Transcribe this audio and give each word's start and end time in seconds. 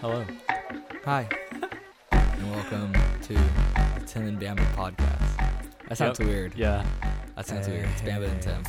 Hello. 0.00 0.24
Hi. 1.04 1.28
and 2.12 2.50
welcome 2.50 2.92
to 3.22 3.32
the 3.34 4.02
Tim 4.06 4.28
and 4.28 4.40
Bamba 4.40 4.64
podcast. 4.74 5.68
That 5.88 5.98
sounds 5.98 6.18
Yep. 6.18 6.28
weird. 6.28 6.54
Yeah, 6.56 6.84
That 7.36 7.46
sounds 7.46 7.68
weird. 7.68 7.88
It's 7.90 8.02
Bamba 8.02 8.28
and 8.30 8.42
Tim. 8.42 8.62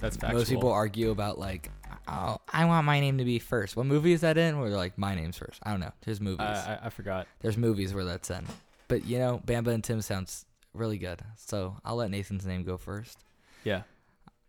that's 0.00 0.16
factual. 0.16 0.38
Most 0.40 0.48
people 0.50 0.72
argue 0.72 1.10
about 1.10 1.38
like, 1.38 1.70
oh, 2.06 2.38
I 2.52 2.64
want 2.64 2.86
my 2.86 3.00
name 3.00 3.18
to 3.18 3.24
be 3.24 3.38
first. 3.38 3.76
What 3.76 3.86
movie 3.86 4.12
is 4.12 4.20
that 4.22 4.38
in? 4.38 4.58
Where 4.58 4.68
they're 4.70 4.78
like, 4.78 4.96
my 4.98 5.14
name's 5.14 5.36
first. 5.36 5.60
I 5.62 5.70
don't 5.70 5.80
know. 5.80 5.92
There's 6.04 6.20
movies. 6.20 6.40
I, 6.40 6.78
I, 6.82 6.86
I 6.86 6.88
forgot. 6.90 7.26
There's 7.40 7.56
movies 7.56 7.92
where 7.94 8.04
that's 8.04 8.30
in. 8.30 8.46
But 8.88 9.04
you 9.04 9.18
know, 9.18 9.42
Bamba 9.46 9.68
and 9.68 9.84
Tim 9.84 10.00
sounds 10.00 10.44
really 10.72 10.98
good. 10.98 11.20
So 11.36 11.76
I'll 11.84 11.96
let 11.96 12.10
Nathan's 12.10 12.46
name 12.46 12.62
go 12.64 12.76
first. 12.76 13.18
Yeah. 13.64 13.82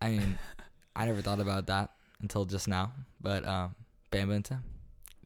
I 0.00 0.10
mean, 0.10 0.38
I 0.96 1.04
never 1.06 1.20
thought 1.20 1.40
about 1.40 1.66
that 1.66 1.90
until 2.22 2.44
just 2.46 2.66
now. 2.68 2.92
But 3.20 3.46
um, 3.46 3.74
Bamba 4.10 4.36
and 4.36 4.44
Tim. 4.44 4.64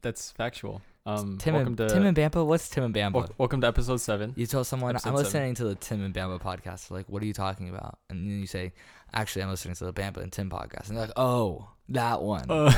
That's 0.05 0.29
factual. 0.29 0.83
Um, 1.07 1.39
Tim 1.39 1.55
welcome 1.55 1.69
and 1.69 1.77
to 1.79 1.89
Tim 1.89 2.05
and 2.05 2.15
Bamba. 2.15 2.45
What's 2.45 2.69
Tim 2.69 2.83
and 2.83 2.93
Bamba? 2.93 3.13
wel- 3.13 3.29
welcome 3.39 3.61
to 3.61 3.65
episode 3.65 3.97
seven. 3.97 4.33
You 4.35 4.45
tell 4.45 4.63
someone 4.63 4.91
Episode 4.91 5.09
I'm 5.09 5.15
listening 5.15 5.55
to 5.55 5.63
the 5.63 5.73
Tim 5.73 6.03
and 6.03 6.13
Bamba 6.13 6.39
podcast. 6.39 6.89
They're 6.89 6.99
like, 6.99 7.09
what 7.09 7.23
are 7.23 7.25
you 7.25 7.33
talking 7.33 7.69
about? 7.69 7.97
And 8.11 8.19
then 8.29 8.39
you 8.39 8.45
say, 8.45 8.73
actually, 9.15 9.41
I'm 9.41 9.49
listening 9.49 9.73
to 9.73 9.85
the 9.85 9.93
Bamba 9.93 10.17
and 10.17 10.31
Tim 10.31 10.51
podcast. 10.51 10.89
And 10.89 10.97
they're 10.97 11.07
like, 11.07 11.17
oh, 11.17 11.69
that 11.89 12.21
one. 12.21 12.45
Uh, 12.51 12.71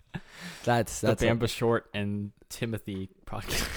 that's 0.64 1.00
the 1.02 1.08
that's 1.08 1.22
Bamba 1.22 1.50
Short 1.50 1.90
and 1.92 2.32
Timothy 2.48 3.10
podcast. 3.26 3.68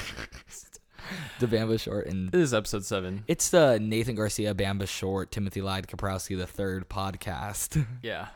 the 1.39 1.47
Bamba 1.47 1.77
short, 1.77 2.07
and 2.07 2.31
this 2.31 2.39
is 2.39 2.53
episode 2.53 2.85
seven. 2.85 3.25
it's 3.27 3.49
the 3.49 3.79
Nathan 3.81 4.15
Garcia 4.15 4.55
Bamba 4.55 4.87
short, 4.87 5.33
Timothy 5.33 5.61
Lyde 5.61 5.87
Kaprowski 5.87 6.37
the 6.37 6.47
third 6.47 6.87
podcast. 6.87 7.85
Yeah. 8.01 8.29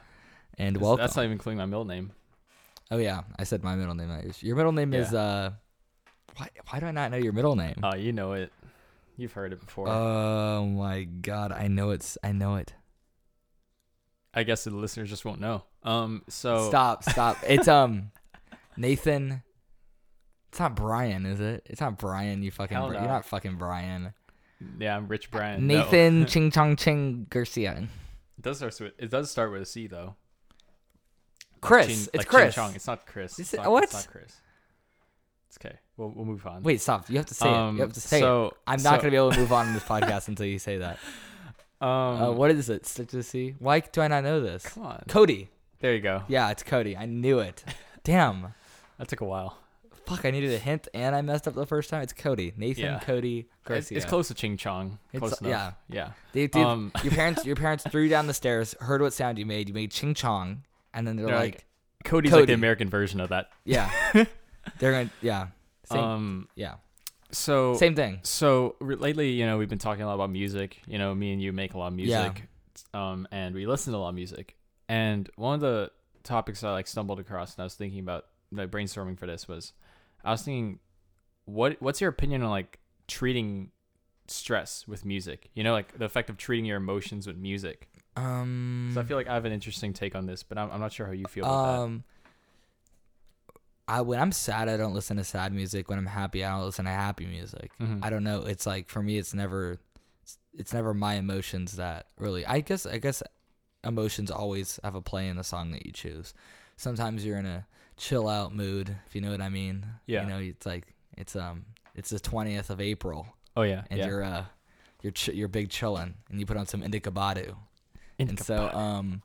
And 0.57 0.75
welcome. 0.75 1.03
That's 1.03 1.15
not 1.15 1.21
even 1.21 1.31
including 1.31 1.57
my 1.57 1.65
middle 1.65 1.85
name. 1.85 2.11
Oh 2.91 2.97
yeah, 2.97 3.21
I 3.39 3.43
said 3.43 3.63
my 3.63 3.75
middle 3.75 3.95
name. 3.95 4.31
Your 4.41 4.55
middle 4.55 4.71
name 4.71 4.93
is 4.93 5.13
uh, 5.13 5.51
why 6.35 6.49
why 6.70 6.79
do 6.79 6.85
I 6.85 6.91
not 6.91 7.11
know 7.11 7.17
your 7.17 7.33
middle 7.33 7.55
name? 7.55 7.79
Oh, 7.83 7.95
you 7.95 8.11
know 8.11 8.33
it. 8.33 8.51
You've 9.17 9.33
heard 9.33 9.53
it 9.53 9.59
before. 9.59 9.87
Oh 9.89 10.65
my 10.65 11.03
god, 11.03 11.51
I 11.51 11.67
know 11.67 11.91
it's 11.91 12.17
I 12.23 12.31
know 12.31 12.55
it. 12.55 12.73
I 14.33 14.43
guess 14.43 14.63
the 14.63 14.71
listeners 14.71 15.09
just 15.09 15.25
won't 15.25 15.39
know. 15.39 15.63
Um. 15.83 16.23
So 16.29 16.67
Stop, 16.70 17.03
stop. 17.03 17.37
It's 17.48 17.67
um 17.67 18.11
Nathan. 18.77 19.43
It's 20.49 20.59
not 20.59 20.76
Brian, 20.76 21.26
is 21.26 21.39
it? 21.39 21.65
It's 21.65 21.79
not 21.79 21.98
Brian. 21.98 22.43
You 22.43 22.51
fucking, 22.51 22.77
no. 22.77 22.91
you're 22.91 23.01
not 23.01 23.23
fucking 23.23 23.55
Brian. 23.55 24.13
Yeah, 24.79 24.98
I'm 24.98 25.07
Rich 25.07 25.31
Brian. 25.31 25.65
No. 25.65 25.77
Nathan 25.77 26.26
Ching 26.27 26.51
Chong 26.51 26.76
Ching 26.76 27.27
Garcia. 27.29 27.87
It 28.37 28.41
does 28.41 28.57
start 28.57 28.77
with. 28.79 28.93
It 28.98 29.09
does 29.09 29.31
start 29.31 29.51
with 29.51 29.61
a 29.61 29.65
C 29.65 29.87
though. 29.87 30.15
Chris. 31.62 31.87
Chin- 31.87 31.95
it's 32.13 32.17
like 32.17 32.27
Chris. 32.27 32.55
Ching 32.55 32.63
Chong. 32.65 32.76
It's 32.76 32.87
not 32.87 33.05
Chris. 33.05 33.40
It's 33.40 33.54
not, 33.54 33.71
what? 33.71 33.84
It's 33.84 33.93
not 33.93 34.07
Chris. 34.07 34.35
It's 35.48 35.57
okay. 35.63 35.76
We'll 35.98 36.09
we'll 36.09 36.26
move 36.26 36.45
on. 36.48 36.63
Wait, 36.63 36.81
stop. 36.81 37.09
You 37.09 37.17
have 37.17 37.26
to 37.27 37.34
say 37.34 37.49
it. 37.49 37.55
Um, 37.55 37.76
You 37.76 37.81
have 37.84 37.93
to 37.93 38.01
say 38.01 38.17
it. 38.17 38.21
so, 38.21 38.55
I'm 38.65 38.81
not 38.81 38.95
so, 38.95 38.98
gonna 39.01 39.12
be 39.12 39.17
able 39.17 39.31
to 39.31 39.40
move 39.40 39.51
on 39.54 39.67
in 39.67 39.73
this 39.73 39.84
podcast 39.93 40.27
until 40.27 40.45
you 40.45 40.59
say 40.59 40.77
that. 40.77 40.98
Um, 41.82 41.87
Uh, 42.21 42.32
what 42.34 42.51
is 42.51 42.70
it? 42.70 42.85
Start 42.85 43.09
to 43.09 43.23
see. 43.23 43.55
Why 43.57 43.79
do 43.79 44.01
I 44.01 44.07
not 44.07 44.23
know 44.23 44.39
this? 44.39 44.63
Come 44.67 44.84
on. 44.85 45.04
Cody. 45.07 45.49
There 45.79 45.95
you 45.95 45.99
go. 45.99 46.21
Yeah, 46.27 46.51
it's 46.51 46.62
Cody. 46.62 46.95
I 46.95 47.07
knew 47.07 47.39
it. 47.39 47.63
Damn. 48.04 48.54
That 48.99 49.07
took 49.07 49.21
a 49.21 49.26
while. 49.26 49.57
Fuck. 50.05 50.23
I 50.26 50.29
needed 50.29 50.54
a 50.54 50.59
hint, 50.59 50.87
and 50.93 51.15
I 51.15 51.23
messed 51.23 51.48
up 51.48 51.55
the 51.55 51.65
first 51.65 51.89
time. 51.89 52.04
It's 52.04 52.13
Cody. 52.13 52.54
Nathan 52.55 52.84
Yeah. 52.84 52.99
Cody 52.99 53.48
Garcia. 53.65 53.98
it's 53.98 54.05
close 54.05 54.27
to 54.27 54.35
Ching 54.35 54.57
Chong. 54.57 54.99
Close 55.17 55.32
It's- 55.32 55.41
enough. 55.41 55.73
Yeah. 55.89 56.12
They, 56.34 56.45
dude, 56.45 56.62
Um, 56.63 56.91
your 57.04 57.13
parents, 57.13 57.45
your 57.48 57.55
parents 57.55 57.84
threw 57.89 58.04
you 58.04 58.09
down 58.09 58.27
the 58.27 58.35
stairs, 58.35 58.76
heard 58.79 59.01
what 59.01 59.13
sound 59.13 59.39
you 59.39 59.48
made. 59.48 59.67
You 59.67 59.73
made 59.73 59.89
ching 59.89 60.13
chong, 60.13 60.62
and 60.93 61.07
then 61.07 61.15
they're, 61.15 61.27
They're 61.27 61.35
like, 61.35 61.53
like, 61.55 61.65
Cody's 62.03 62.31
like 62.31 62.47
the 62.47 62.53
American 62.53 62.89
version 62.89 63.20
of 63.20 63.29
that. 63.29 63.49
"Yeah, 63.63 63.89
they're 64.79 64.91
gonna, 64.91 65.09
yeah, 65.22 65.47
same, 65.85 66.01
Um. 66.03 66.47
yeah, 66.56 66.75
So 67.31 67.75
same 67.75 67.95
thing." 67.95 68.19
So 68.23 68.75
re- 68.79 68.95
lately, 68.95 69.31
you 69.31 69.45
know, 69.45 69.57
we've 69.57 69.69
been 69.69 69.77
talking 69.79 70.03
a 70.03 70.07
lot 70.07 70.16
about 70.16 70.29
music. 70.31 70.79
You 70.88 70.97
know, 70.97 71.13
me 71.16 71.31
and 71.33 71.41
you 71.41 71.53
make 71.53 71.73
a 71.73 71.77
lot 71.77 71.88
of 71.93 71.99
Yeah. 71.99 72.23
music, 72.23 72.47
um, 72.93 73.27
and 73.31 73.53
we 73.55 73.66
listen 73.67 73.93
to 73.93 73.97
a 73.97 74.01
lot 74.01 74.09
of 74.09 74.16
music. 74.16 74.55
And 74.89 75.29
one 75.35 75.55
of 75.55 75.61
the 75.61 75.91
topics 76.23 76.63
I 76.63 76.71
like 76.71 76.88
stumbled 76.88 77.19
across, 77.19 77.55
and 77.55 77.61
I 77.61 77.66
was 77.66 77.75
thinking 77.75 77.99
about 77.99 78.25
like 78.51 78.69
brainstorming 78.71 79.17
for 79.17 79.25
this 79.27 79.47
was, 79.47 79.73
I 80.23 80.31
was 80.31 80.41
thinking, 80.41 80.79
what 81.45 81.81
what's 81.81 82.01
your 82.01 82.09
opinion 82.09 82.41
on 82.43 82.49
like 82.49 82.79
treating 83.07 83.71
stress 84.27 84.87
with 84.87 85.05
music? 85.05 85.49
You 85.53 85.63
know, 85.63 85.71
like 85.73 85.97
the 85.97 86.05
effect 86.05 86.29
of 86.29 86.37
treating 86.37 86.66
your 86.66 86.77
emotions 86.77 87.27
with 87.27 87.37
music. 87.37 87.87
Um, 88.16 88.91
So 88.94 89.01
I 89.01 89.03
feel 89.03 89.17
like 89.17 89.27
I 89.27 89.33
have 89.33 89.45
an 89.45 89.51
interesting 89.53 89.94
take 89.94 90.16
on 90.16 90.25
this, 90.25 90.44
but 90.44 90.57
I'm, 90.57 90.69
I'm 90.72 90.79
not 90.79 90.91
sure 90.91 91.05
how 91.05 91.11
you 91.13 91.25
feel 91.25 91.45
about 91.45 91.79
um, 91.79 92.03
I 93.88 94.01
when 94.01 94.19
I'm 94.19 94.31
sad, 94.31 94.69
I 94.69 94.77
don't 94.77 94.94
listen 94.94 95.17
to 95.17 95.23
sad 95.23 95.51
music. 95.53 95.89
When 95.89 95.97
I'm 95.97 96.05
happy, 96.05 96.44
I 96.45 96.51
don't 96.55 96.66
listen 96.66 96.85
to 96.85 96.91
happy 96.91 97.25
music. 97.25 97.72
that. 97.79 97.85
Mhm. 97.85 97.99
I 98.05 98.09
don't 98.09 98.23
know. 98.23 98.41
It's 98.45 98.66
like 98.66 98.88
for 98.89 99.01
me, 99.01 99.17
it's 99.17 99.33
never, 99.33 99.77
it's, 100.22 100.38
it's 100.53 100.73
never 100.73 100.94
my 100.94 101.16
emotions 101.16 101.73
that 101.73 102.07
really. 102.17 102.45
I 102.45 102.61
guess, 102.61 102.85
I 102.85 102.99
guess, 102.99 103.22
emotions 103.83 104.29
always 104.31 104.79
have 104.83 104.95
a 104.95 105.01
play 105.01 105.28
in 105.28 105.35
the 105.35 105.43
song 105.43 105.72
that 105.72 105.85
you 105.85 105.91
choose. 105.91 106.33
Sometimes 106.78 107.25
you're 107.25 107.38
in 107.38 107.45
a 107.45 107.66
chill 107.97 108.28
out 108.29 108.55
mood, 108.55 108.95
if 109.07 109.16
you 109.16 109.22
know 109.22 109.31
what 109.31 109.41
I 109.41 109.49
mean. 109.49 109.85
Yeah. 110.05 110.23
You 110.23 110.29
know, 110.29 110.38
it's 110.39 110.66
like 110.66 110.93
it's 111.17 111.35
um, 111.35 111.66
it's 111.95 112.11
the 112.11 112.19
twentieth 112.19 112.69
of 112.69 112.79
April, 112.79 113.28
Oh 113.57 113.63
yeah, 113.63 113.83
and 113.89 113.99
yeah. 113.99 114.07
you're 114.07 114.23
uh, 114.23 114.45
you're 115.01 115.11
ch- 115.11 115.29
you're 115.29 115.47
big 115.49 115.69
chillin', 115.69 116.13
and 116.29 116.39
you 116.39 116.45
put 116.45 116.55
on 116.57 116.66
some 116.66 116.81
Indica 116.81 117.11
Badu, 117.11 117.55
and 118.29 118.39
so 118.39 118.69
um, 118.73 119.21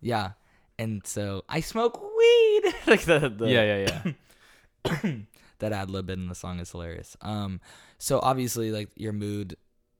yeah, 0.00 0.32
and 0.78 1.06
so 1.06 1.44
I 1.48 1.60
smoke 1.60 2.00
weed, 2.00 2.74
like 2.86 3.02
the, 3.02 3.28
the 3.28 3.48
yeah, 3.50 3.62
yeah, 3.76 4.00
yeah. 4.84 5.12
that 5.58 5.72
ad 5.72 5.90
lib 5.90 6.10
in 6.10 6.28
the 6.28 6.34
song 6.34 6.60
is 6.60 6.70
hilarious. 6.70 7.16
Um, 7.22 7.60
so 7.98 8.20
obviously, 8.22 8.70
like 8.70 8.90
your 8.96 9.12
mood 9.12 9.56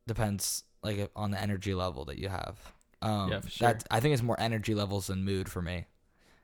depends 0.06 0.64
like 0.82 1.10
on 1.16 1.30
the 1.30 1.40
energy 1.40 1.74
level 1.74 2.04
that 2.06 2.18
you 2.18 2.28
have. 2.28 2.58
Um, 3.02 3.30
Yeah, 3.30 3.40
for 3.40 3.50
sure. 3.50 3.68
That 3.68 3.84
I 3.90 4.00
think 4.00 4.14
it's 4.14 4.22
more 4.22 4.38
energy 4.40 4.74
levels 4.74 5.08
than 5.08 5.24
mood 5.24 5.48
for 5.48 5.62
me. 5.62 5.86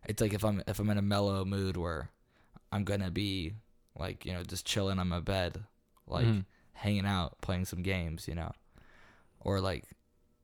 It's 0.06 0.20
like 0.20 0.32
if 0.34 0.44
I'm 0.44 0.62
if 0.66 0.78
I'm 0.78 0.90
in 0.90 0.98
a 0.98 1.02
mellow 1.02 1.44
mood 1.44 1.76
where 1.76 2.10
I'm 2.72 2.84
gonna 2.84 3.10
be 3.10 3.52
like 3.98 4.24
you 4.26 4.32
know 4.32 4.42
just 4.42 4.66
chilling 4.66 4.98
on 4.98 5.08
my 5.08 5.20
bed, 5.20 5.62
like 6.06 6.26
Mhm. 6.26 6.44
hanging 6.74 7.06
out, 7.06 7.40
playing 7.40 7.66
some 7.66 7.82
games, 7.82 8.26
you 8.26 8.34
know, 8.34 8.52
or 9.40 9.60
like 9.60 9.84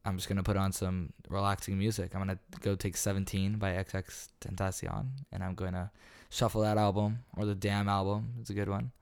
I'm 0.04 0.16
just 0.16 0.28
gonna 0.28 0.42
put 0.42 0.56
on 0.56 0.72
some 0.72 1.12
relaxing 1.28 1.78
music. 1.78 2.14
I'm 2.14 2.20
gonna 2.20 2.38
go 2.60 2.74
take 2.74 2.96
17 2.96 3.58
by 3.58 3.72
XX 3.72 4.28
Tentacion, 4.40 5.08
and 5.32 5.42
I'm 5.42 5.54
gonna 5.54 5.90
shuffle 6.30 6.62
that 6.62 6.78
album 6.78 7.20
or 7.36 7.44
the 7.44 7.54
Damn 7.54 7.88
album. 7.88 8.34
It's 8.40 8.50
a 8.50 8.54
good 8.54 8.68
one. 8.68 8.92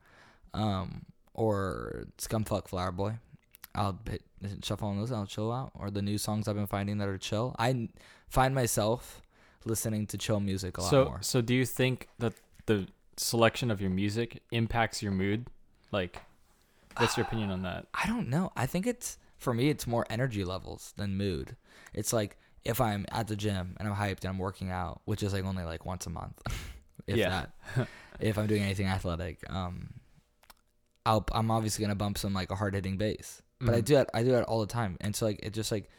Um, 0.53 1.05
or 1.33 2.07
Scumfuck 2.17 2.67
Flower 2.67 2.91
Boy. 2.91 3.19
I'll 3.75 3.97
hit, 4.09 4.23
shuffle 4.63 4.89
on 4.89 4.97
those. 4.97 5.11
I'll 5.11 5.27
chill 5.27 5.51
out. 5.51 5.71
Or 5.75 5.91
the 5.91 6.01
new 6.01 6.17
songs 6.17 6.47
I've 6.47 6.55
been 6.55 6.67
finding 6.67 6.97
that 6.97 7.07
are 7.07 7.17
chill. 7.17 7.55
I 7.59 7.89
find 8.27 8.55
myself 8.55 9.21
listening 9.65 10.07
to 10.07 10.17
chill 10.17 10.39
music 10.39 10.77
a 10.77 10.81
lot 10.81 10.89
so, 10.89 11.05
more. 11.05 11.19
So 11.21 11.41
do 11.41 11.53
you 11.53 11.65
think 11.65 12.07
that 12.19 12.33
the 12.65 12.87
selection 13.17 13.69
of 13.69 13.79
your 13.81 13.91
music 13.91 14.41
impacts 14.51 15.03
your 15.03 15.11
mood? 15.11 15.47
Like, 15.91 16.21
what's 16.97 17.17
your 17.17 17.25
opinion 17.25 17.51
on 17.51 17.61
that? 17.63 17.85
I 17.93 18.07
don't 18.07 18.29
know. 18.29 18.51
I 18.55 18.65
think 18.65 18.87
it's 18.87 19.17
for 19.37 19.53
me 19.53 19.69
it's 19.69 19.85
more 19.87 20.05
energy 20.09 20.43
levels 20.43 20.93
than 20.97 21.15
mood. 21.17 21.55
It's 21.93 22.11
like 22.13 22.37
if 22.65 22.81
I'm 22.81 23.05
at 23.11 23.27
the 23.27 23.35
gym 23.35 23.75
and 23.79 23.87
I'm 23.87 23.95
hyped 23.95 24.21
and 24.21 24.25
I'm 24.29 24.37
working 24.37 24.71
out, 24.71 25.01
which 25.05 25.23
is 25.23 25.33
like 25.33 25.45
only 25.45 25.63
like 25.63 25.85
once 25.85 26.05
a 26.05 26.09
month. 26.09 26.41
if 27.07 27.15
Yeah. 27.17 27.45
that. 27.75 27.87
if 28.19 28.37
I'm 28.37 28.47
doing 28.47 28.63
anything 28.63 28.87
athletic, 28.87 29.39
um 29.49 29.93
I'll 31.05 31.25
I'm 31.31 31.51
obviously 31.51 31.83
going 31.83 31.89
to 31.91 31.95
bump 31.95 32.17
some 32.17 32.33
like 32.33 32.51
a 32.51 32.55
hard-hitting 32.55 32.97
bass. 32.97 33.41
But 33.59 33.73
I 33.75 33.81
Mhm. 33.81 33.85
do 33.85 33.93
that 33.95 34.09
I 34.13 34.23
do 34.23 34.31
that 34.31 34.43
all 34.43 34.59
the 34.59 34.67
time. 34.67 34.97
And 35.01 35.15
so 35.15 35.25
like 35.25 35.39
it 35.43 35.53
just 35.53 35.71
like 35.71 35.89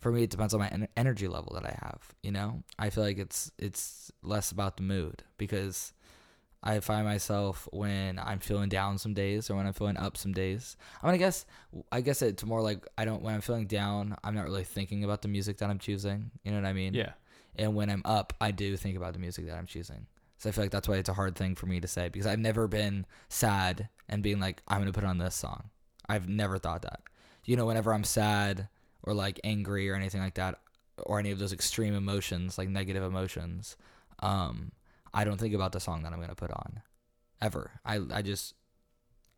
for 0.00 0.10
me 0.12 0.24
it 0.24 0.30
depends 0.30 0.52
on 0.54 0.60
my 0.60 0.68
en- 0.68 0.88
energy 0.96 1.28
level 1.28 1.52
that 1.54 1.64
I 1.64 1.78
have, 1.82 2.14
you 2.22 2.30
know? 2.32 2.62
I 2.78 2.90
feel 2.90 3.04
like 3.04 3.18
it's 3.18 3.50
it's 3.58 4.10
less 4.22 4.50
about 4.50 4.76
the 4.76 4.82
mood 4.82 5.22
because 5.38 5.92
I 6.66 6.80
find 6.80 7.06
myself 7.06 7.68
when 7.70 8.18
I'm 8.18 8.40
feeling 8.40 8.68
down 8.68 8.98
some 8.98 9.14
days 9.14 9.48
or 9.48 9.54
when 9.54 9.66
I'm 9.66 9.72
feeling 9.72 9.96
up 9.96 10.16
some 10.16 10.32
days. 10.32 10.76
I 11.00 11.06
mean, 11.06 11.14
I 11.14 11.18
guess 11.18 11.46
I 11.92 12.00
guess 12.00 12.22
it's 12.22 12.44
more 12.44 12.60
like 12.60 12.84
I 12.98 13.04
don't 13.04 13.22
when 13.22 13.34
I'm 13.34 13.40
feeling 13.40 13.66
down, 13.66 14.16
I'm 14.24 14.34
not 14.34 14.46
really 14.46 14.64
thinking 14.64 15.04
about 15.04 15.22
the 15.22 15.28
music 15.28 15.58
that 15.58 15.70
I'm 15.70 15.78
choosing. 15.78 16.32
You 16.42 16.50
know 16.50 16.58
what 16.58 16.66
I 16.66 16.72
mean? 16.72 16.92
Yeah. 16.92 17.12
And 17.54 17.76
when 17.76 17.88
I'm 17.88 18.02
up, 18.04 18.34
I 18.40 18.50
do 18.50 18.76
think 18.76 18.96
about 18.96 19.12
the 19.12 19.20
music 19.20 19.46
that 19.46 19.56
I'm 19.56 19.66
choosing. 19.66 20.06
So 20.38 20.48
I 20.48 20.52
feel 20.52 20.64
like 20.64 20.72
that's 20.72 20.88
why 20.88 20.96
it's 20.96 21.08
a 21.08 21.14
hard 21.14 21.36
thing 21.36 21.54
for 21.54 21.66
me 21.66 21.78
to 21.80 21.86
say 21.86 22.08
because 22.08 22.26
I've 22.26 22.40
never 22.40 22.66
been 22.66 23.06
sad 23.28 23.88
and 24.08 24.22
being 24.22 24.40
like 24.40 24.60
I'm 24.66 24.80
gonna 24.80 24.92
put 24.92 25.04
on 25.04 25.18
this 25.18 25.36
song. 25.36 25.70
I've 26.08 26.28
never 26.28 26.58
thought 26.58 26.82
that. 26.82 27.00
You 27.44 27.56
know, 27.56 27.66
whenever 27.66 27.94
I'm 27.94 28.04
sad 28.04 28.68
or 29.04 29.14
like 29.14 29.38
angry 29.44 29.88
or 29.88 29.94
anything 29.94 30.20
like 30.20 30.34
that, 30.34 30.58
or 31.04 31.20
any 31.20 31.30
of 31.30 31.38
those 31.38 31.52
extreme 31.52 31.94
emotions, 31.94 32.58
like 32.58 32.68
negative 32.68 33.04
emotions, 33.04 33.76
um, 34.20 34.72
I 35.16 35.24
don't 35.24 35.38
think 35.38 35.54
about 35.54 35.72
the 35.72 35.80
song 35.80 36.02
that 36.02 36.12
I'm 36.12 36.20
gonna 36.20 36.34
put 36.34 36.50
on, 36.50 36.80
ever. 37.40 37.70
I 37.84 38.00
I 38.12 38.22
just 38.22 38.54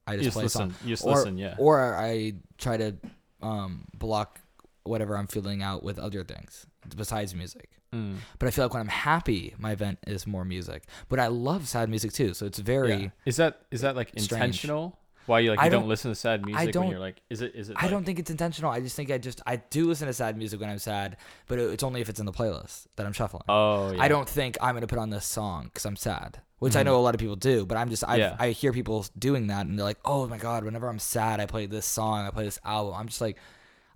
I 0.07 0.17
just 0.17 0.25
just 0.25 0.37
play 0.37 0.49
song, 0.49 0.69
listen. 0.69 0.89
You 0.89 0.93
just 0.95 1.05
or 1.07 1.15
listen. 1.17 1.39
Yeah. 1.39 1.55
or 1.59 1.95
I 1.95 2.35
try 2.59 2.77
to 2.77 2.97
um 3.41 3.87
block 3.97 4.41
whatever 4.85 5.17
I'm 5.17 5.27
feeling 5.27 5.63
out 5.63 5.83
with 5.83 5.99
other 5.99 6.25
things 6.25 6.67
besides 6.97 7.35
music. 7.35 7.71
Mm. 7.95 8.17
But 8.39 8.49
I 8.49 8.51
feel 8.51 8.65
like 8.65 8.75
when 8.75 8.81
I'm 8.81 8.89
happy, 8.89 9.55
my 9.59 9.75
vent 9.75 9.99
is 10.07 10.27
more 10.27 10.45
music. 10.45 10.85
But 11.09 11.21
I 11.21 11.29
love 11.29 11.69
sad 11.69 11.89
music 11.89 12.13
too, 12.13 12.35
so 12.35 12.47
it's 12.47 12.59
very. 12.59 12.95
Yeah. 12.95 13.09
Is 13.25 13.37
that 13.37 13.63
is 13.71 13.81
that 13.83 13.97
like 13.97 14.09
Strange. 14.09 14.33
intentional? 14.33 14.99
Why 15.29 15.41
you 15.41 15.51
like 15.51 15.59
I 15.61 15.65
you 15.67 15.71
don't, 15.71 15.83
don't- 15.83 15.89
listen 15.89 16.11
to 16.11 16.15
sad 16.15 16.45
music 16.45 16.59
when 16.67 16.73
don't- 16.73 16.91
you're 16.91 16.99
like 16.99 17.21
is 17.31 17.41
it 17.43 17.55
is 17.55 17.69
it 17.71 17.77
I 17.79 17.89
don't 17.89 18.05
think 18.05 18.19
it's 18.19 18.31
intentional. 18.31 18.71
I 18.71 18.81
just 18.81 18.97
think 18.97 19.11
I 19.11 19.19
just 19.19 19.41
I 19.47 19.57
do 19.57 19.87
listen 19.87 20.07
to 20.09 20.13
sad 20.13 20.37
music 20.37 20.61
when 20.61 20.71
I'm 20.71 20.79
sad, 20.79 21.17
but 21.47 21.59
it- 21.59 21.71
it's 21.71 21.83
only 21.85 22.01
if 22.01 22.09
it's 22.09 22.19
in 22.19 22.27
the 22.27 22.33
playlist 22.33 22.87
that 22.97 23.07
I'm 23.07 23.13
shuffling. 23.13 23.43
Oh 23.49 23.93
yeah. 23.93 24.03
I 24.03 24.09
don't 24.09 24.29
think 24.29 24.57
I'm 24.61 24.75
gonna 24.75 24.87
put 24.87 24.99
on 24.99 25.11
this 25.11 25.25
song 25.27 25.65
because 25.65 25.85
I'm 25.85 25.97
sad, 25.97 26.41
which 26.59 26.75
I 26.77 26.83
Mhm. 26.83 26.87
know 26.87 26.97
a 26.97 27.03
lot 27.03 27.15
of 27.15 27.21
people 27.21 27.37
do. 27.37 27.67
But 27.67 27.79
I'm 27.79 27.91
just 27.91 28.03
I 28.09 28.17
Yeah. 28.17 28.37
I 28.39 28.51
hear 28.51 28.73
people 28.73 29.07
doing 29.19 29.47
that 29.49 29.67
and 29.67 29.79
they're 29.79 29.85
like, 29.85 30.01
oh 30.05 30.27
my 30.27 30.39
god, 30.39 30.65
whenever 30.65 30.89
I'm 30.89 30.99
sad, 30.99 31.41
I 31.41 31.47
play 31.47 31.67
this 31.67 31.87
song, 31.87 32.27
I 32.27 32.31
play 32.31 32.45
this 32.45 32.59
album. 32.65 32.95
I'm 32.95 33.09
just 33.09 33.21
like, 33.21 33.37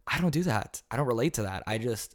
I 0.06 0.20
don't 0.20 0.32
do 0.32 0.42
that. 0.44 0.82
I 0.90 0.96
don't 0.96 1.06
relate 1.06 1.34
to 1.34 1.42
that. 1.42 1.62
I 1.66 1.78
just 1.78 2.14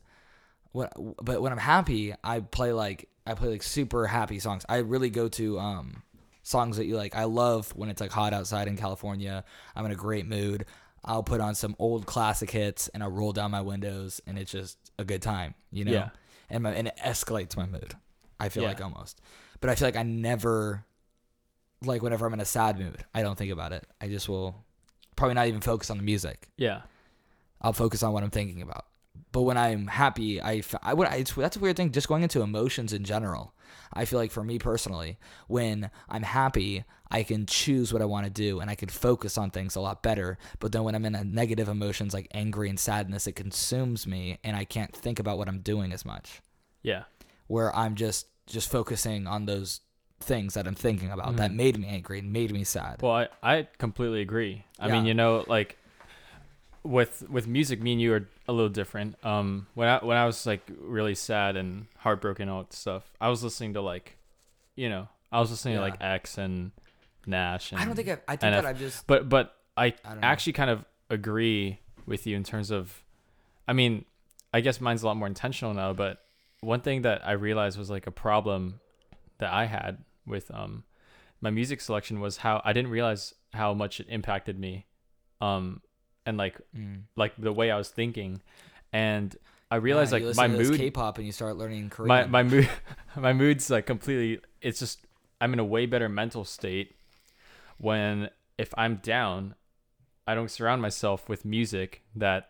what 0.74 0.94
but 1.24 1.42
when 1.42 1.52
I'm 1.52 1.58
happy, 1.58 2.14
I 2.24 2.42
play 2.42 2.72
like 2.74 3.10
I 3.26 3.34
play 3.34 3.50
like 3.50 3.64
super 3.64 4.08
happy 4.08 4.40
songs. 4.40 4.66
I 4.70 4.78
really 4.78 5.10
go 5.10 5.28
to 5.30 5.60
um 5.60 6.04
songs 6.48 6.78
that 6.78 6.86
you 6.86 6.96
like. 6.96 7.14
I 7.14 7.26
love 7.26 7.72
when 7.76 7.90
it's 7.90 8.00
like 8.00 8.12
hot 8.12 8.34
outside 8.34 8.70
in 8.70 8.78
California. 8.78 9.44
I'm 9.76 9.86
in 9.86 9.92
a 9.92 9.96
great 9.96 10.26
mood. 10.26 10.66
I'll 11.04 11.22
put 11.24 11.42
on 11.42 11.56
some 11.56 11.76
old 11.78 12.06
classic 12.06 12.50
hits 12.50 12.88
and 12.90 13.04
I'll 13.04 13.12
roll 13.12 13.34
down 13.34 13.52
my 13.52 13.60
windows 13.62 14.22
and 14.26 14.40
it's 14.40 14.52
just 14.52 14.78
a 14.98 15.04
good 15.04 15.22
time, 15.22 15.56
you 15.72 15.84
know. 15.84 15.92
Yeah. 15.92 16.10
And 16.50 16.64
my 16.64 16.72
and 16.72 16.88
it 16.88 16.96
escalates 17.04 17.58
my 17.58 17.66
mood. 17.66 17.96
I 18.40 18.48
feel 18.48 18.64
Yeah. 18.64 18.70
like 18.70 18.82
almost, 18.82 19.20
but 19.60 19.70
I 19.70 19.76
feel 19.76 19.90
like 19.90 19.98
I 19.98 20.04
never 20.04 20.86
like 21.84 22.02
whenever 22.02 22.26
I'm 22.26 22.34
in 22.34 22.40
a 22.40 22.46
sad 22.46 22.80
mood, 22.80 23.04
I 23.14 23.24
don't 23.24 23.38
think 23.38 23.52
about 23.52 23.74
it. 23.74 23.86
I 24.00 24.08
just 24.08 24.30
will 24.30 24.64
probably 25.18 25.36
not 25.36 25.48
even 25.48 25.60
focus 25.62 25.90
on 25.90 25.98
the 25.98 26.04
music. 26.04 26.48
Yeah. 26.56 26.82
I'll 27.62 27.74
focus 27.74 28.04
on 28.04 28.14
what 28.14 28.24
I'm 28.24 28.30
thinking 28.32 28.62
about. 28.62 28.86
But 29.32 29.42
when 29.42 29.58
I'm 29.58 29.88
happy, 29.88 30.42
I, 30.42 30.62
I 30.82 30.94
would. 30.94 31.08
It's, 31.12 31.34
that's 31.34 31.58
a 31.58 31.60
weird 31.60 31.78
thing. 31.78 31.92
Just 31.92 32.08
going 32.08 32.24
into 32.24 32.42
emotions 32.42 32.94
in 32.94 33.04
general, 33.04 33.54
I 33.94 34.06
feel 34.06 34.20
like 34.20 34.32
for 34.32 34.44
me 34.44 34.60
personally, 34.60 35.18
when 35.48 35.90
I'm 36.10 36.24
happy, 36.24 36.84
I 37.10 37.24
can 37.24 37.46
choose 37.46 37.94
what 37.94 38.02
I 38.02 38.06
want 38.06 38.26
to 38.26 38.30
do 38.30 38.60
and 38.60 38.70
I 38.70 38.76
can 38.76 38.90
focus 38.90 39.38
on 39.38 39.52
things 39.52 39.76
a 39.76 39.82
lot 39.82 40.04
better. 40.04 40.38
But 40.60 40.72
then 40.72 40.84
when 40.84 40.96
I'm 40.96 41.06
in 41.06 41.16
a 41.16 41.24
negative 41.24 41.70
emotions 41.70 42.14
like 42.14 42.28
angry 42.34 42.70
and 42.70 42.80
sadness, 42.80 43.28
it 43.28 43.34
consumes 43.34 44.06
me 44.06 44.40
and 44.44 44.56
I 44.56 44.66
can't 44.66 44.94
think 44.94 45.20
about 45.20 45.38
what 45.38 45.48
I'm 45.48 45.60
doing 45.60 45.92
as 45.94 46.06
much. 46.06 46.42
Yeah. 46.84 47.04
Where 47.48 47.76
I'm 47.76 47.96
just 47.96 48.28
just 48.46 48.72
focusing 48.72 49.28
on 49.28 49.46
those 49.46 49.82
things 50.20 50.54
that 50.56 50.68
I'm 50.68 50.76
thinking 50.76 51.12
about 51.12 51.36
that 51.36 51.50
mm-hmm. 51.50 51.58
made 51.58 51.80
me 51.80 51.88
angry 51.88 52.20
and 52.20 52.32
made 52.32 52.52
me 52.52 52.64
sad. 52.64 53.02
Well, 53.02 53.12
I, 53.12 53.28
I 53.44 53.68
completely 53.78 54.22
agree. 54.22 54.66
I 54.80 54.90
mean, 54.90 55.06
you 55.06 55.14
know, 55.14 55.44
like 55.48 55.78
with 56.88 57.30
with 57.30 57.48
music, 57.48 57.82
me 57.82 57.94
and 57.94 58.02
you 58.02 58.14
are 58.14 58.30
a 58.48 58.54
little 58.54 58.70
different. 58.70 59.16
Um, 59.26 59.68
when 59.74 59.88
I 59.88 60.04
when 60.04 60.18
I 60.18 60.26
was 60.26 60.46
like 60.46 60.62
really 60.80 61.16
sad 61.16 61.56
and 61.56 61.88
heartbroken, 61.98 62.44
and 62.44 62.52
all 62.52 62.64
that 62.64 62.74
stuff, 62.74 63.12
I 63.20 63.30
was 63.30 63.44
listening 63.44 63.74
to 63.74 63.82
like, 63.82 64.18
you 64.76 64.90
know, 64.90 65.08
I 65.32 65.40
was 65.40 65.52
listening 65.52 65.76
to 65.76 65.82
like 65.82 66.02
X 66.02 66.38
and 66.38 66.72
Nash. 67.26 67.72
And 67.72 67.82
I 67.82 67.86
don't 67.86 67.96
think 67.96 68.10
I, 68.10 68.18
I 68.28 68.36
think 68.38 68.44
and 68.44 68.56
that 68.56 68.66
I 68.66 68.74
just 68.74 69.06
But 69.08 69.30
but 69.30 69.56
I, 69.76 69.94
I 70.06 70.18
actually 70.22 70.54
kind 70.54 70.70
of 70.70 70.86
agree 71.10 71.80
with 72.06 72.26
you 72.26 72.36
in 72.36 72.44
terms 72.44 72.72
of, 72.72 73.04
I 73.68 73.74
mean, 73.74 74.06
I 74.54 74.62
guess 74.62 74.82
mine's 74.82 75.04
a 75.04 75.08
lot 75.08 75.18
more 75.18 75.28
intentional 75.28 75.74
now. 75.74 75.94
But 75.94 76.24
one 76.62 76.82
thing 76.82 77.04
that 77.04 77.28
I 77.28 77.34
realized 77.34 77.78
was 77.78 77.90
like 77.90 78.08
a 78.08 78.12
problem 78.12 78.80
that 79.40 79.52
I 79.52 79.66
had 79.66 80.04
with 80.26 80.50
um 80.52 80.84
my 81.42 81.50
music 81.50 81.82
selection 81.82 82.20
was 82.20 82.38
how 82.38 82.62
I 82.66 82.74
didn't 82.74 82.92
realize 82.92 83.34
how 83.54 83.74
much 83.74 84.00
it 84.00 84.08
impacted 84.10 84.58
me, 84.58 84.86
um, 85.42 85.82
and 86.28 86.38
like 86.38 86.60
Mm. 86.78 87.04
like 87.16 87.34
the 87.40 87.52
way 87.52 87.72
I 87.72 87.78
was 87.78 87.90
thinking, 87.90 88.42
and 88.94 89.36
I 89.72 89.78
realized 89.78 90.14
Yeah, 90.14 90.20
like 90.28 90.36
my 90.36 90.48
mood 90.48 90.78
K-pop 90.78 91.18
and 91.18 91.26
you 91.26 91.32
start 91.34 91.58
learning 91.58 91.90
Korean. 91.90 92.08
my 92.08 92.26
my 92.26 92.44
mood 92.44 92.70
my 93.18 93.34
mood's 93.34 93.70
like 93.70 93.86
completely 93.88 94.40
it's 94.62 94.80
just 94.80 95.00
i'm 95.42 95.52
in 95.54 95.60
a 95.60 95.66
way 95.66 95.86
better 95.86 96.08
mental 96.10 96.44
state 96.46 96.96
when 97.78 98.30
if 98.58 98.74
i'm 98.78 98.96
down 98.98 99.56
i 100.26 100.34
don't 100.36 100.50
surround 100.52 100.82
myself 100.82 101.28
with 101.30 101.46
music 101.46 102.02
that 102.16 102.50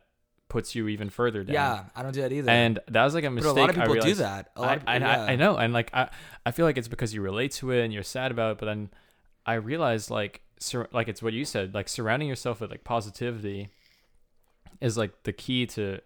puts 0.49 0.75
you 0.75 0.87
even 0.87 1.09
further 1.09 1.43
down 1.43 1.53
Yeah, 1.53 1.83
I 1.95 2.03
don't 2.03 2.13
do 2.13 2.21
that 2.21 2.31
either. 2.31 2.49
and 2.49 2.79
that 2.87 3.03
was 3.03 3.13
like 3.13 3.25
a 3.25 3.27
but 3.29 3.33
mistake 3.35 3.57
a 3.57 3.59
lot 3.59 3.69
of 3.71 3.75
people 3.75 3.95
do 3.99 4.13
that. 4.15 4.51
A 4.55 4.61
lot 4.61 4.69
I, 4.69 4.73
of, 4.75 4.83
I, 4.87 4.97
yeah. 4.97 5.23
I 5.23 5.35
know 5.35 5.57
and 5.57 5.73
like 5.73 5.89
I, 5.93 6.09
I 6.45 6.51
feel 6.51 6.65
like 6.65 6.77
it's 6.77 6.87
because 6.87 7.13
you 7.13 7.21
relate 7.21 7.51
to 7.59 7.71
it 7.71 7.83
and 7.83 7.91
you're 7.93 8.03
sad 8.03 8.31
about 8.31 8.51
it 8.53 8.57
but 8.59 8.65
then 8.67 8.89
i 9.45 9.55
realized 9.55 10.09
like 10.09 10.41
sur- 10.59 10.87
like 10.91 11.07
it's 11.07 11.21
what 11.21 11.33
you 11.33 11.45
said 11.45 11.73
like 11.73 11.87
surrounding 11.89 12.27
yourself 12.27 12.61
with 12.61 12.71
like 12.71 12.83
positivity 12.83 13.69
is 14.81 14.97
like 14.97 15.23
the 15.23 15.33
key 15.33 15.65
to 15.65 15.99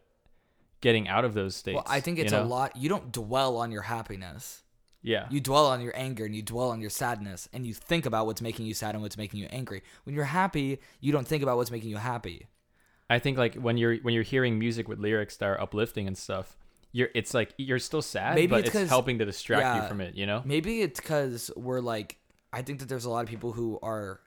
getting 0.82 1.08
out 1.08 1.26
of 1.26 1.34
those 1.34 1.56
states 1.56 1.76
Well, 1.76 1.86
I 1.88 2.00
think 2.00 2.20
it's 2.20 2.32
you 2.32 2.40
a 2.40 2.42
lot. 2.42 2.76
You 2.76 2.90
don't 2.90 3.12
dwell 3.12 3.58
on 3.58 3.72
your 3.72 3.84
happiness. 3.84 4.64
yeah 5.02 5.28
You 5.30 5.40
dwell 5.40 5.68
on 5.68 5.82
your 5.82 5.94
anger 5.96 6.26
and 6.26 6.36
you 6.36 6.42
dwell 6.42 6.70
on 6.70 6.82
your 6.82 6.90
sadness 6.90 7.48
and 7.54 7.66
you 7.66 7.74
think 7.74 8.06
about 8.06 8.26
what's 8.26 8.42
making 8.42 8.66
you 8.66 8.74
sad 8.74 8.96
and 8.96 9.02
what's 9.02 9.18
making 9.18 9.40
you 9.40 9.48
angry. 9.52 9.84
When 10.04 10.16
you're 10.16 10.26
happy, 10.26 10.80
you 11.00 11.12
don't 11.12 11.28
think 11.28 11.44
about 11.44 11.58
what's 11.58 11.72
making 11.72 11.90
you 11.90 11.98
happy. 11.98 12.48
I 13.10 13.20
think 13.20 13.38
like 13.38 13.56
when 13.56 13.78
you're 13.78 13.98
when 13.98 14.14
you're 14.14 14.24
hearing 14.24 14.58
music 14.58 14.88
with 14.88 14.98
lyrics 15.00 15.38
that 15.38 15.46
are 15.50 15.60
uplifting 15.60 16.08
and 16.08 16.18
stuff, 16.18 16.56
you're 16.94 17.10
it's 17.14 17.34
like 17.34 17.54
you're 17.58 17.80
still 17.80 18.02
sad, 18.02 18.36
Maybe 18.36 18.48
but 18.48 18.66
it's 18.66 18.76
it's, 18.76 18.90
helping 18.90 19.20
to 19.20 19.26
distract 19.26 19.62
yeah. 19.64 19.82
you 19.82 19.88
from 19.88 20.02
it. 20.02 20.16
You 20.16 20.26
know? 20.26 20.42
Maybe 20.46 20.82
it's 20.82 21.00
because 21.00 21.52
we're 21.58 21.82
like, 21.82 22.18
I 22.54 22.62
think 22.62 22.80
that 22.80 22.88
there's 22.90 23.06
a 23.06 23.10
lot 23.10 23.24
of 23.24 23.30
people 23.30 23.52
who 23.52 23.80
are 23.84 24.22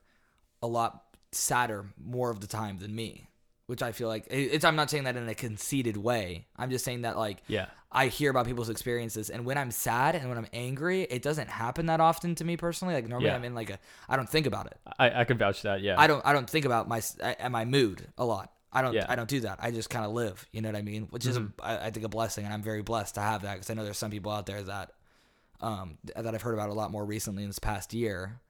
a 0.65 0.67
lot 0.67 1.03
sadder 1.33 1.87
more 2.03 2.31
of 2.31 2.41
the 2.41 2.47
time 2.47 2.79
than 2.79 2.95
me, 2.95 3.29
which 3.67 3.83
I 3.83 3.93
feel 3.93 4.09
like 4.09 4.27
it's. 4.31 4.65
I'm 4.65 4.77
not 4.77 4.91
saying 4.91 5.05
that 5.05 5.17
in 5.17 5.29
a 5.29 5.35
conceited 5.35 5.97
way. 5.97 6.47
I'm 6.57 6.71
just 6.71 6.85
saying 6.85 7.03
that 7.03 7.17
like 7.17 7.43
Yeah, 7.47 7.67
I 7.93 8.07
hear 8.09 8.31
about 8.31 8.47
people's 8.47 8.71
experiences, 8.71 9.31
and 9.31 9.45
when 9.45 9.59
I'm 9.59 9.71
sad 9.71 10.15
and 10.15 10.29
when 10.29 10.39
I'm 10.39 10.47
angry, 10.53 11.03
it 11.03 11.23
doesn't 11.23 11.49
happen 11.49 11.87
that 11.87 12.01
often 12.01 12.35
to 12.37 12.45
me 12.45 12.57
personally. 12.57 12.95
Like 12.95 13.09
normally, 13.09 13.29
Yeah. 13.29 13.37
I'm 13.37 13.45
in 13.45 13.55
like 13.55 13.71
a, 13.71 13.79
I 14.09 14.17
don't 14.17 14.29
think 14.29 14.47
about 14.47 14.67
it. 14.67 14.79
I 14.99 15.21
I 15.21 15.25
could 15.25 15.39
vouch 15.39 15.63
that. 15.63 15.81
Yeah, 15.83 15.97
I 15.99 16.07
don't, 16.07 16.25
I 16.25 16.33
don't 16.33 16.49
think 16.49 16.65
about 16.65 16.89
my 16.89 17.03
and 17.39 17.53
my 17.53 17.65
mood 17.65 18.09
a 18.19 18.25
lot. 18.25 18.51
I 18.77 18.83
don't, 18.83 18.95
Yeah. 18.95 19.07
I 19.09 19.15
don't 19.15 19.29
do 19.29 19.41
that. 19.41 19.61
I 19.63 19.71
just 19.71 19.89
kind 19.89 20.05
of 20.05 20.11
live. 20.13 20.45
You 20.51 20.61
know 20.61 20.69
what 20.69 20.77
I 20.77 20.83
mean? 20.83 21.07
Which 21.11 21.27
is, 21.27 21.37
a, 21.37 21.49
I, 21.63 21.87
I 21.87 21.91
think, 21.93 22.05
a 22.05 22.09
blessing, 22.09 22.45
and 22.45 22.53
I'm 22.53 22.63
very 22.63 22.83
blessed 22.83 23.15
to 23.15 23.21
have 23.21 23.43
that 23.43 23.53
because 23.55 23.71
I 23.71 23.75
know 23.75 23.85
there's 23.85 23.99
some 23.99 24.11
people 24.11 24.33
out 24.33 24.47
there 24.47 24.65
that, 24.65 24.91
um, 25.61 25.99
that 26.17 26.35
I've 26.35 26.43
heard 26.43 26.55
about 26.55 26.71
a 26.71 26.75
lot 26.75 26.91
more 26.91 27.05
recently 27.05 27.45
in 27.45 27.49
this 27.49 27.61
past 27.61 27.95
year, 27.95 28.41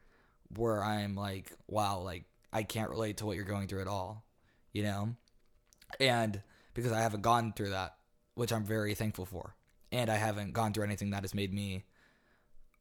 where 0.57 0.83
I'm 0.83 1.15
like, 1.15 1.53
wow, 1.69 2.01
like 2.01 2.25
I 2.53 2.63
can't 2.63 2.91
relate 2.91 3.19
to 3.19 3.27
what 3.27 3.37
you're 3.37 3.45
going 3.45 3.69
through 3.69 3.81
at 3.83 3.89
all, 3.89 4.25
you 4.73 4.83
know, 4.83 5.17
and 6.01 6.43
because 6.75 6.93
I 6.93 7.01
haven't 7.01 7.23
gone 7.23 7.53
through 7.53 7.71
that, 7.71 7.97
which 8.35 8.53
I'm 8.53 8.65
very 8.65 8.95
thankful 8.95 9.27
for, 9.27 9.55
and 9.93 10.11
I 10.11 10.17
haven't 10.17 10.53
gone 10.53 10.73
through 10.73 10.85
anything 10.85 11.11
that 11.11 11.23
has 11.23 11.35
made 11.35 11.53
me 11.53 11.85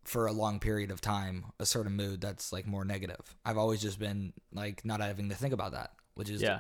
for 0.04 0.28
a 0.28 0.34
long 0.34 0.60
period 0.60 0.92
of 0.92 1.00
time 1.00 1.46
a 1.60 1.66
certain 1.66 1.94
mood 1.94 2.20
that's 2.22 2.52
like 2.52 2.68
more 2.68 2.84
negative. 2.84 3.36
I've 3.46 3.58
always 3.58 3.82
just 3.82 4.00
been 4.00 4.34
like 4.52 4.84
not 4.84 5.00
having 5.00 5.30
to 5.30 5.36
think 5.36 5.54
about 5.54 5.72
that, 5.72 5.92
which 6.16 6.30
is 6.30 6.42
Yeah. 6.42 6.60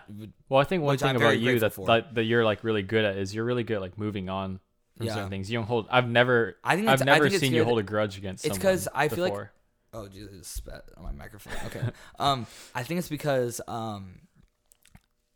Well, 0.50 0.62
I 0.62 0.63
think 0.63 0.81
one 0.83 0.98
thing 0.98 1.10
I'm 1.10 1.15
about 1.17 1.39
you 1.39 1.60
that, 1.60 1.75
that 1.86 2.15
that 2.15 2.24
you're 2.24 2.45
like 2.45 2.63
really 2.63 2.83
good 2.83 3.03
at 3.03 3.17
is 3.17 3.36
you're 3.36 3.43
really 3.45 3.63
good 3.63 3.75
at 3.75 3.81
like 3.81 3.98
moving 3.98 4.29
on 4.29 4.60
from 4.95 5.07
Yeah. 5.07 5.15
certain 5.15 5.29
things. 5.29 5.51
You 5.51 5.57
don't 5.57 5.67
hold. 5.67 5.88
I've 5.91 6.07
never. 6.07 6.55
I 6.63 6.75
think 6.77 6.88
I've 6.88 7.03
never 7.03 7.29
seen 7.29 7.51
you 7.53 7.63
hold 7.65 7.79
a 7.79 7.83
grudge 7.83 8.17
against. 8.17 8.45
it's 8.45 8.55
someone 8.55 8.74
'cause 8.75 8.88
I 8.95 9.10
feel 9.10 9.24
like- 9.25 9.33
before. 9.33 9.51
Oh 9.93 10.07
Jesus, 10.07 10.47
spat 10.47 10.83
on 10.97 11.03
my 11.03 11.12
microphone. 11.12 11.53
Okay. 11.67 11.81
um, 12.19 12.47
I 12.73 12.83
think 12.83 13.00
it's 13.00 13.09
because 13.09 13.62
um, 13.67 14.19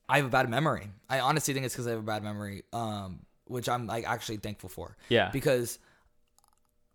I 0.10 0.18
have 0.18 0.26
a 0.26 0.30
bad 0.30 0.50
memory. 0.50 0.90
I 1.10 1.20
honestly 1.20 1.54
think 1.54 1.66
it's 1.66 1.76
because 1.76 1.88
I 1.88 1.92
have 1.92 2.00
a 2.00 2.04
bad 2.04 2.24
memory. 2.24 2.64
Um, 2.74 3.28
which 3.50 3.70
I'm 3.70 3.88
like 3.88 4.08
actually 4.08 4.38
thankful 4.38 4.70
for. 4.70 4.98
Yeah. 5.10 5.30
Because, 5.32 5.80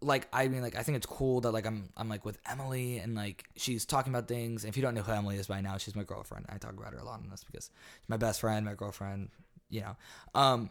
like, 0.01 0.29
I 0.33 0.49
mean, 0.49 0.63
like, 0.63 0.77
I 0.77 0.83
think 0.83 0.97
it's 0.97 1.07
cool 1.07 1.41
that 1.43 1.53
like 1.53 1.67
I'm 1.67 1.91
I'm 1.97 2.09
like 2.09 2.25
with 2.25 2.39
Emily 2.49 2.99
and 2.99 3.15
like 3.15 3.45
she's 3.57 3.85
talking 3.85 4.13
about 4.13 4.29
things. 4.29 4.65
And 4.65 4.71
if 4.71 4.77
you 4.77 4.83
don't 4.83 4.95
know 4.95 5.03
who 5.03 5.13
Emily 5.13 5.37
is 5.37 5.47
by 5.47 5.61
now, 5.61 5.79
she's 5.79 5.97
my 5.97 6.05
girlfriend. 6.05 6.47
I 6.49 6.59
talk 6.59 6.73
about 6.73 6.93
her 6.93 6.99
a 6.99 7.05
lot 7.05 7.21
on 7.21 7.31
this 7.31 7.45
because 7.45 7.71
she's 8.01 8.09
my 8.09 8.17
best 8.17 8.41
friend, 8.41 8.65
my 8.65 8.75
girlfriend. 8.75 9.31
You 9.69 9.81
know, 9.81 9.97
um, 10.35 10.71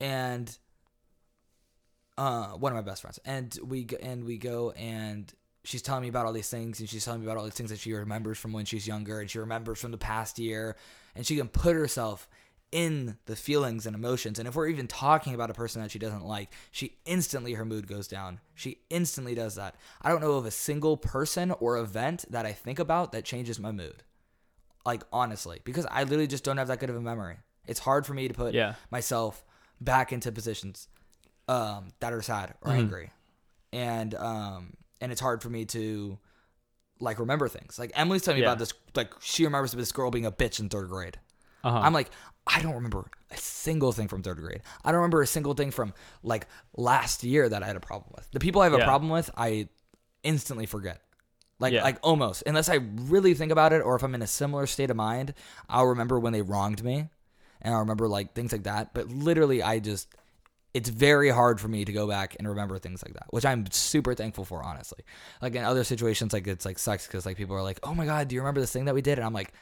and 0.00 0.56
uh, 2.18 2.48
one 2.48 2.72
of 2.72 2.76
my 2.76 2.88
best 2.88 3.02
friends, 3.02 3.20
and 3.24 3.56
we 3.64 3.86
and 4.02 4.24
we 4.24 4.38
go 4.38 4.72
and 4.72 5.32
she's 5.64 5.82
telling 5.82 6.02
me 6.02 6.08
about 6.08 6.26
all 6.26 6.32
these 6.32 6.48
things, 6.50 6.80
and 6.80 6.88
she's 6.88 7.04
telling 7.04 7.20
me 7.20 7.26
about 7.26 7.38
all 7.38 7.44
these 7.44 7.54
things 7.54 7.70
that 7.70 7.78
she 7.78 7.92
remembers 7.92 8.38
from 8.38 8.52
when 8.52 8.64
she's 8.64 8.86
younger, 8.86 9.20
and 9.20 9.30
she 9.30 9.38
remembers 9.38 9.80
from 9.80 9.90
the 9.92 9.98
past 9.98 10.38
year, 10.38 10.76
and 11.14 11.26
she 11.26 11.36
can 11.36 11.48
put 11.48 11.74
herself 11.76 12.28
in 12.70 13.18
the 13.26 13.36
feelings 13.36 13.84
and 13.84 13.94
emotions. 13.94 14.38
And 14.38 14.48
if 14.48 14.54
we're 14.54 14.68
even 14.68 14.88
talking 14.88 15.34
about 15.34 15.50
a 15.50 15.54
person 15.54 15.82
that 15.82 15.90
she 15.90 15.98
doesn't 15.98 16.24
like, 16.24 16.50
she 16.70 16.96
instantly 17.04 17.52
her 17.52 17.66
mood 17.66 17.86
goes 17.86 18.08
down. 18.08 18.40
She 18.54 18.78
instantly 18.88 19.34
does 19.34 19.56
that. 19.56 19.74
I 20.00 20.08
don't 20.08 20.22
know 20.22 20.32
of 20.32 20.46
a 20.46 20.50
single 20.50 20.96
person 20.96 21.50
or 21.50 21.76
event 21.76 22.24
that 22.30 22.46
I 22.46 22.52
think 22.52 22.78
about 22.78 23.12
that 23.12 23.26
changes 23.26 23.60
my 23.60 23.72
mood. 23.72 24.02
Like 24.86 25.02
honestly, 25.12 25.60
because 25.64 25.86
I 25.90 26.04
literally 26.04 26.26
just 26.26 26.44
don't 26.44 26.56
have 26.56 26.68
that 26.68 26.80
good 26.80 26.88
of 26.88 26.96
a 26.96 27.00
memory. 27.00 27.36
It's 27.66 27.78
hard 27.80 28.06
for 28.06 28.14
me 28.14 28.26
to 28.26 28.32
put 28.34 28.54
Yeah. 28.54 28.74
myself 28.90 29.44
back 29.78 30.10
into 30.10 30.32
positions 30.32 30.88
um, 31.48 31.88
that 32.00 32.14
are 32.14 32.22
sad 32.22 32.54
or 32.62 32.72
angry, 32.72 33.10
and 33.72 34.14
um, 34.14 34.72
and 35.02 35.12
it's 35.12 35.20
hard 35.20 35.42
for 35.42 35.50
me 35.50 35.66
to 35.66 36.18
like 37.00 37.18
remember 37.18 37.48
things. 37.48 37.78
Like 37.78 37.90
Emily's 37.94 38.22
telling 38.22 38.38
me 38.40 38.44
Yeah. 38.44 38.50
about 38.52 38.58
this. 38.60 38.72
Like 38.94 39.12
she 39.20 39.44
remembers 39.44 39.72
this 39.72 39.92
girl 39.92 40.10
being 40.10 40.24
a 40.26 40.32
bitch 40.32 40.60
in 40.60 40.68
third 40.70 40.88
grade. 40.88 41.18
Uh-huh. 41.64 41.78
I'm 41.78 41.92
like, 41.92 42.10
I 42.46 42.60
don't 42.62 42.74
remember 42.74 43.08
a 43.30 43.36
single 43.36 43.92
thing 43.92 44.08
from 44.08 44.22
third 44.22 44.38
grade. 44.38 44.62
I 44.84 44.90
don't 44.90 45.00
remember 45.00 45.20
a 45.22 45.26
single 45.26 45.54
thing 45.54 45.70
from 45.70 45.92
like 46.22 46.46
last 46.76 47.22
year 47.24 47.48
that 47.48 47.62
I 47.62 47.66
had 47.66 47.76
a 47.76 47.80
problem 47.80 48.12
with. 48.16 48.28
The 48.32 48.40
people 48.40 48.62
I 48.62 48.64
have 48.64 48.72
a 48.74 48.84
problem 48.84 49.10
with, 49.10 49.30
I 49.36 49.68
instantly 50.22 50.66
forget. 50.66 51.00
Like 51.58 51.72
Yeah. 51.72 51.82
like 51.84 51.98
almost. 52.02 52.42
Unless 52.46 52.68
I 52.68 52.74
really 52.74 53.34
think 53.34 53.52
about 53.52 53.72
it 53.72 53.80
or 53.82 53.94
if 53.96 54.02
I'm 54.02 54.14
in 54.14 54.22
a 54.22 54.26
similar 54.26 54.66
state 54.66 54.90
of 54.90 54.96
mind, 54.96 55.34
I'll 55.68 55.86
remember 55.86 56.18
when 56.18 56.32
they 56.32 56.42
wronged 56.42 56.82
me 56.82 57.08
and 57.60 57.74
I'll 57.74 57.80
remember 57.80 58.08
like 58.08 58.34
things 58.34 58.50
like 58.52 58.64
that. 58.64 58.94
But 58.94 59.08
literally 59.08 59.62
I 59.62 59.78
just 59.78 60.08
it's 60.74 60.88
very 60.88 61.28
hard 61.28 61.60
for 61.60 61.68
me 61.68 61.84
to 61.84 61.92
go 61.92 62.06
back 62.06 62.36
and 62.38 62.48
remember 62.48 62.78
things 62.78 63.02
like 63.04 63.14
that, 63.14 63.26
which 63.30 63.44
I'm 63.44 63.70
super 63.70 64.14
thankful 64.14 64.44
for, 64.44 64.62
honestly. 64.62 65.00
Like 65.40 65.54
in 65.54 65.64
other 65.64 65.84
situations, 65.84 66.32
like 66.32 66.46
it's 66.46 66.64
like 66.64 66.78
sucks 66.78 67.06
because 67.06 67.26
like 67.26 67.36
people 67.36 67.56
are 67.56 67.62
like, 67.62 67.80
"Oh 67.82 67.94
my 67.94 68.06
god, 68.06 68.28
do 68.28 68.34
you 68.34 68.40
remember 68.40 68.60
this 68.60 68.72
thing 68.72 68.86
that 68.86 68.94
we 68.94 69.02
did?" 69.02 69.18
And 69.18 69.26
I'm 69.26 69.34
like, 69.34 69.52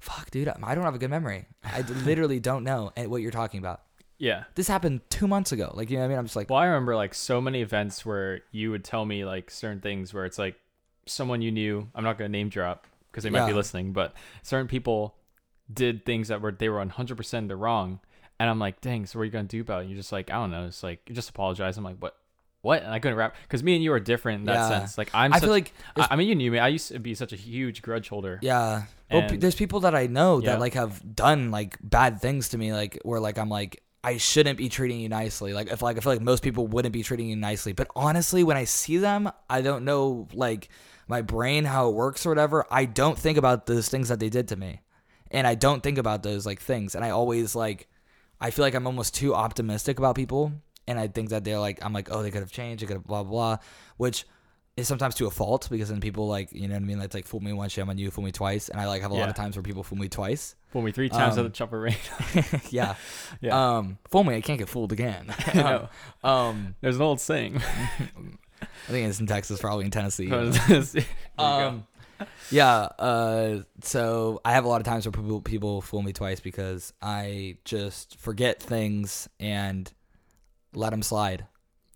"Fuck, 0.00 0.30
dude, 0.30 0.48
I 0.48 0.74
don't 0.74 0.84
have 0.84 0.94
a 0.94 0.98
good 0.98 1.10
memory. 1.10 1.46
I 1.64 1.80
literally 2.04 2.40
don't 2.40 2.64
know 2.64 2.92
eh, 2.96 3.06
what 3.06 3.22
you're 3.22 3.30
talking 3.30 3.58
about. 3.58 3.82
Yeah. 4.18 4.44
This 4.54 4.68
happened 4.68 5.00
two 5.08 5.26
months 5.26 5.52
ago. 5.52 5.72
Like 5.74 5.90
you 5.90 5.96
know 5.96 6.02
what 6.02 6.06
I 6.06 6.08
mean? 6.10 6.18
I'm 6.18 6.26
just 6.26 6.36
like, 6.36 6.50
Well, 6.50 6.58
I 6.58 6.66
remember 6.66 6.94
like 6.94 7.14
so 7.14 7.40
many 7.40 7.62
events 7.62 8.04
where 8.04 8.40
you 8.52 8.70
would 8.70 8.84
tell 8.84 9.06
me 9.06 9.24
like 9.24 9.50
certain 9.50 9.80
things 9.80 10.12
where 10.12 10.26
it's 10.26 10.38
like 10.38 10.56
someone 11.06 11.42
you 11.42 11.50
knew. 11.50 11.88
I'm 11.94 12.04
not 12.04 12.18
gonna 12.18 12.28
name 12.28 12.48
drop 12.48 12.86
because 13.10 13.24
they 13.24 13.30
might 13.30 13.46
be 13.46 13.52
listening, 13.54 13.92
but 13.92 14.14
certain 14.42 14.68
people 14.68 15.14
did 15.72 16.04
things 16.04 16.28
that 16.28 16.40
were 16.40 16.52
they 16.52 16.68
were 16.68 16.78
100 16.78 17.16
percent 17.16 17.48
the 17.48 17.56
wrong, 17.56 18.00
and 18.40 18.50
I'm 18.50 18.58
like, 18.58 18.80
dang. 18.80 19.06
So 19.06 19.18
what 19.18 19.22
are 19.22 19.26
you 19.26 19.30
gonna 19.30 19.44
do 19.46 19.60
about 19.60 19.78
it? 19.78 19.80
And 19.82 19.90
you're 19.90 19.98
just 19.98 20.10
like, 20.10 20.30
I 20.30 20.34
don't 20.34 20.50
know. 20.50 20.66
It's 20.66 20.82
like 20.82 21.00
you 21.06 21.14
just 21.14 21.30
apologize. 21.30 21.76
I'm 21.78 21.84
like, 21.84 21.98
what? 21.98 22.16
What? 22.62 22.82
And 22.82 22.92
I 22.92 22.98
couldn't 22.98 23.16
rap 23.16 23.36
because 23.42 23.62
me 23.62 23.74
and 23.76 23.82
you 23.84 23.92
are 23.92 24.00
different 24.00 24.40
in 24.40 24.46
that 24.46 24.54
Yeah. 24.54 24.68
sense. 24.80 24.98
Like 24.98 25.10
I'm. 25.14 25.32
I 25.32 25.36
such, 25.36 25.44
feel 25.44 25.52
like 25.52 25.72
I, 25.96 26.08
I 26.10 26.16
mean, 26.16 26.26
you 26.28 26.34
knew 26.34 26.50
me. 26.50 26.58
I 26.58 26.68
used 26.68 26.88
to 26.88 26.98
be 26.98 27.14
such 27.14 27.32
a 27.32 27.36
huge 27.36 27.80
grudge 27.82 28.08
holder. 28.08 28.38
Yeah. 28.42 28.82
Well, 29.10 29.22
And- 29.22 29.40
there's 29.40 29.54
people 29.54 29.80
that 29.80 29.94
I 29.94 30.08
know 30.08 30.40
Yeah. 30.40 30.50
that 30.52 30.60
like 30.60 30.74
have 30.74 31.14
done 31.14 31.50
like 31.52 31.78
bad 31.82 32.20
things 32.20 32.48
to 32.50 32.58
me, 32.58 32.72
like 32.72 32.98
where 33.04 33.20
like 33.20 33.38
I'm 33.38 33.48
like 33.48 33.82
I 34.02 34.16
shouldn't 34.16 34.56
be 34.58 34.68
treating 34.70 35.00
you 35.00 35.08
nicely. 35.10 35.52
Like 35.52 35.70
if 35.70 35.80
like 35.82 35.96
I 35.96 36.00
feel 36.00 36.12
like 36.12 36.22
most 36.22 36.42
people 36.42 36.66
wouldn't 36.66 36.92
be 36.92 37.02
treating 37.02 37.28
you 37.28 37.36
nicely, 37.36 37.72
but 37.72 37.88
honestly, 37.94 38.42
when 38.44 38.56
I 38.56 38.64
see 38.64 38.96
them, 38.98 39.30
I 39.48 39.60
don't 39.62 39.84
know 39.84 40.26
like 40.34 40.68
my 41.08 41.20
brain 41.22 41.64
how 41.64 41.88
it 41.88 41.94
works 41.94 42.24
or 42.24 42.28
whatever. 42.30 42.66
I 42.70 42.84
don't 42.84 43.18
think 43.18 43.36
about 43.38 43.66
those 43.66 43.88
things 43.88 44.08
that 44.08 44.18
they 44.20 44.28
did 44.30 44.48
to 44.48 44.56
me, 44.56 44.80
and 45.30 45.46
I 45.46 45.54
don't 45.54 45.82
think 45.82 45.98
about 45.98 46.22
those 46.22 46.44
like 46.46 46.60
things, 46.60 46.94
and 46.94 47.04
I 47.04 47.10
always 47.10 47.54
like 47.54 47.88
I 48.40 48.50
feel 48.50 48.64
like 48.64 48.74
I'm 48.74 48.86
almost 48.86 49.14
too 49.14 49.34
optimistic 49.34 49.98
about 49.98 50.14
people, 50.16 50.52
and 50.86 50.98
I 50.98 51.08
think 51.08 51.28
that 51.30 51.44
they're 51.44 51.58
like 51.58 51.84
I'm 51.84 51.92
like 51.92 52.08
oh 52.10 52.22
they 52.22 52.30
could 52.30 52.40
have 52.42 52.52
changed, 52.52 52.82
they 52.82 52.86
could 52.86 52.96
have 52.96 53.04
blah 53.06 53.22
blah, 53.22 53.30
blah 53.56 53.56
which 53.96 54.26
is 54.76 54.86
sometimes 54.88 55.16
to 55.16 55.26
a 55.26 55.30
fault 55.30 55.68
because 55.70 55.88
then 55.90 56.00
people 56.00 56.26
like 56.28 56.52
you 56.52 56.68
know 56.68 56.74
what 56.74 56.82
I 56.82 56.86
mean. 56.86 56.98
Like, 56.98 57.12
like 57.12 57.26
fool 57.26 57.40
me 57.40 57.52
once, 57.52 57.72
shame 57.72 57.90
on 57.90 57.98
you, 57.98 58.10
fool 58.10 58.24
me 58.24 58.32
twice, 58.32 58.68
and 58.68 58.80
I 58.80 58.86
like 58.86 59.02
have 59.02 59.10
a 59.10 59.14
lot 59.14 59.28
of 59.28 59.34
times 59.36 59.56
where 59.56 59.62
people 59.62 59.82
fool 59.82 59.98
me 59.98 60.08
twice. 60.08 60.54
Fool 60.68 60.82
me 60.82 60.92
three 60.92 61.08
times 61.08 61.36
Um, 61.36 61.44
at 61.46 61.52
the 61.52 61.56
chopper 61.56 61.80
rain. 61.80 61.96
yeah, 62.70 62.94
yeah. 63.40 63.76
Um, 63.78 63.98
fool 64.08 64.22
me, 64.24 64.36
I 64.36 64.40
can't 64.40 64.58
get 64.58 64.68
fooled 64.68 64.92
again. 64.92 65.26
I 65.46 65.52
know. 65.54 65.88
um, 66.22 66.76
There's 66.80 66.96
an 66.96 67.02
old 67.02 67.20
saying. 67.20 67.60
I 67.60 68.92
think 68.92 69.08
it's 69.08 69.18
in 69.20 69.26
Texas, 69.26 69.60
probably 69.60 69.84
in 69.86 69.90
Tennessee. 69.90 70.28
There 70.28 70.44
you 70.44 70.52
go. 71.38 71.44
um, 71.44 71.86
yeah. 72.50 72.88
Uh, 72.98 73.62
so 73.82 74.40
I 74.44 74.52
have 74.52 74.64
a 74.64 74.68
lot 74.68 74.80
of 74.80 74.86
times 74.86 75.06
where 75.06 75.12
people 75.12 75.40
people 75.40 75.80
fool 75.80 76.02
me 76.02 76.12
twice 76.12 76.40
because 76.40 76.92
I 77.00 77.56
just 77.64 78.16
forget 78.16 78.62
things 78.62 79.28
and 79.38 79.92
let 80.74 80.90
them 80.90 81.02
slide. 81.02 81.46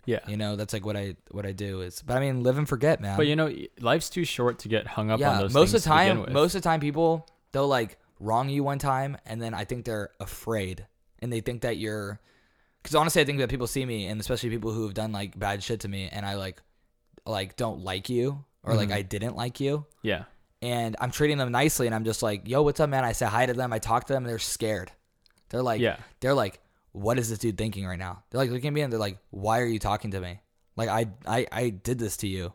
yeah. 0.06 0.20
You 0.26 0.36
know, 0.36 0.56
that's 0.56 0.72
like 0.72 0.84
what 0.84 0.96
I 0.96 1.16
what 1.30 1.46
I 1.46 1.52
do 1.52 1.80
is. 1.80 2.02
But 2.02 2.16
I 2.16 2.20
mean, 2.20 2.42
live 2.42 2.58
and 2.58 2.68
forget, 2.68 3.00
man. 3.00 3.16
But 3.16 3.26
you 3.26 3.36
know, 3.36 3.52
life's 3.80 4.10
too 4.10 4.24
short 4.24 4.58
to 4.60 4.68
get 4.68 4.86
hung 4.86 5.10
up 5.10 5.14
on 5.14 5.20
yeah, 5.20 5.38
those 5.40 5.54
most 5.54 5.74
of 5.74 5.82
the 5.82 5.88
time, 5.88 6.32
most 6.32 6.54
of 6.54 6.62
the 6.62 6.68
time, 6.68 6.80
people 6.80 7.26
they'll 7.52 7.68
like 7.68 7.98
wrong 8.20 8.48
you 8.48 8.62
one 8.64 8.78
time, 8.78 9.16
and 9.26 9.40
then 9.40 9.54
I 9.54 9.64
think 9.64 9.84
they're 9.84 10.10
afraid, 10.20 10.86
and 11.20 11.32
they 11.32 11.40
think 11.40 11.62
that 11.62 11.76
you're. 11.76 12.20
Because 12.82 12.94
honestly, 12.96 13.22
I 13.22 13.24
think 13.24 13.38
that 13.38 13.48
people 13.48 13.66
see 13.66 13.86
me, 13.86 14.06
and 14.08 14.20
especially 14.20 14.50
people 14.50 14.70
who 14.70 14.82
have 14.84 14.92
done 14.92 15.10
like 15.10 15.38
bad 15.38 15.62
shit 15.62 15.80
to 15.80 15.88
me, 15.88 16.08
and 16.12 16.26
I 16.26 16.34
like, 16.34 16.60
like 17.24 17.56
don't 17.56 17.82
like 17.82 18.10
you, 18.10 18.44
or 18.64 18.74
like 18.74 18.88
Mhm. 18.88 18.94
I 18.94 19.02
didn't 19.02 19.36
like 19.36 19.60
you, 19.60 19.86
yeah. 20.02 20.24
and 20.62 20.96
I'm 21.00 21.10
treating 21.10 21.38
them 21.38 21.52
nicely, 21.52 21.86
and 21.86 21.94
I'm 21.94 22.04
just 22.04 22.22
like, 22.22 22.48
yo, 22.48 22.62
what's 22.62 22.80
up, 22.80 22.88
man? 22.90 23.04
I 23.04 23.12
say 23.12 23.26
hi 23.26 23.46
to 23.46 23.52
them, 23.54 23.72
I 23.72 23.78
talk 23.78 24.06
to 24.06 24.12
them, 24.12 24.24
and 24.24 24.30
they're 24.30 24.38
scared. 24.38 24.90
They're 25.50 25.62
like, 25.62 25.80
yeah. 25.80 25.98
they're 26.20 26.34
like, 26.34 26.60
what 26.92 27.18
is 27.18 27.28
this 27.30 27.38
dude 27.38 27.58
thinking 27.58 27.86
right 27.86 27.98
now? 27.98 28.22
They're 28.30 28.40
like 28.40 28.50
looking 28.50 28.68
at 28.68 28.72
me, 28.72 28.80
and 28.80 28.92
they're 28.92 28.98
like, 29.00 29.18
why 29.30 29.60
are 29.60 29.66
you 29.66 29.78
talking 29.78 30.10
to 30.12 30.20
me? 30.20 30.40
Like 30.76 30.88
I, 30.88 31.06
I, 31.26 31.46
I 31.52 31.68
did 31.70 31.98
this 31.98 32.16
to 32.18 32.26
you. 32.26 32.52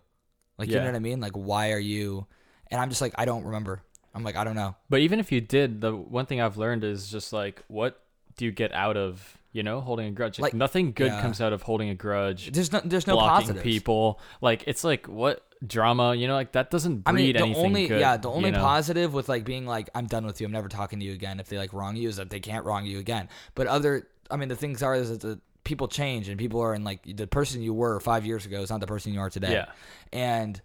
Like 0.57 0.67
you 0.69 0.75
know 0.75 0.85
what 0.85 0.95
I 0.95 0.99
mean? 0.99 1.21
Like 1.21 1.33
why 1.33 1.71
are 1.71 1.79
you? 1.79 2.27
And 2.67 2.81
I'm 2.81 2.89
just 2.89 2.99
like, 3.01 3.13
I 3.17 3.23
don't 3.25 3.45
remember. 3.45 3.81
I'm 4.13 4.23
like, 4.23 4.35
I 4.35 4.43
don't 4.43 4.55
know. 4.55 4.75
But 4.89 4.99
even 4.99 5.19
if 5.21 5.31
you 5.31 5.39
did, 5.39 5.79
the 5.79 5.95
one 5.95 6.25
thing 6.25 6.41
I've 6.41 6.57
learned 6.57 6.83
is 6.83 7.09
just 7.09 7.31
like, 7.31 7.63
what 7.69 8.03
do 8.35 8.43
you 8.43 8.51
get 8.51 8.73
out 8.73 8.97
of 8.97 9.37
you 9.51 9.63
know 9.63 9.81
holding 9.81 10.07
a 10.07 10.11
grudge? 10.11 10.39
Like, 10.39 10.53
Like, 10.53 10.57
nothing 10.57 10.91
good 10.93 11.11
yeah. 11.11 11.21
comes 11.21 11.41
out 11.41 11.53
of 11.53 11.61
holding 11.63 11.89
a 11.89 11.95
grudge. 11.95 12.51
There's 12.51 12.71
no, 12.71 12.81
there's 12.83 13.07
no 13.07 13.15
blocking 13.15 13.55
people. 13.55 14.19
Like 14.41 14.63
it's 14.67 14.83
like 14.83 15.07
what 15.07 15.45
drama? 15.65 16.15
You 16.15 16.27
know, 16.27 16.35
like 16.35 16.51
that 16.53 16.69
doesn't 16.71 17.03
I 17.05 17.11
breed 17.11 17.23
mean, 17.23 17.33
the 17.33 17.39
anything 17.43 17.65
only 17.65 17.87
good. 17.87 17.99
yeah, 17.99 18.17
the 18.17 18.29
only 18.29 18.49
you 18.49 18.55
know? 18.55 18.61
positive 18.61 19.13
with 19.13 19.27
like 19.29 19.45
being 19.45 19.65
like, 19.65 19.89
I'm 19.95 20.05
done 20.07 20.25
with 20.25 20.39
you. 20.39 20.45
I'm 20.45 20.51
never 20.53 20.67
talking 20.69 20.99
to 20.99 21.05
you 21.05 21.13
again. 21.13 21.39
If 21.39 21.47
they 21.49 21.57
like 21.57 21.73
wrong 21.73 21.95
you, 21.95 22.07
is 22.09 22.17
that 22.17 22.29
they 22.29 22.39
can't 22.39 22.65
wrong 22.65 22.85
you 22.85 22.99
again. 22.99 23.27
But 23.55 23.67
other, 23.67 24.07
I 24.31 24.37
mean, 24.37 24.49
the 24.49 24.55
things 24.55 24.83
are 24.83 24.95
is 24.95 25.09
that 25.09 25.21
the 25.21 25.39
people 25.63 25.87
change 25.87 26.29
and 26.29 26.37
people 26.39 26.61
are 26.61 26.73
in 26.73 26.83
like 26.83 27.01
the 27.03 27.27
person 27.27 27.61
you 27.61 27.73
were 27.73 27.99
five 27.99 28.25
years 28.25 28.45
ago 28.45 28.61
is 28.61 28.69
not 28.69 28.79
the 28.79 28.87
person 28.87 29.13
you 29.13 29.19
are 29.19 29.29
today. 29.29 29.51
Yeah. 29.51 29.65
and 30.13 30.59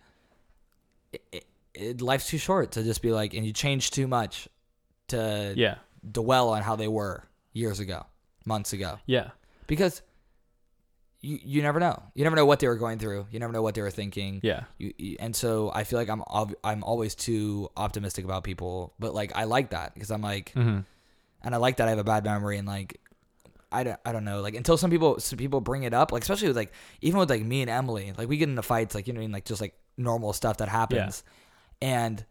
it, 1.12 1.22
it, 1.32 1.44
it, 1.74 2.00
life's 2.00 2.28
too 2.28 2.38
short 2.38 2.72
to 2.72 2.82
just 2.82 3.02
be 3.02 3.12
like, 3.12 3.34
and 3.34 3.44
you 3.44 3.52
change 3.52 3.90
too 3.90 4.06
much 4.06 4.48
to 5.08 5.52
Yeah. 5.56 5.76
dwell 6.10 6.50
on 6.50 6.62
how 6.62 6.76
they 6.76 6.88
were 6.88 7.24
years 7.52 7.80
ago, 7.80 8.06
months 8.44 8.72
ago, 8.72 8.98
Yeah. 9.06 9.30
because 9.66 10.02
you 11.20 11.38
you 11.42 11.62
never 11.62 11.80
know. 11.80 12.02
You 12.14 12.24
never 12.24 12.36
know 12.36 12.44
what 12.44 12.60
they 12.60 12.68
were 12.68 12.76
going 12.76 12.98
through. 12.98 13.26
You 13.30 13.38
never 13.40 13.52
know 13.52 13.62
what 13.62 13.74
they 13.74 13.80
were 13.82 13.90
thinking. 13.90 14.40
Yeah. 14.42 14.64
You, 14.78 14.92
you- 14.98 15.16
and 15.20 15.34
so 15.34 15.70
I 15.74 15.84
feel 15.84 15.98
like 15.98 16.08
I'm 16.10 16.22
I'm 16.62 16.84
always 16.84 17.14
too 17.14 17.70
optimistic 17.76 18.24
about 18.24 18.44
people, 18.44 18.92
but 18.98 19.14
like 19.14 19.32
I 19.34 19.44
like 19.44 19.70
that 19.70 19.94
because 19.94 20.10
I'm 20.10 20.22
like, 20.22 20.52
hmm 20.52 20.80
and 21.42 21.54
I 21.54 21.58
like 21.58 21.76
that 21.76 21.86
I 21.88 21.90
have 21.90 21.98
a 21.98 22.04
bad 22.04 22.24
memory 22.24 22.58
and 22.58 22.66
like. 22.68 23.00
I 23.72 23.82
don't, 23.82 23.98
I 24.06 24.12
don't 24.12 24.24
know 24.24 24.40
like 24.40 24.54
until 24.54 24.76
some 24.76 24.88
people 24.88 25.18
some 25.18 25.36
people 25.36 25.60
bring 25.60 25.82
it 25.82 25.92
up 25.92 26.12
like 26.12 26.22
especially 26.22 26.46
with 26.46 26.56
like 26.56 26.72
even 27.00 27.18
with 27.18 27.28
like 27.28 27.42
me 27.42 27.60
and 27.60 27.68
Emily 27.68 28.12
like 28.16 28.28
we 28.28 28.36
get 28.36 28.48
into 28.48 28.62
fights 28.62 28.94
like 28.94 29.08
you 29.08 29.12
know 29.12 29.18
what 29.18 29.22
I 29.22 29.26
mean 29.26 29.32
like 29.32 29.44
just 29.46 29.60
like 29.60 29.74
normal 29.96 30.32
stuff 30.32 30.58
that 30.58 30.68
happens 30.68 31.24
and 31.82 32.24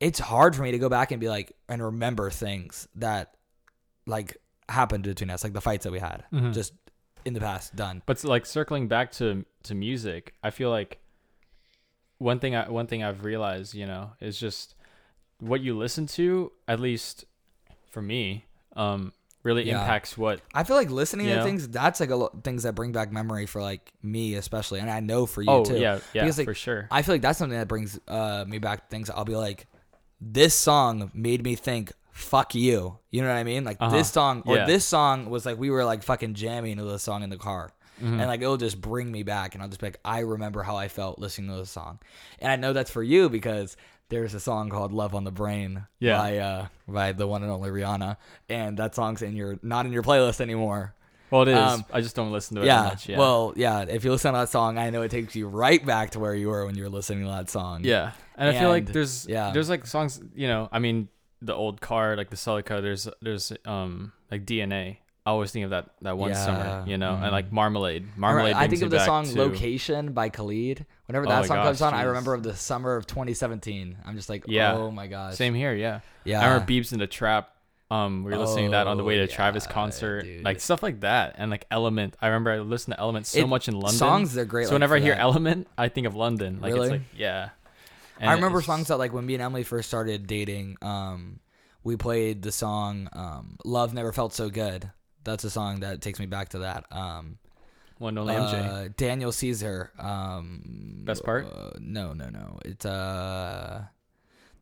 it's 0.00 0.18
hard 0.18 0.56
for 0.56 0.62
me 0.62 0.70
to 0.70 0.78
go 0.78 0.88
back 0.88 1.10
and 1.10 1.20
be 1.20 1.28
like 1.28 1.52
and 1.68 1.82
remember 1.82 2.30
things 2.30 2.88
that 2.94 3.34
like 4.06 4.38
happened 4.68 5.04
between 5.04 5.30
us 5.30 5.42
like 5.44 5.52
the 5.52 5.60
fights 5.60 5.84
that 5.84 5.92
we 5.92 5.98
had 5.98 6.24
Mhm. 6.32 6.52
just 6.54 6.72
in 7.24 7.34
the 7.34 7.40
past 7.40 7.74
done 7.76 8.02
But 8.06 8.22
like 8.24 8.46
circling 8.46 8.88
back 8.88 9.12
to 9.12 9.44
to 9.64 9.74
music, 9.74 10.34
I 10.42 10.50
feel 10.50 10.70
like 10.70 10.98
one 12.18 12.38
thing 12.38 12.54
I 12.54 12.68
one 12.68 12.86
thing 12.86 13.02
I've 13.02 13.24
realized, 13.24 13.74
you 13.74 13.86
know, 13.86 14.12
is 14.20 14.38
just 14.38 14.74
what 15.38 15.60
you 15.60 15.76
listen 15.76 16.06
to. 16.06 16.52
At 16.68 16.80
least 16.80 17.24
for 17.90 18.00
me, 18.02 18.44
um, 18.76 19.12
really 19.42 19.64
Yeah. 19.64 19.80
impacts 19.80 20.16
what. 20.16 20.40
I 20.54 20.62
feel 20.64 20.76
like 20.76 20.90
listening 20.90 21.26
to 21.26 21.36
know? 21.36 21.44
things 21.44 21.68
that's 21.68 21.98
like 22.00 22.10
a 22.10 22.16
lo- 22.16 22.40
things 22.44 22.62
that 22.62 22.74
bring 22.74 22.92
back 22.92 23.10
memory 23.12 23.46
for 23.46 23.60
like 23.60 23.92
me 24.02 24.34
especially 24.36 24.78
and 24.80 24.88
I 24.90 25.00
know 25.00 25.26
for 25.26 25.42
you 25.42 25.50
oh 25.50 25.64
too 25.64 25.78
yeah, 25.78 25.98
yeah, 26.14 26.22
Because, 26.24 26.38
like, 26.38 26.46
for 26.46 26.54
sure. 26.54 26.86
I 26.90 27.02
feel 27.02 27.14
like 27.16 27.22
that's 27.22 27.38
something 27.38 27.58
that 27.58 27.66
brings 27.68 27.98
uh, 28.08 28.44
me 28.46 28.58
back 28.58 28.88
things. 28.88 29.10
I'll 29.10 29.24
be 29.24 29.34
like, 29.36 29.66
this 30.20 30.54
song 30.54 31.10
made 31.12 31.42
me 31.42 31.56
think, 31.56 31.92
fuck 32.12 32.54
you. 32.54 32.98
You 33.10 33.22
know 33.22 33.28
what 33.28 33.36
I 33.36 33.44
mean? 33.44 33.64
Like 33.64 33.78
Uh-huh. 33.80 33.96
this 33.96 34.10
song, 34.10 34.42
or 34.46 34.56
Yeah. 34.56 34.66
this 34.66 34.84
song 34.84 35.28
was 35.30 35.44
like, 35.46 35.58
we 35.58 35.70
were 35.70 35.84
like 35.84 36.02
fucking 36.02 36.34
jamming 36.34 36.76
to 36.76 36.84
this 36.84 37.02
song 37.02 37.22
in 37.22 37.30
the 37.30 37.36
car. 37.38 37.72
Mhm. 38.00 38.18
And 38.18 38.26
like, 38.26 38.40
it'll 38.42 38.56
just 38.56 38.80
bring 38.80 39.10
me 39.10 39.22
back. 39.22 39.54
And 39.54 39.62
I'll 39.62 39.68
just 39.68 39.80
be 39.80 39.86
like, 39.86 40.00
I 40.04 40.20
remember 40.20 40.62
how 40.62 40.76
I 40.76 40.88
felt 40.88 41.18
listening 41.18 41.50
to 41.50 41.56
this 41.56 41.70
song. 41.70 41.98
And 42.38 42.50
I 42.52 42.56
know 42.56 42.72
that's 42.72 42.90
for 42.90 43.02
you 43.02 43.28
because 43.28 43.76
there's 44.08 44.34
a 44.34 44.40
song 44.40 44.68
called 44.68 44.92
Love 44.92 45.14
on 45.14 45.24
the 45.24 45.30
Brain 45.30 45.86
Yeah. 46.00 46.18
by, 46.18 46.38
uh, 46.38 46.66
by 46.86 47.12
the 47.12 47.26
one 47.26 47.42
and 47.42 47.50
only 47.50 47.70
Rihanna. 47.70 48.16
And 48.48 48.76
that 48.78 48.94
song's 48.94 49.22
in 49.22 49.34
your, 49.36 49.58
not 49.62 49.86
in 49.86 49.92
your 49.92 50.02
playlist 50.02 50.40
anymore. 50.40 50.94
well, 51.30 51.42
it 51.42 51.48
is. 51.48 51.56
um, 51.56 51.82
I 51.90 52.02
just 52.02 52.14
don't 52.14 52.30
listen 52.30 52.56
to 52.56 52.62
it 52.62 52.66
Yeah. 52.66 52.82
much. 52.82 53.08
Yeah. 53.08 53.16
Well, 53.18 53.54
yeah. 53.56 53.86
If 53.88 54.04
you 54.04 54.10
listen 54.10 54.34
to 54.34 54.38
that 54.40 54.50
song, 54.50 54.76
I 54.76 54.90
know 54.90 55.00
it 55.00 55.10
takes 55.10 55.34
you 55.34 55.48
right 55.48 55.82
back 55.84 56.10
to 56.10 56.18
where 56.20 56.34
you 56.34 56.48
were 56.50 56.66
when 56.66 56.76
you 56.76 56.82
were 56.82 56.90
listening 56.90 57.24
to 57.24 57.30
that 57.30 57.48
song. 57.48 57.84
Yeah, 57.84 58.10
and, 58.36 58.50
I 58.54 58.58
feel 58.60 58.68
like 58.68 58.84
there's 58.92 59.26
yeah. 59.26 59.50
there's 59.50 59.70
like 59.70 59.86
songs 59.86 60.20
you 60.34 60.46
know 60.46 60.68
I 60.70 60.78
mean 60.78 61.08
the 61.44 61.54
old 61.54 61.80
car 61.80 62.16
like 62.16 62.30
the 62.30 62.36
Celica 62.36 62.80
there's 62.80 63.08
there's 63.20 63.52
um 63.64 64.12
like 64.30 64.46
DNA 64.46 64.98
I 65.26 65.30
always 65.30 65.52
think 65.52 65.64
of 65.64 65.70
that 65.70 65.90
that 66.00 66.16
one 66.18 66.34
summer 66.34 66.84
you 66.86 66.96
know 66.98 67.12
mhm. 67.12 67.22
and 67.22 67.32
like 67.32 67.52
Marmalade 67.52 68.06
Marmalade 68.16 68.54
I 68.54 68.66
think 68.68 68.82
of 68.82 68.90
the 68.90 69.04
song 69.04 69.24
to- 69.26 69.36
"Location" 69.38 70.12
by 70.12 70.28
Khalid. 70.30 70.86
Whenever 71.06 71.26
Oh 71.26 71.30
that 71.30 71.40
my 71.42 71.46
song 71.46 71.56
comes 71.64 71.80
gosh, 71.80 71.92
on, 71.92 71.98
I 71.98 72.04
remember 72.04 72.32
of 72.34 72.42
the 72.42 72.54
summer 72.56 72.96
of 72.96 73.06
2017. 73.06 73.98
I'm 74.06 74.16
just 74.16 74.28
like, 74.28 74.44
Yeah. 74.48 74.74
oh 74.74 74.90
my 74.90 75.06
gosh, 75.08 75.34
same 75.36 75.54
here 75.54 75.74
yeah 75.74 76.00
yeah. 76.24 76.40
I 76.40 76.46
remember 76.46 76.66
Beibs 76.72 76.92
in 76.92 76.98
the 76.98 77.06
Trap 77.06 77.50
um 77.90 78.24
we 78.24 78.30
were 78.32 78.38
listening 78.38 78.66
to 78.66 78.70
that 78.72 78.86
on 78.86 78.96
the 78.96 79.04
way 79.04 79.20
Oh, 79.20 79.26
to 79.26 79.32
Travis 79.32 79.66
concert 79.66 80.22
dude. 80.22 80.44
like 80.44 80.60
stuff 80.60 80.82
like 80.82 81.00
that 81.00 81.34
and 81.38 81.50
like 81.50 81.66
Element 81.70 82.16
I 82.22 82.28
remember 82.28 82.50
I 82.52 82.58
listened 82.60 82.94
to 82.94 83.00
Element 83.00 83.26
so 83.26 83.40
It- 83.40 83.48
much 83.48 83.68
in 83.68 83.74
London 83.74 83.98
songs 83.98 84.32
they're 84.32 84.44
great. 84.46 84.64
so 84.64 84.70
like, 84.70 84.76
whenever 84.76 84.96
I 84.96 85.00
hear 85.00 85.14
that. 85.14 85.20
Element 85.20 85.68
I 85.76 85.88
think 85.88 86.06
of 86.06 86.14
London 86.16 86.60
like 86.62 86.72
Really? 86.72 86.86
it's 86.86 86.92
like 86.92 87.02
yeah 87.16 87.50
And 88.22 88.30
I 88.30 88.34
remember 88.34 88.62
songs 88.62 88.88
that 88.88 88.98
like 88.98 89.12
when 89.12 89.26
me 89.26 89.34
and 89.34 89.42
Emily 89.42 89.64
first 89.64 89.88
started 89.88 90.26
dating. 90.26 90.76
Um, 90.80 91.40
we 91.84 91.96
played 91.96 92.42
the 92.42 92.52
song 92.52 93.08
um, 93.12 93.56
"Love 93.64 93.92
Never 93.92 94.12
Felt 94.12 94.32
So 94.32 94.48
Good." 94.48 94.90
That's 95.24 95.44
a 95.44 95.50
song 95.50 95.80
that 95.80 96.00
takes 96.00 96.18
me 96.20 96.26
back 96.26 96.50
to 96.50 96.60
that. 96.60 96.84
Um, 96.92 97.38
One 97.98 98.16
only 98.18 98.34
MJ. 98.34 98.54
uh, 98.86 98.88
Daniel 98.96 99.32
Caesar. 99.32 99.90
Um, 99.98 101.02
Best 101.04 101.24
part? 101.24 101.46
Uh, 101.46 101.70
no, 101.80 102.12
no, 102.12 102.28
no. 102.28 102.58
It's 102.64 102.86
uh, 102.86 103.82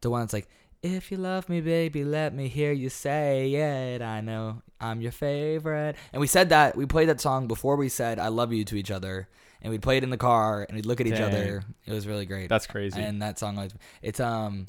the 0.00 0.08
one 0.10 0.22
that's 0.22 0.32
like, 0.32 0.48
"If 0.82 1.12
you 1.12 1.18
love 1.18 1.48
me, 1.50 1.60
baby, 1.60 2.04
let 2.04 2.34
me 2.34 2.48
hear 2.48 2.72
you 2.72 2.88
say 2.88 3.52
it." 3.52 4.00
I 4.00 4.22
know 4.22 4.62
I'm 4.80 5.02
your 5.02 5.12
favorite. 5.12 5.96
And 6.14 6.20
we 6.20 6.26
said 6.26 6.48
that 6.48 6.76
we 6.76 6.86
played 6.86 7.10
that 7.10 7.20
song 7.20 7.46
before 7.46 7.76
we 7.76 7.90
said 7.90 8.18
"I 8.18 8.28
love 8.28 8.52
you" 8.54 8.64
to 8.64 8.76
each 8.76 8.90
other, 8.90 9.28
and 9.62 9.70
we'd 9.70 9.82
play 9.82 9.96
it 9.96 10.04
in 10.04 10.10
the 10.10 10.16
car 10.16 10.64
and 10.68 10.76
we'd 10.76 10.86
look 10.86 11.00
at 11.00 11.06
each 11.06 11.14
Dang. 11.14 11.24
other. 11.24 11.62
It 11.86 11.92
was 11.92 12.06
really 12.06 12.26
great. 12.26 12.48
That's 12.48 12.66
crazy. 12.66 13.00
And 13.00 13.22
that 13.22 13.38
song, 13.38 13.56
always- 13.56 13.74
it's 14.02 14.20
um, 14.20 14.66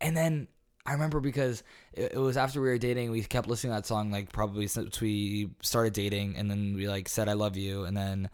and 0.00 0.16
then 0.16 0.48
I 0.86 0.92
remember 0.92 1.20
because 1.20 1.62
it, 1.92 2.12
it 2.12 2.18
was 2.18 2.36
after 2.36 2.60
we 2.60 2.68
were 2.68 2.78
dating, 2.78 3.10
we 3.10 3.22
kept 3.22 3.48
listening 3.48 3.72
to 3.72 3.76
that 3.78 3.86
song 3.86 4.10
like 4.10 4.30
probably 4.32 4.66
since 4.66 5.00
we 5.00 5.50
started 5.62 5.94
dating, 5.94 6.36
and 6.36 6.50
then 6.50 6.74
we 6.74 6.88
like 6.88 7.08
said 7.08 7.28
I 7.28 7.32
love 7.32 7.56
you, 7.56 7.84
and 7.84 7.96
then 7.96 8.28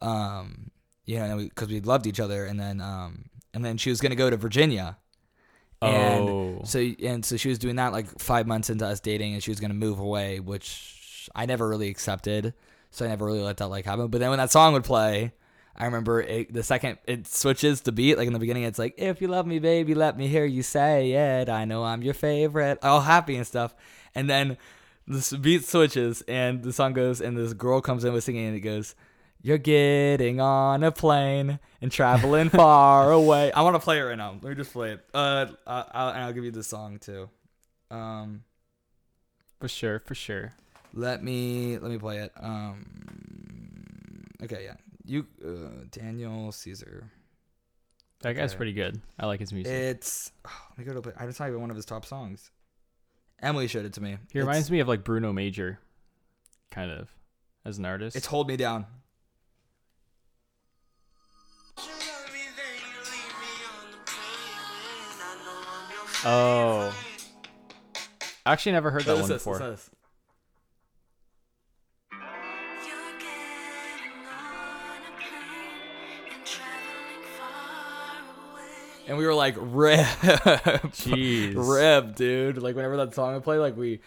um, 0.00 0.70
you 1.06 1.18
know, 1.18 1.38
because 1.38 1.68
we, 1.68 1.80
loved 1.80 2.06
each 2.06 2.20
other, 2.20 2.44
and 2.44 2.60
then 2.60 2.80
um, 2.80 3.26
and 3.54 3.64
then 3.64 3.78
she 3.78 3.90
was 3.90 4.00
gonna 4.00 4.16
go 4.16 4.28
to 4.28 4.36
Virginia. 4.36 4.98
And 5.82 6.28
oh, 6.28 6.62
so 6.64 6.78
and 6.78 7.24
so 7.24 7.36
she 7.36 7.48
was 7.48 7.58
doing 7.58 7.76
that 7.76 7.92
like 7.92 8.18
five 8.18 8.46
months 8.46 8.70
into 8.70 8.86
us 8.86 9.00
dating, 9.00 9.34
and 9.34 9.42
she 9.42 9.50
was 9.50 9.60
gonna 9.60 9.74
move 9.74 9.98
away, 9.98 10.40
which 10.40 11.28
I 11.34 11.46
never 11.46 11.66
really 11.68 11.88
accepted. 11.88 12.54
So 12.94 13.04
I 13.04 13.08
never 13.08 13.26
really 13.26 13.40
let 13.42 13.56
that 13.58 13.68
like 13.68 13.84
happen. 13.84 14.06
But 14.08 14.20
then 14.20 14.30
when 14.30 14.38
that 14.38 14.52
song 14.52 14.72
would 14.74 14.84
play, 14.84 15.32
I 15.76 15.86
remember 15.86 16.20
it, 16.20 16.52
the 16.52 16.62
second 16.62 16.98
it 17.06 17.26
switches 17.26 17.80
to 17.82 17.92
beat, 17.92 18.16
like 18.16 18.28
in 18.28 18.32
the 18.32 18.38
beginning, 18.38 18.62
it's 18.62 18.78
like 18.78 18.94
"If 18.96 19.20
you 19.20 19.26
love 19.28 19.46
me, 19.46 19.58
baby, 19.58 19.94
let 19.94 20.16
me 20.16 20.28
hear 20.28 20.44
you 20.44 20.62
say 20.62 21.12
it. 21.12 21.48
I 21.48 21.64
know 21.64 21.82
I'm 21.82 22.02
your 22.02 22.14
favorite." 22.14 22.78
All 22.82 23.00
happy 23.00 23.34
and 23.36 23.46
stuff, 23.46 23.74
and 24.14 24.30
then 24.30 24.56
the 25.08 25.38
beat 25.38 25.64
switches 25.64 26.22
and 26.28 26.62
the 26.62 26.72
song 26.72 26.92
goes, 26.92 27.20
and 27.20 27.36
this 27.36 27.52
girl 27.52 27.80
comes 27.80 28.04
in 28.04 28.12
with 28.12 28.24
singing, 28.24 28.46
and 28.46 28.56
it 28.56 28.60
goes. 28.60 28.94
You're 29.46 29.58
getting 29.58 30.40
on 30.40 30.82
a 30.82 30.90
plane 30.90 31.58
and 31.82 31.92
traveling 31.92 32.48
far 32.62 33.12
away. 33.12 33.52
I 33.52 33.60
want 33.60 33.74
to 33.74 33.78
play 33.80 33.98
it 33.98 34.02
right 34.02 34.16
now. 34.16 34.38
Let 34.40 34.42
me 34.44 34.54
just 34.54 34.72
play 34.72 34.92
it. 34.92 35.04
Uh, 35.12 35.48
I- 35.66 35.84
I'll, 35.92 36.08
and 36.08 36.18
I'll 36.24 36.32
give 36.32 36.44
you 36.44 36.50
the 36.50 36.62
song 36.62 36.98
too. 36.98 37.28
Um, 37.90 38.44
for 39.60 39.68
sure, 39.68 39.98
for 39.98 40.14
sure. 40.14 40.54
Let 40.94 41.22
me 41.22 41.76
let 41.78 41.90
me 41.90 41.98
play 41.98 42.18
it. 42.18 42.32
Um, 42.40 44.26
okay, 44.42 44.64
yeah. 44.64 44.74
You, 45.04 45.26
uh, 45.44 45.84
Daniel 45.90 46.50
Caesar. 46.52 47.10
That 48.22 48.34
guy's 48.34 48.54
pretty 48.54 48.72
good. 48.72 49.00
I 49.18 49.26
like 49.26 49.40
his 49.40 49.52
music. 49.52 49.72
It's. 49.72 50.32
Oh, 50.46 50.50
let 50.70 50.78
me 50.78 50.84
go 50.84 50.94
to. 50.94 51.02
play- 51.02 51.12
I 51.18 51.26
just 51.26 51.38
not 51.40 51.48
even 51.48 51.60
one 51.60 51.70
of 51.70 51.76
his 51.76 51.84
top 51.84 52.06
songs. 52.06 52.50
Emily 53.42 53.66
showed 53.66 53.84
it 53.84 53.92
to 53.94 54.00
me. 54.00 54.16
he 54.32 54.38
reminds 54.38 54.70
me 54.70 54.80
of 54.80 54.88
like 54.88 55.04
Bruno 55.04 55.32
Major, 55.32 55.78
kind 56.70 56.90
of, 56.90 57.10
as 57.66 57.76
an 57.76 57.84
artist. 57.84 58.16
It's 58.16 58.26
"Hold 58.26 58.48
Me 58.48 58.56
Down." 58.56 58.86
oh, 66.24 66.96
I 68.46 68.52
actually 68.52 68.72
never 68.72 68.90
heard 68.90 69.02
that 69.02 69.16
one 69.16 69.28
this, 69.28 69.42
before. 69.42 69.58
this. 69.58 69.90
And 79.06 79.18
we 79.18 79.26
were 79.26 79.34
like, 79.34 79.54
"Rip, 79.58 80.06
Jeez. 80.92 81.54
rip, 81.56 82.16
dude!" 82.16 82.58
Like 82.58 82.74
whenever 82.74 82.96
that 82.98 83.14
song 83.14 83.34
would 83.34 83.44
play, 83.44 83.58
like 83.58 83.76
we 83.76 84.00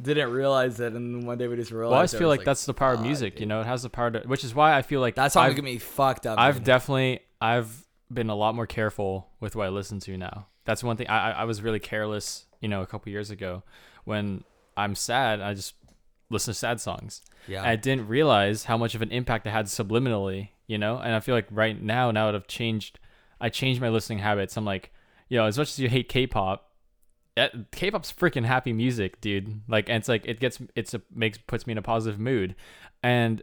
didn't 0.00 0.30
realize 0.30 0.78
it, 0.80 0.92
and 0.92 1.26
one 1.26 1.38
day 1.38 1.48
we 1.48 1.56
just 1.56 1.70
realized. 1.70 1.90
Well, 1.90 2.00
I 2.00 2.02
it. 2.02 2.04
just 2.04 2.16
feel 2.16 2.28
was 2.28 2.38
like 2.38 2.44
that's 2.44 2.66
the 2.66 2.74
power 2.74 2.92
of 2.92 2.98
"God, 2.98 3.06
music. 3.06 3.40
You 3.40 3.46
know, 3.46 3.60
it 3.60 3.66
has 3.66 3.82
the 3.82 3.90
power 3.90 4.10
to, 4.10 4.20
which 4.20 4.44
is 4.44 4.54
why 4.54 4.76
I 4.76 4.82
feel 4.82 5.00
like 5.00 5.16
that 5.16 5.32
song 5.32 5.52
get 5.54 5.64
me 5.64 5.78
fucked 5.78 6.26
up. 6.26 6.38
I've 6.38 6.56
dude. 6.56 6.64
definitely 6.64 7.20
I've 7.40 7.86
been 8.12 8.30
a 8.30 8.36
lot 8.36 8.54
more 8.54 8.66
careful 8.66 9.28
with 9.40 9.56
what 9.56 9.66
I 9.66 9.70
listen 9.70 9.98
to 10.00 10.16
now. 10.16 10.46
That's 10.64 10.82
one 10.84 10.96
thing 10.96 11.08
I 11.08 11.30
I 11.30 11.40
I 11.42 11.44
was 11.44 11.62
really 11.62 11.80
careless, 11.80 12.46
you 12.60 12.68
know, 12.68 12.82
a 12.82 12.86
couple 12.86 13.10
years 13.10 13.30
ago 13.30 13.62
when 14.06 14.44
I'm 14.76 14.94
sad, 14.94 15.40
I 15.40 15.52
just 15.54 15.74
listen 16.30 16.52
to 16.52 16.58
sad 16.58 16.80
songs. 16.80 17.20
yeah. 17.46 17.62
I 17.62 17.76
didn't 17.76 18.08
realize 18.08 18.64
how 18.64 18.76
much 18.78 18.94
of 18.94 19.02
an 19.02 19.10
impact 19.10 19.46
it 19.46 19.50
had 19.50 19.66
subliminally, 19.66 20.50
you 20.66 20.78
know? 20.78 20.98
And 20.98 21.14
I 21.14 21.20
feel 21.20 21.34
like 21.34 21.46
right 21.50 21.80
now, 21.80 22.10
now 22.10 22.26
that 22.26 22.34
I've 22.34 22.46
changed, 22.46 22.98
I 23.40 23.48
changed 23.48 23.80
my 23.80 23.88
listening 23.88 24.18
habits. 24.18 24.56
I'm 24.56 24.64
like, 24.64 24.92
yo, 25.28 25.44
as 25.44 25.58
much 25.58 25.70
as 25.70 25.78
you 25.78 25.88
hate 25.88 26.08
K-pop, 26.08 26.70
eh, 27.36 27.48
K-pop's 27.72 28.12
freaking 28.12 28.44
happy 28.44 28.72
music, 28.72 29.20
dude. 29.20 29.60
Like, 29.68 29.88
and 29.88 29.98
it's 29.98 30.08
like 30.08 30.26
it 30.26 30.40
gets, 30.40 30.60
it's 30.74 30.94
a 30.94 31.02
makes 31.14 31.38
puts 31.38 31.66
me 31.66 31.72
in 31.72 31.78
a 31.78 31.82
positive 31.82 32.18
mood, 32.18 32.54
and 33.02 33.42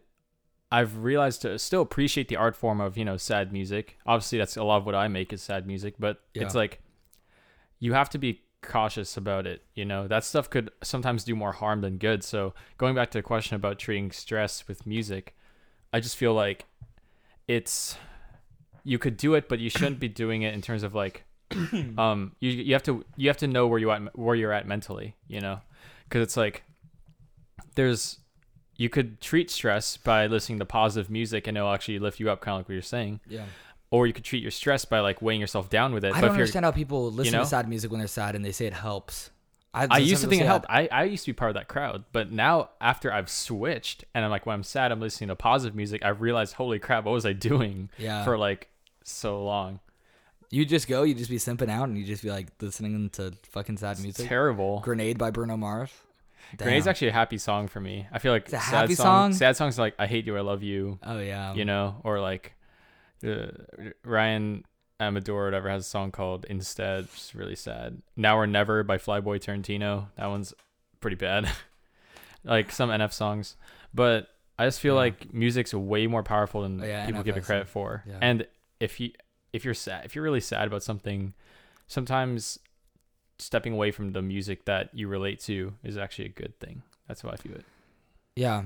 I've 0.71 1.03
realized 1.03 1.43
to 1.43 1.59
still 1.59 1.81
appreciate 1.81 2.29
the 2.29 2.35
art 2.35 2.55
form 2.55 2.81
of 2.81 2.97
you 2.97 3.05
know 3.05 3.17
sad 3.17 3.53
music. 3.53 3.97
Obviously, 4.05 4.39
that's 4.39 4.57
a 4.57 4.63
lot 4.63 4.77
of 4.77 4.85
what 4.85 4.95
I 4.95 5.07
make 5.07 5.31
is 5.31 5.41
sad 5.41 5.67
music, 5.67 5.95
but 5.99 6.21
it's 6.33 6.55
like 6.55 6.81
you 7.79 7.93
have 7.93 8.09
to 8.09 8.17
be 8.17 8.41
cautious 8.63 9.15
about 9.15 9.45
it. 9.45 9.61
You 9.75 9.85
know, 9.85 10.07
that 10.07 10.23
stuff 10.23 10.49
could 10.49 10.71
sometimes 10.81 11.23
do 11.23 11.35
more 11.35 11.51
harm 11.51 11.81
than 11.81 11.97
good. 11.97 12.23
So 12.23 12.55
going 12.77 12.95
back 12.95 13.11
to 13.11 13.19
the 13.19 13.23
question 13.23 13.55
about 13.55 13.77
treating 13.77 14.11
stress 14.11 14.67
with 14.67 14.87
music, 14.87 15.35
I 15.91 15.99
just 15.99 16.17
feel 16.17 16.33
like 16.33 16.65
it's 17.47 17.97
you 18.83 18.99
could 18.99 19.17
do 19.17 19.33
it, 19.35 19.47
but 19.47 19.59
you 19.59 19.69
shouldn't 19.69 19.99
be 19.99 20.09
doing 20.09 20.41
it 20.41 20.53
in 20.53 20.61
terms 20.61 20.83
of 20.83 20.93
like 20.93 21.23
um 21.97 22.35
you 22.39 22.51
you 22.51 22.73
have 22.73 22.83
to 22.83 23.05
you 23.15 23.29
have 23.29 23.37
to 23.37 23.47
know 23.47 23.67
where 23.67 23.79
you 23.79 23.91
at 23.91 24.17
where 24.17 24.35
you're 24.35 24.51
at 24.53 24.67
mentally, 24.67 25.15
you 25.27 25.39
know, 25.39 25.59
because 26.07 26.21
it's 26.21 26.37
like 26.37 26.63
there's 27.75 28.19
you 28.75 28.89
could 28.89 29.21
treat 29.21 29.49
stress 29.51 29.97
by 29.97 30.27
listening 30.27 30.59
to 30.59 30.65
positive 30.65 31.09
music 31.09 31.47
and 31.47 31.57
it'll 31.57 31.71
actually 31.71 31.99
lift 31.99 32.19
you 32.19 32.29
up, 32.29 32.41
kind 32.41 32.55
of 32.55 32.59
like 32.59 32.69
what 32.69 32.73
you're 32.73 32.81
saying, 32.81 33.19
yeah. 33.27 33.45
or 33.91 34.07
you 34.07 34.13
could 34.13 34.23
treat 34.23 34.41
your 34.41 34.51
stress 34.51 34.83
by 34.83 34.99
like 34.99 35.21
weighing 35.21 35.39
yourself 35.39 35.69
down 35.69 35.93
with 35.93 36.03
it. 36.03 36.09
I 36.13 36.21
but 36.21 36.27
don't 36.27 36.31
understand 36.31 36.65
how 36.65 36.71
people 36.71 37.11
listen 37.11 37.33
know? 37.33 37.41
to 37.41 37.45
sad 37.45 37.69
music 37.69 37.91
when 37.91 37.99
they're 37.99 38.07
sad 38.07 38.35
and 38.35 38.43
they 38.43 38.51
say 38.51 38.65
it 38.65 38.73
helps. 38.73 39.29
I, 39.75 39.87
I 39.89 39.97
used 39.99 40.21
to 40.21 40.27
think 40.27 40.41
it 40.41 40.45
helped. 40.45 40.67
I, 40.69 40.87
I 40.91 41.03
used 41.05 41.25
to 41.25 41.31
be 41.31 41.35
part 41.35 41.49
of 41.49 41.55
that 41.55 41.67
crowd, 41.67 42.03
but 42.11 42.31
now 42.31 42.69
after 42.79 43.11
I've 43.11 43.29
switched 43.29 44.05
and 44.13 44.23
I'm 44.23 44.29
like 44.29 44.45
when 44.45 44.53
I'm 44.53 44.63
sad, 44.63 44.91
I'm 44.91 44.99
listening 44.99 45.29
to 45.29 45.35
positive 45.35 45.75
music. 45.75 46.03
I've 46.05 46.21
realized, 46.21 46.53
holy 46.55 46.77
crap, 46.77 47.05
what 47.05 47.11
was 47.11 47.25
I 47.25 47.33
doing 47.33 47.89
Yeah. 47.97 48.23
for 48.23 48.37
like 48.37 48.69
so 49.03 49.43
long? 49.43 49.79
You 50.49 50.65
just 50.65 50.87
go, 50.87 51.03
you 51.03 51.15
just 51.15 51.29
be 51.31 51.37
simping 51.37 51.69
out, 51.69 51.87
and 51.89 51.97
you 51.97 52.03
just 52.05 52.21
be 52.23 52.29
like 52.29 52.47
listening 52.61 53.09
to 53.11 53.33
fucking 53.51 53.77
sad 53.77 53.99
music. 53.99 54.27
Terrible. 54.27 54.79
Grenade 54.81 55.17
by 55.17 55.31
Bruno 55.31 55.57
Mars. 55.57 55.89
Grenade's 56.57 56.85
actually 56.85 57.07
a 57.07 57.13
happy 57.13 57.37
song 57.39 57.67
for 57.67 57.79
me. 57.79 58.05
I 58.11 58.19
feel 58.19 58.31
like 58.31 58.43
It's 58.43 58.53
a 58.53 58.57
sad 58.59 58.63
happy 58.81 58.95
song, 58.95 59.31
song? 59.31 59.33
Sad 59.33 59.57
songs 59.57 59.79
like 59.79 59.95
"I 59.97 60.05
Hate 60.05 60.27
You, 60.27 60.37
I 60.37 60.41
Love 60.41 60.61
You," 60.61 60.99
Oh 61.01 61.17
yeah. 61.19 61.53
you 61.55 61.65
know, 61.65 61.95
or 62.03 62.19
like 62.19 62.53
uh, 63.25 63.47
Ryan 64.03 64.63
Amador 64.99 65.45
whatever 65.45 65.69
has 65.69 65.81
a 65.87 65.89
song 65.89 66.11
called 66.11 66.45
"Instead," 66.45 67.05
It's 67.05 67.33
really 67.33 67.55
sad. 67.55 68.01
"Now 68.15 68.37
or 68.37 68.45
Never" 68.45 68.83
by 68.83 68.97
Flyboy 68.99 69.39
Tarantino. 69.41 70.09
That 70.17 70.27
one's 70.27 70.53
pretty 70.99 71.15
bad. 71.15 71.49
like 72.43 72.71
some 72.71 72.89
NF 72.89 73.11
songs, 73.13 73.55
but 73.93 74.27
I 74.59 74.65
just 74.67 74.79
feel 74.79 74.93
Yeah. 74.93 74.99
like 74.99 75.33
music's 75.33 75.73
way 75.73 76.05
more 76.05 76.21
powerful 76.23 76.61
than 76.61 76.81
Oh, 76.83 76.85
yeah, 76.85 77.05
people 77.07 77.21
NF 77.21 77.25
give 77.25 77.37
it 77.37 77.43
credit 77.45 77.67
for. 77.67 78.03
yeah. 78.05 78.19
And 78.21 78.45
if 78.83 78.99
you 78.99 79.11
if 79.53 79.63
you're 79.65 79.73
sad, 79.87 80.05
if 80.05 80.15
you're 80.15 80.23
really 80.23 80.39
sad 80.41 80.67
about 80.67 80.83
something, 80.83 81.33
sometimes 81.87 82.59
stepping 83.39 83.73
away 83.73 83.91
from 83.91 84.11
the 84.13 84.21
music 84.21 84.65
that 84.65 84.89
you 84.93 85.07
relate 85.07 85.39
to 85.41 85.73
is 85.83 85.97
actually 85.97 86.25
a 86.25 86.29
good 86.41 86.59
thing. 86.59 86.81
That's 87.07 87.21
how 87.21 87.29
I 87.29 87.35
feel 87.35 87.53
it. 87.53 87.65
Yeah. 88.35 88.63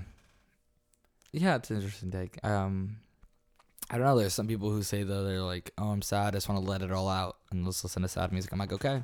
Yeah, 1.32 1.56
it's 1.56 1.70
an 1.72 1.78
interesting 1.78 2.12
take. 2.12 2.44
Um, 2.44 2.98
I 3.90 3.98
don't 3.98 4.06
know. 4.08 4.18
There's 4.18 4.34
some 4.34 4.48
people 4.48 4.70
who 4.72 4.82
say 4.84 5.04
though 5.04 5.24
they're 5.24 5.42
like, 5.42 5.72
"Oh, 5.78 5.90
I'm 5.90 6.02
sad. 6.02 6.28
I 6.34 6.38
just 6.38 6.50
want 6.50 6.64
to 6.64 6.70
let 6.70 6.82
it 6.82 6.92
all 6.92 7.10
out 7.10 7.38
and 7.52 7.66
let's 7.66 7.84
listen 7.84 8.02
to 8.02 8.08
sad 8.08 8.32
music." 8.32 8.52
I'm 8.52 8.60
like, 8.60 8.74
okay, 8.74 9.04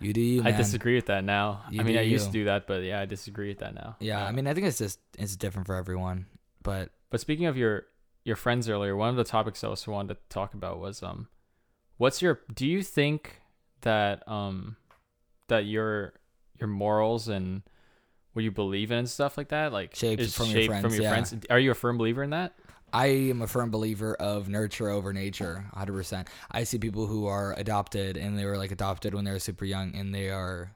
you 0.00 0.12
do 0.12 0.20
you, 0.20 0.42
I 0.44 0.52
disagree 0.52 0.94
with 0.94 1.06
that 1.06 1.24
now. 1.24 1.62
You 1.70 1.80
I 1.80 1.84
mean, 1.84 1.96
I 1.98 2.02
used 2.02 2.26
you. 2.26 2.32
to 2.32 2.38
do 2.40 2.44
that, 2.46 2.66
but 2.66 2.82
yeah, 2.82 3.00
I 3.00 3.06
disagree 3.06 3.48
with 3.48 3.58
that 3.58 3.74
now. 3.74 3.96
Yeah, 4.00 4.24
I 4.24 4.28
Uh, 4.28 4.32
mean, 4.32 4.46
I 4.46 4.54
think 4.54 4.66
it's 4.66 4.78
just 4.78 4.98
it's 5.18 5.36
different 5.36 5.66
for 5.66 5.74
everyone. 5.74 6.26
But 6.62 6.90
but 7.10 7.20
speaking 7.20 7.46
of 7.46 7.56
your 7.56 7.84
your 8.28 8.36
friends 8.36 8.68
earlier, 8.68 8.94
one 8.94 9.08
of 9.08 9.16
the 9.16 9.24
topics 9.24 9.64
I 9.64 9.68
also 9.68 9.90
wanted 9.90 10.14
to 10.14 10.20
talk 10.28 10.54
about 10.54 10.78
was 10.78 11.02
um, 11.02 11.28
what's 11.96 12.22
your? 12.22 12.40
Do 12.54 12.66
you 12.66 12.82
think 12.82 13.40
that 13.80 14.28
um, 14.28 14.76
that 15.48 15.64
your 15.64 16.12
your 16.60 16.68
morals 16.68 17.28
and 17.28 17.62
what 18.34 18.42
you 18.44 18.52
believe 18.52 18.92
in 18.92 18.98
and 18.98 19.10
stuff 19.10 19.36
like 19.36 19.48
that, 19.48 19.72
like 19.72 19.96
Shaped 19.96 20.22
is 20.22 20.36
from 20.36 20.46
your 20.46 20.62
shaped 20.62 20.66
from 20.66 20.80
friends, 20.82 20.94
your 20.94 21.02
yeah. 21.02 21.10
friends? 21.10 21.34
Are 21.50 21.58
you 21.58 21.72
a 21.72 21.74
firm 21.74 21.98
believer 21.98 22.22
in 22.22 22.30
that? 22.30 22.54
I 22.92 23.06
am 23.06 23.42
a 23.42 23.46
firm 23.46 23.70
believer 23.70 24.14
of 24.14 24.48
nurture 24.48 24.88
over 24.88 25.12
nature, 25.12 25.66
100%. 25.76 26.26
I 26.50 26.64
see 26.64 26.78
people 26.78 27.06
who 27.06 27.26
are 27.26 27.52
adopted 27.58 28.16
and 28.16 28.38
they 28.38 28.46
were 28.46 28.56
like 28.56 28.70
adopted 28.70 29.12
when 29.12 29.26
they 29.26 29.30
were 29.30 29.38
super 29.38 29.66
young 29.66 29.94
and 29.94 30.14
they 30.14 30.30
are 30.30 30.72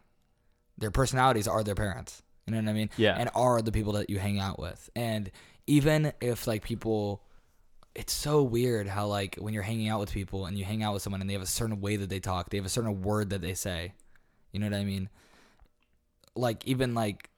their 0.77 0.91
personalities 0.91 1.49
are 1.49 1.63
their 1.63 1.75
parents. 1.75 2.23
You 2.47 2.53
know 2.53 2.61
what 2.61 2.69
I 2.69 2.75
mean? 2.75 2.91
Yeah. 2.99 3.17
And 3.17 3.31
are 3.35 3.63
the 3.63 3.73
people 3.73 3.95
that 3.95 4.11
you 4.11 4.19
hang 4.19 4.41
out 4.41 4.59
with. 4.59 4.91
And 4.95 5.31
even 5.67 6.13
if 6.21 6.47
like 6.47 6.63
people 6.63 7.23
it's 7.95 8.13
so 8.13 8.43
weird 8.43 8.87
how 8.89 9.07
like 9.07 9.37
when 9.37 9.53
you're 9.55 9.63
hanging 9.63 9.89
out 9.89 10.01
with 10.01 10.13
people 10.13 10.47
and 10.47 10.57
you 10.57 10.65
hang 10.65 10.83
out 10.83 10.95
with 10.95 11.03
someone 11.03 11.21
and 11.21 11.29
they 11.29 11.35
have 11.35 11.43
a 11.43 11.47
certain 11.47 11.81
way 11.81 11.97
that 11.97 12.09
they 12.09 12.21
talk, 12.21 12.51
they 12.51 12.57
have 12.57 12.67
a 12.67 12.71
certain 12.71 13.03
word 13.03 13.31
that 13.31 13.43
they 13.43 13.55
say. 13.55 13.93
You 14.51 14.61
know 14.61 14.67
what 14.67 14.75
I 14.77 14.85
mean? 14.85 15.09
Like 16.35 16.67
even 16.67 16.95
like 16.95 17.29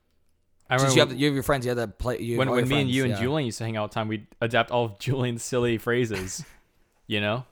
I 0.70 0.76
remember 0.76 0.94
you 0.94 1.00
have 1.00 1.12
you 1.12 1.26
have 1.26 1.34
your 1.34 1.42
friends. 1.42 1.66
You 1.66 1.70
have 1.70 1.78
to 1.78 1.88
play. 1.88 2.20
You 2.20 2.32
have 2.34 2.38
when, 2.38 2.50
when 2.50 2.56
me 2.56 2.60
and 2.62 2.68
friends, 2.70 2.90
you 2.96 3.04
and. 3.04 3.16
Julian 3.16 3.46
used 3.46 3.58
to 3.58 3.64
hang 3.64 3.76
out 3.76 3.80
all 3.82 3.88
the 3.88 3.94
time, 3.94 4.08
we'd 4.08 4.26
adapt 4.40 4.70
all 4.70 4.84
of 4.86 4.98
Julian's 4.98 5.42
silly 5.42 5.78
phrases. 5.78 6.44
you 7.06 7.20
know? 7.20 7.44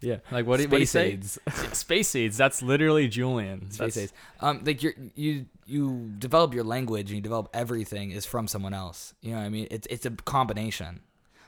Yeah. 0.00 0.18
Like 0.30 0.46
what 0.46 0.58
do, 0.58 0.64
what 0.64 0.72
do 0.72 0.78
you 0.78 0.86
say? 0.86 1.12
aids. 1.12 1.38
Space 1.72 2.14
aids. 2.14 2.36
That's 2.36 2.62
literally 2.62 3.08
Julian. 3.08 3.70
Space 3.70 3.78
That's- 3.94 3.96
aids. 3.98 4.12
Um, 4.40 4.62
like 4.64 4.82
you 4.82 4.92
you 5.14 5.46
you 5.66 6.12
develop 6.18 6.54
your 6.54 6.64
language 6.64 7.08
and 7.10 7.16
you 7.16 7.20
develop 7.22 7.48
everything 7.52 8.10
is 8.10 8.24
from 8.24 8.46
someone 8.48 8.72
else. 8.74 9.14
You 9.20 9.32
know 9.32 9.38
what 9.38 9.44
I 9.44 9.48
mean? 9.48 9.68
It's 9.70 9.86
it's 9.90 10.06
a 10.06 10.10
combination. 10.10 11.00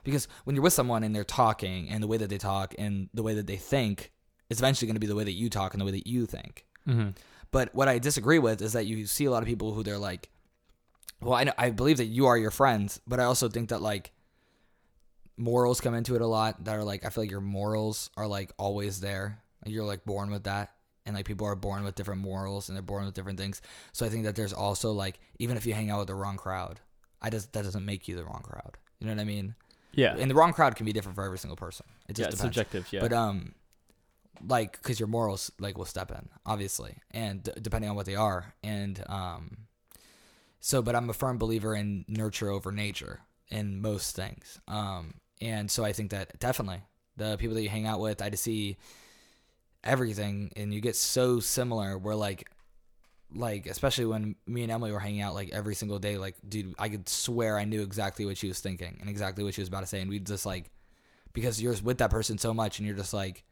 Because 0.05 0.29
when 0.45 0.57
you're 0.57 0.63
with 0.63 0.73
someone 0.73 1.03
and 1.03 1.15
they're 1.15 1.25
talking 1.25 1.89
and 1.89 2.03
the 2.03 2.07
way 2.07 2.17
that 2.17 2.29
they 2.31 2.39
talk 2.39 2.75
and 2.79 3.09
the 3.15 3.23
way 3.23 3.35
that 3.35 3.47
they 3.47 3.57
think, 3.57 4.13
it's 4.51 4.61
eventually 4.61 4.87
going 4.87 4.97
to 4.97 5.01
be 5.01 5.07
the 5.07 5.15
way 5.17 5.25
that 5.25 5.33
you 5.33 5.51
talk 5.51 5.75
and 5.75 5.81
the 5.81 5.85
way 5.85 5.91
that 5.93 6.07
you 6.07 6.27
think. 6.27 6.65
Mhm. 6.87 7.15
But 7.51 7.75
what 7.75 7.89
I 7.89 7.99
disagree 7.99 8.39
with 8.39 8.61
is 8.63 8.73
that 8.75 8.87
you 8.87 9.07
see 9.07 9.25
a 9.25 9.31
lot 9.31 9.43
of 9.43 9.49
people 9.49 9.73
who 9.75 9.83
they're 9.83 9.99
like, 9.99 10.31
well, 11.21 11.35
I 11.35 11.45
know, 11.45 11.53
I 11.59 11.71
believe 11.71 11.97
that 11.97 12.07
you 12.07 12.27
are 12.27 12.39
your 12.39 12.51
friends, 12.51 13.01
but 13.07 13.19
I 13.21 13.25
also 13.25 13.49
think 13.49 13.71
that 13.71 13.83
like 13.83 14.13
morals 15.37 15.81
come 15.81 15.95
into 15.95 16.15
it 16.15 16.21
a 16.21 16.27
lot. 16.27 16.65
That 16.65 16.77
are 16.77 16.85
like 16.85 17.05
I 17.05 17.11
feel 17.11 17.23
like 17.23 17.31
your 17.31 17.41
morals 17.41 18.11
are 18.17 18.27
like 18.27 18.53
always 18.59 19.01
there. 19.01 19.43
Like 19.65 19.75
you're 19.75 19.85
like 19.85 20.05
born 20.05 20.31
with 20.31 20.45
that, 20.45 20.73
and 21.07 21.15
like 21.17 21.27
people 21.27 21.47
are 21.47 21.57
born 21.57 21.85
with 21.85 21.95
different 21.95 22.21
morals 22.21 22.69
and 22.69 22.77
they're 22.77 22.83
born 22.83 23.05
with 23.05 23.15
different 23.15 23.39
things. 23.39 23.61
So 23.93 24.07
I 24.07 24.09
think 24.09 24.25
that 24.25 24.37
there's 24.37 24.53
also 24.53 24.93
like 24.93 25.19
even 25.39 25.57
if 25.57 25.67
you 25.67 25.75
hang 25.75 25.91
out 25.91 25.99
with 25.99 26.09
the 26.09 26.15
wrong 26.15 26.37
crowd, 26.37 26.81
I 27.21 27.31
just 27.31 27.53
that 27.53 27.65
doesn't 27.65 27.85
make 27.85 28.09
you 28.09 28.17
the 28.17 28.25
wrong 28.25 28.43
crowd. 28.43 28.77
You 29.01 29.07
know 29.07 29.15
what 29.15 29.21
I 29.21 29.25
mean? 29.25 29.55
Yeah. 29.93 30.17
And 30.17 30.31
the 30.31 30.35
wrong 30.35 30.53
crowd 30.53 30.77
can 30.77 30.87
be 30.87 30.93
different 30.93 31.17
for 31.17 31.25
every 31.25 31.39
single 31.39 31.57
person. 31.57 31.87
It 32.09 32.19
yeah, 32.19 32.27
just 32.27 32.35
it's 32.35 32.41
depends. 32.41 32.57
subjective. 32.57 32.93
Yeah. 32.93 33.01
But 33.01 33.13
um, 33.13 33.55
like 34.47 34.73
because 34.81 35.01
your 35.01 35.09
morals 35.09 35.51
like 35.59 35.77
will 35.77 35.85
step 35.85 36.11
in, 36.11 36.29
obviously, 36.47 36.97
and 37.11 37.43
d- 37.43 37.53
depending 37.61 37.91
on 37.91 37.97
what 37.97 38.07
they 38.07 38.15
are, 38.15 38.55
and 38.63 39.03
um, 39.09 39.57
so 40.61 40.83
but 40.83 40.95
I'm 40.95 41.11
a 41.11 41.15
firm 41.15 41.39
believer 41.39 41.75
in 41.75 42.05
nurture 42.07 42.51
over 42.51 42.71
nature 42.71 43.21
in 43.49 43.81
most 43.81 44.15
things. 44.15 44.61
Um, 44.69 45.15
and 45.41 45.71
so 45.71 45.85
I 45.85 45.93
think 45.93 46.11
that 46.11 46.39
definitely 46.39 46.83
the 47.17 47.37
people 47.39 47.55
that 47.55 47.63
you 47.63 47.69
hang 47.69 47.87
out 47.87 48.01
with, 48.01 48.23
I 48.23 48.31
just 48.31 48.45
see 48.45 48.77
everything, 49.83 50.53
and 50.57 50.73
you 50.73 50.81
get 50.81 50.97
so 50.97 51.41
similar. 51.41 51.99
Where 51.99 52.15
like. 52.15 52.49
Like 53.35 53.67
especially 53.67 54.07
when 54.07 54.37
me 54.47 54.63
and 54.63 54.73
Emily 54.73 54.91
were 54.91 54.99
hanging 55.01 55.21
out 55.21 55.35
like 55.35 55.51
every 55.53 55.75
single 55.75 55.99
day, 55.99 56.17
like 56.17 56.37
dude, 56.49 56.75
I 56.79 56.89
could 56.89 57.09
swear 57.09 57.59
I 57.59 57.65
knew 57.65 57.83
exactly 57.83 58.25
what 58.25 58.37
she 58.39 58.49
was 58.49 58.61
thinking 58.61 58.97
and 59.01 59.09
exactly 59.11 59.45
what 59.45 59.55
she 59.55 59.61
was 59.61 59.69
about 59.69 59.81
to 59.81 59.87
say, 59.87 60.01
and 60.01 60.09
we 60.09 60.19
just 60.19 60.47
like 60.47 60.71
because 61.35 61.61
you're 61.61 61.75
with 61.83 61.99
that 61.99 62.11
person 62.11 62.39
so 62.39 62.55
much 62.55 62.79
and 62.79 62.87
you're 62.89 62.97
just 62.97 63.13
like 63.13 63.45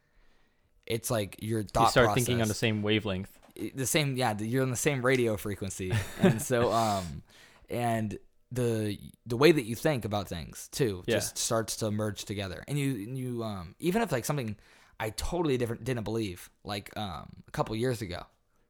it's 0.86 1.10
like 1.10 1.36
your 1.42 1.62
thought 1.62 1.82
you 1.82 1.90
start 1.90 2.06
process, 2.06 2.24
thinking 2.26 2.40
on 2.42 2.48
the 2.48 2.54
same 2.54 2.82
wavelength. 2.82 3.38
the 3.74 3.86
same 3.86 4.16
yeah 4.16 4.34
you're 4.38 4.62
on 4.62 4.70
the 4.70 4.76
same 4.76 5.04
radio 5.04 5.36
frequency 5.36 5.92
and 6.20 6.40
so 6.40 6.72
um 6.84 7.22
and 7.68 8.18
the 8.52 8.96
the 9.26 9.36
way 9.36 9.50
that 9.52 9.64
you 9.64 9.74
think 9.74 10.04
about 10.04 10.28
things 10.28 10.68
too 10.72 11.02
Yeah. 11.06 11.16
just 11.16 11.36
starts 11.38 11.76
to 11.78 11.90
merge 11.90 12.24
together 12.24 12.64
and 12.68 12.78
you 12.78 12.90
you 12.92 13.42
um 13.42 13.74
even 13.78 14.00
if 14.02 14.12
like 14.12 14.24
something 14.24 14.56
i 15.00 15.10
totally 15.10 15.58
different 15.58 15.84
didn't 15.84 16.04
believe 16.04 16.48
like 16.64 16.96
um 16.96 17.28
a 17.46 17.50
couple 17.50 17.74
years 17.76 18.00
ago 18.02 18.22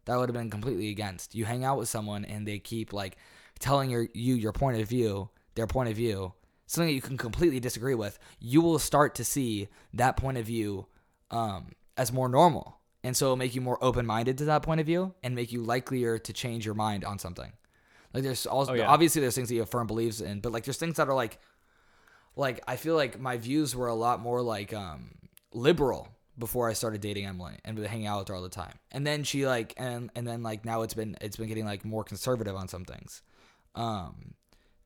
that 0.06 0.16
would 0.16 0.28
have 0.28 0.34
been 0.34 0.50
completely 0.50 0.88
against. 0.90 1.34
You 1.34 1.44
hang 1.44 1.64
out 1.64 1.78
with 1.78 1.88
someone 1.88 2.24
and 2.24 2.46
they 2.48 2.58
keep 2.58 2.92
like 2.92 3.16
telling 3.58 3.90
your 3.90 4.08
you 4.14 4.34
your 4.34 4.52
point 4.52 4.80
of 4.80 4.88
view 4.88 5.28
their 5.54 5.66
point 5.66 5.88
of 5.88 5.96
view 5.96 6.32
something 6.66 6.88
that 6.88 6.94
you 6.94 7.00
can 7.00 7.16
completely 7.16 7.60
disagree 7.60 7.94
with 7.94 8.18
you 8.40 8.60
will 8.60 8.78
start 8.78 9.14
to 9.14 9.24
see 9.24 9.68
that 9.94 10.16
point 10.16 10.36
of 10.36 10.44
view 10.44 10.86
um 11.30 11.68
as 11.96 12.12
more 12.12 12.28
normal. 12.28 12.78
And 13.04 13.16
so 13.16 13.26
it'll 13.26 13.36
make 13.36 13.54
you 13.54 13.60
more 13.60 13.78
open-minded 13.82 14.36
to 14.38 14.44
that 14.46 14.62
point 14.62 14.80
of 14.80 14.86
view 14.86 15.14
and 15.22 15.34
make 15.34 15.52
you 15.52 15.62
likelier 15.62 16.18
to 16.18 16.32
change 16.32 16.66
your 16.66 16.74
mind 16.74 17.04
on 17.04 17.18
something. 17.20 17.52
Like 18.12 18.22
there's 18.24 18.46
also 18.46 18.72
Oh, 18.72 18.74
yeah. 18.74 18.86
obviously 18.88 19.20
there's 19.20 19.34
things 19.36 19.48
that 19.48 19.54
you 19.54 19.60
have 19.60 19.70
firm 19.70 19.86
beliefs 19.86 20.20
in 20.20 20.40
but 20.40 20.52
like 20.52 20.64
there's 20.64 20.76
things 20.76 20.96
that 20.96 21.08
are 21.08 21.14
like 21.14 21.38
like 22.34 22.62
i 22.68 22.76
feel 22.76 22.94
like 22.96 23.18
my 23.18 23.36
views 23.38 23.74
were 23.74 23.88
a 23.88 23.94
lot 23.94 24.20
more 24.20 24.42
like 24.42 24.72
um 24.74 25.12
liberal 25.52 26.08
before 26.38 26.68
i 26.68 26.72
started 26.72 27.00
dating 27.00 27.26
emily 27.26 27.54
and 27.64 27.78
hanging 27.78 28.06
out 28.06 28.18
with 28.20 28.28
her 28.28 28.34
all 28.34 28.42
the 28.42 28.48
time. 28.48 28.74
And 28.92 29.06
then 29.06 29.24
she 29.24 29.46
like 29.46 29.74
and 29.76 30.10
and 30.14 30.26
then 30.26 30.42
like 30.42 30.64
now 30.64 30.82
it's 30.82 30.94
been 30.94 31.16
it's 31.20 31.36
been 31.36 31.48
getting 31.48 31.64
like 31.64 31.84
more 31.84 32.04
conservative 32.04 32.56
on 32.56 32.68
some 32.68 32.84
things. 32.84 33.22
Um 33.74 34.34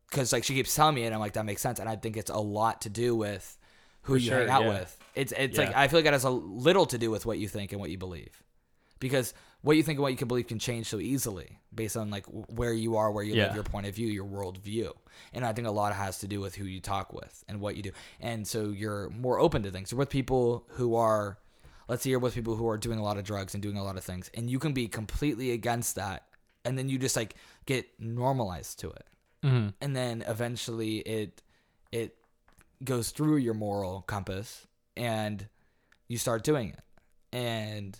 because 0.08 0.32
like 0.32 0.44
she 0.44 0.54
keeps 0.54 0.74
telling 0.74 0.94
me 0.94 1.04
and 1.04 1.14
i'm 1.14 1.20
like 1.20 1.34
that 1.34 1.44
makes 1.44 1.62
sense. 1.62 1.78
And 1.78 1.88
i 1.88 1.96
think 1.96 2.16
it's 2.16 2.30
a 2.30 2.38
lot 2.38 2.82
to 2.82 2.88
do 2.88 3.14
with 3.14 3.58
who 4.02 4.14
For 4.14 4.18
you 4.18 4.28
sure, 4.30 4.38
hang 4.40 4.50
out 4.50 4.62
yeah. 4.62 4.68
with. 4.68 4.98
It's 5.14 5.32
it's 5.36 5.58
like 5.58 5.74
i 5.76 5.88
feel 5.88 5.98
like 5.98 6.06
it 6.06 6.12
has 6.12 6.24
a 6.24 6.30
little 6.30 6.86
to 6.86 6.98
do 6.98 7.10
with 7.10 7.26
what 7.26 7.38
you 7.38 7.48
think 7.48 7.72
and 7.72 7.80
what 7.80 7.90
you 7.90 7.98
believe. 7.98 8.42
Because 8.98 9.34
what 9.62 9.77
you 9.77 9.83
think 9.83 9.96
and 9.99 10.03
what 10.03 10.11
you 10.12 10.16
can 10.16 10.29
believe 10.29 10.46
can 10.46 10.59
change 10.59 10.88
so 10.88 10.99
easily 10.99 11.59
based 11.75 11.96
on 11.96 12.11
like 12.11 12.25
where 12.27 12.73
you 12.73 12.96
are, 12.96 13.11
where 13.12 13.23
you 13.25 13.35
Yeah. 13.35 13.46
live, 13.46 13.55
your 13.55 13.64
point 13.64 13.87
of 13.87 13.94
view, 13.94 14.09
your 14.09 14.25
worldview. 14.27 14.92
And 15.33 15.44
I 15.44 15.53
think 15.53 15.68
a 15.68 15.70
lot 15.70 15.94
has 15.94 16.18
to 16.20 16.27
do 16.27 16.40
with 16.40 16.55
who 16.55 16.64
you 16.64 16.81
talk 16.81 17.12
with 17.12 17.44
and 17.49 17.61
what 17.61 17.77
you 17.77 17.83
do. 17.83 17.90
And 18.20 18.46
so 18.49 18.70
you're 18.70 19.11
more 19.11 19.38
open 19.38 19.62
to 19.64 19.70
things. 19.70 19.92
You're 19.92 19.99
with 19.99 20.09
people 20.11 20.64
who 20.70 20.94
are, 20.96 21.38
let's 21.88 22.03
say 22.03 22.11
you're 22.11 22.18
with 22.18 22.35
people 22.35 22.57
who 22.57 22.68
are 22.68 22.79
doing 22.79 22.99
a 22.99 23.03
lot 23.03 23.18
of 23.18 23.25
drugs 23.25 23.55
and 23.55 23.62
doing 23.62 23.77
a 23.77 23.85
lot 23.85 23.96
of 23.96 24.05
things, 24.05 24.31
and 24.35 24.49
you 24.51 24.59
can 24.59 24.73
be 24.73 24.88
completely 24.88 25.51
against 25.53 25.94
that, 25.96 26.25
and 26.64 26.77
then 26.79 26.88
you 26.88 26.99
just 26.99 27.16
like 27.16 27.35
get 27.66 27.87
normalized 28.01 28.79
to 28.81 28.90
it, 28.90 29.07
Mm-hmm. 29.44 29.68
and 29.81 29.96
then 29.96 30.23
eventually 30.27 30.99
it 30.99 31.42
it 31.92 32.14
goes 32.85 33.11
through 33.11 33.37
your 33.38 33.55
moral 33.55 34.03
compass, 34.03 34.66
and 34.96 35.46
you 36.09 36.16
start 36.18 36.44
doing 36.44 36.70
it, 36.70 36.81
and 37.37 37.99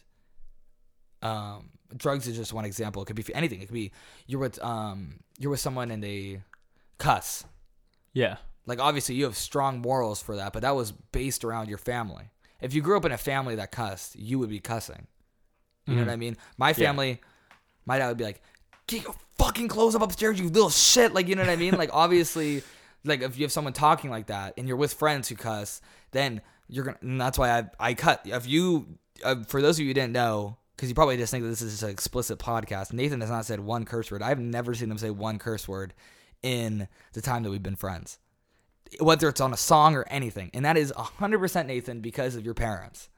um 1.23 1.71
drugs 1.97 2.27
is 2.29 2.37
just 2.37 2.53
one 2.53 2.65
example. 2.65 3.03
It 3.03 3.07
could 3.07 3.17
be 3.17 3.23
for 3.23 3.35
anything. 3.35 3.61
It 3.61 3.67
could 3.67 3.75
be 3.75 3.93
you're 4.27 4.41
with 4.41 4.63
um 4.63 5.21
you're 5.39 5.51
with 5.51 5.61
someone 5.61 5.91
and 5.91 6.03
they 6.03 6.43
cuss. 6.99 7.45
Yeah. 8.13 8.37
like 8.67 8.79
obviously 8.79 9.15
you 9.15 9.25
have 9.25 9.37
strong 9.37 9.81
morals 9.81 10.21
for 10.23 10.37
that 10.37 10.53
but 10.53 10.63
that 10.63 10.75
was 10.77 10.93
based 10.93 11.45
around 11.45 11.69
your 11.69 11.79
family. 11.79 12.31
If 12.61 12.75
you 12.75 12.83
grew 12.83 12.97
up 12.97 13.05
in 13.05 13.13
a 13.13 13.19
family 13.19 13.55
that 13.57 13.71
cussed 13.73 14.17
you 14.17 14.39
would 14.39 14.51
be 14.51 14.61
cussing. 14.61 15.07
You 15.87 15.95
know 15.97 16.03
Mhm. 16.03 16.07
what 16.07 16.13
i 16.13 16.17
mean? 16.17 16.37
My 16.59 16.73
family 16.73 17.21
my 17.87 17.99
dad 17.99 18.09
would 18.09 18.19
be 18.19 18.25
like 18.25 18.43
get 18.87 19.03
your 19.05 19.15
fucking 19.39 19.69
clothes 19.69 19.95
up 19.95 20.03
upstairs 20.03 20.39
you 20.39 20.49
little 20.49 20.71
shit. 20.71 21.13
Like 21.15 21.27
you 21.29 21.35
know 21.35 21.43
what 21.43 21.51
i 21.51 21.57
mean? 21.57 21.75
Like 21.75 21.91
obviously 21.93 22.63
like 23.05 23.23
if 23.23 23.37
you 23.39 23.45
have 23.45 23.53
someone 23.53 23.73
talking 23.73 24.11
like 24.11 24.27
that 24.27 24.55
and 24.59 24.69
you're 24.69 24.77
with 24.77 24.93
friends 24.95 25.29
who 25.29 25.35
cuss 25.37 25.81
then 26.13 26.41
you're 26.69 26.85
gonna 26.85 26.99
and 27.01 27.21
that's 27.21 27.39
why 27.39 27.51
i 27.59 27.65
i 27.81 27.95
cut. 27.95 28.21
If 28.27 28.47
you 28.47 28.99
uh, 29.25 29.43
for 29.49 29.61
those 29.63 29.77
of 29.77 29.81
you 29.81 29.89
who 29.89 29.95
didn't 29.95 30.13
know 30.13 30.57
because 30.81 30.89
you 30.89 30.95
probably 30.95 31.19
just 31.19 31.31
think 31.31 31.43
that 31.45 31.51
this 31.51 31.61
is 31.61 31.83
an 31.83 31.91
explicit 31.91 32.39
podcast 32.39 32.91
nathan 32.95 33.21
has 33.21 33.29
not 33.29 33.45
said 33.45 33.61
one 33.61 33.85
curse 33.85 34.11
word 34.11 34.23
i've 34.23 34.39
never 34.41 34.73
seen 34.73 34.91
him 34.91 34.97
say 34.97 35.11
one 35.11 35.39
curse 35.39 35.69
word 35.69 35.93
in 36.43 36.89
the 37.13 37.21
time 37.21 37.43
that 37.43 37.51
we've 37.51 37.63
been 37.63 37.77
friends 37.77 38.19
whether 38.99 39.29
it's 39.29 39.43
on 39.43 39.53
a 39.53 39.57
song 39.59 39.95
or 39.95 40.05
anything 40.09 40.51
and 40.55 40.65
that 40.65 40.79
is 40.79 40.91
100% 40.93 41.67
nathan 41.67 42.01
because 42.01 42.35
of 42.35 42.45
your 42.47 42.55
parents 42.55 43.11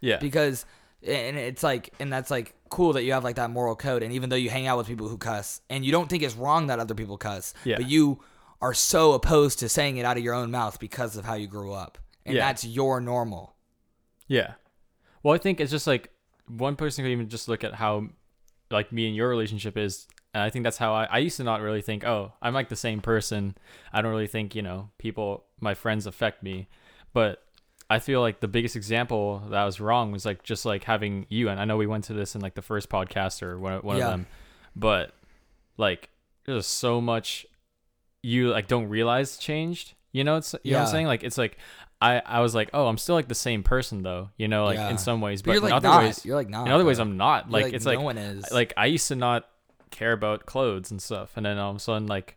Yeah. 0.00 0.18
because 0.18 0.66
and 1.06 1.36
it's 1.36 1.62
like 1.62 1.94
and 2.00 2.12
that's 2.12 2.30
like 2.32 2.54
cool 2.68 2.94
that 2.94 3.04
you 3.04 3.12
have 3.12 3.22
like 3.22 3.36
that 3.36 3.50
moral 3.50 3.76
code 3.76 4.02
and 4.02 4.12
even 4.12 4.28
though 4.28 4.36
you 4.36 4.50
hang 4.50 4.66
out 4.66 4.76
with 4.76 4.86
people 4.88 5.06
who 5.08 5.16
cuss 5.16 5.60
and 5.70 5.84
you 5.84 5.92
don't 5.92 6.10
think 6.10 6.22
it's 6.24 6.34
wrong 6.34 6.66
that 6.66 6.80
other 6.80 6.94
people 6.94 7.16
cuss 7.16 7.54
Yeah. 7.64 7.76
but 7.76 7.88
you 7.88 8.20
are 8.60 8.74
so 8.74 9.12
opposed 9.12 9.60
to 9.60 9.68
saying 9.68 9.98
it 9.98 10.04
out 10.04 10.16
of 10.16 10.24
your 10.24 10.34
own 10.34 10.50
mouth 10.50 10.80
because 10.80 11.16
of 11.16 11.24
how 11.24 11.34
you 11.34 11.46
grew 11.46 11.72
up 11.72 11.96
and 12.26 12.34
Yeah. 12.34 12.46
that's 12.46 12.64
your 12.64 13.00
normal 13.00 13.54
Yeah. 14.26 14.54
Well, 15.22 15.34
I 15.34 15.38
think 15.38 15.60
it's 15.60 15.70
just 15.70 15.86
like 15.86 16.10
one 16.48 16.76
person 16.76 17.04
could 17.04 17.10
even 17.10 17.28
just 17.28 17.48
look 17.48 17.64
at 17.64 17.74
how 17.74 18.08
like 18.70 18.92
me 18.92 19.06
and 19.06 19.16
your 19.16 19.28
relationship 19.28 19.76
is. 19.76 20.06
And 20.32 20.42
I 20.42 20.50
think 20.50 20.64
that's 20.64 20.78
how 20.78 20.92
I, 20.94 21.04
I 21.04 21.18
used 21.18 21.36
to 21.36 21.44
not 21.44 21.60
really 21.60 21.80
think, 21.82 22.04
oh, 22.04 22.32
I'm 22.42 22.54
like 22.54 22.68
the 22.68 22.76
same 22.76 23.00
person. 23.00 23.56
I 23.92 24.02
don't 24.02 24.10
really 24.10 24.26
think, 24.26 24.54
you 24.54 24.62
know, 24.62 24.90
people, 24.98 25.44
my 25.60 25.74
friends 25.74 26.06
affect 26.06 26.42
me. 26.42 26.66
But 27.12 27.40
I 27.88 28.00
feel 28.00 28.20
like 28.20 28.40
the 28.40 28.48
biggest 28.48 28.74
example 28.74 29.42
that 29.50 29.64
was 29.64 29.78
wrong 29.80 30.10
was 30.10 30.24
like 30.26 30.42
just 30.42 30.64
like 30.66 30.84
having 30.84 31.26
you. 31.28 31.48
And 31.48 31.60
I 31.60 31.64
know 31.64 31.76
we 31.76 31.86
went 31.86 32.04
to 32.04 32.14
this 32.14 32.34
in 32.34 32.40
like 32.40 32.54
the 32.54 32.62
first 32.62 32.88
podcast 32.88 33.42
or 33.42 33.58
one, 33.60 33.78
one 33.82 33.96
Yeah. 33.98 34.06
of 34.06 34.10
them. 34.10 34.26
But 34.74 35.12
like 35.76 36.08
there's 36.46 36.66
so 36.66 37.00
much 37.00 37.46
you 38.22 38.48
like 38.50 38.66
don't 38.66 38.88
realize 38.88 39.36
changed. 39.36 39.94
You 40.12 40.24
know, 40.24 40.36
it's, 40.36 40.54
you 40.64 40.72
know 40.72 40.78
what 40.78 40.86
I'm 40.86 40.92
saying? 40.92 41.06
Like 41.06 41.22
it's 41.22 41.38
like, 41.38 41.58
I, 42.02 42.20
I 42.24 42.40
was 42.40 42.54
like, 42.54 42.70
oh, 42.74 42.86
I'm 42.86 42.98
still 42.98 43.14
like 43.14 43.28
the 43.28 43.34
same 43.34 43.62
person 43.62 44.02
though, 44.02 44.30
you 44.36 44.48
know, 44.48 44.64
like 44.64 44.76
Yeah. 44.76 44.90
in 44.90 44.98
some 44.98 45.20
ways, 45.20 45.42
but, 45.42 45.46
but, 45.46 45.52
you're 45.54 45.62
like 45.62 45.70
in 45.70 45.74
other 45.76 45.88
not 45.88 46.02
ways, 46.02 46.24
you're 46.24 46.36
like 46.36 46.48
not 46.50 46.66
in 46.66 46.72
other 46.72 46.84
ways. 46.84 46.98
I'm 46.98 47.16
not. 47.16 47.50
You're 47.50 47.62
Like, 47.62 47.72
it's 47.72 47.84
no 47.84 47.92
like, 47.92 48.00
one 48.00 48.18
is 48.18 48.50
like 48.52 48.72
I 48.76 48.86
used 48.86 49.08
to 49.08 49.16
not 49.16 49.48
care 49.90 50.12
about 50.12 50.44
clothes 50.46 50.90
and 50.90 51.00
stuff, 51.00 51.32
and 51.36 51.46
then 51.46 51.56
all 51.58 51.70
of 51.70 51.76
a 51.76 51.80
sudden, 51.80 52.06
like, 52.06 52.36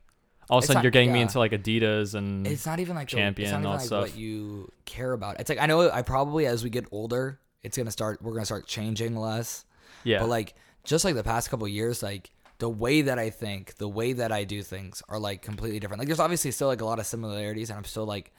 all 0.50 0.60
of 0.60 0.62
a 0.62 0.63
It's 0.63 0.67
sudden, 0.67 0.78
not- 0.78 0.84
you're 0.84 0.91
getting 0.91 1.12
me 1.12 1.20
into 1.22 1.39
like 1.39 1.52
Adidas 1.52 2.13
and 2.15 2.48
it's 2.48 2.65
not 2.65 2.80
even 2.80 2.96
like 2.96 3.10
the- 3.10 3.17
champion 3.17 3.48
it's 3.48 3.52
not 3.52 3.58
and 3.58 3.63
even 3.65 3.72
all 3.72 3.78
like 3.78 3.86
stuff. 3.86 4.02
what 4.04 4.15
you 4.17 4.72
care 4.86 5.12
about 5.12 5.41
it's 5.41 5.50
like 5.50 5.60
i 5.60 5.65
know 5.65 5.91
i 5.91 6.02
probably 6.02 6.46
as 6.46 6.63
we 6.63 6.70
get 6.70 6.86
older 6.91 7.38
it's 7.63 7.78
gonna 7.78 7.91
start 7.91 8.22
we're 8.22 8.32
gonna 8.32 8.46
start 8.46 8.65
changing 8.65 9.17
less 9.17 9.65
yeah, 10.06 10.20
But 10.20 10.30
like 10.30 10.56
just 10.86 11.04
like 11.04 11.15
the 11.15 11.24
past 11.24 11.50
couple 11.50 11.65
of 11.65 11.72
years, 11.74 12.02
like 12.02 12.32
the 12.60 12.70
way 12.70 13.02
that 13.02 13.20
I 13.20 13.30
think, 13.30 13.76
the 13.76 13.89
way 13.89 14.13
that 14.13 14.32
I 14.32 14.46
do 14.46 14.62
things 14.63 15.04
are 15.10 15.20
like 15.20 15.41
completely 15.41 15.80
different. 15.82 16.00
Like 16.00 16.08
there's 16.08 16.20
obviously 16.22 16.52
still 16.52 16.67
like 16.70 16.80
a 16.80 16.86
lot 16.86 17.00
of 17.00 17.06
similarities, 17.06 17.70
and 17.70 17.78
I'm 17.78 17.84
still 17.84 18.06
like, 18.06 18.32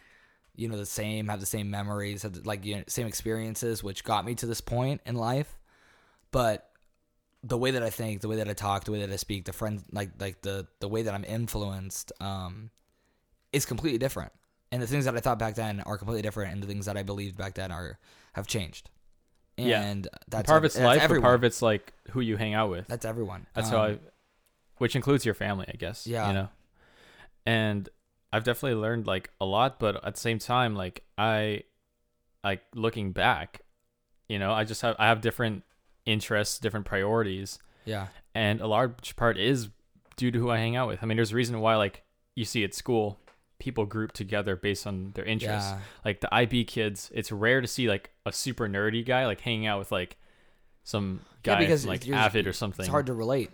you 0.58 0.68
know, 0.68 0.76
the 0.76 0.84
same, 0.84 1.28
have 1.28 1.40
the 1.40 1.46
same 1.46 1.70
memories, 1.70 2.22
have 2.24 2.32
the, 2.32 2.42
like 2.46 2.64
you 2.64 2.76
know, 2.76 2.84
same 2.88 3.06
experiences, 3.06 3.82
which 3.82 4.02
got 4.04 4.24
me 4.24 4.34
to 4.34 4.46
this 4.46 4.60
point 4.60 5.00
in 5.06 5.14
life. 5.14 5.58
But 6.32 6.68
the 7.44 7.56
way 7.56 7.70
that 7.70 7.82
I 7.82 7.90
think, 7.90 8.20
the 8.20 8.28
way 8.28 8.36
that 8.36 8.48
I 8.48 8.52
talk, 8.54 8.84
the 8.84 8.90
way 8.92 9.00
that 9.00 9.10
I 9.12 9.16
speak, 9.16 9.44
the 9.44 9.52
friend 9.52 9.84
like 9.92 10.10
like 10.18 10.42
the 10.42 10.66
the 10.80 10.88
way 10.88 11.02
that 11.02 11.14
I'm 11.14 11.24
influenced 11.24 12.12
um 12.20 12.70
is 13.52 13.64
completely 13.64 13.98
different. 13.98 14.32
And 14.70 14.82
the 14.82 14.86
things 14.86 15.04
that 15.06 15.16
I 15.16 15.20
thought 15.20 15.38
back 15.38 15.54
then 15.54 15.80
are 15.80 15.96
completely 15.96 16.20
different 16.22 16.52
and 16.52 16.62
the 16.62 16.66
things 16.66 16.84
that 16.86 16.96
I 16.98 17.02
believed 17.02 17.36
back 17.38 17.54
then 17.54 17.70
are 17.72 17.98
have 18.34 18.46
changed. 18.46 18.90
Yeah. 19.56 19.80
And 19.82 20.06
that's 20.28 20.46
part 20.46 20.58
of 20.58 20.64
it's 20.64 20.78
life, 20.78 21.00
everyone. 21.00 21.22
part 21.22 21.34
of 21.36 21.44
it's 21.44 21.62
like 21.62 21.92
who 22.10 22.20
you 22.20 22.36
hang 22.36 22.54
out 22.54 22.68
with. 22.70 22.86
that's 22.88 23.04
everyone. 23.06 23.46
That's 23.54 23.68
Um, 23.72 23.74
how 23.74 23.84
I, 23.86 23.98
which 24.76 24.94
includes 24.94 25.24
your 25.24 25.34
family, 25.34 25.66
I 25.72 25.76
guess. 25.76 26.06
Yeah. 26.06 26.28
You 26.28 26.34
know, 26.34 26.48
and 27.46 27.88
I've 28.32 28.44
definitely 28.44 28.80
learned 28.80 29.06
like 29.06 29.30
a 29.40 29.46
lot, 29.46 29.78
but 29.80 30.04
at 30.04 30.14
the 30.14 30.20
same 30.20 30.38
time, 30.38 30.74
like 30.74 31.02
I, 31.16 31.62
like 32.44 32.62
looking 32.74 33.12
back, 33.12 33.62
you 34.28 34.38
know, 34.38 34.52
I 34.52 34.64
just 34.64 34.82
have 34.82 34.96
I 34.98 35.06
have 35.06 35.20
different 35.20 35.64
interests, 36.04 36.58
different 36.58 36.86
priorities, 36.86 37.58
Yeah. 37.84 38.08
and 38.34 38.60
a 38.60 38.66
large 38.66 39.16
part 39.16 39.38
is 39.38 39.68
due 40.16 40.30
to 40.30 40.38
who 40.38 40.50
I 40.50 40.58
hang 40.58 40.76
out 40.76 40.88
with. 40.88 41.02
I 41.02 41.06
mean, 41.06 41.16
there's 41.16 41.32
a 41.32 41.36
reason 41.36 41.60
why 41.60 41.76
like 41.76 42.02
you 42.34 42.44
see 42.44 42.64
at 42.64 42.74
school 42.74 43.18
people 43.58 43.84
group 43.86 44.12
together 44.12 44.54
based 44.56 44.86
on 44.86 45.10
their 45.14 45.24
interests. 45.24 45.70
Yeah. 45.70 45.80
Like 46.04 46.20
the 46.20 46.32
IB 46.32 46.64
kids, 46.64 47.10
it's 47.14 47.32
rare 47.32 47.60
to 47.60 47.66
see 47.66 47.88
like 47.88 48.10
a 48.26 48.32
super 48.32 48.68
nerdy 48.68 49.04
guy 49.04 49.26
like 49.26 49.40
hanging 49.40 49.66
out 49.66 49.78
with 49.78 49.90
like 49.90 50.16
some 50.84 51.20
Yeah, 51.44 51.54
guy 51.54 51.60
because 51.60 51.86
like 51.86 52.08
avid 52.08 52.46
or 52.46 52.52
something. 52.52 52.84
It's 52.84 52.90
hard 52.90 53.06
to 53.06 53.14
relate. 53.14 53.50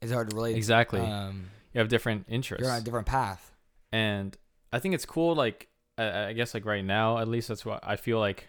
It's 0.00 0.12
hard 0.12 0.30
to 0.30 0.36
relate. 0.36 0.56
Exactly. 0.56 1.00
Um, 1.00 1.50
you 1.72 1.78
have 1.80 1.88
different 1.88 2.26
interests. 2.28 2.62
you're 2.64 2.72
on 2.72 2.80
a 2.80 2.84
different 2.84 3.06
path. 3.06 3.50
And 3.94 4.36
I 4.72 4.78
think 4.80 4.94
it's 4.96 5.06
cool. 5.06 5.34
Like 5.36 5.68
I, 5.96 6.26
I 6.28 6.32
guess 6.32 6.52
like 6.54 6.64
right 6.66 6.84
now, 6.84 7.18
at 7.18 7.28
least 7.28 7.48
that's 7.48 7.64
what 7.64 7.80
I 7.82 7.96
feel 7.96 8.18
like. 8.18 8.48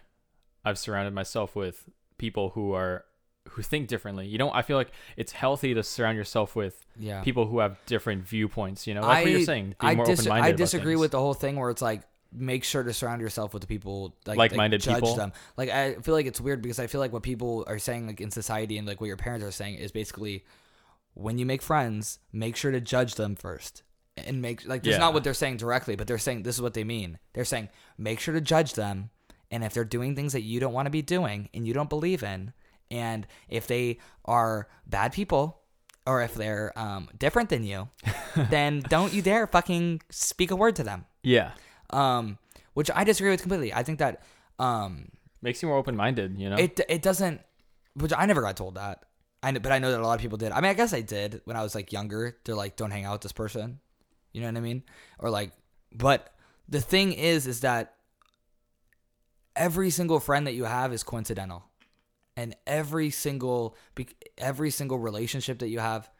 I've 0.64 0.78
surrounded 0.78 1.14
myself 1.14 1.54
with 1.54 1.88
people 2.18 2.50
who 2.50 2.72
are 2.72 3.04
who 3.50 3.62
think 3.62 3.86
differently. 3.86 4.26
You 4.26 4.38
know, 4.38 4.50
I 4.50 4.62
feel 4.62 4.76
like 4.76 4.90
it's 5.16 5.30
healthy 5.30 5.72
to 5.74 5.82
surround 5.84 6.16
yourself 6.18 6.56
with 6.56 6.84
Yeah. 6.98 7.22
people 7.22 7.46
who 7.46 7.60
have 7.60 7.78
different 7.86 8.26
viewpoints. 8.26 8.86
You 8.88 8.94
know, 8.94 9.02
like 9.02 9.24
what 9.24 9.30
you're 9.30 9.42
saying. 9.42 9.76
I, 9.78 9.94
more 9.94 10.04
dis-. 10.04 10.26
I 10.26 10.50
disagree 10.50 10.96
with 10.96 11.12
the 11.12 11.20
whole 11.20 11.34
thing 11.34 11.54
where 11.54 11.70
it's 11.70 11.82
like 11.82 12.02
make 12.32 12.64
sure 12.64 12.82
to 12.82 12.92
surround 12.92 13.20
yourself 13.20 13.54
with 13.54 13.60
the 13.60 13.68
people 13.68 14.16
like 14.26 14.36
Like-minded 14.36 14.80
judge 14.80 14.96
people. 14.96 15.14
them. 15.14 15.32
Like 15.56 15.70
I 15.70 15.94
feel 16.02 16.14
like 16.14 16.26
it's 16.26 16.40
weird 16.40 16.60
because 16.60 16.80
I 16.80 16.88
feel 16.88 17.00
like 17.00 17.12
what 17.12 17.22
people 17.22 17.64
are 17.68 17.78
saying 17.78 18.08
like 18.08 18.20
in 18.20 18.32
society 18.32 18.76
and 18.78 18.86
like 18.88 19.00
what 19.00 19.06
your 19.06 19.16
parents 19.16 19.46
are 19.46 19.52
saying 19.52 19.76
is 19.76 19.92
basically 19.92 20.44
when 21.14 21.38
you 21.38 21.46
make 21.46 21.62
friends, 21.62 22.18
make 22.32 22.56
sure 22.56 22.72
to 22.72 22.80
judge 22.80 23.14
them 23.14 23.36
first. 23.36 23.84
And 24.16 24.40
make 24.40 24.66
like 24.66 24.82
that's 24.82 24.94
Yeah. 24.94 24.98
not 24.98 25.12
what 25.14 25.24
they're 25.24 25.34
saying 25.34 25.58
directly, 25.58 25.94
but 25.96 26.06
they're 26.06 26.18
saying 26.18 26.42
this 26.42 26.54
is 26.56 26.62
what 26.62 26.74
they 26.74 26.84
mean. 26.84 27.18
They're 27.34 27.44
saying 27.44 27.68
make 27.98 28.18
sure 28.20 28.32
to 28.34 28.40
judge 28.40 28.72
them 28.74 29.10
and 29.50 29.62
if 29.62 29.74
they're 29.74 29.84
doing 29.84 30.16
things 30.16 30.32
that 30.32 30.42
you 30.42 30.58
don't 30.58 30.72
want 30.72 30.86
to 30.86 30.90
be 30.90 31.02
doing 31.02 31.48
and 31.54 31.66
you 31.66 31.74
don't 31.74 31.88
believe 31.90 32.22
in 32.22 32.52
and 32.90 33.26
if 33.48 33.66
they 33.66 33.98
are 34.24 34.68
bad 34.86 35.12
people 35.12 35.60
or 36.06 36.22
if 36.22 36.34
they're 36.34 36.72
um, 36.78 37.08
different 37.18 37.48
than 37.50 37.62
you, 37.64 37.88
then 38.50 38.80
don't 38.88 39.12
you 39.12 39.22
dare 39.22 39.46
fucking 39.46 40.00
speak 40.10 40.50
a 40.50 40.56
word 40.56 40.76
to 40.76 40.84
them. 40.84 41.04
Yeah, 41.22 41.50
Um, 41.90 42.38
which 42.74 42.90
I 42.94 43.02
disagree 43.04 43.30
with 43.30 43.40
completely. 43.42 43.74
I 43.74 43.82
think 43.82 43.98
that 43.98 44.22
um, 44.58 45.08
makes 45.42 45.62
you 45.62 45.68
more 45.68 45.76
open-minded. 45.78 46.38
You 46.38 46.50
know, 46.50 46.56
it 46.56 46.80
it 46.88 47.02
doesn't. 47.02 47.40
Which 47.94 48.12
I 48.16 48.24
never 48.26 48.40
got 48.42 48.56
told 48.56 48.76
that. 48.76 49.04
I 49.42 49.50
kn- 49.50 49.62
but 49.62 49.72
I 49.72 49.78
know 49.78 49.90
that 49.90 50.00
a 50.00 50.06
lot 50.06 50.14
of 50.14 50.20
people 50.20 50.38
did. 50.38 50.52
I 50.52 50.60
mean, 50.60 50.70
I 50.70 50.74
guess 50.74 50.92
I 50.94 51.00
did 51.00 51.40
when 51.44 51.56
I 51.56 51.62
was 51.62 51.74
like 51.74 51.92
younger. 51.92 52.36
They're 52.44 52.54
like, 52.54 52.76
don't 52.76 52.90
hang 52.90 53.04
out 53.04 53.12
with 53.14 53.22
this 53.22 53.32
person. 53.32 53.80
You 54.36 54.42
know 54.42 54.48
what 54.48 54.58
I 54.58 54.60
mean? 54.60 54.82
Or 55.18 55.30
like, 55.30 55.52
but 55.94 56.34
the 56.68 56.82
thing 56.82 57.14
is, 57.14 57.46
is 57.46 57.60
that 57.60 57.94
every 59.56 59.88
single 59.88 60.20
friend 60.20 60.46
that 60.46 60.52
you 60.52 60.64
have 60.64 60.92
is 60.92 61.02
coincidental, 61.02 61.64
and 62.36 62.54
every 62.66 63.08
single 63.08 63.78
every 64.36 64.70
single 64.70 64.98
relationship 64.98 65.60
that 65.60 65.68
you 65.68 65.78
have 65.78 66.10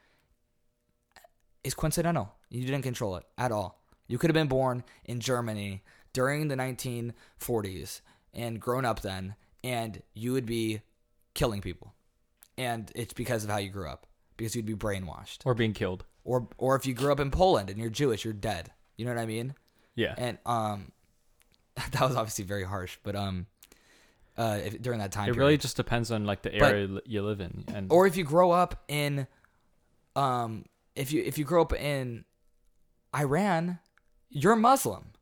is 1.62 1.74
coincidental. 1.74 2.33
You 2.48 2.64
didn't 2.64 2.85
control 2.85 3.16
it 3.16 3.24
at 3.37 3.52
all. 3.52 3.83
You 4.09 4.16
could 4.16 4.31
have 4.31 4.35
been 4.35 4.48
born 4.48 4.83
in 5.05 5.20
Germany 5.20 5.83
during 6.14 6.48
the 6.48 6.57
1940s 6.57 8.00
and 8.33 8.59
grown 8.59 8.87
up 8.87 9.02
then, 9.02 9.35
and 9.62 10.02
you 10.14 10.33
would 10.33 10.46
be 10.46 10.81
killing 11.35 11.61
people. 11.61 11.92
And 12.57 12.90
it's 12.94 13.12
because 13.12 13.44
of 13.44 13.50
how 13.50 13.59
you 13.59 13.68
grew 13.68 13.90
up, 13.90 14.07
because 14.37 14.55
you'd 14.57 14.66
be 14.66 14.75
brainwashed. 14.75 15.38
or 15.44 15.55
being 15.55 15.72
killed. 15.72 16.05
Or, 16.25 16.49
or 16.59 16.75
if 16.77 16.87
you 16.87 16.92
grew 16.94 17.12
up 17.12 17.20
in 17.20 17.31
Poland 17.31 17.70
and 17.70 17.79
you're 17.79 17.88
Jewish, 17.90 18.25
you're 18.25 18.35
dead. 18.35 18.72
You 18.96 19.05
know 19.05 19.12
what 19.14 19.20
I 19.20 19.27
mean? 19.27 19.55
Yeah, 19.94 20.14
And 20.18 20.38
um, 20.44 20.92
that 21.92 22.01
was 22.01 22.16
obviously 22.16 22.44
very 22.44 22.64
harsh, 22.64 22.99
but 23.03 23.14
um, 23.16 23.46
uh, 24.37 24.59
if, 24.64 24.83
during 24.83 24.99
that 24.99 25.12
time, 25.12 25.25
it 25.29 25.33
period. 25.33 25.38
really 25.38 25.57
just 25.57 25.77
depends 25.77 26.11
on 26.11 26.25
like 26.27 26.42
the 26.42 26.53
area 26.55 26.87
li- 26.87 27.01
you 27.07 27.22
live 27.22 27.40
in, 27.40 27.64
and 27.75 27.90
or 27.90 28.07
if 28.07 28.16
you 28.16 28.25
grow 28.25 28.51
up 28.51 28.83
in 28.88 29.27
um 30.14 30.64
if 30.94 31.12
you 31.12 31.22
if 31.22 31.38
you 31.38 31.44
grow 31.44 31.62
up 31.62 31.72
in 31.72 32.25
Iran, 33.14 33.79
you're 34.29 34.57
Muslim 34.57 35.12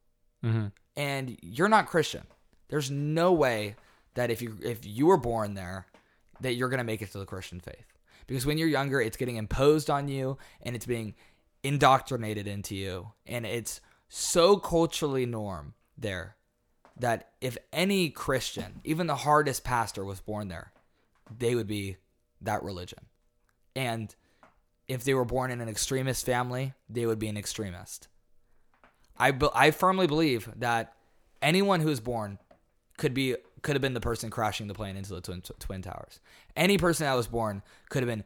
Mhm. 0.44 0.72
and 0.96 1.36
you're 1.42 1.68
not 1.68 1.86
Christian. 1.86 2.22
There's 2.68 2.90
no 2.90 3.32
way 3.32 3.76
that 4.14 4.30
if 4.30 4.42
you 4.42 4.58
if 4.64 4.84
you 4.84 5.06
were 5.06 5.16
born 5.16 5.54
there 5.54 5.86
that 6.40 6.54
you're 6.54 6.68
going 6.68 6.78
to 6.78 6.84
make 6.84 7.02
it 7.02 7.12
to 7.12 7.18
the 7.18 7.26
Christian 7.26 7.60
faith. 7.60 7.98
Because 8.26 8.46
when 8.46 8.58
you're 8.58 8.68
younger, 8.68 9.00
it's 9.00 9.16
getting 9.16 9.36
imposed 9.36 9.90
on 9.90 10.08
you 10.08 10.38
and 10.62 10.74
it's 10.74 10.86
being 10.86 11.14
indoctrinated 11.62 12.46
into 12.46 12.74
you 12.74 13.12
and 13.26 13.46
it's 13.46 13.80
so 14.08 14.56
culturally 14.56 15.26
norm 15.26 15.74
there 15.96 16.36
that 16.96 17.30
if 17.40 17.58
any 17.72 18.10
Christian, 18.10 18.80
even 18.84 19.06
the 19.06 19.16
hardest 19.16 19.64
pastor 19.64 20.04
was 20.04 20.20
born 20.20 20.48
there, 20.48 20.72
they 21.36 21.54
would 21.54 21.66
be 21.66 21.96
that 22.40 22.62
religion. 22.62 23.06
And 23.74 24.14
if 24.86 25.04
they 25.04 25.14
were 25.14 25.24
born 25.24 25.50
in 25.50 25.60
an 25.60 25.68
extremist 25.68 26.24
family, 26.24 26.74
they 26.88 27.06
would 27.06 27.18
be 27.18 27.28
an 27.28 27.36
extremist. 27.36 28.08
I, 29.16 29.30
be- 29.32 29.48
I 29.54 29.70
firmly 29.70 30.06
believe 30.06 30.48
that 30.56 30.94
anyone 31.42 31.80
who 31.80 31.88
is 31.88 32.00
born 32.00 32.38
could 32.96 33.14
be 33.14 33.36
could 33.64 33.74
have 33.74 33.82
been 33.82 33.94
the 33.94 34.00
person 34.00 34.30
crashing 34.30 34.68
the 34.68 34.74
plane 34.74 34.96
into 34.96 35.12
the 35.12 35.20
twin, 35.20 35.42
twin 35.58 35.82
towers. 35.82 36.20
Any 36.54 36.78
person 36.78 37.06
that 37.06 37.14
was 37.14 37.26
born 37.26 37.62
could 37.88 38.02
have 38.04 38.08
been 38.08 38.22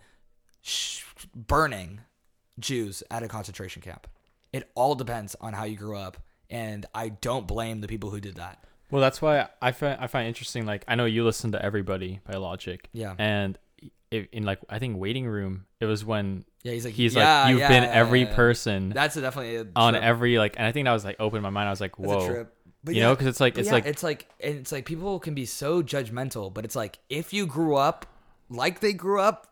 sh- 0.60 1.02
burning 1.34 2.00
Jews 2.58 3.02
at 3.10 3.22
a 3.22 3.28
concentration 3.28 3.80
camp. 3.80 4.06
It 4.52 4.70
all 4.74 4.94
depends 4.94 5.34
on 5.40 5.54
how 5.54 5.64
you 5.64 5.76
grew 5.76 5.96
up, 5.96 6.18
and 6.50 6.84
I 6.94 7.08
don't 7.10 7.46
blame 7.46 7.80
the 7.80 7.88
people 7.88 8.10
who 8.10 8.20
did 8.20 8.34
that. 8.36 8.64
Well, 8.90 9.00
that's 9.02 9.20
why 9.22 9.48
I 9.62 9.72
find 9.72 9.98
I 10.00 10.06
find 10.06 10.26
interesting. 10.28 10.66
Like 10.66 10.84
I 10.88 10.94
know 10.94 11.04
you 11.04 11.24
listen 11.24 11.52
to 11.52 11.62
Everybody 11.64 12.20
by 12.26 12.36
Logic. 12.38 12.88
Yeah. 12.92 13.14
And 13.18 13.58
it, 14.10 14.30
in 14.32 14.44
like 14.44 14.58
I 14.70 14.78
think 14.78 14.98
Waiting 14.98 15.26
Room, 15.26 15.66
it 15.80 15.84
was 15.84 16.04
when 16.04 16.46
Yeah, 16.62 16.72
he's 16.72 16.86
like 16.86 16.94
he's 16.94 17.14
yeah, 17.14 17.42
like 17.42 17.50
you've 17.50 17.58
yeah, 17.60 17.68
been 17.68 17.82
yeah, 17.82 17.90
every 17.92 18.24
person 18.24 18.88
That's 18.88 19.14
definitely 19.14 19.56
a 19.56 19.66
on 19.76 19.92
trip. 19.92 20.02
every 20.02 20.38
like, 20.38 20.54
and 20.56 20.66
I 20.66 20.72
think 20.72 20.86
that 20.86 20.92
was 20.92 21.04
like 21.04 21.16
opened 21.20 21.42
my 21.42 21.50
mind. 21.50 21.68
I 21.68 21.70
was 21.70 21.80
like, 21.82 21.98
whoa. 21.98 22.46
But 22.84 22.94
you 22.94 23.00
yeah, 23.00 23.08
know, 23.08 23.14
because 23.14 23.26
it's 23.26 23.40
like 23.40 23.58
it's 23.58 23.66
yeah, 23.66 23.72
like 23.74 23.86
it's 23.86 24.02
like 24.02 24.28
and 24.40 24.56
it's 24.56 24.72
like 24.72 24.84
people 24.86 25.18
can 25.18 25.34
be 25.34 25.44
so 25.46 25.82
judgmental, 25.82 26.52
but 26.52 26.64
it's 26.64 26.76
like 26.76 26.98
if 27.08 27.32
you 27.32 27.46
grew 27.46 27.74
up 27.76 28.06
like 28.48 28.80
they 28.80 28.92
grew 28.92 29.20
up, 29.20 29.46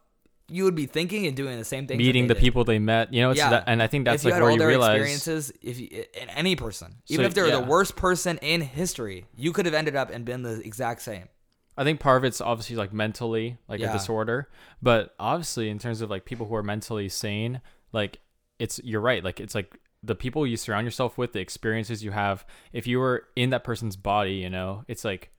you 0.48 0.62
would 0.64 0.76
be 0.76 0.86
thinking 0.86 1.26
and 1.26 1.36
doing 1.36 1.58
the 1.58 1.64
same 1.64 1.86
thing. 1.88 1.98
meeting 1.98 2.28
the 2.28 2.34
people 2.36 2.62
they 2.64 2.78
met. 2.78 3.12
You 3.12 3.22
know, 3.22 3.30
it's 3.30 3.38
Yeah. 3.38 3.50
that, 3.50 3.64
and 3.66 3.82
I 3.82 3.88
think 3.88 4.04
that's 4.04 4.24
like 4.24 4.34
where 4.34 4.44
all 4.44 4.52
you 4.52 4.58
their 4.58 4.68
realize. 4.68 4.94
experiences, 5.00 5.52
if 5.60 5.80
you, 5.80 6.04
in 6.20 6.30
any 6.30 6.54
person, 6.54 6.94
even 7.08 7.24
So, 7.24 7.26
if 7.28 7.34
they're 7.34 7.48
yeah. 7.48 7.56
the 7.60 7.66
worst 7.66 7.96
person 7.96 8.38
in 8.38 8.60
history, 8.60 9.26
you 9.34 9.52
could 9.52 9.66
have 9.66 9.74
ended 9.74 9.96
up 9.96 10.10
and 10.10 10.24
been 10.24 10.42
the 10.42 10.60
exact 10.64 11.02
same. 11.02 11.28
I 11.76 11.82
think 11.84 11.98
part 12.00 12.18
of 12.18 12.24
it's 12.24 12.40
obviously 12.40 12.76
like 12.76 12.92
mentally, 12.92 13.58
like 13.68 13.80
Yeah. 13.80 13.90
a 13.90 13.92
disorder, 13.92 14.48
but 14.80 15.14
obviously 15.18 15.68
in 15.68 15.78
terms 15.80 16.00
of 16.00 16.10
like 16.10 16.24
people 16.24 16.46
who 16.46 16.54
are 16.54 16.62
mentally 16.62 17.08
sane, 17.08 17.60
like 17.92 18.20
it's 18.60 18.80
you're 18.84 19.00
right. 19.02 19.22
Like 19.24 19.40
it's 19.40 19.54
like 19.54 19.76
the 20.06 20.14
people 20.14 20.46
you 20.46 20.56
surround 20.56 20.86
yourself 20.86 21.18
with, 21.18 21.32
the 21.32 21.40
experiences 21.40 22.02
you 22.02 22.12
have. 22.12 22.46
If 22.72 22.86
you 22.86 22.98
were 22.98 23.24
in 23.34 23.50
that 23.50 23.64
person's 23.64 23.96
body, 23.96 24.34
you 24.34 24.48
know, 24.50 24.84
it's 24.88 25.04
like, 25.04 25.30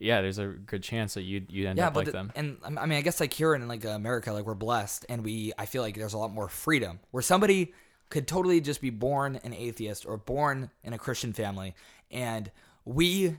yeah, 0.00 0.22
there's 0.22 0.38
a 0.38 0.46
good 0.46 0.82
chance 0.82 1.14
that 1.14 1.22
you 1.22 1.44
you 1.48 1.68
end 1.68 1.78
yeah, 1.78 1.88
up 1.88 1.96
like 1.96 2.06
the- 2.06 2.12
them. 2.12 2.32
and 2.36 2.58
I 2.64 2.86
mean, 2.86 2.98
I 2.98 3.00
guess 3.00 3.20
like 3.20 3.32
here 3.32 3.54
in 3.54 3.66
like 3.68 3.84
America, 3.84 4.32
like 4.32 4.46
we're 4.46 4.54
blessed, 4.54 5.04
and 5.08 5.24
we 5.24 5.52
I 5.58 5.66
feel 5.66 5.82
like 5.82 5.96
there's 5.96 6.14
a 6.14 6.18
lot 6.18 6.32
more 6.32 6.48
freedom 6.48 7.00
where 7.10 7.22
somebody 7.22 7.74
could 8.08 8.26
totally 8.26 8.60
just 8.60 8.80
be 8.80 8.90
born 8.90 9.38
an 9.44 9.52
atheist 9.52 10.06
or 10.06 10.16
born 10.16 10.70
in 10.82 10.92
a 10.92 10.98
Christian 10.98 11.32
family, 11.32 11.74
and 12.10 12.50
we, 12.84 13.36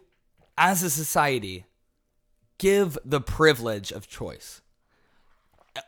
as 0.58 0.84
a 0.84 0.90
society, 0.90 1.66
give 2.58 2.98
the 3.06 3.22
privilege 3.22 3.92
of 3.92 4.08
choice, 4.08 4.62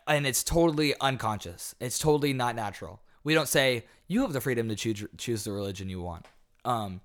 and 0.07 0.25
it's 0.25 0.43
totally 0.43 0.95
unconscious. 1.01 1.75
It's 1.79 1.99
totally 1.99 2.33
not 2.33 2.55
natural. 2.55 3.01
We 3.23 3.33
don't 3.33 3.47
say 3.47 3.85
you 4.07 4.21
have 4.21 4.33
the 4.33 4.41
freedom 4.41 4.69
to 4.69 4.75
choose 4.75 5.05
choose 5.17 5.43
the 5.43 5.51
religion 5.51 5.89
you 5.89 6.01
want. 6.01 6.25
Um, 6.65 7.01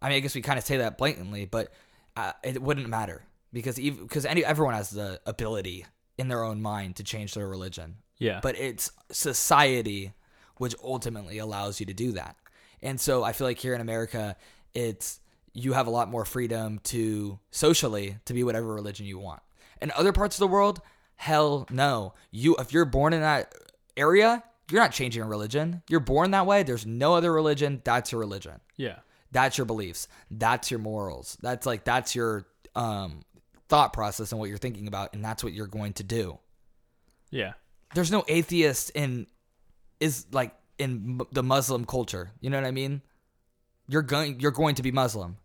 I 0.00 0.08
mean, 0.08 0.16
I 0.16 0.20
guess 0.20 0.34
we 0.34 0.42
kind 0.42 0.58
of 0.58 0.64
say 0.64 0.78
that 0.78 0.98
blatantly, 0.98 1.46
but 1.46 1.72
uh, 2.16 2.32
it 2.42 2.60
wouldn't 2.62 2.88
matter 2.88 3.24
because 3.52 3.78
even 3.78 4.04
because 4.04 4.26
any 4.26 4.44
everyone 4.44 4.74
has 4.74 4.90
the 4.90 5.20
ability 5.26 5.86
in 6.18 6.28
their 6.28 6.44
own 6.44 6.60
mind 6.62 6.96
to 6.96 7.04
change 7.04 7.34
their 7.34 7.48
religion. 7.48 7.96
Yeah. 8.18 8.40
But 8.42 8.56
it's 8.58 8.92
society 9.10 10.12
which 10.56 10.74
ultimately 10.82 11.38
allows 11.38 11.80
you 11.80 11.86
to 11.86 11.94
do 11.94 12.12
that. 12.12 12.36
And 12.80 13.00
so 13.00 13.24
I 13.24 13.32
feel 13.32 13.46
like 13.46 13.58
here 13.58 13.74
in 13.74 13.80
America, 13.80 14.36
it's 14.72 15.18
you 15.52 15.72
have 15.72 15.86
a 15.86 15.90
lot 15.90 16.08
more 16.08 16.24
freedom 16.24 16.80
to 16.84 17.38
socially 17.50 18.18
to 18.26 18.34
be 18.34 18.44
whatever 18.44 18.72
religion 18.72 19.06
you 19.06 19.18
want. 19.18 19.42
In 19.80 19.90
other 19.96 20.12
parts 20.12 20.36
of 20.36 20.40
the 20.40 20.48
world, 20.48 20.80
Hell 21.16 21.66
no. 21.70 22.14
You 22.30 22.56
if 22.56 22.72
you're 22.72 22.84
born 22.84 23.12
in 23.12 23.20
that 23.20 23.54
area, 23.96 24.42
you're 24.70 24.80
not 24.80 24.92
changing 24.92 25.22
a 25.22 25.26
religion. 25.26 25.82
You're 25.88 26.00
born 26.00 26.30
that 26.30 26.46
way. 26.46 26.62
There's 26.62 26.86
no 26.86 27.14
other 27.14 27.32
religion. 27.32 27.82
That's 27.84 28.12
your 28.12 28.20
religion. 28.20 28.60
Yeah. 28.76 28.98
That's 29.30 29.58
your 29.58 29.64
beliefs. 29.66 30.08
That's 30.30 30.70
your 30.70 30.80
morals. 30.80 31.36
That's 31.42 31.66
like 31.66 31.84
that's 31.84 32.14
your 32.14 32.46
um 32.74 33.20
thought 33.68 33.92
process 33.92 34.32
and 34.32 34.38
what 34.38 34.48
you're 34.48 34.58
thinking 34.58 34.86
about 34.86 35.14
and 35.14 35.24
that's 35.24 35.42
what 35.42 35.52
you're 35.52 35.66
going 35.66 35.92
to 35.94 36.02
do. 36.02 36.38
Yeah. 37.30 37.54
There's 37.94 38.10
no 38.10 38.24
atheist 38.28 38.90
in 38.90 39.26
is 40.00 40.26
like 40.32 40.54
in 40.78 41.20
m- 41.20 41.26
the 41.32 41.42
Muslim 41.42 41.84
culture. 41.84 42.32
You 42.40 42.50
know 42.50 42.60
what 42.60 42.66
I 42.66 42.70
mean? 42.70 43.02
You're 43.88 44.02
going 44.02 44.40
you're 44.40 44.50
going 44.50 44.76
to 44.76 44.82
be 44.82 44.92
Muslim. 44.92 45.36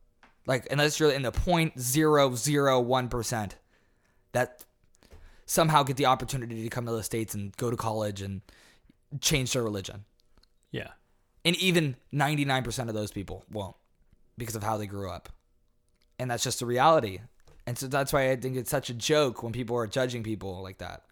Like 0.46 0.68
unless 0.72 1.00
you're 1.00 1.12
in 1.12 1.24
the 1.24 1.32
point 1.32 1.80
zero 1.80 2.36
zero 2.36 2.80
one 2.80 3.10
percent 3.10 3.56
that 4.32 4.64
somehow 5.46 5.84
get 5.84 5.98
the 5.98 6.06
opportunity 6.06 6.64
to 6.64 6.70
come 6.70 6.86
to 6.86 6.92
the 6.92 7.04
states 7.04 7.34
and 7.34 7.56
go 7.58 7.72
to 7.72 7.76
college 7.76 8.22
and 8.22 8.42
change 9.22 9.54
their 9.54 9.64
religion. 9.64 10.06
Yeah. 10.72 10.90
And 11.46 11.56
even 11.58 11.96
99% 12.14 12.90
of 12.90 12.94
those 12.94 13.12
people 13.12 13.46
won't 13.52 13.76
because 14.38 14.56
of 14.56 14.64
how 14.64 14.78
they 14.78 14.88
grew 14.88 15.10
up. 15.10 15.30
And 16.18 16.30
that's 16.30 16.44
just 16.44 16.60
the 16.60 16.66
reality. 16.66 17.20
And 17.66 17.78
so 17.78 17.88
that's 17.88 18.12
why 18.12 18.32
I 18.32 18.36
think 18.36 18.56
it's 18.58 18.70
such 18.70 18.90
a 18.90 18.94
joke 18.94 19.42
when 19.44 19.54
people 19.54 19.76
are 19.78 19.88
judging 19.88 20.24
people 20.24 20.62
like 20.62 20.80
that. 20.80 21.04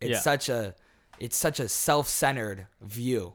It's 0.00 0.10
Yeah. 0.10 0.20
such 0.20 0.48
a 0.48 0.74
it's 1.18 1.36
such 1.36 1.58
a 1.60 1.68
self-centered 1.68 2.66
view. 2.82 3.32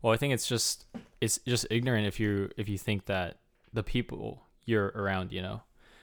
Well, 0.00 0.12
I 0.12 0.16
think 0.16 0.32
it's 0.34 0.46
just 0.46 0.86
it's 1.20 1.40
just 1.46 1.66
ignorant 1.70 2.06
if 2.06 2.20
you 2.20 2.50
if 2.56 2.68
you 2.68 2.78
think 2.78 3.06
that 3.06 3.38
the 3.72 3.82
people 3.82 4.44
you're 4.64 4.92
around, 4.94 5.32
you 5.32 5.42
know, 5.42 5.62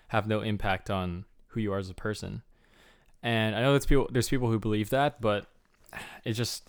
have 0.10 0.28
no 0.28 0.42
impact 0.42 0.90
on 0.90 1.24
who 1.48 1.62
you 1.62 1.72
are 1.72 1.78
as 1.78 1.90
a 1.90 1.94
person. 1.94 2.42
And 3.24 3.56
I 3.56 3.62
know 3.62 3.72
there's 3.72 3.86
people 3.86 4.10
there's 4.12 4.28
people 4.28 4.50
who 4.52 4.60
believe 4.60 4.90
that, 4.90 5.22
but 5.22 5.46
it 6.26 6.34
just 6.34 6.68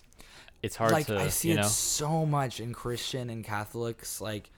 it's 0.63 0.75
hard 0.75 0.91
like 0.91 1.07
to 1.07 1.17
I 1.19 1.29
see 1.29 1.51
you 1.51 1.59
it 1.59 1.65
so 1.65 2.25
much 2.25 2.59
in 2.59 2.73
Christian 2.73 3.29
and 3.29 3.43
Catholics 3.43 4.21
like 4.21 4.49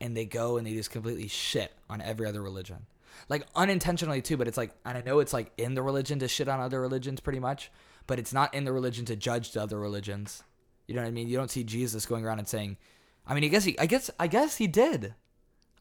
and 0.00 0.16
they 0.16 0.24
go 0.24 0.56
and 0.56 0.66
they 0.66 0.74
just 0.74 0.90
completely 0.90 1.28
shit 1.28 1.72
on 1.88 2.00
every 2.00 2.26
other 2.26 2.42
religion. 2.42 2.86
Like 3.28 3.46
unintentionally 3.54 4.22
too, 4.22 4.36
but 4.36 4.48
it's 4.48 4.56
like 4.56 4.72
and 4.84 4.96
I 4.98 5.02
know 5.02 5.20
it's 5.20 5.32
like 5.32 5.52
in 5.56 5.74
the 5.74 5.82
religion 5.82 6.18
to 6.20 6.28
shit 6.28 6.48
on 6.48 6.60
other 6.60 6.80
religions 6.80 7.20
pretty 7.20 7.38
much, 7.40 7.70
but 8.06 8.18
it's 8.18 8.32
not 8.32 8.52
in 8.54 8.64
the 8.64 8.72
religion 8.72 9.04
to 9.06 9.16
judge 9.16 9.52
the 9.52 9.62
other 9.62 9.78
religions. 9.78 10.42
You 10.88 10.94
know 10.96 11.02
what 11.02 11.08
I 11.08 11.12
mean? 11.12 11.28
You 11.28 11.36
don't 11.36 11.50
see 11.50 11.62
Jesus 11.64 12.06
going 12.06 12.24
around 12.24 12.38
and 12.40 12.48
saying 12.48 12.76
I 13.26 13.34
mean, 13.34 13.44
I 13.44 13.48
guess 13.48 13.64
he 13.64 13.78
I 13.78 13.86
guess 13.86 14.10
I 14.18 14.26
guess 14.26 14.56
he 14.56 14.66
did. 14.66 15.14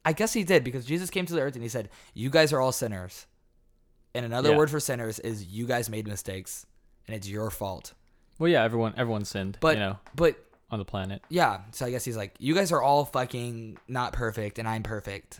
I 0.05 0.13
guess 0.13 0.33
he 0.33 0.43
did 0.43 0.63
because 0.63 0.85
Jesus 0.85 1.09
came 1.09 1.25
to 1.25 1.33
the 1.33 1.41
earth 1.41 1.53
and 1.55 1.63
he 1.63 1.69
said, 1.69 1.89
"You 2.13 2.29
guys 2.29 2.51
are 2.53 2.59
all 2.59 2.71
sinners." 2.71 3.27
And 4.13 4.25
another 4.25 4.49
Yeah. 4.49 4.57
word 4.57 4.69
for 4.69 4.79
sinners 4.79 5.19
is 5.19 5.45
you 5.45 5.65
guys 5.65 5.89
made 5.89 6.07
mistakes 6.07 6.65
and 7.07 7.15
it's 7.15 7.27
your 7.27 7.49
fault. 7.49 7.93
Well, 8.41 8.49
yeah, 8.49 8.63
everyone 8.63 8.95
everyone 8.97 9.23
sinned, 9.23 9.59
But 9.61 9.75
you 9.75 9.83
know, 9.83 9.99
but 10.15 10.35
on 10.71 10.79
the 10.79 10.85
planet. 10.85 11.21
yeah, 11.29 11.59
so 11.73 11.85
I 11.85 11.91
guess 11.91 12.03
he's 12.03 12.17
like, 12.17 12.33
you 12.39 12.55
guys 12.55 12.71
are 12.71 12.81
all 12.81 13.05
fucking 13.05 13.77
not 13.87 14.13
perfect, 14.13 14.57
and 14.57 14.67
I'm 14.67 14.81
perfect. 14.81 15.39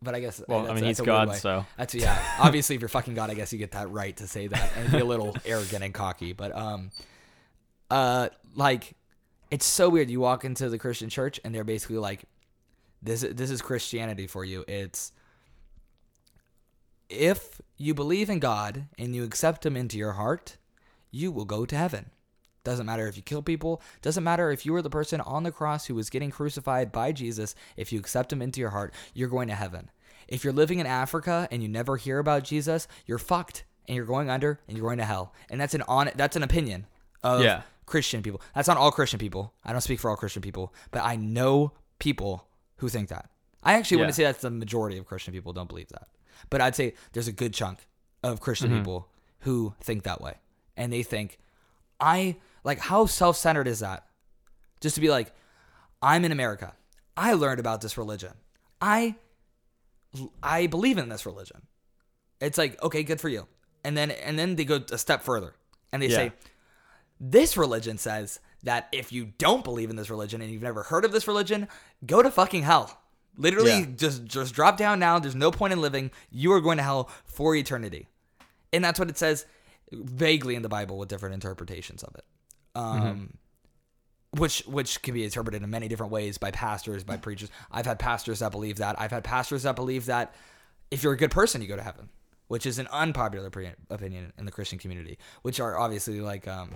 But 0.00 0.14
I 0.14 0.20
guess 0.20 0.40
Well, 0.48 0.60
that's- 0.60 0.78
I 0.78 0.80
mean, 0.80 0.88
he's 0.88 0.98
God, 0.98 1.34
so 1.36 1.66
That's 1.76 1.94
yeah. 1.94 2.18
Obviously, 2.40 2.74
if 2.74 2.80
you're 2.80 2.88
fucking 2.88 3.12
God, 3.12 3.28
I 3.28 3.34
guess 3.34 3.52
you 3.52 3.58
get 3.58 3.72
that 3.72 3.90
right 3.90 4.16
to 4.16 4.26
say 4.26 4.46
that 4.46 4.72
and 4.78 4.90
be 4.90 4.98
a 5.00 5.04
little 5.04 5.36
arrogant 5.44 5.84
and 5.84 5.92
cocky. 5.92 6.32
But 6.32 6.56
um, 6.56 6.90
uh, 7.90 8.30
like, 8.54 8.94
it's 9.50 9.66
so 9.66 9.90
weird. 9.90 10.08
You 10.08 10.20
walk 10.20 10.46
into 10.46 10.70
the 10.70 10.78
Christian 10.78 11.10
church 11.10 11.38
and 11.44 11.54
they're 11.54 11.64
basically 11.64 11.98
like, 11.98 12.24
this 13.02 13.20
this 13.30 13.50
is 13.50 13.60
Christianity 13.60 14.26
for 14.26 14.42
you. 14.42 14.64
It's 14.66 15.12
if 17.10 17.60
you 17.76 17.92
believe 17.92 18.30
in 18.30 18.38
God 18.38 18.86
and 18.98 19.14
you 19.14 19.24
accept 19.24 19.66
Him 19.66 19.76
into 19.76 19.98
your 19.98 20.12
heart, 20.12 20.56
you 21.10 21.30
will 21.30 21.44
go 21.44 21.66
to 21.66 21.76
heaven. 21.76 22.10
Doesn't 22.68 22.84
matter 22.86 23.06
if 23.08 23.16
you 23.16 23.22
kill 23.22 23.40
people. 23.42 23.80
Doesn't 24.02 24.22
matter 24.24 24.50
if 24.50 24.66
you 24.66 24.72
were 24.74 24.82
the 24.82 24.90
person 24.90 25.20
on 25.22 25.42
the 25.42 25.50
cross 25.50 25.86
who 25.86 25.94
was 25.94 26.10
getting 26.10 26.30
crucified 26.30 26.92
by 26.92 27.12
Jesus. 27.12 27.54
If 27.78 27.92
you 27.92 27.98
accept 27.98 28.30
him 28.32 28.42
into 28.42 28.60
your 28.60 28.70
heart, 28.70 28.92
you're 29.14 29.28
going 29.30 29.48
to 29.48 29.54
heaven. 29.54 29.90
If 30.28 30.44
you're 30.44 30.52
living 30.52 30.78
in 30.78 30.86
Africa 30.86 31.48
and 31.50 31.62
you 31.62 31.68
never 31.68 31.96
hear 31.96 32.18
about 32.18 32.44
Jesus, 32.44 32.86
you're 33.06 33.18
fucked 33.18 33.64
and 33.86 33.96
you're 33.96 34.04
going 34.04 34.28
under 34.28 34.60
and 34.68 34.76
you're 34.76 34.86
going 34.86 34.98
to 34.98 35.04
hell. 35.06 35.32
And 35.48 35.58
that's 35.58 35.72
an 35.72 35.82
on 35.88 36.10
that's 36.14 36.36
an 36.36 36.42
opinion 36.42 36.86
of 37.22 37.42
Yeah. 37.42 37.62
Christian 37.86 38.22
people. 38.22 38.42
That's 38.54 38.68
not 38.68 38.76
all 38.76 38.90
Christian 38.90 39.18
people. 39.18 39.54
I 39.64 39.72
don't 39.72 39.80
speak 39.80 39.98
for 39.98 40.10
all 40.10 40.16
Christian 40.16 40.42
people, 40.42 40.74
but 40.90 41.02
I 41.02 41.16
know 41.16 41.72
people 41.98 42.46
who 42.76 42.90
think 42.90 43.08
that. 43.08 43.30
I 43.64 43.72
actually 43.74 43.96
wouldn't 43.96 44.14
say 44.14 44.24
that's 44.24 44.42
the 44.42 44.50
majority 44.50 44.98
of 44.98 45.06
Christian 45.06 45.32
people 45.32 45.54
don't 45.54 45.68
believe 45.70 45.88
that. 45.88 46.08
But 46.50 46.60
I'd 46.60 46.76
say 46.76 46.92
there's 47.14 47.28
a 47.28 47.32
good 47.32 47.54
chunk 47.54 47.78
of 48.22 48.40
Christian 48.40 48.68
Mm-hmm. 48.68 48.78
people 48.80 49.08
who 49.40 49.74
think 49.80 50.02
that 50.02 50.20
way. 50.20 50.34
And 50.76 50.92
they 50.92 51.02
think 51.02 51.38
I 51.98 52.36
like 52.68 52.78
how 52.78 53.06
self-centered 53.06 53.66
is 53.66 53.80
that? 53.80 54.04
Just 54.80 54.94
to 54.94 55.00
be 55.00 55.08
like 55.10 55.32
I'm 56.02 56.24
in 56.24 56.30
America. 56.32 56.74
I 57.16 57.32
learned 57.32 57.58
about 57.60 57.80
this 57.80 57.98
religion. 57.98 58.32
I 58.80 59.16
I 60.42 60.66
believe 60.68 60.98
in 60.98 61.08
this 61.08 61.26
religion. 61.26 61.62
It's 62.40 62.56
like, 62.58 62.80
okay, 62.82 63.02
good 63.02 63.20
for 63.20 63.28
you. 63.28 63.46
And 63.84 63.96
then 63.96 64.10
and 64.12 64.38
then 64.38 64.54
they 64.56 64.64
go 64.64 64.80
a 64.92 64.98
step 64.98 65.22
further. 65.22 65.54
And 65.92 66.02
they 66.02 66.08
Yeah. 66.08 66.16
say 66.16 66.32
this 67.20 67.56
religion 67.56 67.98
says 67.98 68.38
that 68.62 68.88
if 68.92 69.10
you 69.12 69.32
don't 69.38 69.64
believe 69.64 69.90
in 69.90 69.96
this 69.96 70.10
religion 70.10 70.40
and 70.40 70.52
you've 70.52 70.62
never 70.62 70.84
heard 70.84 71.04
of 71.04 71.10
this 71.12 71.26
religion, 71.26 71.66
go 72.06 72.22
to 72.22 72.30
fucking 72.30 72.62
hell. 72.62 73.00
Literally, 73.36 73.80
Yeah. 73.80 73.86
just 73.96 74.24
just 74.24 74.54
drop 74.54 74.76
down 74.76 74.98
now. 74.98 75.18
There's 75.18 75.34
no 75.34 75.50
point 75.50 75.72
in 75.72 75.80
living. 75.80 76.10
You 76.30 76.52
are 76.52 76.60
going 76.60 76.76
to 76.78 76.82
hell 76.84 77.08
for 77.24 77.54
eternity, 77.56 78.06
and 78.72 78.84
that's 78.84 78.98
what 78.98 79.08
it 79.08 79.16
says 79.18 79.46
vaguely 79.92 80.54
in 80.54 80.62
the 80.62 80.68
Bible 80.68 80.98
with 80.98 81.08
different 81.08 81.34
interpretations 81.34 82.02
of 82.02 82.14
it. 82.14 82.24
Um, 82.78 83.34
which 84.32 84.60
which 84.66 85.00
can 85.02 85.14
be 85.14 85.24
interpreted 85.24 85.62
in 85.62 85.70
many 85.70 85.88
different 85.88 86.12
ways 86.12 86.38
by 86.38 86.50
pastors, 86.50 87.02
by 87.02 87.16
preachers. 87.16 87.50
I've 87.70 87.86
had 87.86 87.98
pastors 87.98 88.40
that 88.40 88.52
believe 88.52 88.76
that. 88.76 89.00
I've 89.00 89.10
had 89.10 89.24
pastors 89.24 89.62
that 89.62 89.74
believe 89.74 90.06
that 90.06 90.34
if 90.90 91.02
you're 91.02 91.14
a 91.14 91.16
good 91.16 91.30
person, 91.30 91.62
you 91.62 91.68
go 91.68 91.76
to 91.76 91.82
heaven, 91.82 92.08
which 92.48 92.66
is 92.66 92.78
an 92.78 92.88
unpopular 92.88 93.50
pre- 93.50 93.70
opinion 93.90 94.32
in 94.38 94.44
the 94.44 94.52
Christian 94.52 94.78
community. 94.78 95.18
Which 95.42 95.60
are 95.60 95.78
obviously 95.78 96.20
like 96.20 96.46
um, 96.46 96.74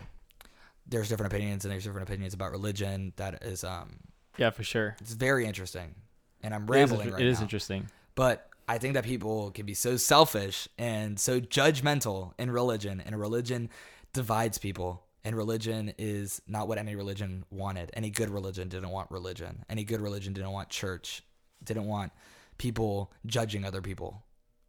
there's 0.86 1.08
different 1.08 1.32
opinions 1.32 1.64
and 1.64 1.72
there's 1.72 1.84
different 1.84 2.08
opinions 2.08 2.34
about 2.34 2.52
religion. 2.52 3.12
That 3.16 3.42
is 3.42 3.64
um, 3.64 3.98
yeah, 4.38 4.50
for 4.50 4.62
sure. 4.62 4.96
it's 5.00 5.12
very 5.12 5.44
interesting, 5.44 5.94
and 6.42 6.54
I'm 6.54 6.62
It 6.62 6.70
is, 6.70 6.90
rambling 6.90 7.10
right 7.12 7.22
it 7.22 7.26
is 7.26 7.40
interesting. 7.40 7.88
But 8.14 8.48
I 8.68 8.78
think 8.78 8.94
that 8.94 9.04
people 9.04 9.50
can 9.50 9.66
be 9.66 9.74
so 9.74 9.96
selfish 9.96 10.68
and 10.78 11.20
so 11.20 11.40
judgmental 11.40 12.32
in 12.38 12.50
religion, 12.50 13.02
and 13.04 13.18
religion 13.18 13.68
divides 14.14 14.56
people. 14.58 15.04
And 15.24 15.36
religion 15.36 15.94
is 15.98 16.42
not 16.48 16.66
what 16.66 16.78
any 16.78 16.96
religion 16.96 17.44
wanted. 17.50 17.90
Any 17.94 18.10
good 18.10 18.28
religion 18.28 18.68
didn't 18.68 18.88
want 18.90 19.10
religion. 19.10 19.64
Any 19.70 19.84
good 19.84 20.00
religion 20.00 20.32
didn't 20.32 20.50
want 20.50 20.68
church. 20.68 21.22
Didn't 21.62 21.86
want 21.86 22.10
people 22.58 23.12
judging 23.24 23.64
other 23.64 23.80
people. 23.80 24.24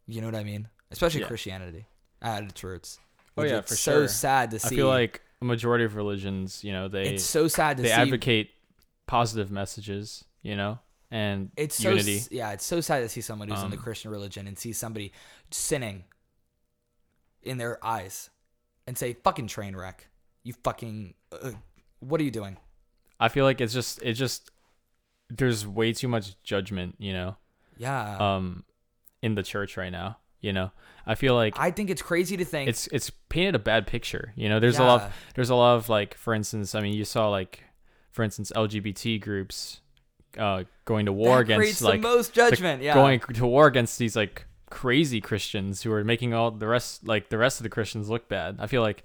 You 0.06 0.20
know 0.20 0.28
what 0.28 0.36
I 0.36 0.44
mean? 0.44 0.68
Especially 0.92 1.22
Yeah. 1.22 1.26
Christianity 1.26 1.86
at 2.22 2.44
its 2.44 2.62
roots. 2.62 2.98
Oh, 3.36 3.42
yeah, 3.42 3.58
it's 3.58 3.70
for 3.70 3.76
so 3.76 3.92
sure. 4.02 4.08
sad 4.08 4.52
to 4.52 4.60
see. 4.60 4.66
I 4.68 4.70
feel 4.70 4.86
like 4.86 5.22
a 5.42 5.44
majority 5.44 5.84
of 5.84 5.96
religions, 5.96 6.62
you 6.62 6.72
know, 6.72 6.86
they 6.86 7.14
it's 7.14 7.24
so 7.24 7.48
sad 7.48 7.78
to 7.78 7.82
they 7.82 7.88
see. 7.88 7.94
advocate 7.94 8.50
positive 9.06 9.50
messages, 9.50 10.24
you 10.42 10.54
know, 10.54 10.78
and 11.10 11.50
it's 11.56 11.74
so 11.74 11.90
unity. 11.90 12.18
s- 12.18 12.28
yeah, 12.30 12.52
it's 12.52 12.64
so 12.64 12.80
sad 12.80 13.00
to 13.00 13.08
see 13.08 13.20
someone 13.20 13.48
who's 13.48 13.62
in 13.62 13.70
the 13.70 13.76
Um, 13.76 13.82
Christian 13.82 14.12
religion 14.12 14.46
and 14.46 14.56
see 14.56 14.72
somebody 14.72 15.12
sinning 15.50 16.04
in 17.42 17.58
their 17.58 17.84
eyes 17.84 18.30
and 18.86 18.96
say 18.96 19.14
"fucking 19.14 19.48
train 19.48 19.74
wreck." 19.74 20.06
You 20.44 20.52
fucking 20.62 21.14
uh, 21.32 21.52
what 22.00 22.20
are 22.20 22.24
you 22.24 22.30
doing? 22.30 22.58
I 23.18 23.28
feel 23.28 23.44
like 23.44 23.60
it's 23.60 23.72
just 23.72 24.00
it 24.02 24.12
just 24.12 24.50
there's 25.30 25.66
way 25.66 25.92
too 25.92 26.08
much 26.08 26.40
judgment, 26.42 26.96
you 26.98 27.12
know, 27.12 27.36
Yeah, 27.78 28.16
um, 28.18 28.64
in 29.22 29.34
the 29.34 29.42
church 29.42 29.76
right 29.76 29.90
now. 29.90 30.18
You 30.40 30.52
know, 30.52 30.72
I 31.06 31.14
feel 31.14 31.34
like 31.34 31.58
I 31.58 31.70
think 31.70 31.88
it's 31.88 32.02
crazy 32.02 32.36
to 32.36 32.44
think 32.44 32.68
it's 32.68 32.86
it's 32.92 33.08
painted 33.30 33.54
a 33.54 33.58
bad 33.58 33.86
picture. 33.86 34.34
You 34.36 34.50
know, 34.50 34.60
there's 34.60 34.78
a 34.78 34.84
lot 34.84 35.02
of, 35.02 35.12
there's 35.34 35.48
a 35.48 35.54
lot 35.54 35.76
of 35.76 35.88
like, 35.88 36.14
for 36.14 36.34
instance, 36.34 36.74
I 36.74 36.80
mean, 36.80 36.92
you 36.92 37.06
saw 37.06 37.30
like, 37.30 37.62
for 38.10 38.22
instance, 38.22 38.52
LGBT 38.54 39.22
groups 39.22 39.80
uh, 40.36 40.64
going 40.84 41.06
to 41.06 41.12
war 41.12 41.36
that 41.36 41.44
against 41.44 41.80
like 41.80 42.02
the 42.02 42.08
most 42.08 42.34
judgment. 42.34 42.82
yeah, 42.82 42.92
going 42.92 43.20
to 43.20 43.46
war 43.46 43.66
against 43.66 43.98
these 43.98 44.14
like 44.14 44.46
crazy 44.74 45.20
Christians 45.20 45.82
who 45.82 45.92
are 45.92 46.02
making 46.02 46.34
all 46.34 46.50
the 46.50 46.66
rest 46.66 47.06
like 47.06 47.28
the 47.28 47.38
rest 47.38 47.60
of 47.60 47.62
the 47.62 47.68
Christians 47.70 48.10
look 48.10 48.28
bad. 48.28 48.56
I 48.58 48.66
feel 48.66 48.82
like 48.82 49.04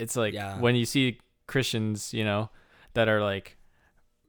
it's 0.00 0.16
like 0.16 0.34
Yeah. 0.34 0.58
when 0.58 0.74
you 0.74 0.84
see 0.84 1.18
Christians, 1.46 2.12
you 2.12 2.24
know, 2.24 2.50
that 2.94 3.08
are 3.08 3.22
like 3.22 3.56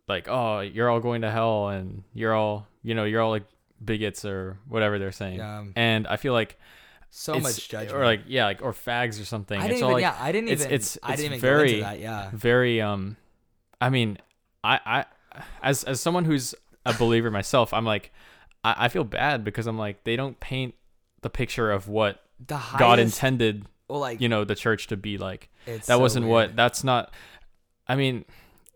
like 0.08 0.28
oh, 0.30 0.60
you're 0.60 0.90
all 0.90 1.00
going 1.00 1.22
to 1.22 1.32
hell 1.32 1.70
and 1.70 2.04
you're 2.14 2.34
all, 2.36 2.68
you 2.84 2.94
know, 2.94 3.06
you're 3.06 3.22
all 3.22 3.32
like 3.32 3.46
bigots 3.84 4.24
or 4.24 4.58
whatever 4.68 5.00
they're 5.00 5.12
saying. 5.12 5.38
Yeah. 5.40 5.64
And 5.76 6.06
I 6.08 6.18
feel 6.18 6.34
like 6.34 6.60
so 7.10 7.34
it's- 7.34 7.44
much 7.58 7.68
judgment. 7.68 7.98
or 7.98 8.06
like 8.06 8.22
yeah, 8.28 8.46
like 8.46 8.62
or 8.62 8.72
fags 8.72 9.20
or 9.20 9.26
something. 9.26 9.60
I 9.60 9.66
it's 9.66 9.74
didn't 9.74 9.84
all 9.84 9.90
even. 9.98 10.04
like 10.04 10.14
yeah, 10.14 10.24
I 10.24 10.32
didn't 10.32 10.50
it's- 10.50 10.62
even. 10.66 10.74
it's- 10.76 10.98
I 11.02 11.14
it's 11.14 11.22
didn't 11.22 11.38
even 11.38 11.42
very- 11.42 11.80
that. 11.82 12.00
Yeah, 12.00 12.30
very 12.34 12.82
um 12.82 13.18
I 13.82 13.90
mean, 13.90 14.20
I 14.64 14.80
I 14.86 15.06
as 15.64 15.84
as 15.86 16.00
someone 16.00 16.26
who's 16.26 16.54
a 16.86 16.94
believer 16.94 17.32
myself, 17.32 17.74
I'm 17.74 17.86
like 17.86 18.12
I, 18.64 18.76
I 18.86 18.90
feel 18.90 19.04
bad 19.04 19.44
because 19.44 19.68
I'm 19.68 19.78
like 19.78 20.04
they 20.04 20.16
don't 20.16 20.40
paint 20.40 20.76
the 21.22 21.30
picture 21.30 21.72
of 21.72 21.88
what 21.88 22.22
the 22.46 22.58
highest, 22.58 22.80
God 22.80 23.00
intended 23.00 23.66
well, 23.88 24.00
like 24.00 24.22
you 24.22 24.30
know 24.30 24.44
the 24.44 24.56
church 24.56 24.88
to 24.88 24.98
be 24.98 25.18
like. 25.18 25.50
it's 25.68 25.88
that 25.88 25.96
so 25.96 26.00
wasn't 26.00 26.26
weird. 26.26 26.50
what 26.50 26.56
that's 26.56 26.84
not 26.84 27.14
i 27.88 27.96
mean 27.96 28.26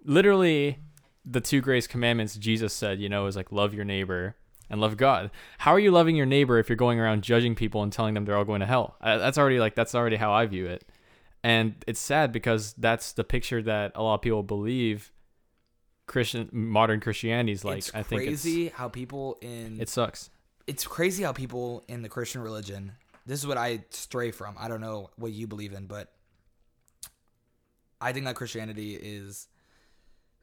literally 0.04 0.78
the 1.26 1.42
two 1.42 1.62
greatest 1.62 1.90
commandments 1.90 2.36
jesus 2.36 2.74
said 2.74 3.00
you 3.00 3.10
know 3.10 3.26
is 3.26 3.36
like 3.36 3.52
love 3.52 3.74
your 3.74 3.86
neighbor 3.86 4.36
and 4.70 4.82
love 4.82 4.98
god. 4.98 5.32
How 5.60 5.72
are 5.74 5.80
you 5.80 5.92
loving 5.92 6.16
your 6.16 6.26
neighbor 6.26 6.58
if 6.58 6.70
you're 6.70 6.76
going 6.76 7.00
around 7.00 7.24
judging 7.24 7.56
people 7.56 7.84
and 7.84 7.92
telling 7.92 8.14
them 8.14 8.26
they're 8.26 8.38
all 8.38 8.46
going 8.46 8.62
to 8.62 8.66
hell? 8.66 8.96
That's 9.02 9.38
already 9.38 9.60
like 9.60 9.76
that's 9.76 9.96
already 9.96 10.16
how 10.16 10.32
i 10.32 10.46
view 10.46 10.66
it. 10.66 10.84
And 11.44 11.76
it's 11.86 12.00
sad 12.00 12.32
because 12.32 12.74
that's 12.74 13.12
the 13.14 13.24
picture 13.24 13.62
that 13.62 13.92
a 13.94 14.02
lot 14.02 14.16
of 14.16 14.22
people 14.22 14.42
believe 14.42 15.12
christian 16.08 16.50
modern 16.52 17.00
christianity 17.00 17.52
is 17.52 17.66
like 17.66 17.80
it's 17.80 17.96
i 17.96 18.04
think 18.04 18.22
it's, 18.22 18.44
crazy 18.44 18.70
how 18.70 18.88
people 18.88 19.38
in 19.42 19.80
it 19.80 19.90
sucks 19.90 20.30
it's 20.68 20.86
crazy 20.86 21.24
how 21.24 21.32
people 21.32 21.84
in 21.88 22.02
the 22.02 22.10
Christian 22.10 22.42
religion. 22.42 22.94
This 23.26 23.40
is 23.40 23.48
what 23.48 23.58
I 23.58 23.84
stray 23.92 24.32
from. 24.32 24.56
I 24.58 24.68
don't 24.68 24.82
know 24.82 25.10
what 25.16 25.32
you 25.32 25.48
believe 25.48 25.74
in, 25.74 25.86
but 25.86 26.12
I 28.02 28.14
think 28.14 28.26
that 28.26 28.36
Christianity 28.36 28.96
is 28.96 29.48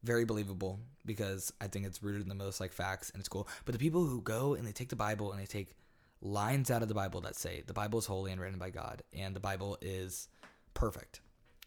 very 0.03 0.25
believable 0.25 0.81
because 1.05 1.53
I 1.61 1.69
think 1.69 1.87
it's 1.87 2.03
rooted 2.03 2.23
in 2.23 2.29
the 2.29 2.35
most 2.35 2.61
like 2.61 2.73
facts 2.73 3.11
and 3.11 3.21
it's 3.21 3.29
cool. 3.29 3.49
But 3.65 3.73
the 3.73 3.79
people 3.79 4.05
who 4.05 4.21
go 4.21 4.55
and 4.55 4.67
they 4.67 4.73
take 4.73 4.89
the 4.89 4.97
Bible 4.97 5.33
and 5.33 5.41
they 5.41 5.47
take 5.47 5.77
lines 6.21 6.71
out 6.71 6.83
of 6.83 6.89
the 6.89 6.95
Bible 6.95 7.21
that 7.23 7.37
say 7.37 7.63
the 7.67 7.73
Bible 7.73 7.99
is 7.99 8.07
holy 8.07 8.33
and 8.33 8.41
written 8.41 8.59
by 8.59 8.71
God 8.71 9.03
and 9.17 9.35
the 9.35 9.41
Bible 9.41 9.79
is 9.81 10.29
perfect. 10.75 11.21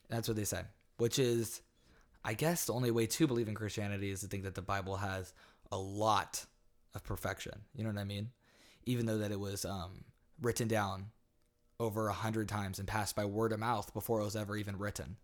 That's 0.09 0.27
what 0.27 0.37
they 0.37 0.43
say, 0.43 0.61
which 0.97 1.19
is 1.19 1.61
I 2.25 2.33
guess 2.33 2.65
the 2.65 2.73
only 2.73 2.89
way 2.89 3.05
to 3.05 3.27
believe 3.27 3.47
in 3.47 3.53
Christianity 3.53 4.09
is 4.09 4.21
to 4.21 4.27
think 4.27 4.43
that 4.43 4.55
the 4.55 4.61
Bible 4.63 4.97
has 4.97 5.31
a 5.71 5.77
lot 5.77 6.43
of 6.95 7.03
perfection. 7.03 7.53
You 7.75 7.83
know 7.83 7.91
what 7.91 7.99
I 7.99 8.03
mean? 8.03 8.31
Even 8.87 9.05
though 9.05 9.19
that 9.19 9.31
it 9.31 9.39
was 9.39 9.63
um, 9.63 10.03
written 10.41 10.67
down 10.67 11.11
over 11.79 12.07
a 12.07 12.13
hundred 12.13 12.49
times 12.49 12.79
and 12.79 12.87
passed 12.87 13.15
by 13.15 13.25
word 13.25 13.51
of 13.51 13.59
mouth 13.59 13.93
before 13.93 14.21
it 14.21 14.25
was 14.25 14.35
ever 14.35 14.57
even 14.57 14.77
written. 14.77 15.17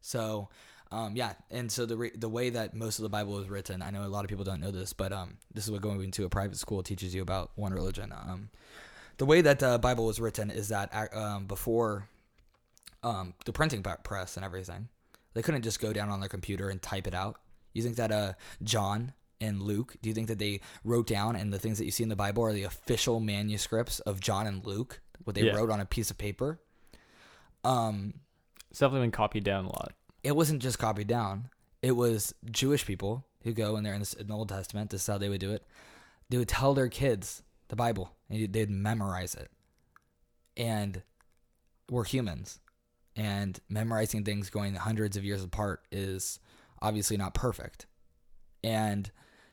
So, 0.00 0.48
um, 0.90 1.14
yeah, 1.14 1.34
and 1.50 1.70
so 1.70 1.86
the 1.86 1.96
re- 1.96 2.12
the 2.16 2.28
way 2.28 2.50
that 2.50 2.74
most 2.74 2.98
of 2.98 3.04
the 3.04 3.08
Bible 3.08 3.38
is 3.38 3.48
written, 3.48 3.80
I 3.80 3.90
know 3.90 4.04
a 4.04 4.08
lot 4.08 4.24
of 4.24 4.28
people 4.28 4.44
don't 4.44 4.60
know 4.60 4.72
this, 4.72 4.92
but 4.92 5.12
um, 5.12 5.36
this 5.54 5.64
is 5.64 5.70
what 5.70 5.82
going 5.82 6.02
into 6.02 6.24
a 6.24 6.28
private 6.28 6.56
school 6.56 6.82
teaches 6.82 7.14
you 7.14 7.22
about 7.22 7.52
one 7.54 7.72
religion. 7.72 8.12
Um, 8.12 8.50
the 9.18 9.26
way 9.26 9.40
that 9.42 9.60
the 9.60 9.78
Bible 9.78 10.06
was 10.06 10.18
written 10.18 10.50
is 10.50 10.68
that 10.68 10.90
uh, 10.92 11.16
um, 11.16 11.46
before 11.46 12.08
um, 13.04 13.34
the 13.44 13.52
printing 13.52 13.84
press 14.02 14.36
and 14.36 14.44
everything, 14.44 14.88
they 15.34 15.42
couldn't 15.42 15.62
just 15.62 15.80
go 15.80 15.92
down 15.92 16.10
on 16.10 16.20
their 16.20 16.28
computer 16.28 16.68
and 16.68 16.80
type 16.82 17.06
it 17.06 17.14
out. 17.14 17.40
You 17.72 17.82
think 17.82 17.96
that 17.96 18.10
uh, 18.12 18.32
John 18.62 19.12
and 19.40 19.62
Luke, 19.62 19.96
do 20.02 20.08
you 20.08 20.14
think 20.14 20.28
that 20.28 20.38
they 20.38 20.60
wrote 20.84 21.06
down 21.06 21.36
and 21.36 21.52
the 21.52 21.58
things 21.58 21.78
that 21.78 21.84
you 21.84 21.90
see 21.90 22.02
in 22.02 22.08
the 22.08 22.16
Bible 22.16 22.42
are 22.42 22.52
the 22.52 22.64
official 22.64 23.20
manuscripts 23.20 24.00
of 24.00 24.20
John 24.20 24.46
and 24.46 24.64
Luke, 24.66 25.00
what 25.24 25.34
they 25.36 25.42
Yeah. 25.42 25.52
wrote 25.52 25.70
on 25.70 25.80
a 25.80 25.86
piece 25.86 26.10
of 26.10 26.18
paper? 26.18 26.60
Um, 27.64 28.14
it's 28.70 28.78
definitely 28.80 29.06
been 29.06 29.12
copied 29.12 29.44
down 29.44 29.64
a 29.64 29.68
lot 29.68 29.92
it 30.22 30.36
wasn't 30.36 30.60
just 30.60 30.78
copied 30.78 31.06
down. 31.06 31.48
It 31.82 31.92
was 31.92 32.34
Jewish 32.50 32.84
people 32.84 33.24
who 33.42 33.54
go 33.54 33.76
and 33.76 33.86
they're 33.86 33.94
in, 33.94 34.00
this, 34.00 34.12
in 34.12 34.26
the 34.26 34.34
Old 34.34 34.50
Testament. 34.50 34.90
This 34.90 35.00
is 35.00 35.06
how 35.06 35.16
they 35.16 35.30
would 35.30 35.40
do 35.40 35.52
it. 35.52 35.66
They 36.28 36.36
would 36.36 36.48
tell 36.48 36.74
their 36.74 36.88
kids 36.88 37.42
the 37.68 37.76
Bible 37.76 38.12
and 38.28 38.52
they'd 38.52 38.68
memorize 38.68 39.34
it. 39.34 39.50
And 40.58 41.02
we're 41.88 42.04
humans. 42.04 42.60
And 43.20 43.60
memorizing 43.68 44.24
things 44.24 44.48
going 44.48 44.74
hundreds 44.74 45.14
of 45.14 45.26
years 45.26 45.44
apart 45.44 45.82
is 45.92 46.40
obviously 46.80 47.18
not 47.18 47.34
perfect. 47.34 47.84
And 48.64 49.10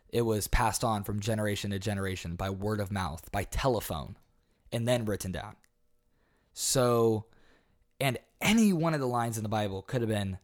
it 0.07 0.21
was 0.21 0.47
passed 0.47 0.85
on 0.85 1.03
from 1.03 1.19
generation 1.19 1.71
to 1.71 1.79
generation 1.79 2.37
by 2.37 2.49
word 2.49 2.79
of 2.79 2.93
mouth, 2.93 3.29
by 3.29 3.43
telephone, 3.43 4.15
and 4.71 4.87
then 4.87 5.03
written 5.03 5.33
down. 5.33 5.57
So, 6.53 7.25
and 7.99 8.17
any 8.39 8.71
one 8.71 8.93
of 8.93 9.01
the 9.01 9.05
lines 9.05 9.35
in 9.35 9.43
the 9.43 9.49
Bible 9.49 9.81
could 9.81 9.99
have 9.99 10.09
been 10.09 10.37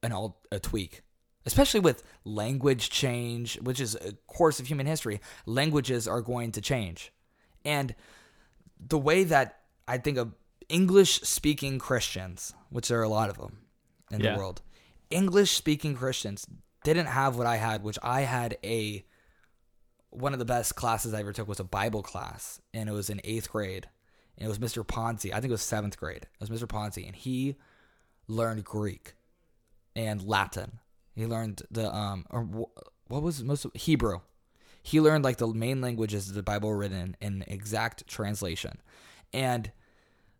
an 0.00 0.12
all 0.12 0.40
a 0.52 0.60
tweak, 0.60 1.02
especially 1.44 1.80
with 1.80 2.04
language 2.22 2.88
change, 2.88 3.60
which 3.62 3.80
is 3.80 3.96
a 3.96 4.12
course 4.28 4.60
of 4.60 4.68
human 4.68 4.86
history. 4.86 5.20
Languages 5.44 6.06
are 6.06 6.20
going 6.20 6.52
to 6.52 6.60
change, 6.60 7.12
and 7.64 7.96
the 8.78 8.96
way 8.96 9.24
that 9.24 9.62
I 9.88 9.98
think 9.98 10.18
of 10.18 10.34
English 10.68 11.20
speaking 11.22 11.78
Christians, 11.78 12.54
which 12.70 12.88
there 12.88 12.98
are 13.00 13.04
a 13.04 13.08
lot 13.08 13.30
of 13.30 13.36
them 13.38 13.58
in 14.10 14.20
Yeah. 14.20 14.32
the 14.32 14.38
world, 14.38 14.62
English 15.10 15.52
speaking 15.52 15.96
Christians 15.96 16.46
didn't 16.84 17.06
have 17.06 17.36
what 17.36 17.46
I 17.46 17.56
had, 17.56 17.82
which 17.82 17.98
I 18.02 18.22
had 18.22 18.58
a 18.64 19.04
one 20.10 20.32
of 20.32 20.38
the 20.38 20.44
best 20.44 20.76
classes 20.76 21.12
I 21.12 21.20
ever 21.20 21.32
took 21.32 21.48
was 21.48 21.58
a 21.58 21.64
Bible 21.64 22.02
class, 22.02 22.60
and 22.72 22.88
it 22.88 22.92
was 22.92 23.10
in 23.10 23.20
eighth 23.24 23.50
grade. 23.50 23.88
And 24.38 24.46
it 24.46 24.48
was 24.48 24.58
Mr. 24.60 24.84
Ponzi. 24.86 25.30
I 25.32 25.34
think 25.40 25.46
it 25.46 25.50
was 25.50 25.62
seventh 25.62 25.96
grade. 25.96 26.26
It 26.40 26.48
was 26.48 26.50
Mr. 26.50 26.66
Ponzi, 26.68 27.04
and 27.06 27.16
he 27.16 27.56
learned 28.28 28.64
Greek 28.64 29.14
and 29.96 30.22
Latin. 30.22 30.78
He 31.14 31.26
learned 31.26 31.62
the 31.70 31.92
um 31.94 32.26
or 32.30 32.42
what 32.42 33.22
was 33.22 33.42
most 33.42 33.64
of, 33.64 33.72
Hebrew. 33.74 34.20
He 34.82 35.00
learned 35.00 35.24
like 35.24 35.38
the 35.38 35.48
main 35.48 35.80
languages 35.80 36.28
of 36.28 36.34
the 36.34 36.42
Bible 36.42 36.72
written 36.74 37.16
in 37.20 37.42
exact 37.46 38.06
translation. 38.06 38.80
And 39.32 39.72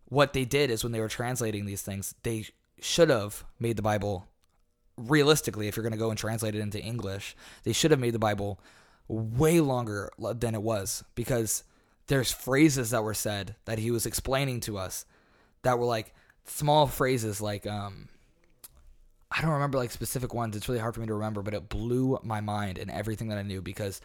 what 0.06 0.32
they 0.32 0.44
did 0.44 0.70
is 0.70 0.82
when 0.82 0.92
they 0.92 1.00
were 1.00 1.08
translating 1.08 1.66
these 1.66 1.82
things, 1.82 2.14
they 2.22 2.46
should 2.80 3.10
have 3.10 3.44
made 3.58 3.76
the 3.76 3.82
Bible 3.82 4.28
realistically, 4.96 5.68
if 5.68 5.76
you're 5.76 5.82
going 5.82 5.92
to 5.92 5.98
go 5.98 6.10
and 6.10 6.18
translate 6.18 6.54
it 6.54 6.60
into 6.60 6.80
English, 6.80 7.36
they 7.64 7.72
should 7.72 7.90
have 7.90 8.00
made 8.00 8.14
the 8.14 8.18
Bible 8.18 8.60
way 9.08 9.60
longer 9.60 10.10
than 10.18 10.54
it 10.54 10.62
was 10.62 11.04
because 11.14 11.64
there's 12.06 12.32
phrases 12.32 12.90
that 12.90 13.02
were 13.02 13.14
said 13.14 13.56
that 13.64 13.78
he 13.78 13.90
was 13.90 14.06
explaining 14.06 14.60
to 14.60 14.78
us 14.78 15.04
that 15.62 15.78
were 15.78 15.84
like 15.84 16.14
small 16.46 16.86
phrases 16.86 17.40
like 17.40 17.66
um 17.66 18.08
I 19.30 19.42
don't 19.42 19.50
remember 19.50 19.78
like 19.78 19.90
specific 19.90 20.32
ones. 20.32 20.54
It's 20.54 20.68
really 20.68 20.80
hard 20.80 20.94
for 20.94 21.00
me 21.00 21.08
to 21.08 21.14
remember, 21.14 21.42
but 21.42 21.54
it 21.54 21.68
blew 21.68 22.20
my 22.22 22.40
mind 22.40 22.78
and 22.78 22.88
everything 22.88 23.28
that 23.28 23.38
I 23.38 23.42
knew 23.42 23.60
because 23.60 24.00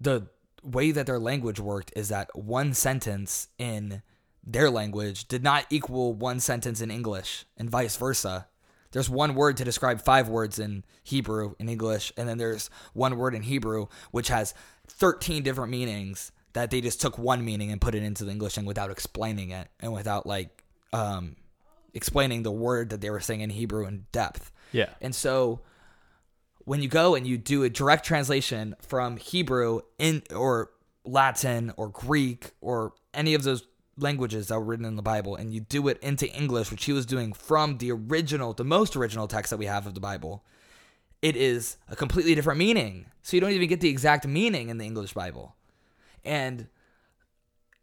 the 0.00 0.28
way 0.62 0.92
that 0.92 1.06
their 1.06 1.18
language 1.18 1.58
worked 1.58 1.92
is 1.96 2.10
that 2.10 2.30
one 2.36 2.72
sentence 2.72 3.48
in 3.58 4.02
their 4.48 4.70
language 4.70 5.28
did 5.28 5.44
not 5.44 5.66
equal 5.68 6.14
one 6.14 6.40
sentence 6.40 6.80
in 6.80 6.90
English 6.90 7.44
and 7.58 7.68
vice 7.68 7.96
versa. 7.96 8.46
There's 8.92 9.10
one 9.10 9.34
word 9.34 9.58
to 9.58 9.64
describe 9.64 10.00
five 10.00 10.30
words 10.30 10.58
in 10.58 10.84
Hebrew 11.04 11.54
in 11.58 11.68
English, 11.68 12.10
and 12.16 12.26
then 12.26 12.38
there's 12.38 12.70
one 12.94 13.18
word 13.18 13.34
in 13.34 13.42
Hebrew 13.42 13.88
which 14.10 14.28
has 14.28 14.54
13 14.88 15.42
different 15.42 15.70
meanings 15.70 16.32
that 16.54 16.70
they 16.70 16.80
just 16.80 16.98
took 17.00 17.18
one 17.18 17.44
meaning 17.44 17.70
and 17.70 17.80
put 17.80 17.94
it 17.94 18.02
into 18.02 18.24
the 18.24 18.30
English 18.30 18.56
and 18.56 18.66
without 18.66 18.90
explaining 18.90 19.50
it 19.50 19.68
and 19.80 19.92
without 19.92 20.26
like 20.26 20.64
um, 20.94 21.36
explaining 21.92 22.42
the 22.42 22.50
word 22.50 22.88
that 22.90 23.02
they 23.02 23.10
were 23.10 23.20
saying 23.20 23.42
in 23.42 23.50
Hebrew 23.50 23.86
in 23.86 24.06
depth. 24.12 24.50
yeah 24.72 24.88
And 25.02 25.14
so 25.14 25.60
when 26.64 26.80
you 26.80 26.88
go 26.88 27.14
and 27.14 27.26
you 27.26 27.36
do 27.36 27.64
a 27.64 27.70
direct 27.70 28.06
translation 28.06 28.74
from 28.80 29.18
Hebrew 29.18 29.80
in 29.98 30.22
or 30.34 30.70
Latin 31.04 31.72
or 31.76 31.90
Greek 31.90 32.52
or 32.62 32.94
any 33.12 33.34
of 33.34 33.42
those 33.42 33.62
languages 33.98 34.48
that 34.48 34.58
were 34.58 34.64
written 34.64 34.84
in 34.84 34.96
the 34.96 35.02
Bible 35.02 35.36
and 35.36 35.52
you 35.52 35.60
do 35.60 35.88
it 35.88 35.98
into 36.02 36.28
English, 36.34 36.70
which 36.70 36.84
he 36.84 36.92
was 36.92 37.06
doing 37.06 37.32
from 37.32 37.78
the 37.78 37.92
original, 37.92 38.52
the 38.52 38.64
most 38.64 38.96
original 38.96 39.28
text 39.28 39.50
that 39.50 39.56
we 39.56 39.66
have 39.66 39.86
of 39.86 39.94
the 39.94 40.00
Bible, 40.00 40.44
it 41.20 41.36
is 41.36 41.76
a 41.88 41.96
completely 41.96 42.34
different 42.34 42.58
meaning. 42.58 43.06
So 43.22 43.36
you 43.36 43.40
don't 43.40 43.50
even 43.50 43.68
get 43.68 43.80
the 43.80 43.88
exact 43.88 44.26
meaning 44.26 44.68
in 44.68 44.78
the 44.78 44.84
English 44.84 45.12
Bible. 45.12 45.56
And 46.24 46.68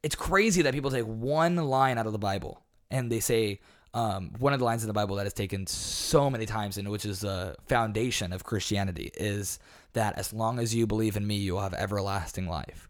it's 0.04 0.16
crazy 0.16 0.62
that 0.62 0.74
people 0.74 0.92
take 0.92 1.06
one 1.06 1.56
line 1.56 1.98
out 1.98 2.06
of 2.06 2.12
the 2.12 2.20
Bible 2.20 2.62
and 2.92 3.12
they 3.12 3.20
say 3.20 3.60
um, 3.94 4.32
one 4.40 4.54
of 4.54 4.60
the 4.60 4.66
lines 4.66 4.84
in 4.84 4.88
the 4.88 4.94
Bible 4.94 5.16
that 5.16 5.26
is 5.26 5.34
taken 5.34 5.66
so 5.68 6.30
many 6.30 6.46
times 6.46 6.78
and 6.78 6.90
which 6.90 7.06
is 7.06 7.22
the 7.22 7.56
foundation 7.68 8.34
of 8.34 8.44
Christianity 8.44 9.12
is 9.16 9.58
that 9.94 10.18
as 10.18 10.34
long 10.34 10.60
as 10.60 10.76
you 10.76 10.86
believe 10.86 11.16
in 11.16 11.26
me, 11.26 11.36
you 11.36 11.54
will 11.54 11.62
have 11.62 11.74
everlasting 11.74 12.48
life, 12.48 12.90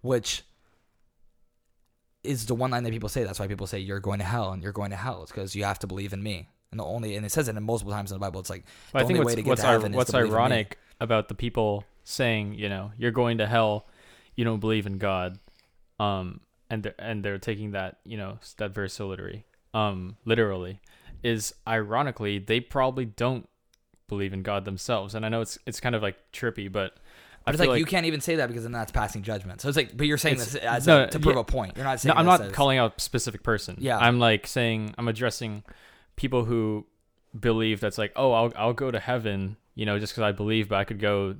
which 0.00 0.42
is 2.26 2.46
the 2.46 2.54
one 2.54 2.70
line 2.70 2.82
that 2.84 2.92
people 2.92 3.08
say. 3.08 3.24
That's 3.24 3.38
why 3.38 3.46
people 3.46 3.66
say 3.66 3.78
you're 3.78 4.00
going 4.00 4.18
to 4.18 4.24
hell 4.24 4.52
and 4.52 4.62
you're 4.62 4.72
going 4.72 4.90
to 4.90 4.96
hell. 4.96 5.22
It's 5.22 5.32
because 5.32 5.54
you 5.54 5.64
have 5.64 5.78
to 5.80 5.86
believe 5.86 6.12
in 6.12 6.22
me. 6.22 6.48
And 6.70 6.80
the 6.80 6.84
only 6.84 7.16
and 7.16 7.24
it 7.24 7.32
says 7.32 7.48
it 7.48 7.56
in 7.56 7.62
multiple 7.62 7.92
times 7.92 8.10
in 8.10 8.16
the 8.16 8.20
Bible. 8.20 8.40
It's 8.40 8.50
like 8.50 8.64
I 8.92 9.02
the 9.02 9.06
think 9.06 9.18
only 9.18 9.24
what's 9.24 9.36
way 9.36 9.36
to 9.36 9.42
get 9.42 9.48
what's, 9.50 9.62
to 9.62 9.68
ir- 9.68 9.72
heaven 9.72 9.92
is 9.92 9.96
what's 9.96 10.10
to 10.10 10.18
in 10.18 10.24
me. 10.24 10.30
ironic 10.30 10.78
about 11.00 11.28
the 11.28 11.34
people 11.34 11.84
saying, 12.04 12.54
you 12.54 12.68
know, 12.68 12.92
you're 12.98 13.10
going 13.10 13.38
to 13.38 13.46
hell, 13.46 13.86
you 14.34 14.44
don't 14.44 14.60
believe 14.60 14.86
in 14.86 14.98
God, 14.98 15.38
um, 15.98 16.40
and 16.68 16.82
they're, 16.82 16.94
and 16.98 17.24
they're 17.24 17.38
taking 17.38 17.72
that, 17.72 17.98
you 18.04 18.16
know, 18.16 18.38
that 18.58 18.72
verse 18.72 18.98
literally, 18.98 19.44
um, 19.74 20.16
literally, 20.24 20.80
is 21.22 21.54
ironically 21.66 22.38
they 22.38 22.60
probably 22.60 23.04
don't 23.04 23.48
believe 24.08 24.32
in 24.32 24.42
God 24.42 24.64
themselves, 24.64 25.14
and 25.14 25.24
I 25.24 25.28
know 25.28 25.40
it's 25.40 25.58
it's 25.66 25.80
kind 25.80 25.94
of 25.94 26.02
like 26.02 26.16
trippy, 26.32 26.70
but 26.70 26.96
I 27.46 27.52
But 27.52 27.54
it's 27.54 27.60
like, 27.60 27.68
like 27.70 27.78
you 27.78 27.86
can't 27.86 28.06
even 28.06 28.20
say 28.20 28.36
that 28.36 28.48
because 28.48 28.64
then 28.64 28.72
that's 28.72 28.90
passing 28.90 29.22
judgment. 29.22 29.60
So 29.60 29.68
it's 29.68 29.76
like, 29.76 29.96
but 29.96 30.06
you're 30.08 30.18
saying 30.18 30.38
this 30.38 30.56
as 30.56 30.86
no, 30.86 31.04
a, 31.04 31.06
to 31.06 31.20
prove 31.20 31.36
yeah. 31.36 31.42
a 31.42 31.44
point. 31.44 31.76
You're 31.76 31.84
not 31.84 31.92
No, 31.92 31.96
saying. 31.96 32.16
I'm 32.16 32.26
this 32.26 32.38
not 32.40 32.46
as- 32.48 32.52
calling 32.52 32.78
out 32.78 32.94
a 32.98 33.00
specific 33.00 33.42
person. 33.44 33.76
Yeah. 33.78 33.98
I'm 33.98 34.18
like 34.18 34.46
saying 34.48 34.94
I'm 34.98 35.06
addressing 35.06 35.62
people 36.16 36.44
who 36.44 36.86
believe 37.38 37.78
that's 37.80 37.98
like, 37.98 38.12
oh, 38.16 38.32
I'll 38.32 38.52
I'll 38.56 38.72
go 38.72 38.90
to 38.90 38.98
heaven, 38.98 39.56
you 39.76 39.86
know, 39.86 39.98
just 39.98 40.12
because 40.12 40.22
I 40.22 40.32
believe, 40.32 40.68
but 40.68 40.76
I 40.76 40.84
could 40.84 40.98
go 40.98 41.36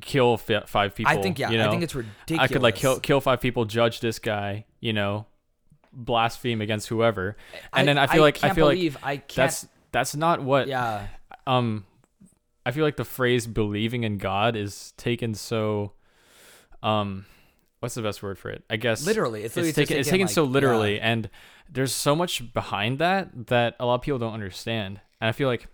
kill 0.00 0.36
fi- 0.36 0.64
five 0.66 0.94
people. 0.94 1.12
I 1.12 1.22
think 1.22 1.38
yeah. 1.38 1.50
you 1.50 1.58
know? 1.58 1.68
I 1.68 1.70
think 1.70 1.82
it's 1.84 1.94
ridiculous. 1.94 2.42
I 2.42 2.46
could 2.52 2.62
like 2.62 2.74
kill 2.74 2.98
kill 2.98 3.20
five 3.20 3.40
people, 3.40 3.64
judge 3.66 4.00
this 4.00 4.18
guy, 4.18 4.64
you 4.80 4.92
know, 4.92 5.26
blaspheme 5.92 6.60
against 6.60 6.88
whoever. 6.88 7.36
And 7.72 7.88
I- 7.88 7.92
then 7.92 7.98
I 7.98 8.06
feel 8.08 8.22
like 8.22 8.42
I 8.42 8.50
feel 8.52 8.68
believe 8.68 8.96
I 9.02 9.06
like 9.12 9.28
can't. 9.28 9.36
that's 9.36 9.68
that's 9.92 10.16
not 10.16 10.42
what 10.42 10.66
yeah. 10.66 11.06
um 11.46 11.84
I 12.70 12.72
feel 12.72 12.84
like 12.84 12.96
the 12.96 13.04
phrase 13.04 13.48
believing 13.48 14.04
in 14.04 14.16
God 14.16 14.54
is 14.54 14.92
taken 14.96 15.34
so 15.34 15.90
um 16.84 17.26
what's 17.80 17.96
the 17.96 18.02
best 18.02 18.22
word 18.22 18.38
for 18.38 18.48
it? 18.48 18.62
I 18.70 18.76
guess 18.76 19.04
Literally, 19.04 19.42
it's, 19.42 19.56
it's 19.56 19.74
taken 19.74 19.96
it's 19.96 20.08
taken 20.08 20.28
like, 20.28 20.34
so 20.34 20.44
literally 20.44 20.94
yeah. 20.94 21.10
and 21.10 21.30
there's 21.68 21.92
so 21.92 22.14
much 22.14 22.52
behind 22.52 23.00
that 23.00 23.48
that 23.48 23.74
a 23.80 23.86
lot 23.86 23.96
of 23.96 24.02
people 24.02 24.20
don't 24.20 24.34
understand. 24.34 25.00
And 25.20 25.28
I 25.28 25.32
feel 25.32 25.48
like 25.48 25.66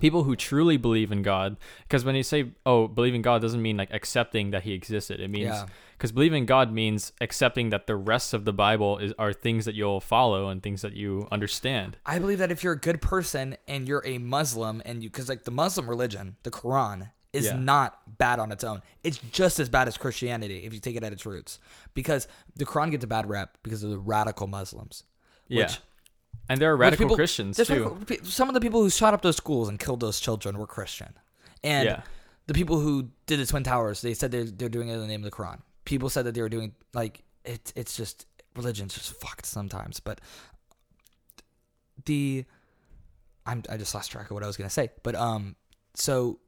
people 0.00 0.24
who 0.24 0.34
truly 0.34 0.76
believe 0.76 1.12
in 1.12 1.22
God 1.22 1.56
because 1.82 2.04
when 2.04 2.16
you 2.16 2.24
say 2.24 2.50
oh 2.66 2.88
believe 2.88 3.14
in 3.14 3.22
God 3.22 3.40
doesn't 3.40 3.62
mean 3.62 3.76
like 3.76 3.92
accepting 3.92 4.50
that 4.50 4.64
he 4.64 4.72
existed. 4.72 5.20
It 5.20 5.28
means 5.28 5.44
Yeah. 5.44 5.66
Because 6.00 6.12
believing 6.12 6.44
in 6.44 6.46
God 6.46 6.72
means 6.72 7.12
accepting 7.20 7.68
that 7.70 7.86
the 7.86 7.94
rest 7.94 8.32
of 8.32 8.46
the 8.46 8.54
Bible 8.54 8.96
is 8.96 9.12
are 9.18 9.34
things 9.34 9.66
that 9.66 9.74
you'll 9.74 10.00
follow 10.00 10.48
and 10.48 10.62
things 10.62 10.80
that 10.80 10.94
you 10.94 11.28
understand. 11.30 11.98
I 12.06 12.18
believe 12.18 12.38
that 12.38 12.50
if 12.50 12.64
you're 12.64 12.72
a 12.72 12.78
good 12.80 13.02
person 13.02 13.58
and 13.68 13.86
you're 13.86 14.02
a 14.06 14.16
Muslim 14.16 14.80
and 14.86 15.02
you, 15.02 15.10
because 15.10 15.28
like 15.28 15.44
the 15.44 15.50
Muslim 15.50 15.90
religion, 15.90 16.36
the 16.42 16.50
Quran 16.50 17.10
is 17.34 17.44
Yeah. 17.44 17.56
not 17.58 18.16
bad 18.16 18.38
on 18.38 18.50
its 18.50 18.64
own. 18.64 18.80
It's 19.04 19.18
just 19.30 19.60
as 19.60 19.68
bad 19.68 19.88
as 19.88 19.98
Christianity 19.98 20.64
if 20.64 20.72
you 20.72 20.80
take 20.80 20.96
it 20.96 21.04
at 21.04 21.12
its 21.12 21.26
roots. 21.26 21.58
Because 21.92 22.26
the 22.56 22.64
Quran 22.64 22.90
gets 22.92 23.04
a 23.04 23.06
bad 23.06 23.28
rep 23.28 23.58
because 23.62 23.82
of 23.82 23.90
the 23.90 23.98
radical 23.98 24.46
Muslims. 24.46 25.04
Yeah. 25.48 25.64
Which- 25.66 25.80
and 26.48 26.58
there 26.62 26.72
are 26.72 26.76
radical 26.78 27.04
people- 27.04 27.16
Christians 27.16 27.58
too. 27.58 27.98
some 28.24 28.48
of 28.48 28.54
the 28.54 28.60
people 28.62 28.80
who 28.82 28.88
shot 28.88 29.12
up 29.12 29.20
those 29.20 29.36
schools 29.36 29.68
and 29.68 29.78
killed 29.78 30.00
those 30.00 30.18
children 30.18 30.56
were 30.58 30.66
Christian, 30.66 31.12
and 31.62 31.84
Yeah. 31.84 32.02
the 32.46 32.54
people 32.54 32.80
who 32.80 33.10
did 33.26 33.38
the 33.38 33.44
twin 33.46 33.62
towers, 33.64 34.00
they 34.00 34.14
said 34.14 34.30
they're 34.32 34.44
they're 34.44 34.68
doing 34.70 34.88
it 34.88 34.94
in 34.94 35.00
the 35.00 35.06
name 35.06 35.22
of 35.22 35.30
the 35.30 35.36
Quran. 35.36 35.60
People 35.84 36.10
said 36.10 36.26
that 36.26 36.34
they 36.34 36.42
were 36.42 36.48
doing 36.48 36.74
like 36.94 37.22
it's 37.44 37.72
it's 37.76 37.96
just 37.96 38.26
religion's 38.56 38.94
just 38.94 39.12
fucked 39.14 39.46
sometimes. 39.46 40.00
But 40.00 40.20
the 42.04 42.44
I'm 43.46 43.62
I 43.68 43.76
just 43.76 43.94
lost 43.94 44.10
track 44.10 44.26
of 44.26 44.32
what 44.32 44.42
I 44.42 44.46
was 44.46 44.56
gonna 44.56 44.70
say. 44.70 44.90
But 45.02 45.14
um, 45.14 45.56
so 45.94 46.38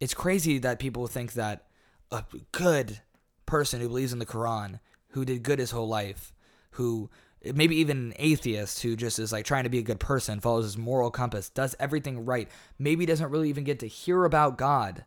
it's 0.00 0.14
crazy 0.14 0.58
that 0.58 0.78
people 0.78 1.06
think 1.06 1.34
that 1.34 1.66
a 2.10 2.24
good 2.52 3.00
person 3.46 3.80
who 3.80 3.88
believes 3.88 4.12
in 4.12 4.18
the 4.18 4.26
Quran, 4.26 4.80
who 5.08 5.24
did 5.24 5.42
good 5.42 5.58
his 5.58 5.70
whole 5.70 5.88
life, 5.88 6.32
who 6.72 7.10
maybe 7.54 7.76
even 7.76 7.98
an 7.98 8.14
atheist 8.16 8.82
who 8.82 8.96
just 8.96 9.18
is 9.18 9.32
like 9.32 9.44
trying 9.44 9.64
to 9.64 9.70
be 9.70 9.78
a 9.78 9.82
good 9.82 10.00
person, 10.00 10.40
follows 10.40 10.64
his 10.64 10.78
moral 10.78 11.10
compass, 11.10 11.48
does 11.48 11.74
everything 11.80 12.24
right, 12.24 12.48
maybe 12.78 13.06
doesn't 13.06 13.30
really 13.30 13.48
even 13.48 13.64
get 13.64 13.80
to 13.80 13.86
hear 13.86 14.24
about 14.24 14.58
God, 14.58 15.04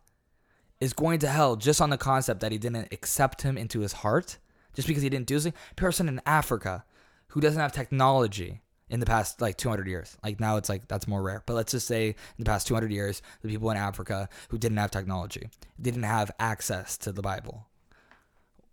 is 0.85 0.93
going 0.93 1.19
to 1.19 1.27
hell 1.27 1.55
just 1.55 1.81
on 1.81 1.89
the 1.89 1.97
concept 1.97 2.39
that 2.41 2.51
he 2.51 2.57
didn't 2.57 2.93
accept 2.93 3.41
him 3.41 3.57
into 3.57 3.79
his 3.79 3.91
heart, 3.91 4.37
just 4.73 4.87
because 4.87 5.03
he 5.03 5.09
didn't 5.09 5.27
do 5.27 5.39
something. 5.39 5.59
Person 5.75 6.07
in 6.07 6.21
Africa 6.25 6.85
who 7.29 7.41
doesn't 7.41 7.59
have 7.59 7.73
technology 7.73 8.61
in 8.89 8.99
the 8.99 9.05
past 9.05 9.41
like 9.41 9.57
200 9.57 9.87
years. 9.87 10.15
Like 10.23 10.39
now 10.39 10.57
it's 10.57 10.69
like 10.69 10.87
that's 10.87 11.07
more 11.07 11.23
rare. 11.23 11.43
But 11.45 11.55
let's 11.55 11.71
just 11.71 11.87
say 11.87 12.09
in 12.09 12.15
the 12.37 12.45
past 12.45 12.67
200 12.67 12.91
years, 12.91 13.21
the 13.41 13.49
people 13.49 13.69
in 13.71 13.77
Africa 13.77 14.29
who 14.49 14.57
didn't 14.57 14.77
have 14.77 14.91
technology, 14.91 15.49
didn't 15.81 16.03
have 16.03 16.31
access 16.39 16.97
to 16.99 17.11
the 17.11 17.21
Bible. 17.21 17.67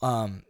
Um 0.00 0.42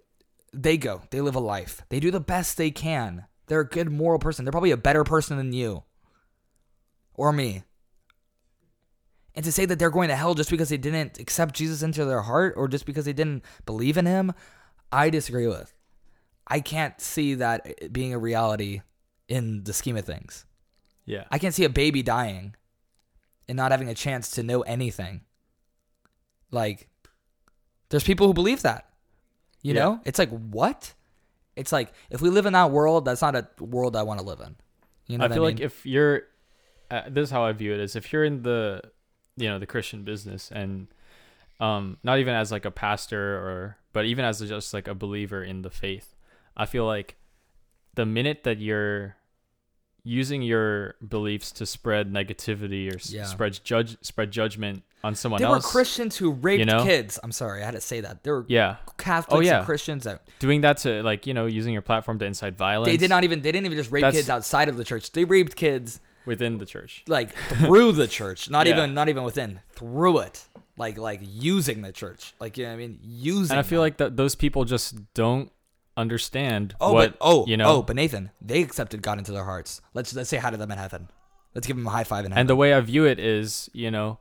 they 0.52 0.76
go, 0.76 1.02
they 1.10 1.20
live 1.20 1.36
a 1.36 1.40
life. 1.40 1.82
They 1.88 2.00
do 2.00 2.10
the 2.10 2.20
best 2.20 2.56
they 2.56 2.70
can. 2.70 3.24
They're 3.46 3.60
a 3.60 3.68
good 3.68 3.90
moral 3.90 4.18
person. 4.18 4.44
They're 4.44 4.52
probably 4.52 4.70
a 4.72 4.76
better 4.76 5.04
person 5.04 5.36
than 5.36 5.52
you 5.52 5.84
or 7.14 7.32
me. 7.32 7.62
And 9.34 9.44
to 9.44 9.52
say 9.52 9.64
that 9.64 9.78
they're 9.78 9.90
going 9.90 10.08
to 10.08 10.16
hell 10.16 10.34
just 10.34 10.50
because 10.50 10.68
they 10.68 10.76
didn't 10.76 11.18
accept 11.18 11.54
Jesus 11.54 11.82
into 11.82 12.04
their 12.04 12.22
heart 12.22 12.54
or 12.56 12.68
just 12.68 12.84
because 12.84 13.04
they 13.06 13.12
didn't 13.14 13.44
believe 13.64 13.96
in 13.96 14.04
him, 14.06 14.32
I 14.90 15.08
disagree 15.08 15.46
with. 15.46 15.72
I 16.46 16.60
can't 16.60 17.00
see 17.00 17.34
that 17.34 17.92
being 17.92 18.12
a 18.12 18.18
reality 18.18 18.82
in 19.28 19.64
the 19.64 19.72
scheme 19.72 19.96
of 19.96 20.04
things. 20.04 20.44
Yeah. 21.06 21.24
I 21.30 21.38
can't 21.38 21.54
see 21.54 21.64
a 21.64 21.70
baby 21.70 22.02
dying 22.02 22.54
and 23.48 23.56
not 23.56 23.70
having 23.70 23.88
a 23.88 23.94
chance 23.94 24.30
to 24.32 24.42
know 24.42 24.60
anything. 24.62 25.22
Like, 26.50 26.88
there's 27.88 28.04
people 28.04 28.26
who 28.26 28.34
believe 28.34 28.62
that. 28.62 28.88
You 29.62 29.74
Yeah. 29.74 29.80
know? 29.80 30.00
It's 30.04 30.18
like, 30.18 30.30
what? 30.30 30.92
It's 31.56 31.72
like, 31.72 31.92
if 32.10 32.20
we 32.20 32.28
live 32.28 32.46
in 32.46 32.52
that 32.52 32.70
world, 32.70 33.04
that's 33.06 33.22
not 33.22 33.34
a 33.34 33.48
world 33.60 33.96
I 33.96 34.02
want 34.02 34.20
to 34.20 34.26
live 34.26 34.40
in. 34.40 34.56
You 35.06 35.18
know 35.18 35.24
I 35.24 35.28
feel 35.28 35.42
I 35.42 35.46
like 35.48 35.60
if 35.60 35.84
you're, 35.86 36.22
uh, 36.90 37.02
this 37.08 37.24
is 37.24 37.30
how 37.30 37.44
I 37.44 37.52
view 37.52 37.72
it: 37.74 37.80
is 37.80 37.96
if 37.96 38.12
you're 38.12 38.24
in 38.24 38.42
the, 38.42 38.82
you 39.36 39.48
know, 39.48 39.58
the 39.58 39.66
Christian 39.66 40.02
business, 40.02 40.50
and, 40.50 40.88
um, 41.60 41.98
not 42.02 42.18
even 42.18 42.34
as 42.34 42.50
like 42.52 42.64
a 42.64 42.70
pastor 42.70 43.36
or, 43.36 43.76
but 43.92 44.04
even 44.04 44.24
as 44.24 44.40
just 44.40 44.74
like 44.74 44.88
a 44.88 44.94
believer 44.94 45.42
in 45.42 45.62
the 45.62 45.70
faith, 45.70 46.14
I 46.56 46.66
feel 46.66 46.86
like, 46.86 47.16
the 47.94 48.06
minute 48.06 48.44
that 48.44 48.58
you're 48.58 49.16
using 50.04 50.42
your 50.42 50.94
beliefs 51.06 51.52
to 51.52 51.66
spread 51.66 52.12
negativity 52.12 52.92
or 52.92 52.98
Yeah. 53.14 53.24
spread 53.24 53.60
judge 53.62 53.96
spread 54.02 54.30
judgment 54.30 54.82
on 55.04 55.14
someone 55.14 55.42
else. 55.42 55.48
there 55.48 55.56
were 55.56 55.72
Christians 55.72 56.16
who 56.16 56.30
raped 56.32 56.66
know? 56.66 56.84
kids. 56.84 57.18
I'm 57.22 57.32
sorry, 57.32 57.62
I 57.62 57.66
had 57.66 57.74
to 57.74 57.80
say 57.80 58.00
that. 58.00 58.24
There 58.24 58.34
were 58.34 58.44
yeah, 58.48 58.76
Catholics 58.98 59.34
oh, 59.34 59.40
yeah. 59.40 59.58
and 59.58 59.66
Christians 59.66 60.04
that 60.04 60.22
doing 60.38 60.62
that 60.62 60.78
to 60.78 61.02
like 61.02 61.26
you 61.26 61.34
know 61.34 61.46
using 61.46 61.72
your 61.72 61.82
platform 61.82 62.18
to 62.20 62.24
incite 62.24 62.56
violence. 62.56 62.90
they 62.90 62.96
did 62.96 63.10
not 63.10 63.24
even 63.24 63.42
they 63.42 63.52
didn't 63.52 63.66
even 63.66 63.78
just 63.78 63.90
rape 63.92 64.10
kids 64.12 64.28
outside 64.28 64.68
of 64.68 64.76
the 64.76 64.84
church. 64.84 65.12
They 65.12 65.24
raped 65.24 65.54
kids 65.56 66.00
within 66.26 66.58
the 66.58 66.66
church. 66.66 67.02
like 67.06 67.34
through 67.34 67.92
the 67.92 68.06
church, 68.06 68.48
not 68.50 68.66
Yeah. 68.66 68.74
even 68.74 68.94
not 68.94 69.08
even 69.08 69.22
within, 69.24 69.60
through 69.74 70.18
it. 70.20 70.44
Like 70.78 70.96
like 70.98 71.20
using 71.22 71.82
the 71.82 71.92
church. 71.92 72.34
Like 72.40 72.56
you 72.56 72.64
know 72.64 72.70
what 72.70 72.74
I 72.74 72.78
mean? 72.78 72.98
Using 73.02 73.52
And 73.52 73.60
I 73.60 73.62
feel 73.62 73.78
that. 73.80 73.82
like 73.86 73.96
that 73.98 74.16
those 74.16 74.34
people 74.34 74.64
just 74.64 75.12
don't 75.14 75.50
understand 75.96 76.74
Oh, 76.80 76.92
what 76.94 77.12
but 77.12 77.18
oh, 77.20 77.46
you 77.46 77.56
know. 77.56 77.68
oh, 77.76 77.82
but 77.82 77.96
Nathan, 77.96 78.30
they 78.40 78.62
accepted 78.62 79.02
God 79.02 79.18
into 79.18 79.32
their 79.32 79.44
hearts. 79.44 79.80
Let's 79.94 80.14
let's 80.14 80.30
say 80.30 80.38
hi 80.38 80.50
to 80.50 80.56
them 80.56 80.70
in 80.70 80.78
heaven. 80.78 81.08
Let's 81.54 81.66
give 81.66 81.76
them 81.76 81.86
a 81.86 81.90
high 81.90 82.04
five 82.04 82.24
in 82.24 82.30
heaven. 82.32 82.40
and 82.40 82.48
the 82.48 82.56
way 82.56 82.72
I 82.72 82.80
view 82.80 83.04
it 83.04 83.18
is, 83.20 83.68
you 83.74 83.90
know, 83.90 84.18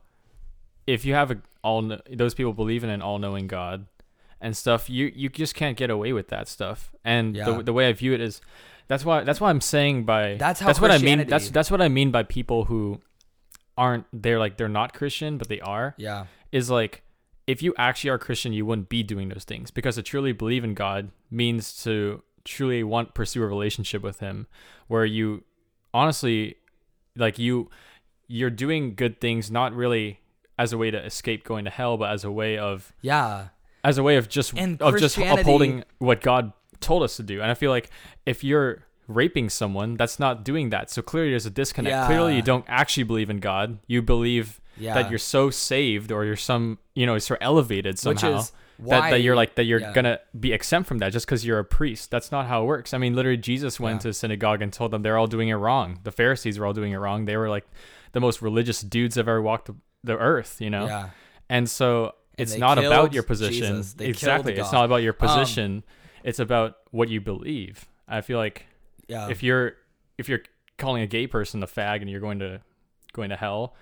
if 0.86 1.04
you 1.04 1.14
have 1.14 1.30
a 1.30 1.38
all 1.64 1.96
those 2.10 2.34
people 2.34 2.52
believe 2.52 2.84
in 2.84 2.90
an 2.90 3.00
all-knowing 3.00 3.46
God 3.46 3.86
and 4.40 4.54
stuff, 4.56 4.90
you 4.90 5.10
you 5.14 5.28
just 5.30 5.54
can't 5.54 5.76
get 5.76 5.88
away 5.90 6.12
with 6.12 6.28
that 6.28 6.48
stuff. 6.48 6.92
And 7.04 7.34
Yeah. 7.36 7.44
the 7.50 7.62
the 7.62 7.72
way 7.72 7.88
I 7.88 7.92
view 7.94 8.12
it 8.12 8.20
is 8.20 8.40
that's 8.88 9.04
why 9.04 9.24
that's 9.24 9.40
why 9.40 9.50
I'm 9.50 9.60
saying 9.60 10.04
by 10.04 10.36
That's 10.36 10.60
how 10.60 10.66
that's 10.66 10.80
what 10.80 10.90
I 10.90 10.98
mean. 10.98 11.26
That's 11.26 11.50
that's 11.50 11.70
what 11.70 11.80
I 11.80 11.88
mean 11.88 12.10
by 12.10 12.22
people 12.22 12.64
who 12.66 13.00
aren't 13.76 14.04
they're 14.12 14.38
like 14.38 14.58
they're 14.58 14.68
not 14.68 14.92
Christian 14.92 15.38
but 15.38 15.48
they 15.48 15.60
are 15.60 15.94
yeah, 15.96 16.26
is 16.50 16.70
like 16.70 17.02
if 17.46 17.62
you 17.62 17.74
actually 17.76 18.10
are 18.10 18.18
Christian, 18.18 18.52
you 18.52 18.64
wouldn't 18.64 18.88
be 18.88 19.02
doing 19.02 19.28
those 19.28 19.44
things 19.44 19.70
because 19.70 19.96
to 19.96 20.02
truly 20.02 20.32
believe 20.32 20.64
in 20.64 20.74
God 20.74 21.10
means 21.30 21.82
to 21.84 22.22
truly 22.44 22.82
want 22.82 23.14
pursue 23.14 23.42
a 23.42 23.46
relationship 23.46 24.02
with 24.02 24.20
Him, 24.20 24.46
where 24.86 25.04
you 25.04 25.44
honestly, 25.92 26.56
like 27.16 27.38
you, 27.38 27.68
you're 28.28 28.50
doing 28.50 28.94
good 28.94 29.20
things 29.20 29.50
not 29.50 29.74
really 29.74 30.20
as 30.58 30.72
a 30.72 30.78
way 30.78 30.90
to 30.90 31.04
escape 31.04 31.44
going 31.44 31.64
to 31.64 31.70
hell, 31.70 31.96
but 31.96 32.10
as 32.10 32.24
a 32.24 32.30
way 32.30 32.58
of 32.58 32.92
yeah. 33.00 33.48
as 33.82 33.98
a 33.98 34.02
way 34.02 34.16
of 34.16 34.28
just 34.28 34.56
And 34.56 34.80
of 34.80 34.98
just 34.98 35.18
upholding 35.18 35.84
what 35.98 36.20
God 36.20 36.52
told 36.82 37.02
us 37.02 37.16
to 37.16 37.22
do. 37.22 37.40
And 37.40 37.50
I 37.50 37.54
feel 37.54 37.70
like 37.70 37.90
if 38.26 38.42
you're 38.44 38.84
raping 39.08 39.48
someone, 39.48 39.96
that's 39.96 40.18
not 40.18 40.44
doing 40.44 40.70
that. 40.70 40.90
So 40.90 41.02
clearly 41.02 41.30
there's 41.30 41.46
a 41.46 41.50
disconnect. 41.50 41.92
Yeah. 41.92 42.06
Clearly 42.06 42.36
you 42.36 42.42
don't 42.42 42.64
actually 42.68 43.04
believe 43.04 43.30
in 43.30 43.38
God. 43.40 43.78
You 43.86 44.02
believe 44.02 44.60
Yeah. 44.78 44.94
that 44.94 45.10
you're 45.10 45.18
so 45.18 45.50
saved 45.50 46.10
or 46.12 46.24
you're 46.24 46.36
some 46.36 46.78
you 46.94 47.04
know 47.06 47.18
so 47.18 47.36
elevated 47.40 47.98
somehow 47.98 48.42
that, 48.78 49.10
that 49.10 49.20
you're 49.22 49.36
like 49.36 49.54
that 49.56 49.64
you're 49.64 49.80
yeah. 49.80 49.92
gonna 49.92 50.18
be 50.38 50.52
exempt 50.52 50.88
from 50.88 50.98
that 50.98 51.12
just 51.12 51.26
because 51.26 51.44
you're 51.44 51.58
a 51.58 51.64
priest 51.64 52.10
that's 52.10 52.32
not 52.32 52.46
how 52.46 52.62
it 52.62 52.66
works 52.66 52.92
i 52.94 52.98
mean 52.98 53.14
literally 53.14 53.36
jesus 53.36 53.78
went 53.78 54.00
to 54.00 54.12
synagogue 54.12 54.60
and 54.62 54.72
told 54.72 54.90
them 54.90 55.02
they're 55.02 55.18
all 55.18 55.26
doing 55.28 55.48
it 55.50 55.54
wrong 55.54 56.00
the 56.04 56.10
pharisees 56.10 56.58
were 56.58 56.66
all 56.66 56.72
doing 56.72 56.90
it 56.92 56.96
wrong 56.96 57.26
they 57.26 57.36
were 57.36 57.48
like 57.50 57.64
the 58.12 58.20
most 58.20 58.40
religious 58.42 58.80
dudes 58.80 59.14
that 59.14 59.20
ever 59.20 59.40
walked 59.42 59.70
the 60.02 60.16
earth 60.18 60.56
you 60.60 60.70
know 60.70 60.86
Yeah. 60.86 61.10
and 61.48 61.68
so 61.68 62.14
it's 62.38 62.54
they 62.54 62.58
not 62.58 62.78
about 62.78 63.12
your 63.12 63.22
position 63.22 63.76
Jesus. 63.76 63.92
They 63.92 64.06
exactly 64.06 64.54
it's 64.54 64.72
not 64.72 64.84
about 64.86 65.02
your 65.02 65.16
Um, 65.20 65.28
position 65.28 65.84
it's 66.24 66.38
about 66.38 66.76
what 66.90 67.08
you 67.08 67.20
believe. 67.20 67.86
I 68.08 68.20
feel 68.20 68.38
like 68.38 68.66
Yeah. 69.08 69.28
if 69.28 69.42
you're 69.42 69.74
if 70.18 70.28
you're 70.28 70.42
calling 70.78 71.02
a 71.02 71.06
gay 71.06 71.26
person 71.26 71.62
a 71.62 71.66
fag 71.66 72.00
and 72.00 72.10
you're 72.10 72.20
going 72.20 72.38
to 72.40 72.60
going 73.12 73.30
to 73.30 73.36
hell 73.36 73.74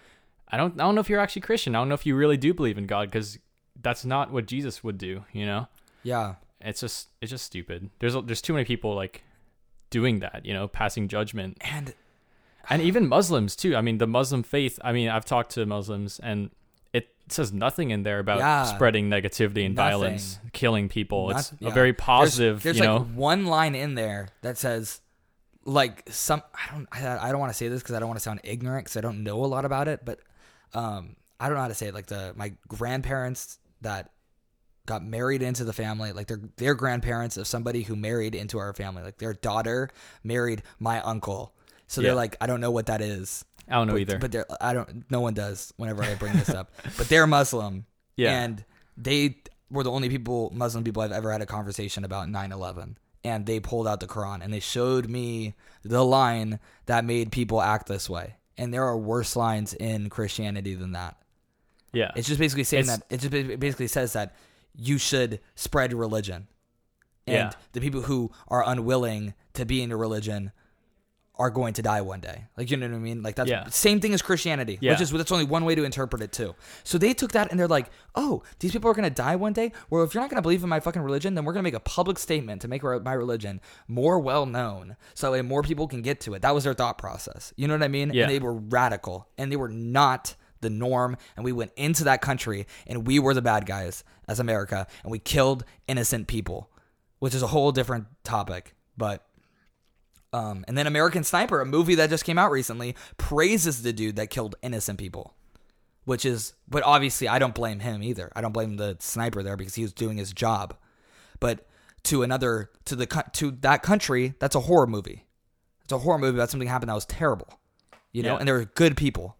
i 0.49 0.57
don't 0.57 0.74
i 0.74 0.84
don't 0.84 0.95
know 0.95 1.01
if 1.01 1.09
you're 1.09 1.20
actually 1.20 1.43
christian. 1.43 1.74
I 1.74 1.78
don't 1.78 1.88
know 1.88 1.95
if 1.95 2.05
you 2.05 2.14
really 2.16 2.36
do 2.36 2.53
believe 2.53 2.76
in 2.78 2.86
god 2.86 3.11
because 3.11 3.38
that's 3.80 4.05
not 4.05 4.30
what 4.32 4.47
jesus 4.47 4.82
would 4.84 4.99
do 4.99 5.24
you 5.32 5.47
know? 5.47 5.68
Yeah. 6.03 6.34
it's 6.61 6.80
just 6.80 7.09
it's 7.20 7.30
just 7.30 7.45
stupid. 7.47 7.91
There's 8.01 8.14
there's 8.24 8.43
too 8.43 8.53
many 8.53 8.64
people 8.64 8.95
like 8.95 9.22
doing 9.91 10.20
that 10.20 10.45
you 10.45 10.53
know 10.55 10.68
passing 10.68 11.09
judgment. 11.09 11.59
And 11.61 11.95
and 12.68 12.82
even 12.82 13.09
muslims 13.09 13.57
too. 13.57 13.74
I 13.76 13.80
mean 13.80 13.99
the 13.99 14.07
muslim 14.07 14.43
faith 14.43 14.78
i 14.82 14.93
mean 14.93 15.09
i've 15.09 15.24
talked 15.24 15.53
to 15.53 15.64
muslims 15.66 16.20
and 16.22 16.51
it 16.93 17.09
says 17.28 17.53
nothing 17.53 17.91
in 17.91 18.03
there 18.03 18.18
about 18.18 18.38
Yeah. 18.38 18.64
spreading 18.64 19.09
negativity 19.09 19.64
and 19.66 19.74
Nothing. 19.74 19.91
violence 19.91 20.38
killing 20.53 20.88
people 20.88 21.28
Not- 21.28 21.38
it's 21.41 21.53
yeah. 21.61 21.68
a 21.68 21.72
very 21.72 21.93
positive 21.93 22.62
there's 22.62 22.76
you 22.76 22.82
like 22.82 22.88
know 22.91 23.01
one 23.14 23.47
line 23.47 23.74
in 23.74 23.95
there 23.95 24.28
that 24.43 24.59
says 24.59 25.01
like 25.64 26.03
some 26.11 26.43
I 26.55 26.72
don't 26.74 26.88
I, 26.93 27.28
I 27.28 27.30
don't 27.30 27.41
want 27.41 27.53
to 27.53 27.57
say 27.57 27.68
this 27.68 27.82
because 27.82 27.95
I 27.95 27.99
don't 28.01 28.09
want 28.09 28.18
to 28.18 28.22
sound 28.22 28.41
ignorant 28.45 28.84
because 28.86 28.97
I 28.97 29.01
don't 29.01 29.22
know 29.22 29.45
a 29.45 29.47
lot 29.47 29.64
about 29.64 29.88
it, 29.88 30.05
but 30.05 30.20
um 30.74 31.16
I 31.38 31.47
don't 31.47 31.55
know 31.57 31.62
how 31.62 31.68
to 31.68 31.74
say 31.74 31.86
it. 31.88 31.95
Like 31.95 32.07
the 32.07 32.32
my 32.36 32.53
grandparents 32.68 33.59
that 33.82 34.11
got 34.86 35.05
married 35.05 35.43
into 35.43 35.62
the 35.64 35.72
family. 35.72 36.12
Like 36.12 36.26
they're 36.26 36.41
they're 36.57 36.74
grandparents 36.74 37.36
of 37.36 37.47
somebody 37.47 37.82
who 37.82 37.95
married 37.95 38.34
into 38.34 38.59
our 38.59 38.72
family. 38.74 39.03
Like 39.03 39.18
their 39.18 39.34
daughter 39.34 39.88
married 40.24 40.62
my 40.78 41.01
uncle. 41.03 41.55
So 41.86 42.01
Yeah. 42.01 42.09
they're 42.09 42.16
like, 42.16 42.36
I 42.41 42.47
don't 42.47 42.61
know 42.61 42.70
what 42.70 42.86
that 42.86 43.01
is. 43.01 43.45
I 43.69 43.75
don't 43.75 43.87
know 43.87 43.93
but, 43.95 44.01
either. 44.01 44.19
But 44.19 44.33
they're 44.33 44.47
I 44.61 44.73
don't. 44.73 45.05
No 45.11 45.21
one 45.21 45.35
does. 45.35 45.73
Whenever 45.77 46.03
I 46.03 46.15
bring 46.15 46.33
this 46.35 46.51
up, 46.51 46.73
but 46.97 47.09
they're 47.09 47.27
Muslim. 47.27 47.87
Yeah. 48.17 48.43
And 48.43 48.65
they 48.97 49.37
were 49.71 49.83
the 49.85 49.91
only 49.91 50.09
people, 50.09 50.51
Muslim 50.55 50.83
people, 50.85 51.03
I've 51.03 51.13
ever 51.13 51.31
had 51.31 51.41
a 51.43 51.47
conversation 51.47 52.05
about 52.05 52.29
9/11. 52.29 52.97
And 53.23 53.47
they 53.47 53.61
pulled 53.61 53.87
out 53.87 54.01
the 54.01 54.07
Quran 54.07 54.43
and 54.43 54.53
they 54.53 54.61
showed 54.61 55.09
me 55.09 55.55
the 55.85 56.05
line 56.05 56.59
that 56.87 57.05
made 57.05 57.31
people 57.33 57.61
act 57.61 57.87
this 57.87 58.09
way. 58.11 58.37
And 58.57 58.73
there 58.75 58.85
are 58.85 58.97
worse 58.97 59.37
lines 59.37 59.75
in 59.75 60.09
Christianity 60.11 60.75
than 60.75 60.93
that. 60.93 61.17
yeah. 61.93 62.13
It's 62.17 62.27
just 62.29 62.41
basically 62.41 62.65
saying 62.65 62.85
It's- 62.85 62.99
that 62.99 63.15
it 63.15 63.19
just 63.21 63.61
basically 63.61 63.89
says 63.89 64.13
that 64.15 64.35
you 64.75 64.97
should 64.99 65.41
spread 65.55 65.93
religion, 65.93 66.47
and 67.27 67.35
Yeah. 67.37 67.51
the 67.73 67.81
people 67.81 68.03
who 68.03 68.31
are 68.49 68.63
unwilling 68.67 69.35
to 69.55 69.65
be 69.67 69.83
in 69.83 69.91
a 69.93 69.97
religion 69.97 70.53
are 71.41 71.51
going 71.51 71.72
to 71.72 71.82
die 71.82 72.03
one 72.03 72.20
day. 72.20 72.45
Like 72.57 72.70
you 72.70 72.76
know 72.76 72.86
what 72.86 72.95
I 72.95 72.99
mean? 72.99 73.22
Like 73.22 73.34
that's 73.34 73.49
Yeah. 73.51 73.66
same 73.70 73.99
thing 73.99 74.12
as 74.14 74.20
Christianity, 74.22 74.78
Yeah. 74.80 74.93
which 74.93 75.01
is 75.01 75.11
that's 75.11 75.32
only 75.32 75.47
one 75.47 75.64
way 75.64 75.74
to 75.74 75.84
interpret 75.84 76.20
it 76.22 76.32
too. 76.32 76.55
So 76.84 76.99
they 76.99 77.14
took 77.14 77.32
that 77.32 77.51
and 77.51 77.59
they're 77.59 77.66
like, 77.66 77.91
oh, 78.14 78.43
these 78.59 78.72
people 78.72 78.91
are 78.91 78.95
going 78.95 79.09
to 79.09 79.14
die 79.14 79.36
one 79.36 79.55
day. 79.55 79.72
Well, 79.88 80.03
if 80.05 80.12
you're 80.14 80.22
not 80.22 80.28
going 80.30 80.36
to 80.36 80.43
believe 80.43 80.62
in 80.62 80.68
my 80.68 80.80
fucking 80.80 81.01
religion, 81.03 81.34
then 81.34 81.45
we're 81.47 81.55
going 81.55 81.62
to 81.64 81.66
make 81.66 81.74
a 81.74 81.80
public 81.80 82.18
statement 82.18 82.61
to 82.62 82.68
make 82.68 82.82
my 82.82 83.12
religion 83.14 83.61
more 83.88 84.18
well 84.20 84.45
known, 84.47 84.97
so 85.14 85.32
that 85.32 85.43
more 85.45 85.62
people 85.62 85.88
can 85.88 86.03
get 86.03 86.20
to 86.20 86.34
it. 86.34 86.43
That 86.43 86.55
was 86.55 86.64
their 86.64 86.74
thought 86.74 86.99
process. 86.99 87.53
You 87.57 87.66
know 87.68 87.74
what 87.74 87.82
I 87.82 87.88
mean? 87.88 88.12
Yeah. 88.12 88.24
And 88.24 88.30
they 88.30 88.38
were 88.38 88.55
radical, 88.55 89.28
and 89.38 89.51
they 89.51 89.57
were 89.57 89.68
not 89.70 90.34
the 90.61 90.68
norm. 90.70 91.16
And 91.36 91.45
we 91.45 91.53
went 91.53 91.72
into 91.76 92.05
that 92.05 92.20
country, 92.20 92.66
and 92.86 93.07
we 93.07 93.18
were 93.18 93.32
the 93.32 93.41
bad 93.41 93.64
guys 93.64 94.05
as 94.28 94.38
America, 94.38 94.86
and 95.03 95.11
we 95.11 95.18
killed 95.18 95.64
innocent 95.88 96.26
people, 96.26 96.68
which 97.18 97.34
is 97.34 97.43
a 97.43 97.47
whole 97.47 97.72
different 97.72 98.05
topic. 98.24 98.74
But 98.99 99.24
um, 100.33 100.64
and 100.68 100.78
then 100.78 100.87
American 100.87 101.24
Sniper, 101.24 101.61
a 101.61 101.66
movie 101.66 101.97
that 101.97 102.11
just 102.11 102.24
came 102.24 102.39
out 102.39 102.51
recently, 102.51 102.95
praises 103.16 103.83
the 103.83 103.93
dude 103.93 104.16
that 104.16 104.31
killed 104.31 104.55
innocent 104.62 104.99
people, 104.99 105.35
which 106.05 106.24
is, 106.24 106.55
but 106.68 106.83
obviously 106.85 107.28
I 107.28 107.39
don't 107.39 107.55
blame 107.55 107.81
him 107.81 108.03
either. 108.03 108.31
I 108.37 108.41
don't 108.41 108.53
blame 108.53 108.76
the 108.76 108.97
sniper 109.01 109.43
there 109.43 109.57
because 109.57 109.74
he 109.74 109.83
was 109.83 109.93
doing 109.93 110.18
his 110.18 110.33
job. 110.33 110.76
But 111.41 111.66
to 112.05 112.22
another, 112.22 112.70
to 112.85 112.97
the 112.97 113.07
to 113.33 113.51
that 113.62 113.83
country, 113.83 114.35
that's 114.39 114.55
a 114.55 114.61
horror 114.61 114.87
movie. 114.87 115.26
It's 115.83 115.93
a 115.93 115.99
horror 115.99 116.18
movie 116.18 116.39
about 116.39 116.51
something 116.51 116.68
happened 116.68 116.91
that 116.91 116.95
was 116.95 117.07
terrible, 117.07 117.59
you 118.12 118.22
know. 118.22 118.35
Yeah. 118.35 118.39
And 118.39 118.49
there 118.49 118.55
were 118.55 118.64
good 118.64 118.97
people. 118.97 119.37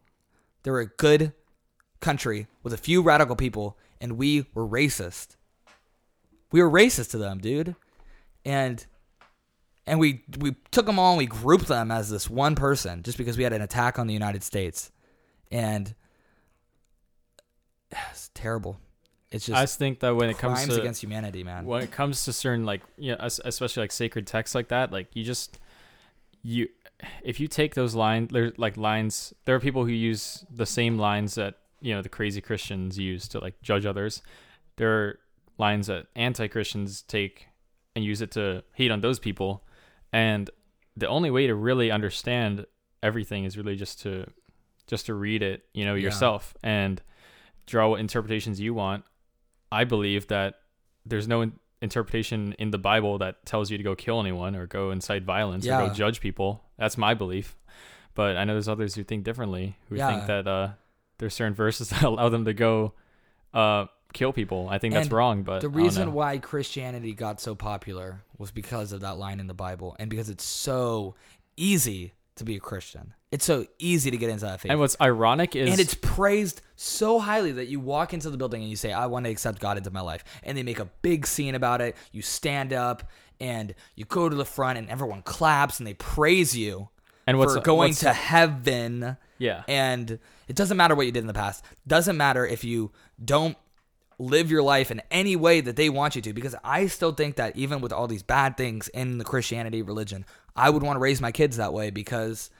There 0.63 0.73
were 0.73 0.81
a 0.81 0.87
good 0.87 1.33
country 2.01 2.49
with 2.63 2.73
a 2.73 2.79
few 2.79 3.03
radical 3.03 3.37
people, 3.37 3.79
and 4.01 4.19
we 4.19 4.47
were 4.55 4.67
racist. 4.67 5.37
We 6.51 6.61
were 6.61 6.71
racist 6.71 7.11
to 7.13 7.19
them, 7.19 7.39
dude, 7.39 7.77
and 8.45 8.85
and 9.91 9.99
we 9.99 10.23
we 10.39 10.55
took 10.71 10.87
them 10.87 11.01
all 11.01 11.13
and 11.13 11.19
we 11.19 11.27
grouped 11.27 11.67
them 11.67 11.91
as 11.91 12.09
this 12.11 12.31
one 12.31 12.55
person 12.55 13.03
just 13.03 13.19
because 13.19 13.37
we 13.37 13.43
had 13.43 13.53
an 13.53 13.61
attack 13.61 13.99
on 13.99 14.07
the 14.07 14.15
United 14.15 14.45
States, 14.45 14.93
and 15.51 15.95
it's 18.11 18.31
terrible. 18.33 18.79
It's 19.33 19.47
just 19.47 19.59
I 19.59 19.63
just 19.63 19.79
think 19.79 19.99
that 20.01 20.15
when 20.15 20.31
it 20.31 20.39
comes 20.39 20.65
to 20.67 20.81
against 20.81 21.03
humanity, 21.03 21.43
man. 21.43 21.67
when 21.67 21.83
it 21.83 21.91
comes 21.91 22.25
to 22.25 22.33
certain 22.33 22.65
like 22.65 22.83
you 22.97 23.13
know, 23.13 23.19
especially 23.21 23.83
like 23.83 23.93
sacred 23.93 24.29
texts 24.29 24.55
like 24.55 24.69
that, 24.69 24.93
like 24.93 25.09
you 25.13 25.25
just 25.25 25.59
you 26.43 26.69
if 27.23 27.41
you 27.41 27.49
take 27.49 27.75
those 27.75 27.97
lines, 27.97 28.31
there's 28.33 28.57
like 28.59 28.77
lines. 28.77 29.35
There 29.45 29.57
are 29.57 29.61
people 29.61 29.85
who 29.85 29.93
use 29.93 30.45
the 30.55 30.67
same 30.67 30.99
lines 30.99 31.35
that 31.35 31.57
you 31.81 31.95
know 31.95 32.01
the 32.01 32.09
crazy 32.09 32.41
Christians 32.41 32.97
use 32.97 33.27
to 33.29 33.41
like 33.41 33.61
judge 33.61 33.87
others. 33.87 34.23
There 34.77 34.93
are 34.93 35.19
lines 35.59 35.89
that 35.89 36.07
anti-Christians 36.15 37.03
take 37.03 37.49
and 37.97 38.05
use 38.05 38.23
it 38.23 38.31
to 38.33 38.63
hate 38.73 38.91
on 38.91 39.01
those 39.01 39.19
people, 39.19 39.65
and 40.13 40.51
the 40.97 41.09
only 41.09 41.31
way 41.31 41.47
to 41.47 41.55
really 41.55 41.91
understand 41.91 42.67
everything 43.03 43.45
is 43.45 43.57
really 43.57 43.77
just 43.77 44.01
to 44.03 44.27
just 44.87 45.07
to 45.07 45.15
read 45.15 45.43
it, 45.43 45.65
you 45.73 45.85
know, 45.85 45.95
Yeah. 45.95 46.05
yourself 46.05 46.55
and 46.65 47.01
draw 47.67 47.89
what 47.91 48.01
interpretations 48.01 48.61
you 48.61 48.75
want. 48.75 49.05
I 49.71 49.85
believe 49.85 50.27
that 50.29 50.57
there's 51.07 51.29
no 51.29 51.43
in- 51.43 51.53
interpretation 51.81 52.55
in 52.59 52.73
the 52.73 52.79
Bible 52.79 53.17
that 53.19 53.47
tells 53.47 53.71
you 53.71 53.77
to 53.79 53.85
go 53.85 53.95
kill 53.95 54.19
anyone 54.21 54.57
or 54.57 54.67
go 54.67 54.91
incite 54.91 55.23
violence 55.23 55.65
or 55.67 55.71
go 55.89 55.95
judge 55.95 56.21
people. 56.21 56.65
That's 56.77 56.99
my 56.99 57.15
belief. 57.15 57.57
But 58.15 58.37
I 58.37 58.43
know 58.45 58.55
there's 58.55 58.69
others 58.69 58.97
who 58.97 59.05
think 59.05 59.23
differently, 59.25 59.77
who 59.89 59.95
Yeah. 59.97 60.09
think 60.11 60.27
that 60.27 60.49
uh, 60.49 60.71
there's 61.19 61.35
certain 61.35 61.55
verses 61.55 61.89
that 61.91 62.03
allow 62.03 62.29
them 62.29 62.45
to 62.45 62.53
go 62.53 62.95
uh, 63.55 63.87
kill 64.13 64.33
people. 64.33 64.69
I 64.71 64.79
think 64.79 64.95
that's 64.95 65.07
And 65.07 65.13
wrong. 65.13 65.43
But 65.43 65.61
the 65.61 65.69
reason 65.69 66.13
why 66.13 66.39
Christianity 66.39 67.13
got 67.15 67.41
so 67.41 67.55
popular 67.55 68.23
was 68.39 68.51
because 68.51 68.93
of 68.93 69.01
that 69.01 69.19
line 69.19 69.41
in 69.41 69.47
the 69.47 69.55
Bible, 69.55 69.97
and 69.99 70.09
because 70.11 70.29
it's 70.29 70.45
so 70.45 71.15
easy 71.57 72.15
to 72.37 72.45
be 72.45 72.57
a 72.57 72.61
Christian. 72.61 73.13
It's 73.31 73.45
so 73.45 73.67
easy 73.79 74.11
to 74.11 74.17
get 74.17 74.31
into 74.31 74.47
that 74.47 74.61
faith. 74.61 74.71
and 74.71 74.81
what's 74.81 74.97
ironic 75.01 75.55
is 75.55 75.71
and 75.71 75.79
it's 75.79 75.95
praised 75.95 76.63
so 76.75 77.19
highly 77.21 77.53
that 77.53 77.67
you 77.69 77.79
walk 77.79 78.13
into 78.15 78.31
the 78.31 78.37
building 78.37 78.63
and 78.63 78.71
you 78.71 78.77
say, 78.77 78.93
I 78.93 79.07
want 79.07 79.25
to 79.27 79.31
accept 79.31 79.61
God 79.61 79.77
into 79.77 79.91
my 79.91 80.01
life. 80.01 80.25
And 80.43 80.57
they 80.59 80.63
make 80.63 80.79
a 80.81 80.87
big 81.03 81.27
scene 81.27 81.55
about 81.55 81.81
it. 81.81 81.97
You 82.13 82.23
stand 82.23 82.73
up 82.73 83.09
and 83.39 83.75
you 83.95 84.05
go 84.07 84.29
to 84.29 84.35
the 84.35 84.45
front 84.45 84.79
and 84.79 84.89
everyone 84.89 85.23
claps 85.23 85.79
and 85.79 85.87
they 85.87 85.95
praise 85.95 86.57
you 86.57 86.89
and 87.27 87.39
what's 87.39 87.55
for 87.55 87.61
going 87.61 87.91
what's- 87.91 88.01
to 88.01 88.13
heaven. 88.13 89.17
yeah 89.39 89.63
And 89.69 90.19
it 90.49 90.57
doesn't 90.57 90.77
matter 90.77 90.95
what 90.97 91.07
you 91.07 91.13
did 91.13 91.21
in 91.21 91.29
the 91.29 91.35
past. 91.35 91.65
Doesn't 91.87 92.17
matter 92.17 92.45
if 92.47 92.65
you 92.65 92.91
don't 93.25 93.57
live 94.21 94.51
your 94.51 94.63
life 94.63 94.91
in 94.91 95.01
any 95.11 95.35
way 95.35 95.63
that 95.63 95.77
they 95.77 95.89
want 95.89 96.15
you 96.15 96.23
to 96.23 96.33
because 96.33 96.55
I 96.63 96.87
still 96.87 97.13
think 97.13 97.37
that 97.37 97.57
even 97.57 97.81
with 97.81 97.93
all 97.93 98.07
these 98.07 98.23
bad 98.23 98.57
things 98.57 98.89
in 98.89 99.19
the 99.19 99.25
Christianity 99.25 99.81
religion, 99.81 100.27
I 100.55 100.69
would 100.69 100.83
want 100.83 100.97
to 100.97 101.01
raise 101.01 101.21
my 101.21 101.33
kids 101.33 101.57
that 101.57 101.73
way 101.73 101.91
because 101.91 102.51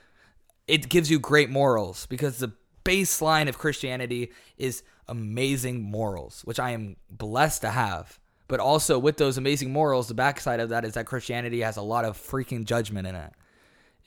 it 0.67 0.89
gives 0.89 1.11
you 1.11 1.19
great 1.19 1.51
morals 1.51 2.07
because 2.07 2.39
the 2.39 2.53
baseline 2.85 3.49
of 3.49 3.59
Christianity 3.59 4.33
is 4.57 4.83
amazing 5.07 5.83
morals, 5.83 6.41
which 6.45 6.59
I 6.59 6.71
am 6.71 6.97
blessed 7.11 7.61
to 7.61 7.71
have. 7.71 8.19
But 8.49 8.59
also 8.59 8.99
with 8.99 9.19
those 9.19 9.37
amazing 9.37 9.73
morals, 9.73 10.09
the 10.09 10.15
backside 10.15 10.61
of 10.61 10.71
that 10.71 10.85
is 10.85 10.95
that 10.95 11.07
Christianity 11.07 11.61
has 11.61 11.77
a 11.77 11.83
lot 11.83 12.05
of 12.05 12.17
freaking 12.17 12.65
judgment 12.65 13.07
in 13.07 13.15
it. 13.15 13.33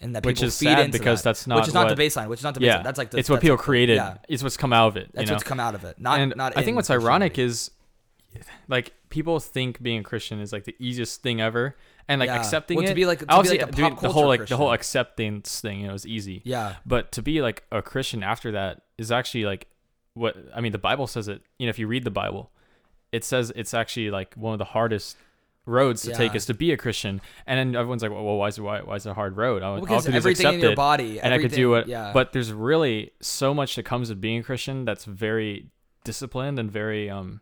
And 0.04 0.16
that 0.16 0.26
Which 0.26 0.36
people 0.38 0.48
is 0.50 0.58
feed 0.60 0.66
sad 0.66 0.80
into 0.86 0.98
because 1.00 1.22
that, 1.24 1.30
that's 1.30 1.48
not 1.48 1.56
which 1.58 1.68
is 1.70 1.74
not 1.74 1.88
what- 1.88 1.96
the 1.98 2.04
baseline, 2.04 2.28
which 2.28 2.40
is 2.40 2.44
not 2.44 2.54
the 2.54 2.60
baseline. 2.60 2.64
yeah 2.66 2.82
That's 2.84 2.98
like 2.98 3.12
the, 3.12 3.18
it's 3.20 3.30
what 3.30 3.42
people 3.42 3.56
like- 3.56 3.64
created 3.66 3.96
Yeah, 3.96 4.18
it's 4.28 4.44
what's 4.44 4.58
come 4.58 4.74
out 4.74 4.88
of 4.90 4.98
it 4.98 5.12
that's 5.14 5.28
know 5.30 5.34
what's 5.36 5.44
come 5.44 5.60
out 5.60 5.76
of 5.76 5.84
it. 5.86 6.00
Not 6.00 6.20
and 6.20 6.34
not. 6.36 6.58
I 6.58 6.64
think 6.64 6.76
what's 6.76 6.90
ironic 6.92 7.40
is 7.40 7.72
like 8.68 8.94
people 9.10 9.40
think 9.40 9.82
being 9.82 10.00
a 10.00 10.04
Christian 10.04 10.40
is 10.40 10.52
like 10.52 10.64
the 10.64 10.76
easiest 10.80 11.22
thing 11.22 11.40
ever, 11.40 11.76
and 12.08 12.20
like 12.20 12.28
Yeah. 12.28 12.38
accepting 12.38 12.78
Well, 12.78 12.86
it. 12.86 12.90
to 12.90 12.96
be 12.96 13.06
like- 13.06 13.20
to 13.20 13.26
be 13.28 13.34
obviously, 13.34 13.60
like 13.60 13.70
a 13.70 13.72
dude, 13.72 14.00
the 14.00 14.12
whole 14.12 14.28
like 14.28 14.48
the 14.48 14.58
whole 14.58 14.74
acceptance 14.74 15.62
thing, 15.62 15.82
you 15.82 15.88
know, 15.88 15.94
is 15.94 16.06
easy. 16.08 16.42
yeah, 16.44 16.76
But 16.86 17.12
to 17.14 17.22
be 17.22 17.42
like 17.42 17.64
a 17.72 17.82
Christian 17.82 18.24
after 18.24 18.52
that 18.52 18.82
is 18.98 19.12
actually 19.12 19.46
like 19.46 19.68
what 20.16 20.36
I 20.56 20.62
mean. 20.62 20.72
The 20.72 20.78
Bible 20.80 21.08
says 21.08 21.28
it. 21.28 21.42
You 21.60 21.68
know, 21.68 21.70
if 21.70 21.80
you 21.80 21.88
read 21.88 22.04
the 22.04 22.12
Bible, 22.12 22.52
it 23.12 23.24
says 23.24 23.52
it's 23.56 23.74
actually 23.74 24.10
like 24.12 24.34
one 24.36 24.54
of 24.54 24.60
the 24.60 24.66
hardest 24.66 25.16
roads 25.66 26.02
to 26.04 26.14
take 26.14 26.32
Yeah. 26.32 26.38
is 26.38 26.46
to 26.48 26.54
be 26.54 26.72
a 26.72 26.78
Christian. 26.78 27.22
And 27.48 27.58
then 27.58 27.76
everyone's 27.80 28.02
like, 28.04 28.12
well, 28.12 28.24
why 28.24 28.48
is 28.50 28.58
it 28.58 28.62
why, 28.62 28.82
why 28.82 28.96
is 28.96 29.06
it 29.06 29.10
a 29.12 29.14
hard 29.14 29.38
road? 29.38 29.64
I, 29.64 29.68
all 29.68 29.80
because 29.80 30.06
have 30.06 30.12
to 30.14 30.18
everything 30.18 30.46
accept 30.46 30.56
in 30.56 30.62
your 30.62 30.72
it, 30.72 30.76
body, 30.76 31.20
and 31.20 31.34
I 31.34 31.40
could 31.40 31.52
do 31.52 31.76
it. 31.76 31.88
Yeah, 31.88 32.12
But 32.14 32.34
there's 32.34 32.52
really 32.52 33.12
so 33.22 33.54
much 33.54 33.76
that 33.76 33.84
comes 33.84 34.10
with 34.10 34.20
being 34.20 34.40
a 34.40 34.44
Christian 34.44 34.86
that's 34.86 35.06
very 35.06 35.68
disciplined 36.04 36.60
and 36.60 36.72
very 36.72 37.10
um. 37.10 37.42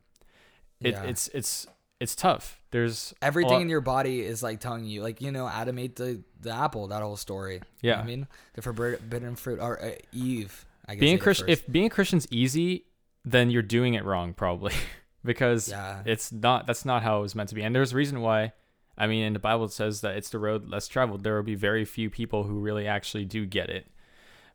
It, 0.80 0.94
yeah. 0.94 1.04
It's 1.04 1.28
it's 1.30 1.68
it's 2.00 2.16
tough. 2.16 2.60
There's 2.72 3.14
everything 3.22 3.54
lot- 3.54 3.62
in 3.62 3.70
your 3.70 3.82
body 3.82 4.22
is 4.22 4.42
like 4.42 4.60
telling 4.60 4.86
you, 4.86 5.04
like 5.04 5.22
you 5.22 5.32
know, 5.32 5.48
Adam 5.48 5.78
ate 5.78 5.96
the 5.96 6.24
the 6.40 6.52
apple. 6.52 6.88
That 6.88 7.02
whole 7.04 7.18
story. 7.18 7.62
You 7.82 7.92
know 7.92 7.96
Yeah. 7.98 8.02
I 8.02 8.04
mean 8.04 8.28
the 8.54 8.62
forbidden 8.64 9.36
fruit 9.36 9.60
or 9.60 9.80
uh, 9.84 9.92
Eve. 10.12 10.66
I 10.88 10.96
guess 10.96 11.00
being 11.00 11.14
a 11.14 11.16
ate 11.16 11.20
it 11.20 11.24
Christian. 11.24 11.50
If 11.50 11.72
being 11.72 11.86
a 11.86 11.90
Christian's 11.92 12.28
easy, 12.32 12.86
then 13.24 13.52
you're 13.52 13.62
doing 13.62 13.94
it 13.94 14.04
wrong 14.04 14.34
probably, 14.34 14.74
because 15.24 15.70
yeah, 15.70 16.02
it's 16.06 16.32
not 16.32 16.68
that's 16.68 16.86
not 16.86 17.04
how 17.04 17.20
it 17.20 17.22
was 17.22 17.36
meant 17.36 17.50
to 17.50 17.56
be. 17.56 17.62
And 17.62 17.76
there's 17.76 17.94
a 17.94 17.96
reason 17.96 18.22
why. 18.22 18.54
I 18.98 19.08
mean 19.08 19.24
in 19.24 19.34
the 19.34 19.40
bible 19.40 19.66
it 19.66 19.72
says 19.72 20.02
that 20.02 20.18
it's 20.18 20.30
the 20.30 20.38
road 20.38 20.70
less 20.70 20.88
traveled. 20.88 21.24
There 21.24 21.36
will 21.36 21.44
be 21.44 21.56
very 21.56 21.86
few 21.86 22.10
people 22.10 22.44
who 22.44 22.60
really 22.60 22.88
actually 22.88 23.26
do 23.26 23.46
get 23.46 23.70
it. 23.70 23.88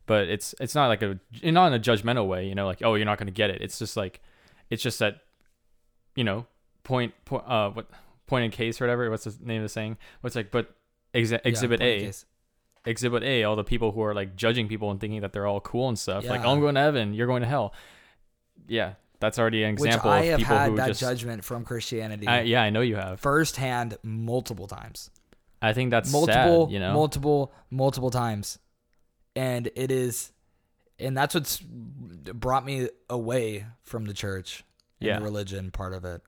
But 0.04 0.28
it's 0.28 0.54
it's 0.60 0.74
not 0.74 0.88
like 0.88 1.02
a 1.02 1.18
not 1.42 1.68
in 1.68 1.74
a 1.74 1.80
judgmental 1.80 2.28
way 2.28 2.46
you 2.46 2.54
know 2.54 2.66
like 2.66 2.82
oh 2.84 2.94
you're 2.94 3.06
not 3.06 3.18
going 3.18 3.26
to 3.26 3.32
get 3.32 3.50
it. 3.50 3.62
It's 3.62 3.78
just 3.78 3.96
like 3.96 4.20
it's 4.70 4.82
just 4.82 4.98
that 4.98 5.20
you 6.14 6.22
know 6.22 6.46
point 6.84 7.14
point 7.24 7.44
uh 7.48 7.70
what 7.70 7.88
point 8.26 8.44
in 8.44 8.50
case 8.50 8.80
or 8.80 8.84
whatever 8.84 9.10
what's 9.10 9.24
the 9.24 9.34
name 9.44 9.58
of 9.58 9.64
the 9.64 9.68
saying? 9.68 9.96
What's 10.20 10.36
like 10.36 10.50
but 10.50 10.76
exa- 11.14 11.40
exhibit 11.44 11.80
point 11.80 12.16
a. 12.86 12.90
exhibit 12.90 13.22
a 13.24 13.44
all 13.44 13.56
the 13.56 13.64
people 13.64 13.92
who 13.92 14.02
are 14.02 14.14
like 14.14 14.36
judging 14.36 14.68
people 14.68 14.90
and 14.90 15.00
thinking 15.00 15.22
that 15.22 15.32
they're 15.32 15.46
all 15.46 15.60
cool 15.60 15.88
and 15.88 15.98
stuff 15.98 16.24
like 16.24 16.44
oh 16.44 16.50
i'm 16.50 16.60
going 16.60 16.74
to 16.74 16.80
heaven. 16.82 17.14
You're 17.14 17.26
going 17.26 17.42
to 17.42 17.48
hell. 17.48 17.72
Yeah 18.68 18.92
that's 19.26 19.38
already 19.38 19.64
an 19.64 19.74
Which 19.74 19.88
example 19.88 20.10
I 20.12 20.18
of 20.20 20.24
have 20.26 20.38
people 20.38 20.56
had 20.56 20.70
who 20.70 20.76
that 20.76 20.86
just 20.88 21.00
judgment 21.00 21.44
from 21.44 21.64
Christianity 21.64 22.26
I, 22.28 22.42
yeah, 22.42 22.62
I 22.62 22.70
know 22.70 22.80
you 22.80 22.94
have. 22.96 23.18
firsthand 23.20 23.96
multiple 24.04 24.66
times. 24.68 25.10
I 25.60 25.72
think 25.72 25.90
that's 25.90 26.12
multiple, 26.12 26.66
sad, 26.66 26.72
you 26.72 26.78
know. 26.78 26.92
multiple, 26.92 27.52
multiple 27.70 28.10
times, 28.10 28.58
and 29.34 29.68
it 29.74 29.90
is, 29.90 30.30
and 31.00 31.16
that's 31.16 31.34
what's 31.34 31.58
brought 31.60 32.64
me 32.64 32.88
away 33.10 33.66
from 33.82 34.04
the 34.04 34.14
church 34.14 34.62
and 35.00 35.08
Yeah. 35.08 35.18
the 35.18 35.24
religion 35.24 35.70
part 35.70 35.92
of 35.92 36.04
it. 36.04 36.22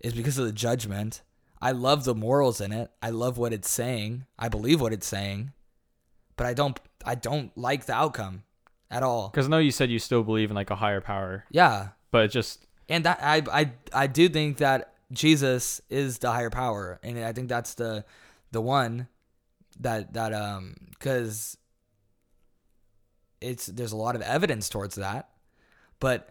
is 0.00 0.14
because 0.14 0.38
of 0.38 0.46
the 0.46 0.52
judgment. 0.52 1.20
I 1.60 1.72
love 1.72 2.04
the 2.04 2.14
morals 2.14 2.58
in 2.62 2.72
it. 2.72 2.90
I 3.02 3.10
love 3.10 3.36
what 3.36 3.52
it's 3.52 3.68
saying. 3.68 4.24
I 4.38 4.48
believe 4.48 4.80
what 4.80 4.94
it's 4.94 5.06
saying. 5.06 5.52
But 6.36 6.46
I 6.46 6.54
don't 6.54 6.80
I 7.04 7.14
don't 7.16 7.54
like 7.58 7.84
the 7.84 7.92
outcome 7.92 8.44
at 8.90 9.02
all. 9.02 9.28
Because 9.28 9.44
I 9.46 9.50
know 9.50 9.58
you 9.58 9.70
said 9.70 9.90
you 9.90 9.98
still 9.98 10.22
believe 10.22 10.48
in 10.48 10.56
like 10.56 10.70
a 10.70 10.76
higher 10.76 11.02
power, 11.02 11.44
Yeah. 11.50 11.88
But 12.10 12.24
it 12.24 12.28
just 12.28 12.66
And 12.88 13.04
that 13.04 13.18
I 13.22 13.42
I 13.52 13.72
I 13.92 14.06
do 14.06 14.28
think 14.28 14.58
that 14.58 14.94
Jesus 15.12 15.80
is 15.90 16.18
the 16.18 16.30
higher 16.32 16.50
power 16.50 16.98
and 17.02 17.18
I 17.18 17.32
think 17.32 17.48
that's 17.48 17.74
the 17.74 18.04
the 18.52 18.60
one 18.60 19.08
that 19.78 20.12
that 20.14 20.32
um 20.32 20.74
cuz 20.98 21.56
it's 23.40 23.66
there's 23.66 23.92
a 23.92 23.96
lot 23.96 24.14
of 24.16 24.22
evidence 24.22 24.68
towards 24.68 24.96
that. 24.96 25.30
But 25.98 26.30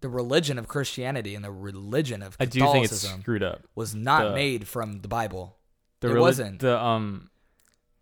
the 0.00 0.08
religion 0.08 0.58
of 0.58 0.68
Christianity 0.68 1.34
and 1.34 1.44
the 1.44 1.50
religion 1.50 2.22
of 2.22 2.36
I 2.38 2.44
do 2.46 2.60
think 2.60 2.84
it's 2.86 3.00
screwed 3.08 3.42
up. 3.42 3.62
was 3.74 3.94
not 3.94 4.28
the- 4.28 4.34
made 4.34 4.68
from 4.68 5.00
the 5.00 5.08
Bible. 5.08 5.56
The 6.00 6.08
It 6.10 6.14
reli- 6.14 6.20
wasn't. 6.20 6.60
the 6.60 6.78
um 6.78 7.30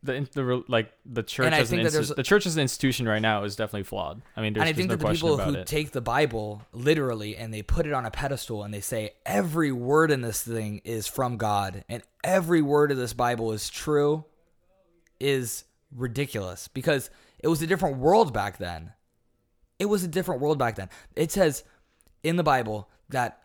the 0.02 0.28
the 0.32 0.64
like 0.68 0.92
the 1.06 1.22
church 1.22 1.52
as 1.52 1.72
an 1.72 1.78
insti- 1.78 2.16
the 2.16 2.22
church 2.22 2.46
as 2.46 2.56
an 2.56 2.62
institution 2.62 3.06
right 3.06 3.22
now 3.22 3.44
is 3.44 3.54
definitely 3.54 3.84
flawed. 3.84 4.20
I 4.36 4.42
mean, 4.42 4.52
there's, 4.52 4.62
and 4.62 4.68
I 4.68 4.72
think 4.72 4.88
no 4.88 4.96
that 4.96 5.06
the 5.06 5.12
people 5.12 5.38
who 5.38 5.54
it. 5.54 5.66
take 5.66 5.92
the 5.92 6.00
Bible 6.00 6.62
literally 6.72 7.36
and 7.36 7.54
they 7.54 7.62
put 7.62 7.86
it 7.86 7.92
on 7.92 8.04
a 8.04 8.10
pedestal 8.10 8.64
and 8.64 8.74
they 8.74 8.80
say 8.80 9.12
every 9.24 9.70
word 9.70 10.10
in 10.10 10.20
this 10.20 10.42
thing 10.42 10.80
is 10.84 11.06
from 11.06 11.36
God 11.36 11.84
and 11.88 12.02
every 12.24 12.62
word 12.62 12.90
of 12.90 12.96
this 12.96 13.12
Bible 13.12 13.52
is 13.52 13.70
true 13.70 14.24
is 15.20 15.64
ridiculous 15.94 16.68
because 16.68 17.10
it 17.38 17.48
was 17.48 17.62
a 17.62 17.66
different 17.66 17.98
world 17.98 18.32
back 18.32 18.58
then. 18.58 18.92
It 19.78 19.86
was 19.86 20.02
a 20.02 20.08
different 20.08 20.40
world 20.40 20.58
back 20.58 20.76
then. 20.76 20.90
It 21.14 21.30
says 21.30 21.62
in 22.24 22.36
the 22.36 22.42
Bible 22.42 22.88
that 23.08 23.42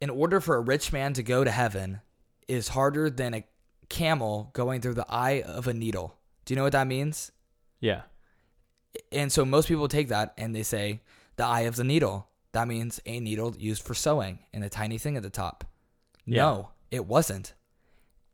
in 0.00 0.08
order 0.08 0.40
for 0.40 0.56
a 0.56 0.60
rich 0.60 0.92
man 0.92 1.12
to 1.14 1.22
go 1.22 1.44
to 1.44 1.50
heaven 1.50 2.00
is 2.48 2.68
harder 2.68 3.10
than 3.10 3.34
a 3.34 3.44
camel 3.90 4.48
going 4.54 4.80
through 4.80 4.94
the 4.94 5.06
eye 5.10 5.42
of 5.42 5.68
a 5.68 5.74
needle. 5.74 6.16
Do 6.46 6.54
you 6.54 6.56
know 6.56 6.62
what 6.62 6.72
that 6.72 6.86
means? 6.86 7.32
yeah, 7.80 8.02
And 9.12 9.30
so 9.32 9.44
most 9.44 9.68
people 9.68 9.88
take 9.88 10.08
that 10.08 10.32
and 10.38 10.54
they 10.54 10.62
say 10.62 11.00
the 11.36 11.44
eye 11.44 11.62
of 11.62 11.76
the 11.76 11.84
needle. 11.84 12.28
That 12.52 12.68
means 12.68 13.00
a 13.06 13.20
needle 13.20 13.54
used 13.58 13.82
for 13.82 13.94
sewing 13.94 14.40
and 14.52 14.64
a 14.64 14.68
tiny 14.68 14.98
thing 14.98 15.16
at 15.16 15.22
the 15.22 15.30
top. 15.30 15.64
Yeah. 16.26 16.42
No, 16.42 16.68
it 16.90 17.06
wasn't. 17.06 17.54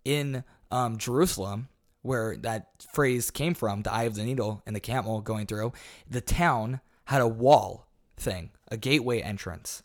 In 0.05 0.45
um, 0.71 0.99
Jerusalem, 0.99 1.69
where 2.03 2.37
that 2.39 2.69
phrase 2.93 3.31
came 3.31 3.55
from, 3.55 3.83
the 3.83 3.93
eye 3.93 4.05
of 4.05 4.15
the 4.15 4.25
needle 4.25 4.63
and 4.67 4.75
the 4.75 4.81
camel 4.81 5.21
going 5.21 5.47
through, 5.47 5.73
the 6.09 6.21
town 6.21 6.81
had 7.07 7.21
a 7.21 7.29
wall 7.29 7.87
thing, 8.17 8.51
a 8.69 8.77
gateway 8.77 9.21
entrance. 9.21 9.83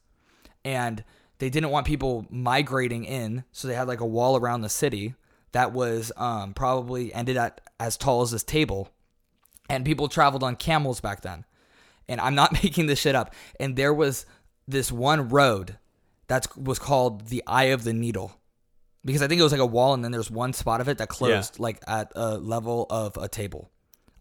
And 0.63 1.03
they 1.39 1.49
didn't 1.49 1.71
want 1.71 1.87
people 1.87 2.25
migrating 2.29 3.03
in, 3.05 3.43
so 3.51 3.67
they 3.67 3.73
had 3.75 3.87
like 3.87 3.99
a 3.99 4.05
wall 4.05 4.37
around 4.37 4.61
the 4.61 4.69
city 4.69 5.15
that 5.51 5.73
was 5.73 6.11
um, 6.17 6.53
probably 6.53 7.13
ended 7.13 7.37
at 7.37 7.61
as 7.79 7.97
tall 7.97 8.21
as 8.21 8.31
this 8.31 8.43
table 8.43 8.89
and 9.71 9.85
people 9.85 10.09
traveled 10.09 10.43
on 10.43 10.55
camels 10.55 10.99
back 10.99 11.21
then. 11.21 11.45
And 12.07 12.19
I'm 12.19 12.35
not 12.35 12.51
making 12.63 12.87
this 12.87 12.99
shit 12.99 13.15
up. 13.15 13.33
And 13.59 13.75
there 13.75 13.93
was 13.93 14.25
this 14.67 14.91
one 14.91 15.29
road 15.29 15.77
that 16.27 16.47
was 16.57 16.79
called 16.79 17.27
the 17.27 17.43
Eye 17.47 17.65
of 17.65 17.83
the 17.83 17.93
Needle. 17.93 18.37
Because 19.03 19.21
I 19.21 19.27
think 19.27 19.39
it 19.39 19.43
was 19.43 19.51
like 19.51 19.61
a 19.61 19.65
wall 19.65 19.93
and 19.93 20.03
then 20.03 20.11
there's 20.11 20.29
one 20.29 20.53
spot 20.53 20.79
of 20.79 20.87
it 20.87 20.99
that 20.99 21.09
closed 21.09 21.59
like 21.59 21.79
at 21.87 22.11
a 22.15 22.37
level 22.37 22.85
of 22.89 23.17
a 23.17 23.27
table. 23.27 23.71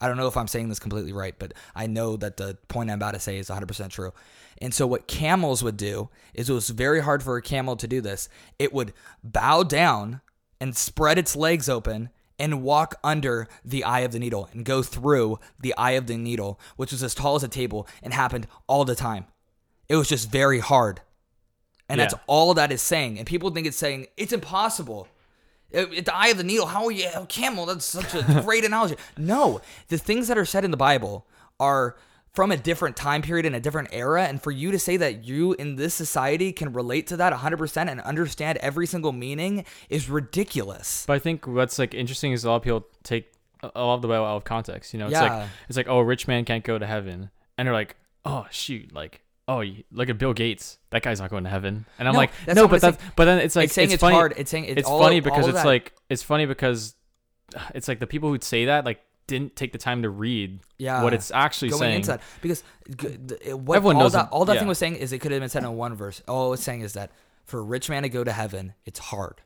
I 0.00 0.08
don't 0.08 0.16
know 0.16 0.28
if 0.28 0.36
I'm 0.36 0.48
saying 0.48 0.70
this 0.70 0.78
completely 0.78 1.12
right, 1.12 1.34
but 1.38 1.52
I 1.74 1.86
know 1.86 2.16
that 2.16 2.38
the 2.38 2.56
point 2.68 2.90
I'm 2.90 2.96
about 2.96 3.12
to 3.12 3.20
say 3.20 3.36
is 3.36 3.50
100% 3.50 3.90
true. 3.90 4.12
And 4.62 4.72
so 4.72 4.86
what 4.86 5.06
camels 5.06 5.62
would 5.62 5.76
do 5.76 6.08
is 6.32 6.48
it 6.48 6.54
was 6.54 6.70
very 6.70 7.00
hard 7.00 7.22
for 7.22 7.36
a 7.36 7.42
camel 7.42 7.76
to 7.76 7.86
do 7.86 8.00
this. 8.00 8.30
It 8.58 8.72
would 8.72 8.94
bow 9.22 9.62
down 9.62 10.22
and 10.60 10.76
spread 10.76 11.18
its 11.18 11.34
legs 11.34 11.68
open 11.68 12.10
and 12.38 12.62
walk 12.62 12.94
under 13.04 13.48
the 13.64 13.84
eye 13.84 14.00
of 14.00 14.12
the 14.12 14.18
needle 14.18 14.48
and 14.52 14.64
go 14.64 14.82
through 14.82 15.38
the 15.58 15.74
eye 15.76 15.92
of 15.92 16.06
the 16.06 16.16
needle, 16.16 16.58
which 16.76 16.90
was 16.92 17.02
as 17.02 17.14
tall 17.14 17.34
as 17.36 17.42
a 17.42 17.48
table 17.48 17.86
and 18.02 18.14
happened 18.14 18.46
all 18.66 18.84
the 18.84 18.94
time. 18.94 19.26
It 19.88 19.96
was 19.96 20.08
just 20.08 20.30
very 20.30 20.58
hard. 20.60 21.00
And 21.88 22.00
that's 22.00 22.14
Yeah. 22.14 22.20
all 22.26 22.54
that 22.54 22.70
is 22.72 22.80
saying. 22.80 23.18
And 23.18 23.26
people 23.26 23.50
think 23.50 23.66
it's 23.66 23.76
saying 23.76 24.06
it's 24.16 24.32
impossible. 24.32 25.08
At 25.72 25.92
at 25.94 26.04
the 26.04 26.14
eye 26.14 26.28
of 26.28 26.36
the 26.38 26.44
needle, 26.44 26.66
how 26.66 26.84
are 26.86 26.90
you 26.92 27.08
camel? 27.28 27.66
That's 27.66 27.84
such 27.84 28.14
a 28.14 28.22
great 28.44 28.64
analogy. 28.64 28.96
No, 29.16 29.60
the 29.88 29.98
things 29.98 30.28
that 30.28 30.38
are 30.38 30.44
said 30.44 30.64
in 30.64 30.70
the 30.70 30.76
Bible 30.76 31.26
are 31.58 31.96
from 32.32 32.52
a 32.52 32.56
different 32.56 32.96
time 32.96 33.22
period 33.22 33.44
in 33.46 33.54
a 33.54 33.60
different 33.60 33.88
era. 33.92 34.24
And 34.24 34.40
for 34.42 34.50
you 34.52 34.70
to 34.70 34.78
say 34.78 34.96
that 34.98 35.24
you 35.24 35.52
in 35.54 35.76
this 35.76 35.94
society 35.94 36.52
can 36.52 36.72
relate 36.72 37.06
to 37.08 37.16
that 37.16 37.32
100% 37.32 37.88
and 37.90 38.00
understand 38.02 38.58
every 38.58 38.86
single 38.86 39.12
meaning 39.12 39.64
is 39.88 40.08
ridiculous. 40.08 41.04
but 41.06 41.14
I 41.14 41.18
think 41.18 41.46
what's 41.46 41.78
like 41.78 41.94
interesting 41.94 42.32
is 42.32 42.44
a 42.44 42.50
lot 42.50 42.56
of 42.56 42.62
people 42.62 42.86
take 43.02 43.32
a 43.62 43.66
lot 43.84 43.94
of 43.96 44.02
the 44.02 44.08
Bible 44.08 44.24
out 44.24 44.36
of 44.36 44.44
context. 44.44 44.92
You 44.94 45.00
know, 45.00 45.06
it's 45.06 45.12
Yeah. 45.12 45.34
like 45.40 45.48
it's 45.68 45.76
like 45.76 45.88
oh, 45.88 45.98
a 45.98 46.04
rich 46.04 46.26
man 46.28 46.44
can't 46.44 46.64
go 46.64 46.78
to 46.78 46.86
heaven, 46.86 47.30
and 47.58 47.66
they're 47.66 47.74
like, 47.74 47.96
oh 48.24 48.46
shoot, 48.50 48.92
like. 48.94 49.22
Oh, 49.48 49.64
look 49.90 50.08
at 50.08 50.16
Bill 50.16 50.32
Gates. 50.32 50.78
That 50.90 51.02
guy's 51.02 51.18
not 51.20 51.28
going 51.28 51.42
to 51.42 51.50
heaven. 51.50 51.84
And 51.98 52.06
I'm 52.06 52.14
No, 52.14 52.20
like, 52.20 52.30
no, 52.54 52.68
but 52.68 52.76
it's 52.76 52.82
that's 52.82 53.02
but 53.16 53.24
then 53.24 53.40
it's 53.40 53.56
like 53.56 53.64
it's 53.64 53.74
saying 53.74 53.90
it's, 53.90 54.00
funny. 54.00 54.14
hard. 54.14 54.34
It's 54.36 54.48
saying 54.48 54.66
it's, 54.66 54.78
it's 54.80 54.88
all- 54.88 55.00
funny 55.00 55.18
because 55.18 55.48
it's 55.48 55.56
that- 55.56 55.66
like 55.66 55.92
it's 56.08 56.22
funny 56.22 56.46
because 56.46 56.94
it's 57.74 57.88
like 57.88 57.98
the 57.98 58.06
people 58.06 58.28
who 58.28 58.38
say 58.40 58.66
that 58.66 58.84
like 58.84 59.00
didn't 59.30 59.56
take 59.56 59.72
the 59.72 59.78
time 59.78 60.02
to 60.02 60.10
read 60.10 60.60
Yeah. 60.78 61.02
what 61.02 61.14
it's 61.14 61.30
actually 61.30 61.70
going 61.70 61.80
saying. 61.80 62.02
that 62.02 62.20
because 62.42 62.62
what 63.54 63.76
Everyone 63.76 63.96
all 63.96 64.02
knows 64.02 64.12
that 64.12 64.28
all 64.30 64.44
that 64.44 64.54
yeah. 64.54 64.58
thing 64.60 64.68
was 64.68 64.78
saying 64.78 64.96
is 64.96 65.12
it 65.12 65.18
could 65.20 65.32
have 65.32 65.40
been 65.40 65.48
said 65.48 65.62
in 65.64 65.72
one 65.76 65.94
verse. 65.94 66.22
All 66.28 66.52
it's 66.52 66.62
saying 66.62 66.80
is 66.82 66.92
that 66.94 67.10
for 67.44 67.58
a 67.60 67.62
rich 67.62 67.88
man 67.88 68.02
to 68.02 68.08
go 68.08 68.22
to 68.24 68.32
heaven, 68.32 68.74
it's 68.84 68.98
hard. 68.98 69.40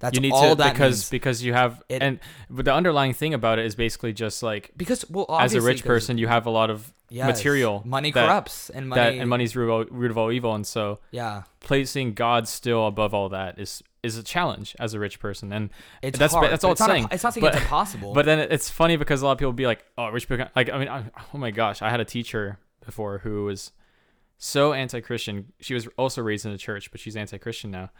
That's 0.00 0.16
you 0.16 0.20
need 0.20 0.32
all 0.32 0.50
to 0.50 0.54
that 0.56 0.72
because 0.72 0.96
means. 0.98 1.10
because 1.10 1.42
you 1.44 1.52
have 1.54 1.80
It- 1.88 2.02
and 2.02 2.18
but 2.50 2.64
the 2.64 2.74
underlying 2.74 3.12
thing 3.14 3.34
about 3.34 3.60
it 3.60 3.66
is 3.66 3.76
basically 3.76 4.12
just 4.12 4.42
like 4.42 4.72
because 4.76 5.08
well, 5.08 5.26
as 5.30 5.54
a 5.54 5.60
rich 5.60 5.84
person 5.84 6.18
you 6.18 6.26
have 6.26 6.44
a 6.46 6.50
lot 6.50 6.70
of 6.70 6.92
yes, 7.08 7.26
material 7.28 7.82
money 7.84 8.10
that- 8.10 8.26
corrupts 8.26 8.68
and 8.70 8.88
money 8.88 9.00
that 9.00 9.20
and 9.20 9.30
money's 9.30 9.54
root 9.54 9.66
of, 9.66 9.70
all- 9.70 9.96
root 9.96 10.10
of 10.10 10.18
all 10.18 10.32
evil 10.32 10.56
and 10.56 10.66
so 10.66 10.98
yeah 11.12 11.44
placing 11.60 12.14
God 12.14 12.48
still 12.48 12.88
above 12.88 13.14
all 13.14 13.28
that 13.28 13.60
is 13.60 13.80
is 14.02 14.16
a 14.16 14.22
challenge 14.22 14.74
as 14.80 14.94
a 14.94 14.98
rich 14.98 15.20
person 15.20 15.52
and 15.52 15.70
it's 16.02 16.18
that's 16.18 16.34
hard, 16.34 16.50
that's 16.50 16.64
all 16.64 16.72
it's 16.72 16.80
it's 16.80 16.88
not, 16.88 16.92
saying. 16.94 17.08
it's 17.12 17.22
not 17.24 17.34
saying 17.34 17.42
But- 17.42 17.54
it's 17.54 17.62
impossible 17.62 18.14
But 18.18 18.26
then 18.26 18.38
it's 18.40 18.68
funny 18.68 18.96
because 18.96 19.22
a 19.22 19.26
lot 19.26 19.32
of 19.32 19.38
people 19.38 19.52
be 19.52 19.66
like, 19.66 19.84
"Oh, 19.96 20.08
rich 20.08 20.28
people." 20.28 20.46
Like, 20.56 20.70
I 20.70 20.78
mean, 20.78 20.88
I, 20.88 21.04
oh 21.34 21.38
my 21.38 21.50
gosh, 21.52 21.82
I 21.82 21.90
had 21.90 22.00
a 22.00 22.04
teacher 22.04 22.58
before 22.84 23.18
who 23.18 23.44
was 23.44 23.70
so 24.38 24.72
anti-Christian. 24.72 25.52
She 25.60 25.74
was 25.74 25.86
also 25.96 26.20
raised 26.22 26.44
in 26.46 26.52
a 26.52 26.58
church, 26.58 26.90
but 26.90 27.00
she's 27.00 27.16
anti-Christian 27.16 27.70
now. 27.70 27.90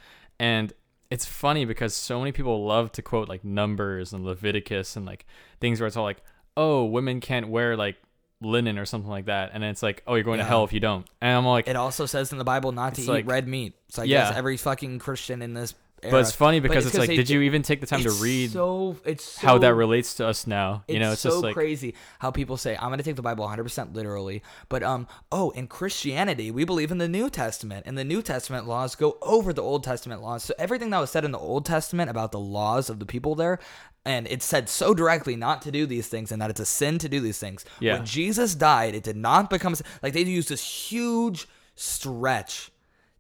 And 0.41 0.73
it's 1.11 1.25
funny 1.25 1.65
because 1.65 1.95
so 1.95 2.19
many 2.19 2.33
people 2.33 2.65
love 2.67 2.91
to 2.93 3.03
quote 3.03 3.29
like 3.29 3.45
Numbers 3.45 4.13
and 4.13 4.25
Leviticus 4.25 4.97
and 4.97 5.07
like 5.07 5.25
things 5.61 5.81
where 5.81 5.87
it's 5.87 5.97
all 5.97 6.05
like, 6.05 6.23
"Oh, 6.57 6.85
women 6.85 7.21
can't 7.21 7.49
wear 7.49 7.77
like 7.77 7.97
linen 8.41 8.77
or 8.77 8.85
something 8.87 9.11
like 9.11 9.27
that," 9.27 9.51
and 9.55 9.63
it's 9.63 9.85
like, 9.85 10.03
"Oh, 10.07 10.15
you're 10.17 10.25
going 10.25 10.39
Yeah. 10.39 10.45
to 10.47 10.49
hell 10.49 10.65
if 10.65 10.73
you 10.73 10.81
don't." 10.81 11.07
And 11.21 11.37
I'm 11.37 11.47
like, 11.47 11.69
it 11.69 11.77
also 11.77 12.07
says 12.07 12.33
in 12.33 12.39
the 12.39 12.45
Bible 12.45 12.73
not 12.73 12.95
to 12.97 13.03
eat 13.03 13.09
like- 13.09 13.29
red 13.29 13.47
meat 13.47 13.75
so 13.89 14.03
i 14.03 14.05
Yeah. 14.07 14.29
guess 14.31 14.37
every 14.39 14.57
fucking 14.57 14.99
christian 14.99 15.43
in 15.43 15.53
this 15.55 15.75
era, 16.03 16.13
but 16.13 16.21
it's 16.21 16.33
funny 16.33 16.61
because 16.61 16.87
it's 16.87 16.97
like, 16.97 17.09
they 17.09 17.17
did 17.17 17.31
you 17.31 17.43
even 17.43 17.63
take 17.63 17.81
the 17.81 17.87
time 17.87 18.03
to 18.03 18.11
read 18.13 18.51
so 18.51 18.97
it's 19.05 19.37
how 19.39 19.59
that 19.59 19.75
relates 19.75 20.15
to 20.15 20.27
us 20.27 20.47
now? 20.47 20.85
You 20.89 20.99
know, 20.99 21.13
it's 21.13 21.21
so 21.21 21.31
just 21.31 21.43
like 21.43 21.55
crazy 21.55 21.95
how 22.19 22.31
people 22.31 22.57
say 22.57 22.77
I'm 22.77 22.89
going 22.89 22.99
to 22.99 23.05
take 23.05 23.17
the 23.17 23.23
Bible 23.23 23.47
100% 23.47 23.95
literally, 23.95 24.43
but 24.69 24.83
um 24.83 25.07
oh, 25.31 25.51
in 25.51 25.67
Christianity, 25.67 26.51
we 26.51 26.65
believe 26.65 26.91
in 26.91 26.99
the 26.99 27.09
New 27.09 27.31
Testament, 27.31 27.87
and 27.87 27.97
the 27.97 28.05
New 28.05 28.23
Testament 28.23 28.67
laws 28.67 28.95
go 28.95 29.19
over 29.23 29.53
the 29.53 29.63
Old 29.63 29.85
Testament 29.85 30.23
laws. 30.23 30.43
So 30.45 30.55
everything 30.59 30.91
that 30.91 30.99
was 30.99 31.11
said 31.11 31.25
in 31.25 31.33
the 31.33 31.39
Old 31.39 31.65
Testament 31.65 32.11
about 32.11 32.33
the 32.33 32.41
laws 32.41 32.91
of 32.91 32.99
the 32.99 33.07
people 33.07 33.35
there, 33.35 33.59
and 34.05 34.27
it 34.27 34.43
said 34.43 34.69
so 34.69 34.95
directly 34.95 35.37
not 35.37 35.63
to 35.63 35.71
do 35.71 35.87
these 35.87 36.09
things 36.09 36.33
and 36.33 36.43
that 36.43 36.51
it's 36.51 36.61
a 36.61 36.67
sin 36.67 36.99
to 36.99 37.09
do 37.09 37.21
these 37.21 37.39
things. 37.39 37.65
Yeah. 37.81 37.95
When 37.95 38.07
Jesus 38.07 38.55
died, 38.55 38.95
it 38.95 39.05
did 39.05 39.17
not 39.17 39.51
become 39.51 39.75
like 40.03 40.13
they 40.13 40.23
used 40.23 40.49
this 40.49 40.65
huge 40.65 41.47
stretch 41.75 42.71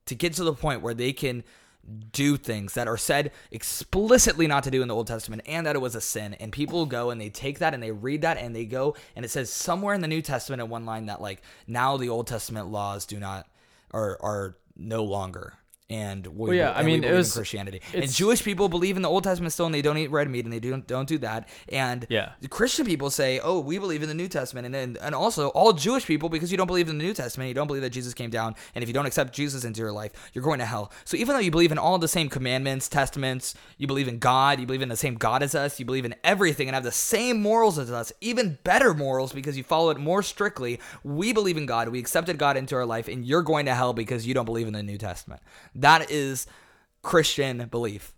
to 0.06 0.14
get 0.14 0.34
to 0.34 0.44
the 0.44 0.52
point 0.52 0.82
where 0.82 0.94
they 0.94 1.12
can 1.12 1.44
do 2.12 2.36
things 2.36 2.74
that 2.74 2.86
are 2.86 2.96
said 2.96 3.32
explicitly 3.50 4.46
not 4.46 4.64
to 4.64 4.70
do 4.70 4.82
in 4.82 4.88
the 4.88 4.94
Old 4.94 5.06
Testament 5.06 5.42
and 5.46 5.66
that 5.66 5.76
it 5.76 5.80
was 5.80 5.94
a 5.94 6.00
sin. 6.00 6.34
And 6.34 6.52
people 6.52 6.86
go 6.86 7.10
and 7.10 7.20
they 7.20 7.28
take 7.28 7.58
that 7.58 7.74
and 7.74 7.82
they 7.82 7.90
read 7.90 8.22
that 8.22 8.38
and 8.38 8.54
they 8.54 8.64
go 8.64 8.96
and 9.16 9.24
it 9.24 9.30
says 9.30 9.52
somewhere 9.52 9.94
in 9.94 10.00
the 10.00 10.08
New 10.08 10.22
Testament 10.22 10.62
in 10.62 10.68
one 10.68 10.86
line 10.86 11.06
that 11.06 11.20
like 11.20 11.42
now 11.66 11.96
the 11.96 12.08
Old 12.08 12.26
Testament 12.26 12.68
laws 12.68 13.04
do 13.04 13.18
not 13.18 13.46
are 13.90 14.18
are 14.20 14.56
no 14.76 15.04
longer. 15.04 15.54
And 15.92 16.26
we, 16.28 16.48
Well, 16.48 16.56
yeah, 16.56 16.70
I 16.70 16.78
and 16.78 16.86
we 16.86 16.92
mean, 16.94 17.04
it 17.04 17.12
was- 17.12 17.34
Christianity. 17.34 17.82
And 17.92 18.10
Jewish 18.10 18.42
people 18.42 18.70
believe 18.70 18.96
in 18.96 19.02
the 19.02 19.10
Old 19.10 19.24
Testament 19.24 19.52
still, 19.52 19.66
and 19.66 19.74
they 19.74 19.82
don't 19.82 19.98
eat 19.98 20.10
red 20.10 20.30
meat, 20.30 20.44
and 20.44 20.52
they 20.52 20.58
don't 20.58 20.86
don't 20.86 21.06
do 21.06 21.18
that. 21.18 21.48
And 21.68 22.06
Yeah. 22.08 22.30
Christian 22.48 22.86
people 22.86 23.10
say, 23.10 23.40
"Oh, 23.40 23.60
we 23.60 23.78
believe 23.78 24.02
in 24.02 24.08
the 24.08 24.14
New 24.14 24.28
Testament," 24.28 24.64
and 24.66 24.74
and, 24.74 24.96
and 24.96 25.14
also 25.14 25.48
all 25.48 25.72
Jewish 25.74 26.06
people 26.06 26.30
because 26.30 26.50
you 26.50 26.56
don't 26.56 26.66
believe 26.66 26.88
in 26.88 26.96
the 26.96 27.04
New 27.04 27.12
Testament, 27.12 27.48
you 27.48 27.54
don't 27.54 27.66
believe 27.66 27.82
that 27.82 27.90
Jesus 27.90 28.14
came 28.14 28.30
down, 28.30 28.54
and 28.74 28.82
if 28.82 28.88
you 28.88 28.94
don't 28.94 29.04
accept 29.06 29.34
Jesus 29.34 29.64
into 29.64 29.80
your 29.80 29.92
life, 29.92 30.12
you're 30.32 30.42
going 30.44 30.60
to 30.60 30.64
hell. 30.64 30.90
So 31.04 31.16
even 31.18 31.34
though 31.34 31.40
you 31.40 31.50
believe 31.50 31.72
in 31.72 31.78
all 31.78 31.98
the 31.98 32.08
same 32.08 32.28
commandments, 32.30 32.88
testaments, 32.88 33.54
you 33.76 33.86
believe 33.86 34.08
in 34.08 34.18
God, 34.18 34.60
you 34.60 34.66
believe 34.66 34.82
in 34.82 34.88
the 34.88 34.96
same 34.96 35.14
God 35.16 35.42
as 35.42 35.54
us, 35.54 35.78
you 35.78 35.84
believe 35.84 36.06
in 36.06 36.14
everything, 36.24 36.68
and 36.68 36.74
have 36.74 36.84
the 36.84 36.90
same 36.92 37.42
morals 37.42 37.78
as 37.78 37.90
us, 37.90 38.12
even 38.22 38.58
better 38.64 38.94
morals 38.94 39.32
because 39.32 39.56
you 39.58 39.62
follow 39.62 39.90
it 39.90 39.98
more 39.98 40.22
strictly. 40.22 40.80
We 41.04 41.32
believe 41.34 41.56
in 41.58 41.66
God, 41.66 41.88
we 41.90 41.98
accepted 41.98 42.38
God 42.38 42.56
into 42.56 42.74
our 42.76 42.86
life, 42.86 43.08
and 43.08 43.26
you're 43.26 43.42
going 43.42 43.66
to 43.66 43.74
hell 43.74 43.92
because 43.92 44.26
you 44.26 44.32
don't 44.32 44.46
believe 44.46 44.66
in 44.66 44.72
the 44.72 44.82
New 44.82 44.98
Testament. 44.98 45.42
That 45.82 46.10
is 46.10 46.46
Christian 47.02 47.66
belief. 47.70 48.14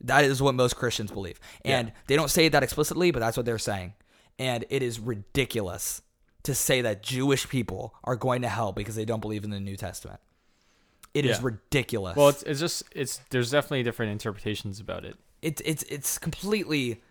That 0.00 0.24
is 0.24 0.42
what 0.42 0.54
most 0.54 0.76
Christians 0.76 1.10
believe. 1.10 1.40
And 1.64 1.88
Yeah. 1.88 1.94
they 2.08 2.16
don't 2.16 2.30
say 2.30 2.48
that 2.48 2.62
explicitly, 2.62 3.10
but 3.10 3.20
that's 3.20 3.36
what 3.36 3.46
they're 3.46 3.58
saying. 3.58 3.94
And 4.38 4.64
it 4.68 4.82
is 4.82 5.00
ridiculous 5.00 6.02
to 6.42 6.54
say 6.54 6.82
that 6.82 7.02
Jewish 7.02 7.48
people 7.48 7.94
are 8.04 8.16
going 8.16 8.42
to 8.42 8.48
hell 8.48 8.72
because 8.72 8.96
they 8.96 9.04
don't 9.06 9.20
believe 9.20 9.44
in 9.44 9.50
the 9.50 9.60
New 9.60 9.76
Testament. 9.76 10.20
It 11.14 11.24
is 11.24 11.38
Yeah. 11.38 11.44
ridiculous. 11.46 12.16
Well, 12.16 12.28
it's 12.28 12.42
it's 12.42 12.60
just 12.60 12.82
it's 12.92 13.20
there's 13.30 13.50
definitely 13.50 13.84
different 13.84 14.12
interpretations 14.12 14.80
about 14.80 15.04
it. 15.04 15.16
it's 15.42 15.62
it's 15.64 15.82
it's 15.84 16.18
completely 16.18 17.02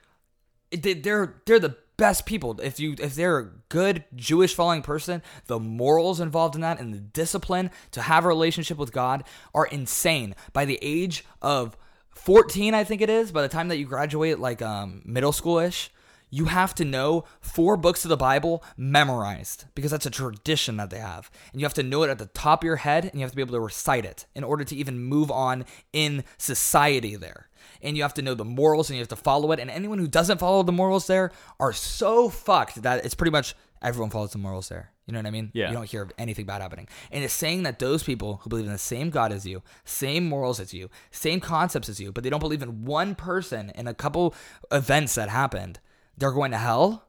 it, 0.72 1.04
they're 1.04 1.36
they're 1.45 1.60
the 1.60 1.78
best 1.97 2.25
people. 2.25 2.59
If 2.61 2.79
you 2.79 2.95
if 2.99 3.15
they're 3.15 3.39
a 3.39 3.49
good 3.69 4.03
jewish 4.15 4.53
following 4.53 4.81
person 4.81 5.21
the 5.47 5.59
morals 5.59 6.19
involved 6.19 6.55
in 6.55 6.61
that 6.61 6.79
and 6.79 6.93
the 6.93 6.99
discipline 6.99 7.71
to 7.91 8.01
have 8.01 8.25
a 8.25 8.27
relationship 8.27 8.77
with 8.77 8.91
god 8.91 9.23
are 9.53 9.65
insane. 9.65 10.35
By 10.53 10.65
the 10.65 10.79
age 10.81 11.25
of 11.41 11.77
14 12.15 12.73
i 12.75 12.83
think 12.83 13.01
it 13.01 13.09
is 13.09 13.31
by 13.31 13.41
the 13.41 13.49
time 13.49 13.67
that 13.67 13.77
you 13.77 13.85
graduate 13.85 14.39
like 14.39 14.61
um 14.61 15.01
middle 15.03 15.31
schoolish 15.31 15.89
you 16.34 16.45
have 16.45 16.73
to 16.73 16.84
know 16.84 17.25
four 17.41 17.77
books 17.77 18.03
of 18.03 18.09
the 18.09 18.17
Bible 18.17 18.63
memorized 18.75 19.65
because 19.75 19.91
that's 19.91 20.07
a 20.07 20.09
tradition 20.09 20.77
that 20.77 20.89
they 20.89 20.97
have. 20.97 21.29
And 21.51 21.61
you 21.61 21.65
have 21.65 21.75
to 21.75 21.84
know 21.84 22.01
it 22.01 22.09
at 22.09 22.17
the 22.17 22.25
top 22.25 22.63
of 22.63 22.65
your 22.65 22.77
head 22.77 23.05
and 23.05 23.13
you 23.13 23.21
have 23.21 23.29
to 23.29 23.36
be 23.36 23.43
able 23.43 23.53
to 23.53 23.59
recite 23.59 24.03
it 24.03 24.25
in 24.34 24.43
order 24.43 24.63
to 24.63 24.75
even 24.75 24.97
move 24.97 25.29
on 25.29 25.63
in 25.93 26.23
society 26.39 27.15
there. 27.15 27.49
And 27.84 27.95
you 27.95 28.01
have 28.01 28.15
to 28.15 28.23
know 28.23 28.34
the 28.34 28.43
morals 28.43 28.89
and 28.89 28.97
you 28.97 29.01
have 29.01 29.09
to 29.09 29.15
follow 29.15 29.51
it. 29.51 29.59
And 29.59 29.69
anyone 29.69 29.99
who 29.99 30.07
doesn't 30.07 30.39
follow 30.39 30.63
the 30.63 30.71
morals 30.71 31.05
there 31.05 31.31
are 31.59 31.71
so 31.71 32.29
fucked 32.29 32.81
that 32.81 33.05
it's 33.05 33.13
pretty 33.13 33.31
much 33.31 33.53
everyone 33.84 34.09
follows 34.09 34.31
the 34.31 34.39
morals 34.39 34.69
there. 34.69 34.89
You 35.05 35.13
know 35.13 35.19
what 35.19 35.27
I 35.27 35.31
mean? 35.31 35.51
Yeah. 35.53 35.67
You 35.67 35.73
don't 35.73 35.88
hear 35.88 36.01
of 36.01 36.11
anything 36.17 36.47
bad 36.47 36.63
happening. 36.63 36.88
And 37.11 37.23
it's 37.23 37.34
saying 37.34 37.61
that 37.63 37.77
those 37.77 38.01
people 38.01 38.39
who 38.41 38.49
believe 38.49 38.65
in 38.65 38.71
the 38.71 38.79
same 38.79 39.11
God 39.11 39.31
as 39.31 39.45
you, 39.45 39.61
same 39.86 40.27
morals 40.27 40.59
as 40.59 40.73
you, 40.73 40.89
same 41.11 41.39
concepts 41.39 41.89
as 41.89 41.99
you, 41.99 42.11
but 42.11 42.23
they 42.23 42.31
don't 42.31 42.39
believe 42.39 42.63
in 42.63 42.86
one 42.86 43.13
person 43.13 43.71
in 43.75 43.86
a 43.86 43.93
couple 43.93 44.34
events 44.71 45.13
that 45.13 45.29
happened, 45.29 45.79
they're 46.18 46.32
going 46.32 46.51
to 46.51 46.57
hell. 46.57 47.05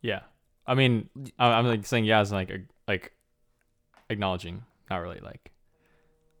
Yeah, 0.00 0.20
I 0.66 0.74
mean, 0.74 1.08
I'm 1.38 1.66
like 1.66 1.86
saying 1.86 2.04
yeah 2.04 2.20
as 2.20 2.32
like 2.32 2.50
like 2.88 3.12
acknowledging, 4.10 4.62
not 4.90 4.98
really 4.98 5.20
like 5.20 5.52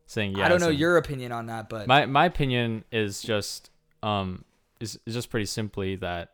saying 0.06 0.36
yeah. 0.36 0.46
I 0.46 0.48
don't 0.48 0.60
know 0.60 0.68
your 0.68 0.96
opinion 0.96 1.32
on 1.32 1.46
that, 1.46 1.68
but 1.68 1.86
my 1.86 2.06
my 2.06 2.26
opinion 2.26 2.84
is 2.90 3.22
just 3.22 3.70
um 4.02 4.44
is, 4.80 4.98
is 5.06 5.14
just 5.14 5.30
pretty 5.30 5.46
simply 5.46 5.96
that 5.96 6.32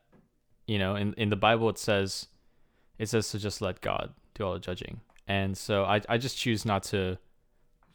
you 0.66 0.79
know 0.79 0.97
in 0.97 1.14
in 1.14 1.29
the 1.29 1.37
bible 1.37 1.68
it 1.68 1.79
says 1.79 2.29
it 2.99 3.09
says 3.09 3.31
to 3.31 3.39
just 3.39 3.61
let 3.61 3.81
god 3.81 4.14
do 4.35 4.45
all 4.45 4.55
the 4.55 4.59
judging 4.59 5.01
and 5.26 5.57
so 5.57 5.85
i 5.85 6.01
i 6.09 6.16
just 6.16 6.37
choose 6.37 6.64
not 6.64 6.83
to 6.83 7.18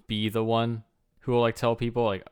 be 0.08 0.30
the 0.30 0.44
one 0.44 0.84
who 1.20 1.32
will 1.32 1.42
like 1.42 1.56
tell 1.56 1.76
people 1.76 2.06
like 2.06 2.24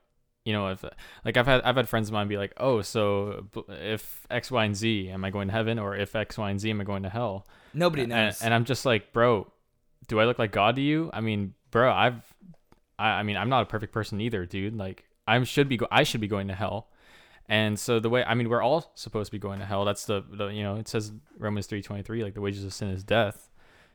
you 0.46 0.54
know 0.54 0.70
if 0.70 0.84
like 1.24 1.38
i've 1.38 1.46
had 1.46 1.62
i've 1.62 1.76
had 1.76 1.88
friends 1.88 2.10
of 2.10 2.14
mine 2.14 2.28
be 2.28 2.38
like 2.38 2.54
oh 2.58 2.82
so 2.82 3.46
if 3.70 4.26
x 4.30 4.50
y 4.50 4.66
and 4.66 4.76
z 4.76 5.10
am 5.10 5.24
i 5.24 5.30
going 5.30 5.48
to 5.48 5.54
heaven? 5.54 5.78
Or 5.78 5.96
if 5.96 6.16
x 6.16 6.38
y 6.38 6.50
and 6.50 6.60
z 6.60 6.70
am 6.70 6.82
i 6.82 6.84
going 6.84 7.04
to 7.04 7.10
hell? 7.10 7.46
Nobody 7.74 8.04
and, 8.04 8.12
knows. 8.12 8.42
and 8.42 8.54
i'm 8.54 8.66
just 8.66 8.86
like 8.86 9.14
bro 9.14 9.52
do 10.08 10.20
i 10.20 10.26
look 10.26 10.39
like 10.39 10.52
god 10.52 10.76
to 10.76 10.82
you? 10.82 11.10
I 11.14 11.22
mean 11.22 11.54
bro 11.70 11.92
i've 11.92 12.22
I, 12.98 13.20
I 13.20 13.24
mean 13.24 13.38
i'm 13.38 13.50
not 13.50 13.64
a 13.64 13.66
perfect 13.66 13.94
person 13.94 14.20
either 14.22 14.46
dude. 14.46 14.76
Like 14.76 15.06
i 15.28 15.42
should 15.44 15.70
be 15.70 15.78
go- 15.78 15.88
i 15.92 16.04
should 16.04 16.22
be 16.22 16.28
going 16.28 16.48
to 16.48 16.56
hell. 16.56 16.89
And 17.48 17.78
so 17.78 18.00
the 18.00 18.10
way 18.10 18.24
i 18.24 18.34
mean 18.34 18.50
we're 18.50 18.64
all 18.64 18.92
supposed 18.96 19.28
to 19.28 19.32
be 19.32 19.39
going 19.39 19.60
to 19.60 19.66
hell. 19.66 19.86
That's 19.86 20.06
the, 20.06 20.24
the 20.28 20.48
you 20.48 20.64
know 20.64 20.76
it 20.78 20.88
says 20.88 21.12
romans 21.38 21.68
3.23 21.68 22.24
like 22.24 22.34
the 22.34 22.42
wages 22.42 22.66
of 22.66 22.74
sin 22.74 22.89
is 22.89 23.04
death. 23.04 23.50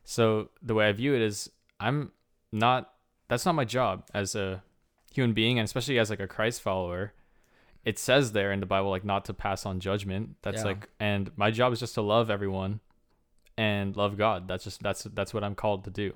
So 0.04 0.50
the 0.62 0.74
way 0.74 0.88
i 0.88 0.92
view 0.92 1.14
it 1.14 1.22
is 1.22 1.50
i'm 1.80 2.12
not 2.52 2.92
that's 3.28 3.44
not 3.44 3.56
my 3.56 3.64
job 3.64 4.04
as 4.14 4.36
a 4.36 4.62
human 5.16 5.32
being 5.32 5.58
and 5.58 5.64
especially 5.66 5.98
as 5.98 6.10
like 6.10 6.20
a 6.20 6.26
christ 6.36 6.60
follower 6.62 7.12
it 7.84 7.98
says 7.98 8.32
there 8.32 8.50
in 8.52 8.60
the 8.60 8.66
bible 8.66 8.90
like 8.90 9.04
not 9.04 9.24
to 9.24 9.32
pass 9.32 9.64
on 9.64 9.78
judgment. 9.80 10.24
That's 10.42 10.58
Yeah. 10.62 10.70
like 10.70 10.88
and 10.98 11.30
my 11.36 11.50
job 11.52 11.72
is 11.72 11.78
just 11.80 11.94
to 11.94 12.02
love 12.02 12.30
everyone 12.30 12.80
and 13.56 13.96
love 13.96 14.16
god. 14.18 14.48
That's 14.48 14.64
just 14.64 14.82
that's 14.82 15.04
that's 15.04 15.32
what 15.32 15.44
i'm 15.44 15.54
called 15.54 15.84
to 15.84 15.90
do. 15.90 16.08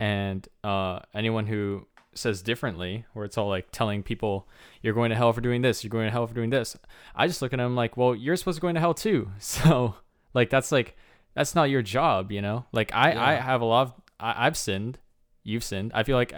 And 0.00 0.46
uh 0.64 0.98
anyone 1.14 1.46
who 1.46 1.86
says 2.14 2.42
differently 2.42 3.04
where 3.12 3.24
it's 3.24 3.38
all 3.38 3.48
like 3.48 3.68
telling 3.70 4.02
people 4.02 4.48
you're 4.82 4.94
going 4.94 5.10
to 5.10 5.16
hell 5.16 5.32
for 5.32 5.40
doing 5.42 5.62
this 5.62 5.84
you're 5.84 5.90
going 5.96 6.06
to 6.06 6.10
hell 6.10 6.26
for 6.26 6.32
doing 6.34 6.48
this 6.48 6.74
i 7.14 7.26
just 7.26 7.42
look 7.42 7.52
at 7.52 7.58
them 7.58 7.76
like 7.76 7.96
well 7.98 8.14
you're 8.14 8.36
supposed 8.36 8.56
to 8.56 8.62
go 8.62 8.68
into 8.68 8.80
hell 8.80 8.94
too. 8.94 9.30
So 9.38 9.94
like 10.34 10.50
that's 10.50 10.72
like 10.72 10.96
that's 11.34 11.54
not 11.54 11.70
your 11.70 11.82
job 11.82 12.32
you 12.32 12.42
know? 12.42 12.64
Like 12.72 12.90
i 12.94 13.08
i 13.12 13.34
have 13.34 13.60
a 13.60 13.64
lot 13.64 13.82
of 13.88 13.92
I, 14.18 14.46
i've 14.46 14.56
sinned. 14.56 14.98
You've 15.44 15.62
sinned. 15.62 15.92
I 15.94 16.02
feel 16.02 16.16
like 16.16 16.34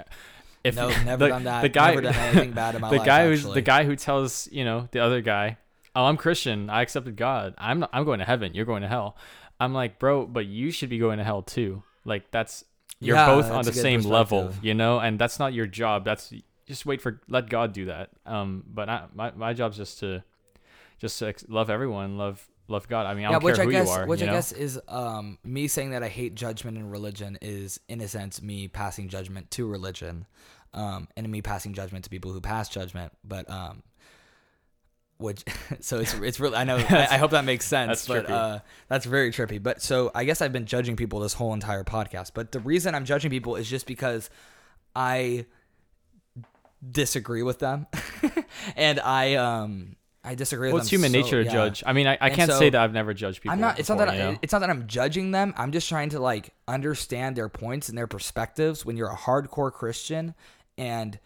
if 0.69 0.77
no, 0.77 0.89
never 1.05 1.25
the, 1.25 1.29
done 1.29 1.45
that. 1.45 1.63
the 1.63 1.69
guy 1.69 1.91
never 1.91 2.01
done 2.03 2.15
anything 2.17 2.53
bad 2.53 2.75
in 2.75 2.81
my 2.81 2.91
the 2.91 2.97
life. 2.99 3.07
guy 3.07 3.27
who's 3.27 3.45
the 3.45 3.61
guy 3.61 3.85
who 3.85 3.97
tells 3.97 4.49
you 4.53 4.65
know 4.65 4.89
the 4.93 5.01
other 5.01 5.21
guy 5.21 5.57
oh 5.97 6.05
i'm 6.05 6.17
christian. 6.17 6.71
I 6.71 6.83
accepted 6.83 7.17
god. 7.17 7.55
I'm 7.59 7.81
not, 7.81 7.91
i'm 7.93 8.05
going 8.05 8.21
to 8.21 8.25
heaven. 8.25 8.55
You're 8.55 8.67
going 8.67 8.83
to 8.83 8.89
hell. 8.89 9.17
I'm 9.61 9.75
like 9.75 9.99
bro 9.99 10.27
but 10.27 10.47
you 10.47 10.71
should 10.71 10.89
be 10.91 10.99
going 10.99 11.19
to 11.19 11.25
hell 11.25 11.43
too. 11.43 11.83
Like 12.05 12.31
that's 12.31 12.65
you're 13.01 13.17
Yeah, 13.17 13.27
both 13.27 13.51
on 13.51 13.65
the 13.65 13.73
same 13.73 14.03
level 14.03 14.53
you 14.63 14.75
know 14.75 14.99
and 15.01 15.19
that's 15.19 15.39
not 15.39 15.53
your 15.53 15.67
job. 15.67 16.05
That's 16.05 16.33
just 16.67 16.87
wait 16.87 17.01
for 17.01 17.21
let 17.29 17.49
god 17.49 17.73
do 17.73 17.87
that. 17.87 18.11
Um 18.27 18.65
but 18.67 18.89
I, 18.89 19.05
my, 19.15 19.31
my 19.33 19.53
job's 19.55 19.77
just 19.77 19.99
to 20.01 20.23
just 20.99 21.19
to 21.21 21.33
love 21.49 21.71
everyone 21.71 22.19
love 22.19 22.47
love 22.69 22.87
god. 22.89 23.07
I 23.07 23.15
mean 23.15 23.25
i 23.25 23.31
yeah, 23.31 23.39
don't 23.39 23.55
care 23.55 23.63
I 23.63 23.65
who 23.65 23.71
guess, 23.71 23.87
you 23.87 23.93
are 23.95 24.07
which 24.07 24.21
you 24.21 24.27
I 24.29 24.31
guess 24.31 24.53
is 24.53 24.79
um, 24.89 25.39
me 25.45 25.69
saying 25.69 25.91
that 25.91 26.03
I 26.03 26.09
hate 26.09 26.35
judgment 26.35 26.77
in 26.77 26.91
religion 26.91 27.39
is, 27.41 27.81
in 27.89 28.01
a 28.01 28.09
sense, 28.09 28.43
me 28.43 28.69
passing 28.69 29.09
judgment 29.09 29.51
to 29.53 29.67
religion, 29.67 30.27
um, 30.75 31.09
and 31.17 31.29
me 31.29 31.43
passing 31.43 31.73
judgment 31.73 32.05
to 32.05 32.11
people 32.11 32.33
who 32.33 32.41
pass 32.41 32.69
judgment. 32.69 33.13
But 33.25 33.49
um, 33.51 33.83
which, 35.19 35.45
so 35.81 35.99
it's 35.99 36.15
it's 36.15 36.41
really 36.41 36.57
I 36.57 36.65
know 36.65 36.77
I, 36.89 37.09
I 37.11 37.17
hope 37.19 37.33
that 37.33 37.45
makes 37.45 37.67
sense. 37.67 38.05
That's 38.05 38.09
but 38.09 38.27
trippy. 38.27 38.31
uh, 38.31 38.59
that's 38.89 39.05
very 39.05 39.31
trippy. 39.31 39.63
But 39.63 39.83
so 39.83 40.11
I 40.15 40.25
guess 40.25 40.41
I've 40.41 40.53
been 40.53 40.67
judging 40.67 40.97
people 40.97 41.21
this 41.21 41.35
whole 41.35 41.53
entire 41.55 41.85
podcast. 41.85 42.33
But 42.35 42.53
the 42.53 42.61
reason 42.61 42.95
I'm 42.95 43.05
judging 43.05 43.31
people 43.31 43.57
is 43.57 43.69
just 43.69 43.87
because 43.87 44.31
I 44.95 45.47
disagree 46.91 47.43
with 47.43 47.59
them, 47.59 47.87
and 48.77 49.01
I 49.01 49.35
um. 49.35 49.97
I 50.25 50.35
disagree 50.35 50.69
with 50.69 50.75
well 50.75 50.83
it's 50.83 50.91
them 50.91 51.01
human 51.01 51.13
so- 51.13 51.19
nature 51.23 51.45
to 51.45 51.49
yeah. 51.49 51.55
judge 51.55 51.83
i 51.87 51.95
mean 51.95 52.07
i, 52.07 52.19
I 52.21 52.29
can't 52.29 52.51
so- 52.51 52.59
say 52.59 52.69
that 52.69 52.79
i've 52.79 52.93
never 52.93 53.15
judged 53.15 53.41
people 53.41 53.53
I'm 53.53 53.61
not. 53.61 53.79
It's 53.79 53.89
not 53.89 53.97
that. 53.99 54.15
you 54.15 54.21
I, 54.21 54.33
know? 54.33 54.39
it's 54.43 54.53
not 54.53 54.59
that 54.59 54.69
I'm 54.69 54.87
judging 54.87 55.31
them. 55.31 55.55
I'm 55.57 55.73
just 55.73 55.89
trying 55.89 56.11
to 56.11 56.19
like 56.21 56.51
understand 56.67 57.35
their 57.37 57.49
points 57.49 57.89
and 57.89 57.97
their 57.97 58.09
perspectives. 58.09 58.85
When 58.85 58.97
you're 58.97 59.09
a 59.09 59.17
hardcore 59.17 59.73
Christian, 59.73 60.35
and 60.79 61.19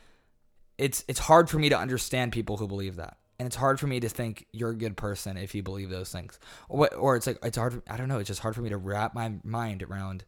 it's 0.78 1.04
it's 1.06 1.20
hard 1.20 1.48
for 1.48 1.58
me 1.58 1.68
to 1.68 1.78
understand 1.78 2.32
people 2.32 2.56
who 2.56 2.66
believe 2.66 2.96
that, 2.96 3.16
and 3.38 3.46
it's 3.46 3.54
hard 3.56 3.78
for 3.78 3.86
me 3.86 4.00
to 4.00 4.08
think 4.08 4.46
you're 4.52 4.70
a 4.70 4.76
good 4.76 4.96
person 4.96 5.36
if 5.36 5.54
you 5.54 5.62
believe 5.62 5.90
those 5.90 6.10
things. 6.10 6.40
Or, 6.68 6.92
or 6.94 7.14
it's 7.16 7.26
like 7.28 7.38
it's 7.44 7.56
hard. 7.58 7.82
I 7.88 7.96
don't 7.96 8.08
know. 8.08 8.18
It's 8.18 8.28
just 8.28 8.40
hard 8.40 8.54
for 8.56 8.62
me 8.62 8.70
to 8.70 8.76
wrap 8.78 9.14
my 9.14 9.32
mind 9.44 9.82
around 9.84 10.24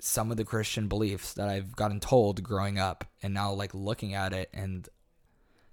some 0.00 0.30
of 0.30 0.36
the 0.36 0.44
Christian 0.44 0.88
beliefs 0.88 1.34
that 1.34 1.48
I've 1.48 1.76
gotten 1.76 2.00
told 2.00 2.42
growing 2.42 2.78
up, 2.78 3.04
and 3.22 3.32
now 3.34 3.52
like 3.52 3.74
looking 3.74 4.14
at 4.14 4.32
it 4.32 4.50
and 4.52 4.88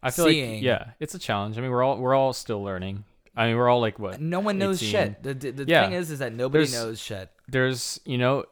I 0.04 0.12
feel 0.12 0.26
seeing- 0.26 0.56
like 0.56 0.64
yeah, 0.64 0.91
it's 0.99 1.16
a 1.16 1.20
challenge. 1.20 1.58
I 1.58 1.62
mean, 1.62 1.72
we're 1.72 1.84
all 1.84 1.97
we're 1.97 2.16
all 2.16 2.34
still 2.34 2.62
learning. 2.64 3.06
I 3.36 3.47
mean, 3.47 3.56
we're 3.56 3.70
all 3.70 3.80
like 3.80 3.97
what? 3.97 4.20
no 4.20 4.41
one 4.41 4.58
knows 4.58 4.84
18. 4.84 4.91
shit. 4.91 5.24
The, 5.24 5.34
the, 5.34 5.52
the 5.52 5.66
Yeah. 5.66 5.86
thing 5.86 5.93
is, 5.93 6.12
is 6.12 6.20
that 6.20 6.34
nobody 6.34 6.66
There's- 6.66 6.84
knows 6.84 6.99
shit. 6.99 7.30
There's 7.47 7.99
you 8.06 8.18
know, 8.18 8.43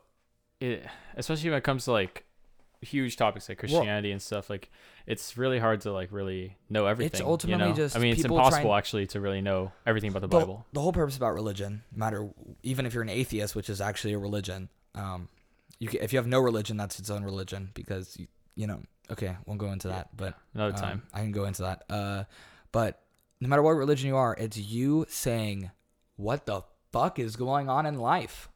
it, 0.62 0.86
especially 1.18 1.50
when 1.50 1.58
it 1.58 1.64
comes 1.66 1.84
to 1.86 1.92
like 1.92 2.24
huge 2.82 3.18
topics 3.18 3.50
like 3.50 3.58
Christianity 3.58 4.12
and 4.12 4.22
stuff. 4.22 4.50
Like, 4.50 4.70
it's 5.06 5.38
really 5.38 5.60
hard 5.60 5.82
to 5.82 5.92
like 5.92 6.12
really 6.12 6.58
know 6.70 6.86
everything. 6.86 7.22
you 7.22 7.28
ultimately 7.28 7.70
know? 7.70 7.74
just 7.74 7.96
I 7.96 8.00
mean, 8.00 8.14
it's 8.14 8.24
impossible 8.24 8.76
actually 8.76 9.08
to 9.08 9.22
really 9.22 9.42
know 9.42 9.72
everything 9.86 10.10
about 10.10 10.22
the 10.22 10.28
the, 10.28 10.40
Bible. 10.40 10.66
the 10.74 10.82
whole 10.82 10.94
purpose 10.94 11.18
about 11.18 11.34
religion, 11.34 11.84
no 11.92 12.00
matter 12.00 12.30
even 12.64 12.86
if 12.86 12.94
you're 12.94 13.04
an 13.04 13.10
atheist, 13.10 13.56
which 13.56 13.70
is 13.70 13.82
actually 13.82 14.14
a 14.14 14.20
religion, 14.20 14.70
um, 14.96 15.30
you 15.80 15.90
if 16.02 16.14
you 16.14 16.20
have 16.20 16.28
no 16.28 16.40
religion, 16.40 16.78
that's 16.78 17.00
its 17.00 17.10
own 17.10 17.24
religion 17.24 17.72
because 17.74 18.18
you, 18.18 18.28
you 18.56 18.68
know. 18.68 18.82
Okay, 19.12 19.36
won't 19.48 19.60
go 19.60 19.72
into 19.72 19.88
that, 19.88 20.16
but 20.16 20.36
Another 20.54 20.76
um, 20.76 20.80
time. 20.80 21.04
I 21.12 21.22
can 21.22 21.32
go 21.32 21.46
into 21.46 21.64
that. 21.64 21.84
Uh, 21.90 22.26
but 22.72 23.02
no 23.42 23.48
matter 23.48 23.64
what 23.64 23.72
religion 23.72 24.08
you 24.08 24.16
are, 24.16 24.36
it's 24.38 24.56
you 24.56 25.08
saying, 25.10 25.72
"What 26.16 26.46
the 26.46 26.62
fuck 26.92 27.18
is 27.18 27.36
going 27.36 27.70
on 27.70 27.88
in 27.88 27.96
life? 27.96 28.50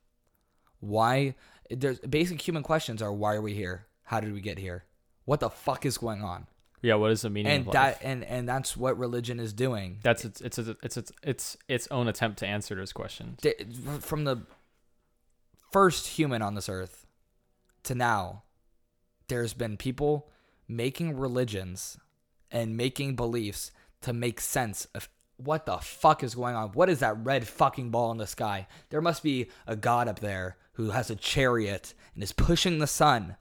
Why?" 0.80 1.34
There's 1.72 1.98
basic 2.02 2.40
human 2.40 2.62
questions 2.62 3.02
are: 3.02 3.12
Why 3.12 3.34
are 3.34 3.42
we 3.42 3.56
here? 3.56 3.88
How 4.04 4.20
did 4.20 4.34
we 4.34 4.42
get 4.42 4.58
here? 4.58 4.86
What 5.26 5.40
the 5.40 5.50
fuck 5.50 5.86
is 5.86 5.98
going 5.98 6.22
on? 6.24 6.48
Yeah, 6.82 6.96
what 6.96 7.12
is 7.12 7.22
the 7.22 7.30
meaning 7.30 7.52
And 7.52 7.68
of 7.68 7.74
that 7.74 7.86
life? 7.96 8.00
and 8.04 8.24
and 8.26 8.48
that's 8.48 8.76
what 8.76 8.98
religion 9.00 9.40
is 9.40 9.54
doing. 9.54 10.00
That's 10.04 10.26
its 10.26 10.42
it's 10.42 10.58
it's 10.58 10.70
it's 10.84 10.98
it's 10.98 11.12
its 11.24 11.58
its 11.70 11.88
own 11.92 12.08
attempt 12.10 12.40
to 12.40 12.48
answer 12.48 12.76
those 12.76 12.92
questions. 12.92 13.40
from 14.02 14.26
the 14.26 14.42
first 15.72 16.08
human 16.08 16.42
on 16.42 16.56
this 16.56 16.68
earth 16.68 17.06
to 17.84 17.96
now, 17.96 18.44
there's 19.30 19.54
been 19.54 19.78
people 19.78 20.30
making 20.68 21.18
religions 21.18 21.98
and 22.52 22.76
making 22.78 23.16
beliefs 23.16 23.72
to 24.02 24.12
make 24.14 24.40
sense 24.42 24.86
of 24.94 25.10
what 25.38 25.66
the 25.66 25.78
fuck 25.78 26.22
is 26.24 26.36
going 26.36 26.56
on. 26.56 26.70
What 26.74 26.90
is 26.90 27.00
that 27.00 27.18
red 27.26 27.48
fucking 27.48 27.90
ball 27.90 28.12
in 28.12 28.18
the 28.18 28.28
sky? 28.28 28.68
There 28.90 29.02
must 29.02 29.24
be 29.24 29.50
a 29.66 29.76
god 29.76 30.08
up 30.08 30.20
there 30.20 30.58
who 30.74 30.92
has 30.92 31.10
a 31.10 31.16
chariot 31.16 31.94
and 32.14 32.24
is 32.24 32.32
pushing 32.34 32.80
the 32.80 32.88
sun. 32.88 33.36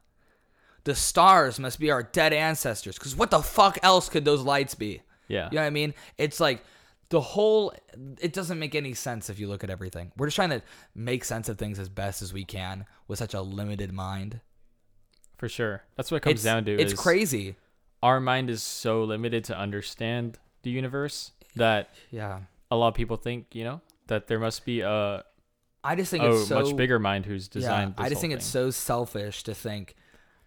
The 0.85 0.95
stars 0.95 1.59
must 1.59 1.79
be 1.79 1.91
our 1.91 2.03
dead 2.03 2.33
ancestors. 2.33 2.99
Because 2.99 3.15
what 3.17 3.31
the 3.31 3.43
fuck 3.43 3.79
else 3.83 4.09
could 4.09 4.25
those 4.25 4.43
lights 4.43 4.75
be? 4.75 5.03
Yeah. 5.29 5.49
You 5.51 5.57
know 5.57 5.63
what 5.63 5.67
I 5.67 5.71
mean? 5.71 5.95
It's 6.19 6.41
like 6.41 6.65
the 7.11 7.21
whole. 7.21 7.73
It 8.21 8.33
doesn't 8.33 8.59
make 8.59 8.75
any 8.75 8.95
sense 8.95 9.31
if 9.31 9.39
you 9.39 9.49
look 9.49 9.63
at 9.63 9.71
everything. 9.71 10.13
We're 10.17 10.27
just 10.27 10.37
trying 10.37 10.51
to 10.51 10.63
make 10.95 11.25
sense 11.25 11.49
of 11.49 11.59
things 11.59 11.79
as 11.79 11.89
best 11.89 12.23
as 12.23 12.33
we 12.33 12.45
can 12.45 12.85
with 13.07 13.19
such 13.19 13.35
a 13.35 13.41
limited 13.41 13.93
mind. 13.93 14.41
For 15.37 15.49
sure. 15.49 15.83
That's 15.97 16.11
what 16.11 16.19
it 16.19 16.21
comes 16.21 16.35
it's, 16.35 16.45
down 16.45 16.65
to. 16.67 16.73
It's 16.73 16.95
crazy. 16.95 17.57
Our 18.03 18.21
mind 18.21 18.51
is 18.51 18.63
so 18.63 19.05
limited 19.05 19.45
to 19.45 19.59
understand 19.59 20.39
the 20.63 20.71
universe 20.71 21.33
that 21.57 21.91
Yeah. 22.11 22.41
a 22.71 22.77
lot 22.77 22.89
of 22.89 22.95
people 22.95 23.17
think, 23.17 23.47
you 23.53 23.65
know, 23.65 23.81
that 24.07 24.27
there 24.27 24.39
must 24.39 24.65
be 24.65 24.81
a, 24.81 25.25
I 25.85 25.97
just 25.97 26.11
think 26.11 26.25
it's 26.25 26.47
so 26.47 26.63
much 26.63 26.77
bigger 26.77 26.99
mind 26.99 27.27
who's 27.27 27.49
designed 27.49 27.95
Yeah, 27.97 28.03
this 28.03 28.07
I 28.07 28.09
just 28.09 28.21
think 28.21 28.33
it's 28.33 28.47
so 28.47 28.71
selfish 28.71 29.43
to 29.45 29.55
think 29.55 29.97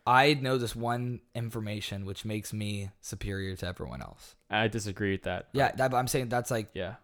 I 0.08 0.36
know 0.36 0.58
this 0.58 0.76
one 0.76 1.22
information 1.34 2.06
which 2.06 2.26
makes 2.26 2.54
me 2.54 2.92
superior 3.02 3.56
to 3.56 3.68
everyone 3.68 4.02
else. 4.02 4.36
I 4.50 4.68
disagree 4.68 5.12
with 5.12 5.24
that. 5.24 5.48
Yeah, 5.52 5.72
that, 5.74 5.94
I'm 5.94 6.08
saying 6.08 6.30
that's 6.30 6.52
like 6.52 6.70
Yeah. 6.74 6.96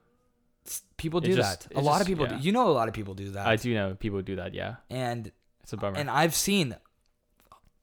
people 0.97 1.19
do 1.19 1.35
just- 1.35 1.69
that. 1.69 1.77
A 1.77 1.81
lot 1.81 1.93
just- 1.93 2.01
of 2.01 2.07
people 2.07 2.27
yeah. 2.27 2.37
do. 2.37 2.43
You 2.43 2.51
know, 2.51 2.69
a 2.69 2.71
lot 2.73 2.87
of 2.87 2.93
people 2.93 3.13
do 3.15 3.31
that. 3.31 3.47
I 3.47 3.55
do 3.55 3.73
know 3.73 3.95
people 3.95 4.21
do 4.21 4.35
that. 4.35 4.53
Yeah. 4.53 4.75
And 4.89 5.31
It's 5.63 5.73
a 5.73 5.77
bummer. 5.77 5.97
and 5.97 6.09
I've 6.09 6.35
seen 6.35 6.75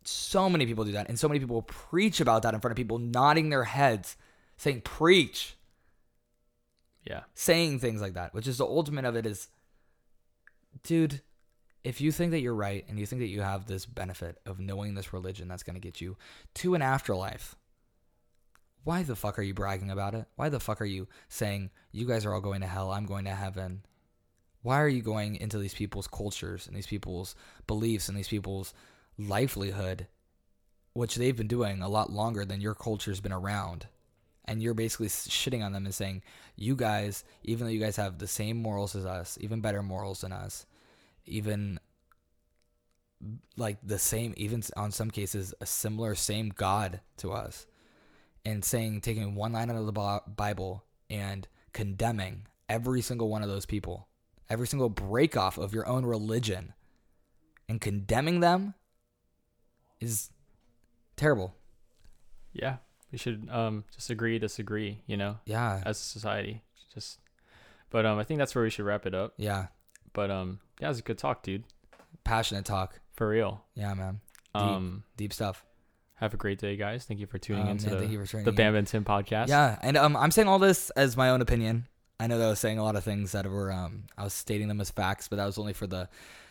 so 0.05 0.49
many 0.49 0.65
people 0.67 0.85
do 0.85 0.93
that, 0.93 1.09
and 1.09 1.19
so 1.19 1.29
many 1.29 1.41
people 1.41 1.63
preach 1.63 2.21
about 2.21 2.43
that 2.43 2.55
in 2.55 2.61
front 2.61 2.73
of 2.73 2.77
people, 2.77 2.99
nodding 2.99 3.51
their 3.51 3.65
heads, 3.65 4.17
saying 4.57 4.81
"preach," 4.83 5.57
yeah. 7.05 7.25
saying 7.35 7.81
things 7.81 8.01
like 8.01 8.15
that, 8.15 8.33
which 8.33 8.47
is 8.47 8.57
the 8.59 8.65
ultimate 8.65 9.05
of 9.05 9.17
it. 9.17 9.27
Is, 9.27 9.49
dude, 10.83 11.21
if 11.89 12.03
you 12.03 12.13
think 12.13 12.33
that 12.33 12.41
you're 12.41 12.55
right 12.55 12.85
and 12.87 12.99
you 12.99 13.07
think 13.07 13.23
that 13.23 13.29
you 13.29 13.41
have 13.41 13.65
this 13.65 13.87
benefit 13.87 14.39
of 14.45 14.61
knowing 14.61 14.95
this 14.95 15.15
religion 15.15 15.49
that's 15.49 15.63
going 15.63 15.73
to 15.73 15.81
get 15.81 16.03
you 16.03 16.19
to 16.53 16.75
an 16.75 16.83
afterlife, 16.83 17.57
why 18.85 19.03
the 19.03 19.17
fuck 19.17 19.39
are 19.39 19.43
you 19.43 19.55
bragging 19.55 19.91
about 19.91 20.15
it? 20.15 20.27
Why 20.37 20.51
the 20.51 20.61
fuck 20.61 20.83
are 20.83 20.87
you 20.87 21.09
saying 21.31 21.71
you 21.91 22.07
guys 22.07 22.27
are 22.27 22.35
all 22.35 22.43
going 22.43 22.61
to 22.61 22.67
hell, 22.67 22.91
I'm 22.91 23.07
going 23.07 23.25
to 23.25 23.31
heaven? 23.31 23.87
Why 24.61 24.83
are 24.83 24.89
you 24.89 25.01
going 25.01 25.37
into 25.37 25.57
these 25.57 25.73
people's 25.73 26.07
cultures 26.07 26.67
and 26.67 26.77
these 26.77 26.87
people's 26.87 27.35
beliefs 27.67 28.11
and 28.11 28.19
these 28.19 28.29
people's 28.29 28.75
livelihood, 29.17 30.09
which 30.93 31.15
they've 31.15 31.37
been 31.37 31.49
doing 31.49 31.81
a 31.81 31.89
lot 31.89 32.13
longer 32.13 32.45
than 32.45 32.61
your 32.61 32.75
culture's 32.75 33.23
been 33.23 33.33
around? 33.33 33.87
And 34.45 34.63
you're 34.63 34.75
basically 34.75 35.09
shitting 35.09 35.65
on 35.65 35.73
them 35.73 35.87
and 35.87 35.95
saying, 35.95 36.23
you 36.55 36.77
guys, 36.77 37.25
even 37.45 37.67
though 37.67 37.73
you 37.73 37.81
guys 37.81 37.97
have 37.97 38.19
the 38.19 38.27
same 38.27 38.59
morals 38.59 38.95
as 38.95 39.07
us, 39.07 39.39
even 39.41 39.63
better 39.63 39.83
morals 39.83 40.21
than 40.21 40.33
us, 40.33 40.67
even 41.29 41.79
like 43.57 43.79
the 43.83 43.99
same, 43.99 44.35
even 44.37 44.63
on 44.77 44.93
some 44.93 45.11
cases, 45.11 45.53
a 45.61 45.67
similar 45.67 46.15
same 46.15 46.51
God 46.51 47.01
to 47.19 47.33
us, 47.33 47.67
and 48.45 48.65
saying, 48.65 49.01
taking 49.01 49.35
one 49.35 49.53
line 49.53 49.71
out 49.71 49.77
of 49.77 49.87
the 49.87 50.21
Bible 50.37 50.85
and 51.11 51.49
condemning 51.73 52.47
every 52.69 53.01
single 53.01 53.29
one 53.29 53.43
of 53.43 53.49
those 53.49 53.67
people, 53.67 54.09
every 54.49 54.67
single 54.67 54.89
break 54.89 55.37
off 55.37 55.59
of 55.59 55.75
your 55.75 55.87
own 55.89 56.07
religion, 56.07 56.75
and 57.69 57.81
condemning 57.81 58.41
them 58.41 58.75
is 60.01 60.31
terrible. 61.17 61.55
Yeah. 62.53 62.77
We 63.11 63.19
should 63.19 63.49
um 63.51 63.85
just 63.95 64.11
agree, 64.11 64.39
disagree, 64.39 65.03
you 65.07 65.17
know, 65.17 65.39
Yeah. 65.45 65.83
as 65.85 65.99
a 65.99 66.03
society. 66.03 66.63
Just 66.95 67.19
but 67.91 68.05
um 68.07 68.19
I 68.19 68.25
think 68.25 68.39
that's 68.39 68.55
where 68.55 68.65
we 68.65 68.71
should 68.71 68.85
wrap 68.85 69.07
it 69.07 69.15
up. 69.15 69.35
Yeah. 69.39 69.69
But 70.19 70.31
um 70.33 70.59
yeah, 70.81 70.89
it 70.89 70.91
was 70.91 70.99
a 70.99 71.03
good 71.03 71.19
talk, 71.19 71.45
dude. 71.45 71.63
Passionate 72.25 72.65
talk. 72.65 72.99
For 73.13 73.29
real. 73.29 73.63
Yeah, 73.77 73.95
man. 73.95 74.21
Deep. 74.55 74.63
Um 74.63 75.05
Deep 75.17 75.33
stuff. 75.33 75.65
have 76.17 76.35
a 76.35 76.37
great 76.37 76.59
day, 76.59 76.77
guys. 76.77 77.05
Thank 77.05 77.21
you 77.21 77.27
for 77.27 77.39
tuning 77.39 77.63
Um, 77.63 77.69
into 77.71 77.91
the, 77.91 77.99
thank 78.01 78.11
you 78.11 78.19
for 78.19 78.27
tuning 78.27 78.45
the 78.45 78.51
in. 78.51 78.57
Bam 78.57 78.75
and 78.75 78.87
Tim 78.87 79.05
podcast. 79.05 79.47
Yeah, 79.49 79.79
and 79.81 79.97
um, 79.97 80.17
I'm 80.17 80.33
saying 80.33 80.49
all 80.49 80.59
this 80.59 80.91
as 80.91 81.17
my 81.17 81.31
own 81.31 81.41
opinion. 81.41 81.87
I 82.19 82.27
know 82.27 82.37
that 82.39 82.47
I 82.47 82.51
was 82.51 82.59
saying 82.59 82.79
a 82.79 82.83
lot 82.83 82.97
of 82.97 83.05
things 83.05 83.31
that 83.31 83.47
were 83.47 83.71
um, 83.71 84.05
I 84.17 84.25
was 84.25 84.33
stating 84.35 84.67
them 84.67 84.81
as 84.81 84.91
facts, 84.91 85.29
but 85.29 85.37
that 85.37 85.47
was 85.47 85.57
only 85.59 85.73
for 85.73 85.87
the, 85.87 86.09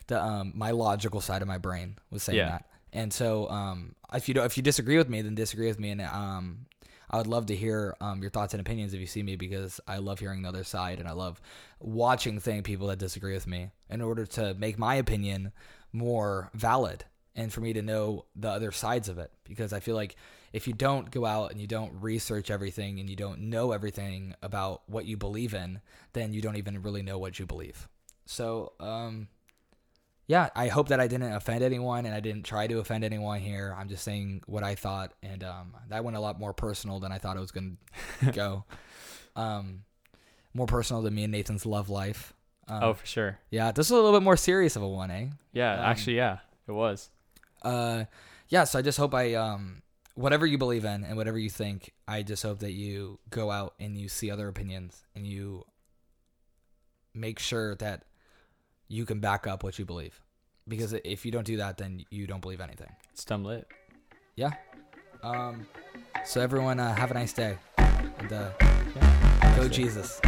the 0.08 0.24
um, 0.24 0.54
my 0.56 0.72
logical 0.72 1.20
side 1.20 1.42
of 1.42 1.48
my 1.50 1.58
brain 1.58 1.98
was 2.10 2.24
saying 2.24 2.38
Yeah. 2.38 2.50
that. 2.52 2.66
And 2.94 3.12
so, 3.12 3.50
um, 3.50 3.94
if 4.14 4.30
you 4.30 4.34
don't, 4.34 4.46
if 4.46 4.56
you 4.56 4.64
disagree 4.64 4.98
with 4.98 5.10
me, 5.10 5.22
then 5.22 5.36
disagree 5.36 5.68
with 5.68 5.78
me, 5.78 5.90
and 5.90 6.02
um, 6.02 6.68
I 7.10 7.18
would 7.18 7.28
love 7.28 7.46
to 7.48 7.56
hear 7.56 7.96
um, 8.02 8.22
your 8.22 8.30
thoughts 8.30 8.54
and 8.54 8.62
opinions 8.62 8.94
if 8.94 9.00
you 9.00 9.08
see 9.08 9.24
me 9.24 9.36
because 9.36 9.80
I 9.88 9.98
love 9.98 10.20
hearing 10.20 10.42
the 10.42 10.50
other 10.50 10.64
side, 10.64 11.00
and 11.00 11.08
I 11.08 11.14
love 11.14 11.42
watching 11.80 12.40
thing 12.40 12.64
people 12.64 12.88
that 12.88 13.00
disagree 13.00 13.34
with 13.34 13.48
me 13.48 13.72
in 13.90 14.02
order 14.02 14.26
to 14.26 14.54
make 14.56 14.78
my 14.78 14.96
opinion 14.96 15.52
more 15.94 16.50
valid 16.54 17.06
and 17.36 17.54
for 17.54 17.62
me 17.62 17.72
to 17.74 17.82
know 17.82 18.26
the 18.36 18.50
other 18.50 18.72
sides 18.72 19.08
of 19.08 19.20
it 19.20 19.32
because 19.44 19.72
I 19.72 19.80
feel 19.80 19.96
like 19.96 20.16
if 20.54 20.68
you 20.68 20.74
don't 20.74 21.12
go 21.12 21.26
out 21.26 21.52
and 21.52 21.62
you 21.62 21.68
don't 21.68 21.94
research 22.02 22.50
everything 22.50 23.00
and 23.00 23.10
you 23.10 23.16
don't 23.16 23.42
know 23.42 23.72
everything 23.72 24.34
about 24.42 24.82
what 24.88 25.06
you 25.06 25.18
believe 25.18 25.54
in, 25.54 25.82
then 26.14 26.34
you 26.34 26.42
don't 26.42 26.56
even 26.56 26.82
really 26.82 27.04
know 27.04 27.18
what 27.18 27.38
you 27.38 27.46
believe. 27.46 27.88
So, 28.26 28.74
um, 28.80 29.28
yeah, 30.28 30.50
I 30.56 30.68
hope 30.68 30.90
that 30.90 31.00
I 31.00 31.08
didn't 31.08 31.32
offend 31.32 31.64
anyone 31.64 32.06
and 32.06 32.14
I 32.14 32.20
didn't 32.20 32.44
try 32.44 32.68
to 32.68 32.80
offend 32.80 33.04
anyone 33.04 33.40
here. 33.40 33.74
I'm 33.78 33.88
just 33.90 34.04
saying 34.04 34.42
what 34.46 34.64
I 34.64 34.76
thought, 34.76 35.14
and 35.24 35.44
um, 35.44 35.74
that 35.90 36.04
went 36.04 36.18
a 36.18 36.20
lot 36.20 36.38
more 36.40 36.54
personal 36.54 37.00
than 37.00 37.12
I 37.12 37.18
thought 37.18 37.38
it 37.38 37.40
was 37.40 37.52
going 37.52 37.78
to 38.26 38.32
go. 38.32 38.66
Um, 39.36 39.84
more 40.54 40.68
personal 40.68 41.02
than 41.02 41.14
me 41.16 41.24
and 41.24 41.32
Nathan's 41.32 41.66
love 41.66 41.90
life. 41.90 42.34
Um, 42.68 42.84
Oh, 42.84 42.94
for 42.96 43.06
sure. 43.06 43.40
yeah, 43.52 43.72
this 43.72 43.86
is 43.88 43.92
a 43.92 43.96
little 43.96 44.12
bit 44.12 44.24
more 44.24 44.36
serious 44.38 44.76
of 44.76 44.82
a 44.82 44.88
one, 44.88 45.10
eh? 45.12 45.28
Yeah, 45.54 45.74
Um, 45.74 45.80
actually 45.86 46.18
yeah, 46.18 46.40
it 46.68 46.72
was. 46.74 47.10
uh 47.64 48.04
yeah 48.50 48.64
so 48.64 48.78
i 48.80 48.82
just 48.82 48.98
hope 48.98 49.14
i 49.14 49.34
um 49.34 49.82
whatever 50.16 50.46
you 50.46 50.58
believe 50.58 50.86
in 50.86 51.04
and 51.04 51.18
whatever 51.18 51.38
you 51.40 51.50
think 51.50 51.92
i 52.08 52.22
just 52.24 52.44
hope 52.44 52.60
that 52.60 52.72
you 52.72 53.20
go 53.30 53.52
out 53.52 53.74
and 53.80 53.98
you 53.98 54.08
see 54.08 54.30
other 54.32 54.48
opinions 54.48 55.04
and 55.16 55.26
you 55.28 55.66
make 57.14 57.40
sure 57.40 57.76
that 57.76 58.04
you 58.88 59.06
can 59.06 59.20
back 59.20 59.48
up 59.48 59.64
what 59.64 59.78
you 59.80 59.86
believe 59.86 60.20
because 60.68 60.94
if 61.04 61.26
you 61.26 61.32
don't 61.32 61.46
do 61.46 61.58
that 61.58 61.78
then 61.78 62.04
you 62.10 62.28
don't 62.28 62.42
believe 62.42 62.62
anything 62.62 62.90
It's 63.14 63.26
dumb 63.26 63.44
lit. 63.44 63.68
yeah 64.36 64.52
um 65.24 65.66
so 66.26 66.42
everyone 66.42 66.80
uh, 66.80 66.94
have 66.96 67.12
a 67.12 67.14
nice 67.14 67.34
day 67.34 67.58
and 67.78 68.32
uh, 68.34 68.50
Yeah. 68.96 69.56
go 69.56 69.64
Nice 69.64 69.70
day. 69.72 69.84
jesus 69.84 70.22